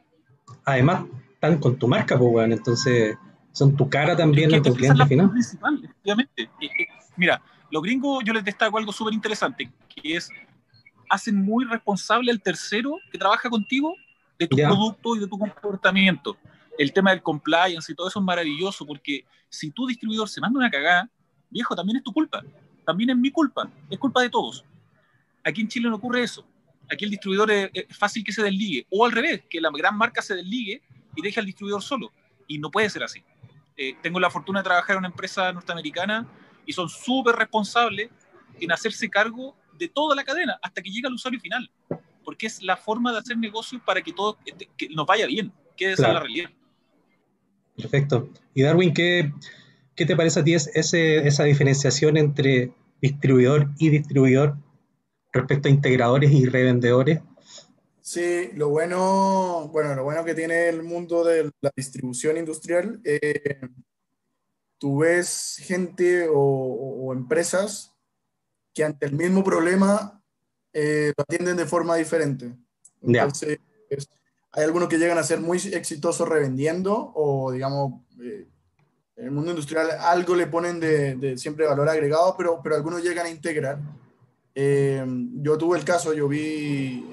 Además, 0.64 1.04
están 1.32 1.58
con 1.58 1.78
tu 1.78 1.86
marca, 1.86 2.18
pues, 2.18 2.32
bueno, 2.32 2.56
entonces 2.56 3.16
son 3.52 3.76
tu 3.76 3.88
cara 3.88 4.16
también 4.16 4.52
en 4.52 4.64
tu 4.64 4.74
cliente 4.74 5.06
final. 5.06 5.30
Principal, 5.30 5.80
efectivamente. 5.80 6.42
Eh, 6.42 6.66
eh, 6.76 6.86
mira, 7.16 7.40
los 7.70 7.84
gringos, 7.84 8.24
yo 8.24 8.32
les 8.32 8.42
destaco 8.42 8.76
algo 8.76 8.90
súper 8.90 9.14
interesante, 9.14 9.70
que 9.94 10.16
es, 10.16 10.28
hacen 11.08 11.36
muy 11.36 11.66
responsable 11.66 12.32
al 12.32 12.42
tercero 12.42 12.96
que 13.12 13.18
trabaja 13.18 13.48
contigo 13.48 13.94
de 14.38 14.46
tu 14.46 14.56
producto 14.56 15.16
y 15.16 15.20
de 15.20 15.26
tu 15.26 15.38
comportamiento. 15.38 16.36
El 16.78 16.92
tema 16.92 17.10
del 17.10 17.22
compliance 17.22 17.90
y 17.90 17.94
todo 17.94 18.08
eso 18.08 18.20
es 18.20 18.24
maravilloso 18.24 18.86
porque 18.86 19.24
si 19.48 19.70
tu 19.70 19.86
distribuidor 19.86 20.28
se 20.28 20.40
manda 20.40 20.58
una 20.58 20.70
cagada, 20.70 21.10
viejo, 21.50 21.74
también 21.74 21.96
es 21.96 22.04
tu 22.04 22.12
culpa. 22.12 22.44
También 22.86 23.10
es 23.10 23.16
mi 23.16 23.30
culpa. 23.30 23.68
Es 23.90 23.98
culpa 23.98 24.22
de 24.22 24.30
todos. 24.30 24.64
Aquí 25.44 25.60
en 25.60 25.68
Chile 25.68 25.88
no 25.88 25.96
ocurre 25.96 26.22
eso. 26.22 26.46
Aquí 26.90 27.04
el 27.04 27.10
distribuidor 27.10 27.50
es, 27.50 27.70
fácil 27.90 28.22
que 28.22 28.32
se 28.32 28.42
desligue. 28.42 28.86
O 28.90 29.04
al 29.04 29.12
revés, 29.12 29.42
que 29.50 29.60
la 29.60 29.70
gran 29.70 29.96
marca 29.96 30.22
se 30.22 30.36
desligue 30.36 30.82
y 31.16 31.22
deje 31.22 31.40
al 31.40 31.46
distribuidor 31.46 31.82
solo. 31.82 32.12
Y 32.46 32.58
no 32.58 32.70
puede 32.70 32.88
ser 32.88 33.02
así. 33.02 33.22
Eh, 33.76 33.96
tengo 34.02 34.20
la 34.20 34.30
fortuna 34.30 34.60
de 34.60 34.64
trabajar 34.64 34.94
en 34.94 34.98
una 34.98 35.08
empresa 35.08 35.52
norteamericana 35.52 36.26
y 36.64 36.72
son 36.72 36.88
súper 36.88 37.34
responsables 37.34 38.10
en 38.60 38.72
hacerse 38.72 39.08
cargo 39.10 39.56
de 39.76 39.88
toda 39.88 40.16
la 40.16 40.24
cadena 40.24 40.58
hasta 40.62 40.82
que 40.82 40.90
llega 40.90 41.08
al 41.08 41.14
usuario 41.14 41.38
final 41.40 41.70
porque 42.28 42.46
es 42.46 42.62
la 42.62 42.76
forma 42.76 43.10
de 43.10 43.20
hacer 43.20 43.38
negocios 43.38 43.80
para 43.86 44.02
que 44.02 44.12
todo 44.12 44.36
que 44.76 44.90
nos 44.90 45.06
vaya 45.06 45.24
bien, 45.24 45.50
que 45.74 45.92
es 45.92 45.98
la 45.98 46.20
realidad. 46.20 46.50
Perfecto. 47.74 48.28
Y 48.52 48.60
Darwin, 48.60 48.92
¿qué, 48.92 49.32
qué 49.94 50.04
te 50.04 50.14
parece 50.14 50.40
a 50.40 50.44
ti 50.44 50.52
ese, 50.52 51.26
esa 51.26 51.44
diferenciación 51.44 52.18
entre 52.18 52.70
distribuidor 53.00 53.70
y 53.78 53.88
distribuidor 53.88 54.58
respecto 55.32 55.68
a 55.68 55.70
integradores 55.70 56.30
y 56.30 56.44
revendedores? 56.44 57.20
Sí, 58.02 58.50
lo 58.56 58.68
bueno, 58.68 59.70
bueno, 59.72 59.94
lo 59.94 60.04
bueno 60.04 60.22
que 60.22 60.34
tiene 60.34 60.68
el 60.68 60.82
mundo 60.82 61.24
de 61.24 61.50
la 61.62 61.72
distribución 61.74 62.36
industrial, 62.36 63.00
eh, 63.04 63.58
tú 64.76 64.98
ves 64.98 65.56
gente 65.60 66.28
o, 66.28 66.38
o, 66.38 67.14
empresas 67.14 67.96
que 68.74 68.84
ante 68.84 69.06
el 69.06 69.14
mismo 69.14 69.42
problema 69.42 70.17
eh, 70.72 71.12
lo 71.16 71.22
atienden 71.22 71.56
de 71.56 71.66
forma 71.66 71.96
diferente. 71.96 72.52
Entonces, 73.02 73.58
hay 74.52 74.64
algunos 74.64 74.88
que 74.88 74.98
llegan 74.98 75.18
a 75.18 75.22
ser 75.22 75.40
muy 75.40 75.58
exitosos 75.58 76.28
revendiendo 76.28 77.12
o, 77.14 77.52
digamos, 77.52 78.00
eh, 78.20 78.46
en 79.16 79.24
el 79.24 79.30
mundo 79.30 79.50
industrial 79.50 79.90
algo 79.90 80.34
le 80.34 80.46
ponen 80.46 80.78
de, 80.80 81.36
siempre 81.36 81.66
valor 81.66 81.88
agregado, 81.88 82.34
pero, 82.36 82.60
pero 82.62 82.76
algunos 82.76 83.02
llegan 83.02 83.26
a 83.26 83.30
integrar. 83.30 83.80
Eh, 84.54 85.04
yo 85.34 85.58
tuve 85.58 85.78
el 85.78 85.84
caso, 85.84 86.12
yo 86.12 86.28
vi 86.28 87.04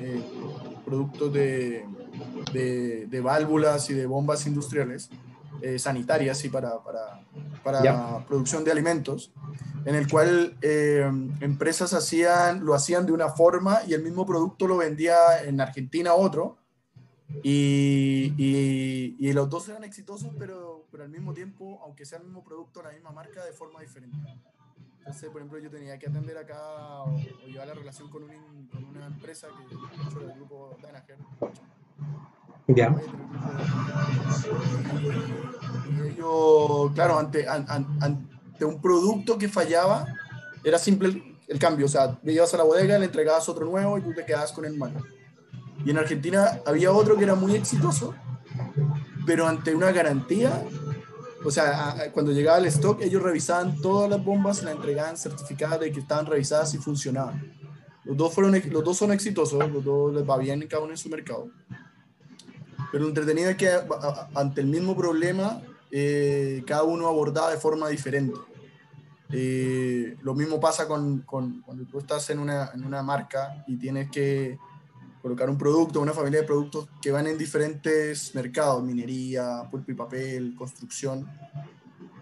productos 0.85 1.33
de, 1.33 1.85
de, 2.53 3.07
de, 3.07 3.21
válvulas 3.21 3.89
y 3.89 3.93
de 3.93 4.05
bombas 4.05 4.45
industriales 4.47 5.09
sanitarias 5.78 6.43
y 6.45 6.49
para, 6.49 6.84
para, 6.84 7.22
para 7.63 8.26
producción 8.26 8.63
de 8.63 8.72
alimentos 8.72 9.32
en 9.86 9.93
el 9.93 10.07
cual 10.09 10.57
eh, 10.61 11.09
empresas 11.41 11.93
hacían, 11.93 12.66
lo 12.66 12.74
hacían 12.74 13.05
de 13.05 13.11
una 13.11 13.30
forma 13.30 13.82
y 13.88 13.93
el 13.93 14.03
mismo 14.03 14.26
producto 14.26 14.68
lo 14.68 14.78
vendía 14.78 15.43
en 15.43 15.61
Argentina 15.61 16.13
otro. 16.16 16.57
Y, 17.43 18.34
y, 18.38 19.34
los 19.34 19.49
dos 19.49 19.68
eran 19.68 19.84
exitosos, 19.84 20.32
pero, 20.39 20.86
pero 20.91 21.03
al 21.03 21.09
mismo 21.09 21.34
tiempo, 21.34 21.82
aunque 21.84 22.05
sea 22.05 22.20
el 22.20 22.26
mismo 22.26 22.43
producto, 22.43 22.82
la 22.82 22.91
misma 22.91 23.11
marca, 23.11 23.43
de 23.43 23.51
forma 23.51 23.82
diferente. 23.82 24.16
Entonces, 24.99 25.30
por 25.30 25.41
ejemplo, 25.41 25.59
yo 25.59 25.70
tenía 25.70 25.99
que 25.99 26.07
atender 26.07 26.38
acá 26.38 27.01
o, 27.01 27.18
llevar 27.45 27.68
la 27.68 27.74
relación 27.74 28.09
con, 28.09 28.24
un, 28.24 28.68
con 28.68 28.84
una 28.86 29.07
empresa 29.07 29.47
que 29.68 29.76
es 29.76 30.16
del 30.16 30.34
grupo 30.34 30.78
Danaher. 30.82 31.18
Ya. 32.68 32.95
Y, 35.89 36.09
ellos, 36.09 36.91
claro, 36.93 37.20
ante, 37.20 37.47
ante 37.47 38.36
de 38.59 38.66
un 38.66 38.82
producto 38.82 39.38
que 39.38 39.49
fallaba, 39.49 40.05
era 40.63 40.78
simple 40.80 41.38
el, 41.47 41.59
cambio. 41.59 41.86
O 41.86 41.89
sea, 41.89 42.18
le 42.24 42.34
ibas 42.34 42.53
a 42.53 42.57
la 42.57 42.63
bodega, 42.63 42.97
le 42.97 43.05
entregabas 43.05 43.47
otro 43.49 43.66
nuevo 43.66 43.97
y 43.97 44.01
tú 44.01 44.13
te 44.13 44.26
quedabas 44.26 44.51
con 44.51 44.66
el 44.66 44.78
malo. 44.78 45.01
Y 45.86 45.91
en 45.91 45.97
Argentina 45.97 46.61
había 46.66 46.91
otro 46.91 47.18
que 47.18 47.24
era 47.24 47.36
muy 47.36 47.55
exitoso, 47.55 48.16
pero 49.26 49.47
ante 49.47 49.76
una 49.76 49.91
garantía, 49.91 50.63
o 51.43 51.51
sea, 51.51 52.09
cuando 52.11 52.32
llegaba 52.32 52.57
el 52.57 52.66
stock, 52.66 53.01
ellos 53.01 53.22
revisaban 53.22 53.80
todas 53.82 54.09
las 54.09 54.24
bombas, 54.24 54.63
la 54.63 54.72
entregaban 54.72 55.18
certificada 55.18 55.78
de 55.78 55.91
que 55.91 55.99
estaban 55.99 56.26
revisadas 56.26 56.74
y 56.74 56.78
funcionaban. 56.78 57.53
Los 58.03 58.18
dos, 58.18 58.34
fueron, 58.34 58.59
los 58.72 58.84
dos 58.84 58.97
son 58.97 59.11
exitosos, 59.11 59.72
los 59.72 59.84
dos 59.84 60.13
les 60.13 60.28
va 60.28 60.38
bien 60.38 60.66
cada 60.68 60.84
uno 60.84 60.91
en 60.91 60.97
su 60.97 61.09
mercado. 61.09 61.49
Pero 62.95 63.03
lo 63.03 63.09
entretenido 63.09 63.49
es 63.49 63.57
que 63.57 63.69
ante 64.35 64.61
el 64.61 64.67
mismo 64.67 64.95
problema, 64.95 65.61
eh, 65.91 66.63
cada 66.65 66.83
uno 66.83 67.09
abordaba 67.09 67.51
de 67.51 67.57
forma 67.57 67.89
diferente. 67.89 68.39
Eh, 69.33 70.15
lo 70.21 70.33
mismo 70.33 70.61
pasa 70.61 70.87
con, 70.87 71.19
con, 71.23 71.59
cuando 71.63 71.83
tú 71.83 71.99
estás 71.99 72.29
en 72.29 72.39
una, 72.39 72.71
en 72.73 72.85
una 72.85 73.03
marca 73.03 73.65
y 73.67 73.75
tienes 73.75 74.09
que 74.09 74.57
colocar 75.21 75.49
un 75.49 75.57
producto, 75.57 75.99
una 75.99 76.13
familia 76.13 76.39
de 76.39 76.47
productos 76.47 76.87
que 77.01 77.11
van 77.11 77.27
en 77.27 77.37
diferentes 77.37 78.33
mercados, 78.33 78.81
minería, 78.81 79.67
pulpo 79.69 79.91
y 79.91 79.95
papel, 79.95 80.55
construcción, 80.57 81.27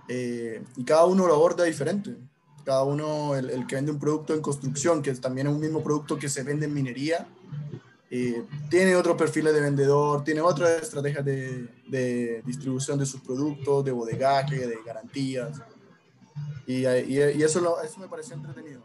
eh, 0.08 0.64
y 0.76 0.84
cada 0.84 1.06
uno 1.06 1.28
lo 1.28 1.36
aborda 1.36 1.66
diferente. 1.66 2.18
Cada 2.66 2.84
uno, 2.84 3.36
el, 3.36 3.52
el, 3.52 3.68
que 3.68 3.76
vende 3.76 3.92
un 3.92 4.00
producto 4.00 4.34
en 4.34 4.42
construcción, 4.42 5.04
que 5.04 5.14
también 5.14 5.46
es 5.46 5.54
un 5.54 5.60
mismo 5.60 5.84
producto 5.84 6.18
que 6.18 6.30
se 6.30 6.42
vende 6.42 6.66
en 6.66 6.74
minería, 6.74 7.28
eh, 8.16 8.46
tiene 8.70 8.96
otros 8.96 9.18
perfiles 9.18 9.56
de 9.56 9.60
vendedor, 9.60 10.24
tiene 10.24 10.42
otras 10.42 10.84
estrategias 10.84 11.26
de, 11.26 11.68
de, 11.88 12.44
distribución 12.46 13.00
de 13.00 13.08
sus 13.08 13.22
productos, 13.22 13.84
de 13.84 13.92
bodegaje, 13.92 14.68
de 14.68 14.78
garantías. 14.86 15.60
Y, 16.68 16.86
y, 16.86 17.18
y 17.18 17.44
eso, 17.44 17.82
eso 17.82 18.00
me 18.00 18.08
pareció 18.08 18.36
entretenido. 18.36 18.82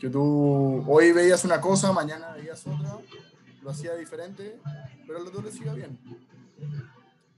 que 0.00 0.10
tú 0.10 0.84
hoy 0.88 1.12
veías 1.12 1.44
una 1.44 1.60
cosa, 1.60 1.92
mañana 1.92 2.32
veías 2.32 2.66
otra, 2.66 2.98
lo 3.62 3.70
hacía 3.70 3.94
diferente, 3.94 4.58
pero 5.06 5.20
los 5.20 5.32
dos 5.32 5.44
les 5.44 5.60
iba 5.60 5.72
bien. 5.72 5.96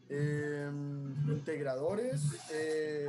Eh, 0.09 0.71
integradores, 1.29 2.23
eh, 2.51 3.09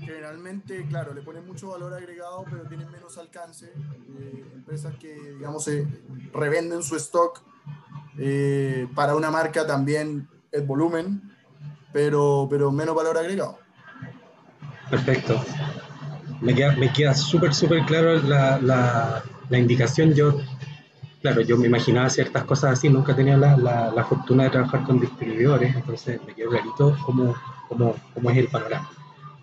generalmente, 0.00 0.86
claro, 0.88 1.14
le 1.14 1.22
ponen 1.22 1.46
mucho 1.46 1.68
valor 1.68 1.94
agregado, 1.94 2.44
pero 2.50 2.64
tienen 2.64 2.90
menos 2.90 3.18
alcance. 3.18 3.66
Eh, 3.66 4.44
empresas 4.54 4.96
que, 4.96 5.14
digamos, 5.32 5.64
se 5.64 5.86
revenden 6.32 6.82
su 6.82 6.96
stock 6.96 7.42
eh, 8.18 8.86
para 8.94 9.14
una 9.14 9.30
marca 9.30 9.66
también 9.66 10.28
es 10.50 10.66
volumen, 10.66 11.22
pero, 11.92 12.46
pero 12.50 12.70
menos 12.70 12.94
valor 12.94 13.16
agregado. 13.18 13.58
Perfecto. 14.90 15.42
Me 16.40 16.54
queda, 16.54 16.72
me 16.76 16.92
queda 16.92 17.14
súper, 17.14 17.54
súper 17.54 17.84
claro 17.86 18.20
la, 18.22 18.58
la, 18.58 19.22
la, 19.48 19.58
indicación. 19.58 20.12
Yo, 20.12 20.40
claro, 21.22 21.40
yo 21.40 21.56
me 21.56 21.66
imaginaba 21.66 22.10
ciertas 22.10 22.44
cosas 22.44 22.72
así, 22.72 22.88
nunca 22.90 23.14
tenía 23.14 23.36
la, 23.36 23.56
la 23.56 24.04
fortuna 24.04 24.44
de 24.44 24.50
trabajar 24.50 24.82
con 24.84 25.00
distribuidores, 25.00 25.74
entonces 25.74 26.20
me 26.26 26.34
quedó 26.34 26.50
clarito 26.50 26.98
cómo, 27.06 27.34
cómo, 27.68 27.94
cómo 28.12 28.30
es 28.30 28.38
el 28.38 28.48
panorama. 28.48 28.90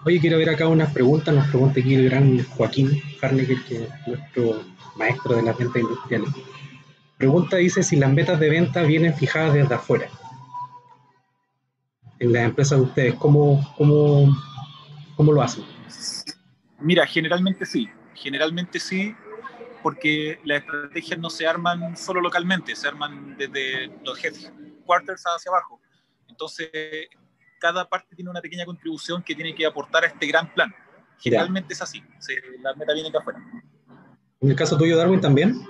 Oye, 0.05 0.19
quiero 0.19 0.37
ver 0.37 0.49
acá 0.49 0.67
unas 0.67 0.93
preguntas. 0.93 1.33
Nos 1.33 1.47
pregunta 1.47 1.79
aquí 1.79 1.95
el 1.95 2.09
gran 2.09 2.43
Joaquín 2.45 3.01
Harnecker, 3.21 3.63
que 3.65 3.83
es 3.83 3.89
nuestro 4.07 4.63
maestro 4.95 5.35
de 5.35 5.43
las 5.43 5.57
ventas 5.57 5.81
industriales. 5.81 6.29
Pregunta 7.17 7.57
dice 7.57 7.83
si 7.83 7.97
las 7.97 8.11
metas 8.11 8.39
de 8.39 8.49
venta 8.49 8.83
vienen 8.83 9.13
fijadas 9.13 9.53
desde 9.53 9.75
afuera. 9.75 10.09
En 12.17 12.31
las 12.31 12.45
empresas 12.45 12.79
de 12.79 12.85
ustedes, 12.85 13.15
¿cómo, 13.15 13.73
cómo, 13.77 14.33
cómo 15.17 15.33
lo 15.33 15.41
hacen? 15.41 15.65
Mira, 16.79 17.05
generalmente 17.05 17.65
sí. 17.65 17.89
Generalmente 18.13 18.79
sí, 18.79 19.15
porque 19.83 20.39
las 20.45 20.59
estrategias 20.61 21.19
no 21.19 21.29
se 21.29 21.45
arman 21.45 21.97
solo 21.97 22.21
localmente, 22.21 22.75
se 22.75 22.87
arman 22.87 23.35
desde 23.37 23.87
los 24.03 24.23
headquarters 24.23 25.23
hacia 25.23 25.51
abajo. 25.51 25.81
Entonces, 26.27 26.69
cada 27.59 27.87
parte 27.87 28.15
tiene 28.15 28.31
una 28.31 28.41
pequeña 28.41 28.65
contribución 28.65 29.21
que 29.21 29.35
tiene 29.35 29.53
que 29.53 29.65
aportar 29.65 30.03
a 30.03 30.07
este 30.07 30.25
gran 30.27 30.53
plan. 30.53 30.73
Generalmente 31.17 31.73
es 31.73 31.81
así, 31.81 32.01
se, 32.19 32.35
la 32.61 32.73
meta 32.75 32.93
viene 32.93 33.11
de 33.11 33.17
afuera. 33.17 33.39
¿En 34.39 34.49
el 34.49 34.55
caso 34.55 34.77
tuyo, 34.77 34.97
Darwin, 34.97 35.19
también? 35.19 35.61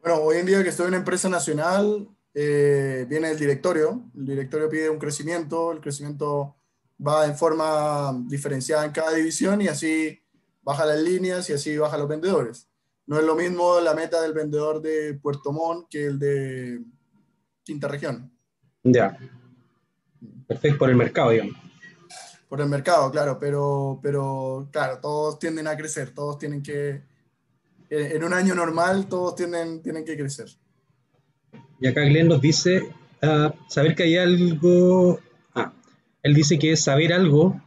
Bueno, 0.00 0.18
hoy 0.22 0.38
en 0.38 0.46
día 0.46 0.62
que 0.62 0.70
estoy 0.70 0.84
en 0.84 0.90
una 0.90 0.96
empresa 0.98 1.28
nacional, 1.28 2.08
eh, 2.34 3.06
viene 3.08 3.30
el 3.30 3.38
directorio, 3.38 4.10
el 4.16 4.26
directorio 4.26 4.68
pide 4.68 4.90
un 4.90 4.98
crecimiento, 4.98 5.70
el 5.70 5.80
crecimiento 5.80 6.56
va 7.04 7.26
en 7.26 7.36
forma 7.36 8.12
diferenciada 8.26 8.84
en 8.84 8.90
cada 8.90 9.12
división 9.12 9.62
y 9.62 9.68
así 9.68 10.20
baja 10.62 10.84
las 10.84 11.00
líneas 11.00 11.48
y 11.50 11.52
así 11.52 11.76
baja 11.76 11.98
los 11.98 12.08
vendedores. 12.08 12.68
No 13.06 13.18
es 13.18 13.24
lo 13.24 13.34
mismo 13.34 13.80
la 13.80 13.94
meta 13.94 14.20
del 14.20 14.32
vendedor 14.32 14.80
de 14.80 15.14
Puerto 15.14 15.52
Montt 15.52 15.88
que 15.88 16.06
el 16.06 16.18
de 16.18 16.80
quinta 17.62 17.88
región. 17.88 18.32
Ya. 18.82 19.18
Perfecto, 20.52 20.78
por 20.78 20.90
el 20.90 20.96
mercado, 20.96 21.30
digamos. 21.30 21.54
Por 22.48 22.60
el 22.60 22.68
mercado, 22.68 23.10
claro, 23.10 23.38
pero, 23.40 23.98
pero 24.02 24.68
claro, 24.70 24.98
todos 25.00 25.38
tienden 25.38 25.66
a 25.66 25.76
crecer, 25.76 26.10
todos 26.10 26.38
tienen 26.38 26.62
que, 26.62 27.02
en 27.88 28.22
un 28.22 28.34
año 28.34 28.54
normal, 28.54 29.06
todos 29.08 29.34
tienen, 29.34 29.82
tienen 29.82 30.04
que 30.04 30.16
crecer. 30.16 30.48
Y 31.80 31.86
acá 31.86 32.02
Glenn 32.02 32.28
nos 32.28 32.42
dice, 32.42 32.92
uh, 33.22 33.50
saber 33.68 33.94
que 33.94 34.02
hay 34.02 34.18
algo, 34.18 35.18
ah, 35.54 35.72
él 36.22 36.34
dice 36.34 36.58
que 36.58 36.76
saber 36.76 37.14
algo 37.14 37.58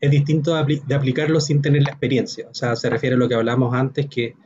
es 0.00 0.10
distinto 0.10 0.54
de, 0.54 0.60
apl 0.60 0.86
de, 0.86 0.94
aplicarlo 0.94 1.38
sin 1.40 1.60
tener 1.60 1.82
la 1.82 1.90
experiencia. 1.90 2.48
O 2.50 2.54
sea, 2.54 2.76
se 2.76 2.88
refiere 2.88 3.16
a 3.16 3.18
lo 3.18 3.28
que 3.28 3.34
hablamos 3.34 3.74
antes, 3.74 4.06
que 4.06 4.36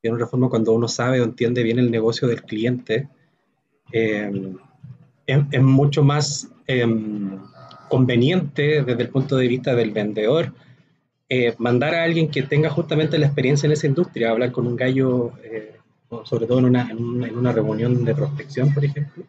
de 0.00 0.10
una 0.10 0.28
forma 0.28 0.50
cuando 0.50 0.72
uno 0.72 0.86
sabe 0.86 1.20
o 1.20 1.24
entiende 1.24 1.64
bien 1.64 1.80
el 1.80 1.90
negocio 1.90 2.28
del 2.28 2.42
cliente, 2.42 3.08
eh, 3.90 4.30
es, 5.26 5.38
es, 5.50 5.62
mucho 5.62 6.04
más 6.04 6.51
eh, 6.66 6.86
conveniente 7.88 8.82
desde 8.82 9.02
el 9.02 9.08
punto 9.08 9.36
de 9.36 9.48
vista 9.48 9.74
del 9.74 9.90
vendedor 9.90 10.52
eh, 11.34 11.54
mandar 11.56 11.94
a 11.94 12.04
alguien 12.04 12.28
que 12.28 12.42
tenga 12.42 12.68
justamente 12.68 13.16
la 13.16 13.24
experiencia 13.24 13.66
en 13.66 13.72
esa 13.72 13.86
industria, 13.86 14.28
hablar 14.28 14.52
con 14.52 14.66
un 14.66 14.76
gallo, 14.76 15.32
eh, 15.42 15.76
sobre 16.24 16.46
todo 16.46 16.58
en 16.58 16.66
una, 16.66 16.90
en, 16.90 17.02
una, 17.02 17.26
en 17.26 17.38
una, 17.38 17.52
reunión 17.52 18.04
de 18.04 18.14
prospección, 18.14 18.74
por 18.74 18.84
ejemplo, 18.84 19.24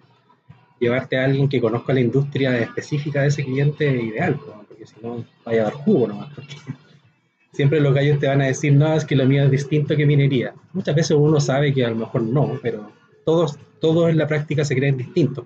llevarte 0.81 1.17
a 1.17 1.23
alguien 1.23 1.47
que 1.47 1.61
conozca 1.61 1.93
la 1.93 2.01
industria 2.01 2.59
específica 2.59 3.21
de 3.21 3.29
ese 3.29 3.45
cliente 3.45 3.89
ideal, 3.89 4.37
¿no? 4.45 4.65
porque 4.67 4.85
si 4.85 4.95
no, 5.01 5.23
vaya 5.45 5.61
a 5.61 5.63
dar 5.63 5.73
jugo 5.75 6.09
nomás. 6.09 6.33
Porque 6.35 6.55
siempre 7.53 7.79
los 7.79 7.93
gallos 7.93 8.19
te 8.19 8.27
van 8.27 8.41
a 8.41 8.47
decir, 8.47 8.73
no, 8.73 8.93
es 8.93 9.05
que 9.05 9.15
lo 9.15 9.25
mío 9.25 9.45
es 9.45 9.51
distinto 9.51 9.95
que 9.95 10.05
minería. 10.05 10.53
Muchas 10.73 10.95
veces 10.95 11.15
uno 11.17 11.39
sabe 11.39 11.73
que 11.73 11.85
a 11.85 11.89
lo 11.89 11.95
mejor 11.95 12.23
no, 12.23 12.59
pero 12.61 12.91
todos, 13.23 13.57
todos 13.79 14.09
en 14.09 14.17
la 14.17 14.27
práctica 14.27 14.65
se 14.65 14.75
creen 14.75 14.97
distintos 14.97 15.45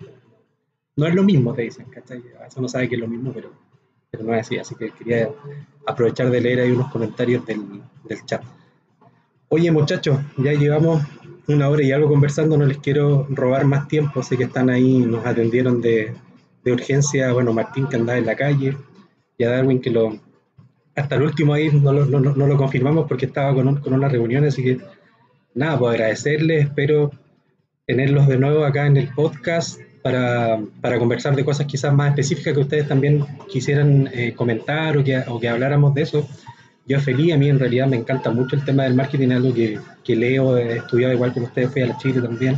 no 0.98 1.06
es 1.06 1.16
lo 1.16 1.24
mismo, 1.24 1.54
te 1.54 1.62
dicen, 1.62 1.86
¿cachai? 1.86 2.22
Eso 2.45 2.60
no 2.60 2.68
sabe 2.68 2.89
que 2.89 2.95
es 2.95 3.02
lo 3.02 3.08
mismo, 3.08 3.32
pero, 3.32 3.52
pero 4.10 4.24
no 4.24 4.34
es 4.34 4.41
así. 4.41 4.58
Así 4.58 4.76
que 4.76 4.89
quería 4.89 5.30
aprovechar 5.86 6.30
de 6.30 6.41
leer 6.41 6.60
ahí 6.60 6.72
unos 6.72 6.91
comentarios 6.91 7.45
del, 7.45 7.62
del 8.04 8.26
chat. 8.26 8.43
Oye, 9.50 9.72
muchachos, 9.72 10.20
ya 10.38 10.52
llevamos 10.54 11.04
una 11.48 11.70
hora 11.70 11.84
y 11.84 11.91
algo 11.91 12.10
conversando, 12.10 12.58
no 12.58 12.66
les 12.66 12.80
quiero 12.80 13.26
robar 13.30 13.66
más 13.66 13.88
tiempo, 13.88 14.22
sé 14.22 14.36
que 14.36 14.43
están 14.45 14.70
ahí, 14.70 15.00
nos 15.00 15.26
atendieron 15.26 15.80
de, 15.82 16.14
de 16.64 16.72
urgencia, 16.74 17.32
bueno, 17.32 17.54
Martín 17.54 17.88
que 17.88 17.95
andaba 17.95 18.18
en 18.18 18.26
la 18.26 18.36
calle, 18.36 18.76
y 19.38 19.43
a 19.45 19.52
Darwin 19.52 19.80
que 19.80 19.89
lo, 19.89 20.18
hasta 20.95 21.16
el 21.16 21.22
último 21.22 21.54
ahí 21.54 21.72
no 21.72 21.93
lo, 21.93 22.06
no, 22.06 22.20
no 22.20 22.48
lo 22.48 22.58
confirmamos 22.58 23.08
porque 23.08 23.28
estaba 23.28 23.54
con, 23.54 23.78
con 23.78 23.93
una 23.93 24.09
reunión, 24.09 24.43
así 24.43 24.62
que 24.62 24.80
nada, 25.54 25.80
pues 25.80 25.93
agradecerles, 25.93 26.66
espero 26.66 27.12
tenerlos 27.86 28.28
de 28.28 28.38
nuevo 28.38 28.66
acá 28.66 28.86
en 28.86 28.97
el 28.97 29.08
podcast 29.13 29.80
para, 30.08 30.59
para, 30.79 31.00
conversar 31.00 31.36
de 31.36 31.43
cosas 31.43 31.66
quizás 31.66 31.93
más 31.93 32.09
específicas 32.09 32.54
que 32.54 32.59
ustedes 32.62 32.88
también 32.88 33.25
quisieran 33.51 34.09
eh, 34.13 34.34
comentar 34.34 34.97
o 34.97 35.04
que, 35.04 35.17
o 35.28 35.38
que, 35.38 35.50
habláramos 35.50 35.93
de 35.93 36.04
eso. 36.04 36.28
Yo 36.86 37.00
feliz, 37.01 37.34
a 37.34 37.38
mí 37.38 37.50
en 37.50 37.59
realidad 37.59 37.88
me 37.88 37.97
encanta 37.97 38.32
mucho 38.32 38.55
el 38.55 38.63
tema 38.63 38.84
del 38.84 38.93
marketing, 38.93 39.32
algo 39.32 39.54
que, 39.54 39.78
que 40.05 40.16
leo, 40.16 40.58
he 40.58 40.78
estudiado 40.78 41.13
igual 41.13 41.34
que 41.34 41.42
ustedes, 41.42 41.71
fui 41.71 41.82
a 41.82 41.88
la 41.88 41.97
Chile 41.97 42.21
también. 42.21 42.58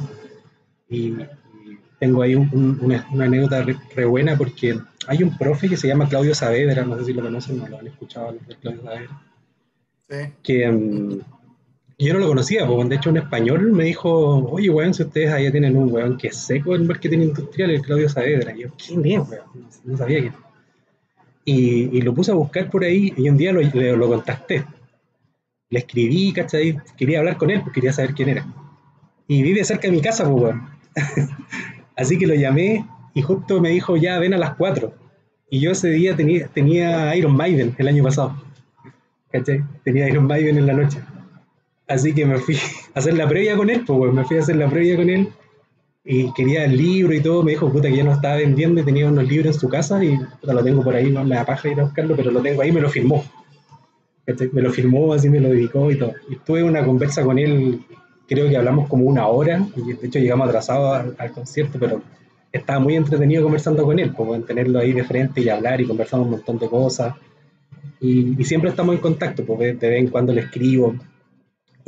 Y, 0.88 1.08
y 1.08 1.80
tengo 2.00 2.22
ahí 2.22 2.36
un, 2.36 2.48
un, 2.54 2.80
una, 2.82 3.08
una, 3.12 3.26
anécdota 3.26 3.64
re, 3.64 3.76
re, 3.96 4.06
buena 4.06 4.38
porque 4.38 4.78
hay 5.08 5.24
un 5.24 5.36
profe 5.36 5.70
que 5.70 5.78
se 5.78 5.88
llama 5.88 6.08
Claudio 6.08 6.36
Saavedra, 6.36 6.84
no 6.84 7.00
sé 7.00 7.06
si 7.06 7.14
lo 7.14 7.24
conocen, 7.24 7.58
no 7.58 7.68
lo 7.68 7.80
han 7.80 7.88
escuchado, 7.88 8.38
Claudio 8.62 8.84
Saavedra. 8.84 9.22
Sí. 10.08 10.34
Que, 10.44 10.70
um, 10.70 11.20
yo 12.06 12.14
no 12.14 12.20
lo 12.20 12.28
conocía, 12.30 12.66
porque 12.66 12.88
de 12.88 12.96
hecho 12.96 13.10
un 13.10 13.18
español 13.18 13.74
me 13.74 13.84
dijo, 13.84 14.10
oye, 14.50 14.70
weón, 14.70 14.94
si 14.94 15.04
ustedes 15.04 15.32
allá 15.34 15.52
tienen 15.52 15.76
un 15.76 15.92
weón 15.92 16.18
que 16.18 16.28
es 16.28 16.38
seco 16.38 16.74
en 16.74 16.88
marketing 16.88 17.20
industrial, 17.20 17.72
el 17.72 17.82
Claudio 17.82 18.08
Saavedra. 18.08 18.56
Yo, 18.56 18.70
¿quién 18.78 19.06
es, 19.06 19.30
weón? 19.30 19.68
No 19.84 19.98
sabía 19.98 20.22
quién. 20.22 20.34
Y, 21.44 21.98
y, 21.98 22.02
lo 22.02 22.14
puse 22.14 22.32
a 22.32 22.36
buscar 22.36 22.70
por 22.70 22.86
ahí 22.86 23.14
y 23.18 23.28
un 23.28 23.36
día 23.36 23.52
lo, 23.52 23.62
lo, 23.62 23.98
lo 23.98 24.08
contacté. 24.08 24.64
Le 25.70 25.80
escribí, 25.80 26.32
¿cachai? 26.32 26.78
Quería 26.98 27.20
hablar 27.20 27.38
con 27.38 27.50
él, 27.50 27.62
porque 27.62 27.82
quería 27.82 27.92
saber 27.92 28.14
quién 28.14 28.30
era. 28.30 28.46
Y 29.28 29.42
vive 29.42 29.64
cerca 29.66 29.88
de 29.88 29.92
mi 29.92 30.02
casa, 30.02 30.24
pues, 30.24 30.42
weón. 30.42 30.70
Así 31.98 32.18
que 32.18 32.28
lo 32.28 32.36
llamé 32.36 32.86
y 33.14 33.22
justo 33.22 33.60
me 33.60 33.72
dijo, 33.72 33.98
ya, 33.98 34.20
ven 34.20 34.34
a 34.34 34.38
las 34.38 34.56
4. 34.56 34.94
Y 35.50 35.60
yo 35.60 35.72
ese 35.72 35.90
día 35.90 36.16
tenía, 36.16 36.48
tenía 36.48 37.14
Iron 37.18 37.36
Maiden 37.36 37.76
el 37.78 37.90
año 37.90 38.04
pasado. 38.04 38.42
¿Cachai? 39.32 39.66
Tenía 39.84 40.08
Iron 40.08 40.28
Maiden 40.28 40.58
en 40.58 40.66
la 40.66 40.74
noche. 40.74 41.00
Así 41.90 42.14
que 42.14 42.24
me 42.24 42.38
fui 42.38 42.56
a 42.56 43.00
hacer 43.00 43.16
la 43.16 43.28
previa 43.28 43.58
con 43.58 43.70
él, 43.70 43.84
pues 43.86 44.14
me 44.14 44.24
fui 44.24 44.38
a 44.38 44.42
hacer 44.42 44.56
la 44.56 44.70
previa 44.70 44.96
con 44.96 45.10
él 45.10 45.28
y 46.06 46.32
quería 46.34 46.64
el 46.66 46.78
libro 46.78 47.14
y 47.14 47.20
todo. 47.20 47.42
Me 47.42 47.52
dijo, 47.52 47.72
puta, 47.72 47.90
que 47.90 47.98
ya 47.98 48.04
no 48.04 48.14
estaba 48.14 48.36
vendiendo 48.36 48.80
y 48.80 48.84
tenía 48.84 49.08
unos 49.08 49.28
libros 49.28 49.56
en 49.56 49.60
su 49.60 49.68
casa 49.68 50.02
y 50.04 50.16
puta, 50.40 50.54
lo 50.54 50.64
tengo 50.64 50.84
por 50.84 50.96
ahí, 50.96 51.10
no 51.10 51.24
me 51.24 51.36
da 51.36 51.46
paja 51.46 51.68
ir 51.68 51.80
a 51.80 51.86
buscarlo, 51.86 52.16
pero 52.16 52.30
lo 52.30 52.42
tengo 52.42 52.62
ahí, 52.62 52.72
me 52.72 52.80
lo 52.80 52.90
firmó. 52.90 53.26
Me 54.52 54.62
lo 54.62 54.72
firmó, 54.72 55.14
así 55.14 55.28
me 55.30 55.40
lo 55.40 55.50
dedicó 55.50 55.90
y 55.90 55.98
todo. 55.98 56.14
Y 56.30 56.36
tuve 56.36 56.62
una 56.62 56.86
conversa 56.86 57.24
con 57.24 57.40
él, 57.40 57.80
creo 58.28 58.48
que 58.48 58.56
hablamos 58.56 58.88
como 58.88 59.06
una 59.06 59.26
hora, 59.26 59.66
y 59.76 59.94
de 59.94 60.08
hecho 60.08 60.20
llegamos 60.20 60.48
atrasados 60.48 61.16
al, 61.18 61.32
concierto, 61.32 61.80
pero 61.80 62.04
estaba 62.52 62.80
muy 62.80 62.96
entretenido 62.96 63.42
conversando 63.42 63.84
con 63.84 63.98
él, 63.98 64.14
como 64.14 64.36
en 64.36 64.44
tenerlo 64.44 64.78
ahí 64.78 64.94
de 64.94 65.04
frente 65.04 65.42
y 65.42 65.50
hablar 65.50 65.82
y 65.82 65.88
conversamos 65.88 66.28
un 66.28 66.34
montón 66.34 66.60
de 66.60 66.70
cosas. 66.70 67.16
Y, 68.00 68.36
siempre 68.44 68.70
estamos 68.70 68.94
en 68.94 69.02
contacto, 69.02 69.44
pues 69.44 69.80
de 69.80 69.90
vez 69.90 70.00
en 70.00 70.10
cuando 70.10 70.32
le 70.32 70.42
escribo 70.42 70.94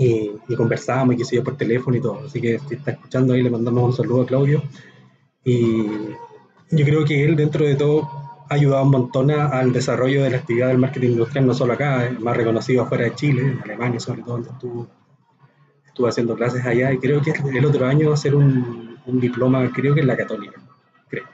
y, 0.02 0.56
conversamos 0.56 1.16
y 1.16 1.18
qué 1.18 1.26
sé 1.26 1.36
yo 1.36 1.44
por 1.44 1.56
teléfono 1.56 1.96
y 1.98 2.02
todo. 2.02 2.24
Así 2.26 2.42
que 2.42 2.60
si 2.60 2.76
está 2.76 2.92
escuchando 2.92 3.34
ahí, 3.34 3.44
le 3.44 3.50
mandamos 3.50 3.84
un 3.84 3.94
saludo 3.94 4.24
a 4.24 4.26
Claudio. 4.26 4.64
Y 5.44 5.86
yo 6.72 6.86
creo 6.86 7.06
que 7.06 7.24
él, 7.24 7.36
dentro 7.36 7.66
de 7.66 7.76
todo, 7.76 8.10
ha 8.50 8.54
ayudado 8.56 8.84
un 8.84 8.92
montón 8.92 9.32
al 9.32 9.72
desarrollo 9.72 10.24
de 10.24 10.32
la 10.32 10.38
actividad 10.38 10.70
del 10.70 10.78
marketing 10.78 11.12
industrial, 11.12 11.48
no 11.48 11.54
solo 11.54 11.74
acá, 11.74 12.06
es 12.06 12.20
más 12.20 12.36
reconocido 12.36 12.84
afuera 12.84 13.06
de 13.06 13.16
Chile, 13.16 13.42
en 13.44 13.62
Alemania 13.64 14.00
sobre 14.00 14.24
todo, 14.24 14.34
donde 14.34 14.50
estuvo, 14.50 14.88
estuvo 15.86 16.08
haciendo 16.08 16.36
clases 16.36 16.66
allá. 16.66 16.92
Y 16.92 16.98
creo 16.98 17.22
que 17.22 17.32
el 17.32 17.66
otro 17.66 17.86
año 17.86 18.08
va 18.08 18.14
a 18.14 18.16
hacer 18.16 18.36
un, 18.36 18.98
un 19.06 19.20
diploma, 19.20 19.72
creo 19.74 19.94
que 19.94 20.02
en 20.02 20.08
la 20.08 20.18
Católica, 20.18 20.60
creo, 21.10 21.26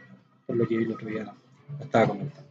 por 0.46 0.58
lo 0.58 0.68
que 0.68 0.76
el 0.76 0.92
otro 0.92 1.08
día, 1.08 1.34
estaba 1.80 2.08
comentando. 2.08 2.47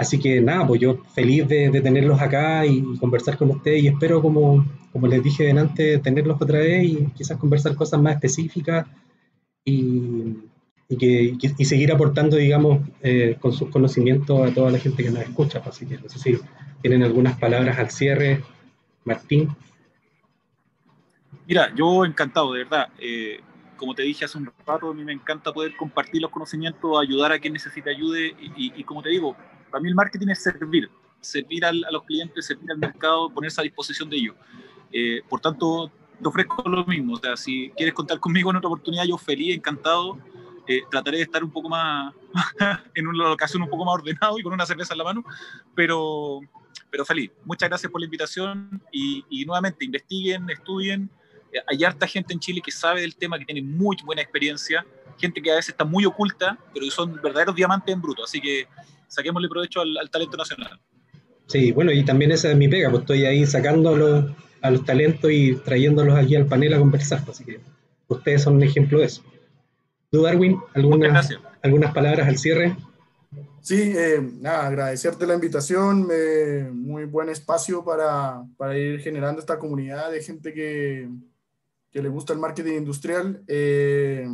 Así 0.00 0.18
que 0.18 0.40
nada, 0.40 0.66
pues 0.66 0.80
yo 0.80 0.96
feliz 1.14 1.46
de, 1.46 1.78
tenerlos 1.82 2.18
acá 2.22 2.64
y, 2.64 2.96
conversar 2.96 3.36
con 3.36 3.50
ustedes 3.50 3.82
y 3.82 3.88
espero, 3.88 4.22
como, 4.22 4.64
como 4.94 5.06
les 5.06 5.22
dije 5.22 5.44
delante, 5.44 5.98
tenerlos 5.98 6.40
otra 6.40 6.60
vez 6.60 6.84
y 6.84 7.06
quizás 7.14 7.36
conversar 7.36 7.74
cosas 7.74 8.00
más 8.00 8.14
específicas 8.14 8.86
y, 9.62 10.38
y, 10.88 10.96
que, 10.96 11.36
y 11.58 11.64
seguir 11.66 11.92
aportando, 11.92 12.38
digamos, 12.38 12.80
eh, 13.02 13.36
con 13.40 13.52
sus 13.52 13.68
conocimientos 13.68 14.50
a 14.50 14.54
toda 14.54 14.70
la 14.70 14.78
gente 14.78 15.04
que 15.04 15.10
nos 15.10 15.22
escucha. 15.22 15.62
Pues, 15.62 15.76
así 15.76 15.84
que 15.84 15.98
no 15.98 16.08
sé 16.08 16.18
si 16.18 16.38
tienen 16.80 17.02
algunas 17.02 17.38
palabras 17.38 17.78
al 17.78 17.90
cierre, 17.90 18.42
Martín. 19.04 19.54
Mira, 21.46 21.74
yo 21.76 22.06
encantado, 22.06 22.54
de 22.54 22.64
verdad. 22.64 22.88
Eh, 22.98 23.40
como 23.76 23.94
te 23.94 24.02
dije 24.02 24.24
hace 24.24 24.38
un 24.38 24.50
rato, 24.66 24.88
a 24.88 24.94
mí 24.94 25.04
me 25.04 25.12
encanta 25.12 25.52
poder 25.52 25.76
compartir 25.76 26.22
los 26.22 26.30
conocimientos, 26.30 26.98
ayudar 26.98 27.32
a 27.32 27.38
quien 27.38 27.52
necesite 27.52 27.90
ayude 27.90 28.34
y 28.56 28.84
como 28.84 29.02
te 29.02 29.08
digo, 29.08 29.36
para 29.70 29.82
mí 29.82 29.88
el 29.88 29.94
marketing 29.94 30.28
es 30.28 30.42
servir, 30.42 30.90
servir 31.20 31.64
a 31.64 31.72
los 31.72 32.02
clientes, 32.04 32.46
servir 32.46 32.70
al 32.70 32.78
mercado, 32.78 33.30
ponerse 33.30 33.60
a 33.60 33.64
disposición 33.64 34.08
de 34.10 34.16
ellos. 34.16 34.36
Eh, 34.92 35.22
por 35.28 35.40
tanto, 35.40 35.90
te 36.20 36.28
ofrezco 36.28 36.68
lo 36.68 36.84
mismo. 36.84 37.14
O 37.14 37.16
sea, 37.16 37.36
si 37.36 37.70
quieres 37.76 37.94
contar 37.94 38.18
conmigo 38.18 38.50
en 38.50 38.56
otra 38.56 38.68
oportunidad, 38.68 39.04
yo 39.04 39.16
feliz, 39.16 39.56
encantado. 39.56 40.18
Eh, 40.66 40.82
trataré 40.90 41.18
de 41.18 41.22
estar 41.24 41.42
un 41.42 41.50
poco 41.50 41.68
más, 41.68 42.14
en 42.94 43.06
una 43.06 43.32
ocasión 43.32 43.62
un 43.62 43.68
poco 43.68 43.84
más 43.84 43.94
ordenado 43.94 44.38
y 44.38 44.42
con 44.42 44.52
una 44.52 44.64
cerveza 44.66 44.94
en 44.94 44.98
la 44.98 45.04
mano, 45.04 45.24
pero, 45.74 46.40
pero 46.90 47.04
feliz. 47.04 47.30
Muchas 47.44 47.68
gracias 47.68 47.90
por 47.90 48.00
la 48.00 48.04
invitación 48.04 48.80
y, 48.92 49.24
y 49.28 49.44
nuevamente 49.44 49.84
investiguen, 49.84 50.48
estudien. 50.48 51.10
Eh, 51.52 51.58
hay 51.66 51.82
harta 51.82 52.06
gente 52.06 52.32
en 52.32 52.40
Chile 52.40 52.60
que 52.64 52.70
sabe 52.70 53.00
del 53.00 53.16
tema, 53.16 53.38
que 53.38 53.46
tiene 53.46 53.62
muy 53.62 53.96
buena 54.04 54.22
experiencia, 54.22 54.86
gente 55.18 55.42
que 55.42 55.50
a 55.50 55.56
veces 55.56 55.70
está 55.70 55.84
muy 55.84 56.04
oculta, 56.06 56.58
pero 56.72 56.88
son 56.90 57.20
verdaderos 57.20 57.54
diamantes 57.54 57.92
en 57.92 58.00
bruto. 58.00 58.24
Así 58.24 58.40
que 58.40 58.68
saquémosle 59.10 59.48
provecho 59.48 59.80
al, 59.80 60.08
talento 60.10 60.36
nacional. 60.36 60.80
Sí, 61.46 61.72
bueno, 61.72 61.92
y 61.92 62.04
también 62.04 62.32
esa 62.32 62.50
es 62.50 62.56
mi 62.56 62.68
pega, 62.68 62.90
pues 62.90 63.02
estoy 63.02 63.24
ahí 63.24 63.44
sacándolo 63.44 64.34
a 64.62 64.70
los 64.70 64.84
talentos 64.84 65.30
y 65.32 65.56
trayéndolos 65.56 66.16
aquí 66.16 66.36
al 66.36 66.46
panel 66.46 66.74
a 66.74 66.78
conversar, 66.78 67.24
pues, 67.24 67.38
así 67.38 67.44
que 67.44 67.60
ustedes 68.08 68.42
son 68.42 68.56
un 68.56 68.62
ejemplo 68.62 69.00
de 69.00 69.06
eso. 69.06 69.22
¿Tú, 70.10 70.22
Darwin, 70.22 70.58
algunas, 70.74 71.28
algunas 71.62 71.92
palabras 71.92 72.28
al 72.28 72.38
cierre? 72.38 72.76
Sí, 73.62 73.92
eh, 73.94 74.20
nada, 74.40 74.66
agradecerte 74.68 75.26
la 75.26 75.34
invitación, 75.34 76.08
muy 76.72 77.04
buen 77.04 77.28
espacio 77.28 77.84
para, 77.84 78.42
para, 78.56 78.78
ir 78.78 79.00
generando 79.00 79.40
esta 79.40 79.58
comunidad 79.58 80.10
de 80.10 80.22
gente 80.22 80.54
que, 80.54 81.08
que 81.90 82.02
le 82.02 82.08
gusta 82.08 82.32
el 82.32 82.38
marketing 82.38 82.78
industrial. 82.78 83.42
Eh, 83.46 84.26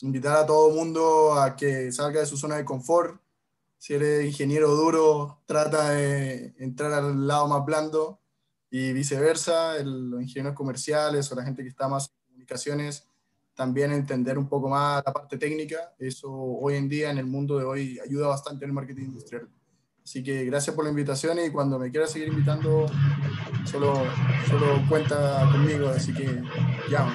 invitar 0.00 0.36
a 0.36 0.46
todo 0.46 0.68
el 0.68 0.76
mundo 0.76 1.34
a 1.34 1.56
que 1.56 1.90
salga 1.90 2.20
de 2.20 2.26
su 2.26 2.36
zona 2.36 2.56
de 2.56 2.64
confort, 2.64 3.20
si 3.78 3.94
eres 3.94 4.26
ingeniero 4.26 4.74
duro, 4.74 5.40
trata 5.46 5.90
de 5.90 6.52
entrar 6.58 6.92
al 6.92 7.26
lado 7.26 7.46
más 7.46 7.64
blando 7.64 8.20
y 8.70 8.92
viceversa, 8.92 9.78
los 9.84 10.20
ingenieros 10.20 10.54
comerciales 10.54 11.30
o 11.30 11.36
la 11.36 11.44
gente 11.44 11.62
que 11.62 11.68
está 11.68 11.88
más 11.88 12.08
en 12.08 12.26
comunicaciones, 12.26 13.08
también 13.54 13.92
entender 13.92 14.36
un 14.36 14.48
poco 14.48 14.68
más 14.68 15.02
la 15.06 15.12
parte 15.12 15.38
técnica. 15.38 15.94
Eso 15.98 16.30
hoy 16.30 16.74
en 16.74 16.88
día, 16.88 17.10
en 17.10 17.18
el 17.18 17.26
mundo 17.26 17.58
de 17.58 17.64
hoy, 17.64 17.98
ayuda 18.04 18.26
bastante 18.26 18.64
en 18.64 18.70
el 18.70 18.74
marketing 18.74 19.04
industrial. 19.04 19.48
Así 20.02 20.22
que 20.22 20.44
gracias 20.44 20.74
por 20.74 20.84
la 20.84 20.90
invitación 20.90 21.38
y 21.38 21.50
cuando 21.50 21.78
me 21.78 21.90
quieras 21.90 22.10
seguir 22.10 22.28
invitando, 22.28 22.86
solo, 23.64 23.94
solo 24.48 24.82
cuenta 24.88 25.48
conmigo, 25.52 25.88
así 25.88 26.14
que 26.14 26.42
ya. 26.90 27.12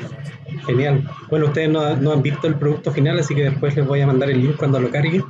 Genial. 0.66 1.10
Bueno, 1.30 1.48
ustedes 1.48 1.70
no, 1.70 1.96
no 1.98 2.12
han 2.12 2.22
visto 2.22 2.48
el 2.48 2.58
producto 2.58 2.92
final, 2.92 3.20
así 3.20 3.36
que 3.36 3.44
después 3.46 3.76
les 3.76 3.86
voy 3.86 4.02
a 4.02 4.08
mandar 4.08 4.30
el 4.30 4.42
link 4.42 4.58
cuando 4.58 4.80
lo 4.80 4.92
cargue 4.92 5.24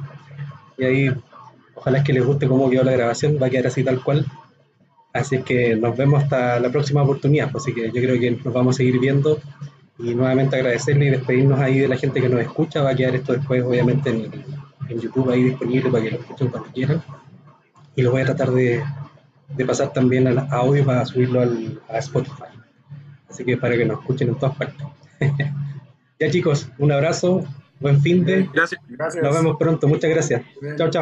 y 0.77 0.85
ahí 0.85 1.11
ojalá 1.75 1.99
es 1.99 2.03
que 2.03 2.13
les 2.13 2.25
guste 2.25 2.47
cómo 2.47 2.69
quedó 2.69 2.83
la 2.83 2.91
grabación, 2.91 3.37
va 3.41 3.47
a 3.47 3.49
quedar 3.49 3.67
así 3.67 3.83
tal 3.83 4.03
cual. 4.03 4.25
Así 5.13 5.43
que 5.43 5.75
nos 5.75 5.95
vemos 5.95 6.23
hasta 6.23 6.59
la 6.59 6.69
próxima 6.71 7.03
oportunidad, 7.03 7.51
así 7.55 7.73
que 7.73 7.85
yo 7.87 8.01
creo 8.01 8.19
que 8.19 8.31
nos 8.31 8.53
vamos 8.53 8.75
a 8.75 8.77
seguir 8.77 8.99
viendo 8.99 9.39
y 9.99 10.15
nuevamente 10.15 10.55
agradecerle 10.55 11.05
y 11.05 11.09
despedirnos 11.09 11.59
ahí 11.59 11.79
de 11.79 11.87
la 11.87 11.97
gente 11.97 12.19
que 12.19 12.29
nos 12.29 12.41
escucha, 12.41 12.81
va 12.81 12.91
a 12.91 12.95
quedar 12.95 13.15
esto 13.15 13.33
después 13.33 13.63
obviamente 13.63 14.09
en, 14.09 14.31
en 14.89 14.99
YouTube 14.99 15.29
ahí 15.29 15.43
disponible 15.43 15.91
para 15.91 16.03
que 16.03 16.11
lo 16.11 16.17
escuchen 16.17 16.47
cuando 16.47 16.69
quieran 16.71 17.03
y 17.95 18.01
lo 18.01 18.11
voy 18.11 18.21
a 18.21 18.25
tratar 18.25 18.51
de, 18.51 18.83
de 19.55 19.65
pasar 19.65 19.93
también 19.93 20.27
al 20.27 20.47
audio 20.49 20.85
para 20.85 21.05
subirlo 21.05 21.41
al, 21.41 21.79
a 21.89 21.97
Spotify. 21.99 22.43
Así 23.29 23.43
que 23.43 23.57
para 23.57 23.77
que 23.77 23.85
nos 23.85 23.99
escuchen 23.99 24.29
en 24.29 24.35
todas 24.35 24.55
partes. 24.55 24.85
ya 26.19 26.29
chicos, 26.29 26.69
un 26.77 26.91
abrazo, 26.91 27.43
Buen 27.83 28.01
fin 28.01 28.23
de. 28.23 28.49
Gracias. 28.53 28.81
Nos 29.21 29.35
vemos 29.35 29.57
pronto. 29.59 29.89
Muchas 29.89 30.09
gracias. 30.09 30.41
Chao, 30.61 30.77
chao. 30.77 30.89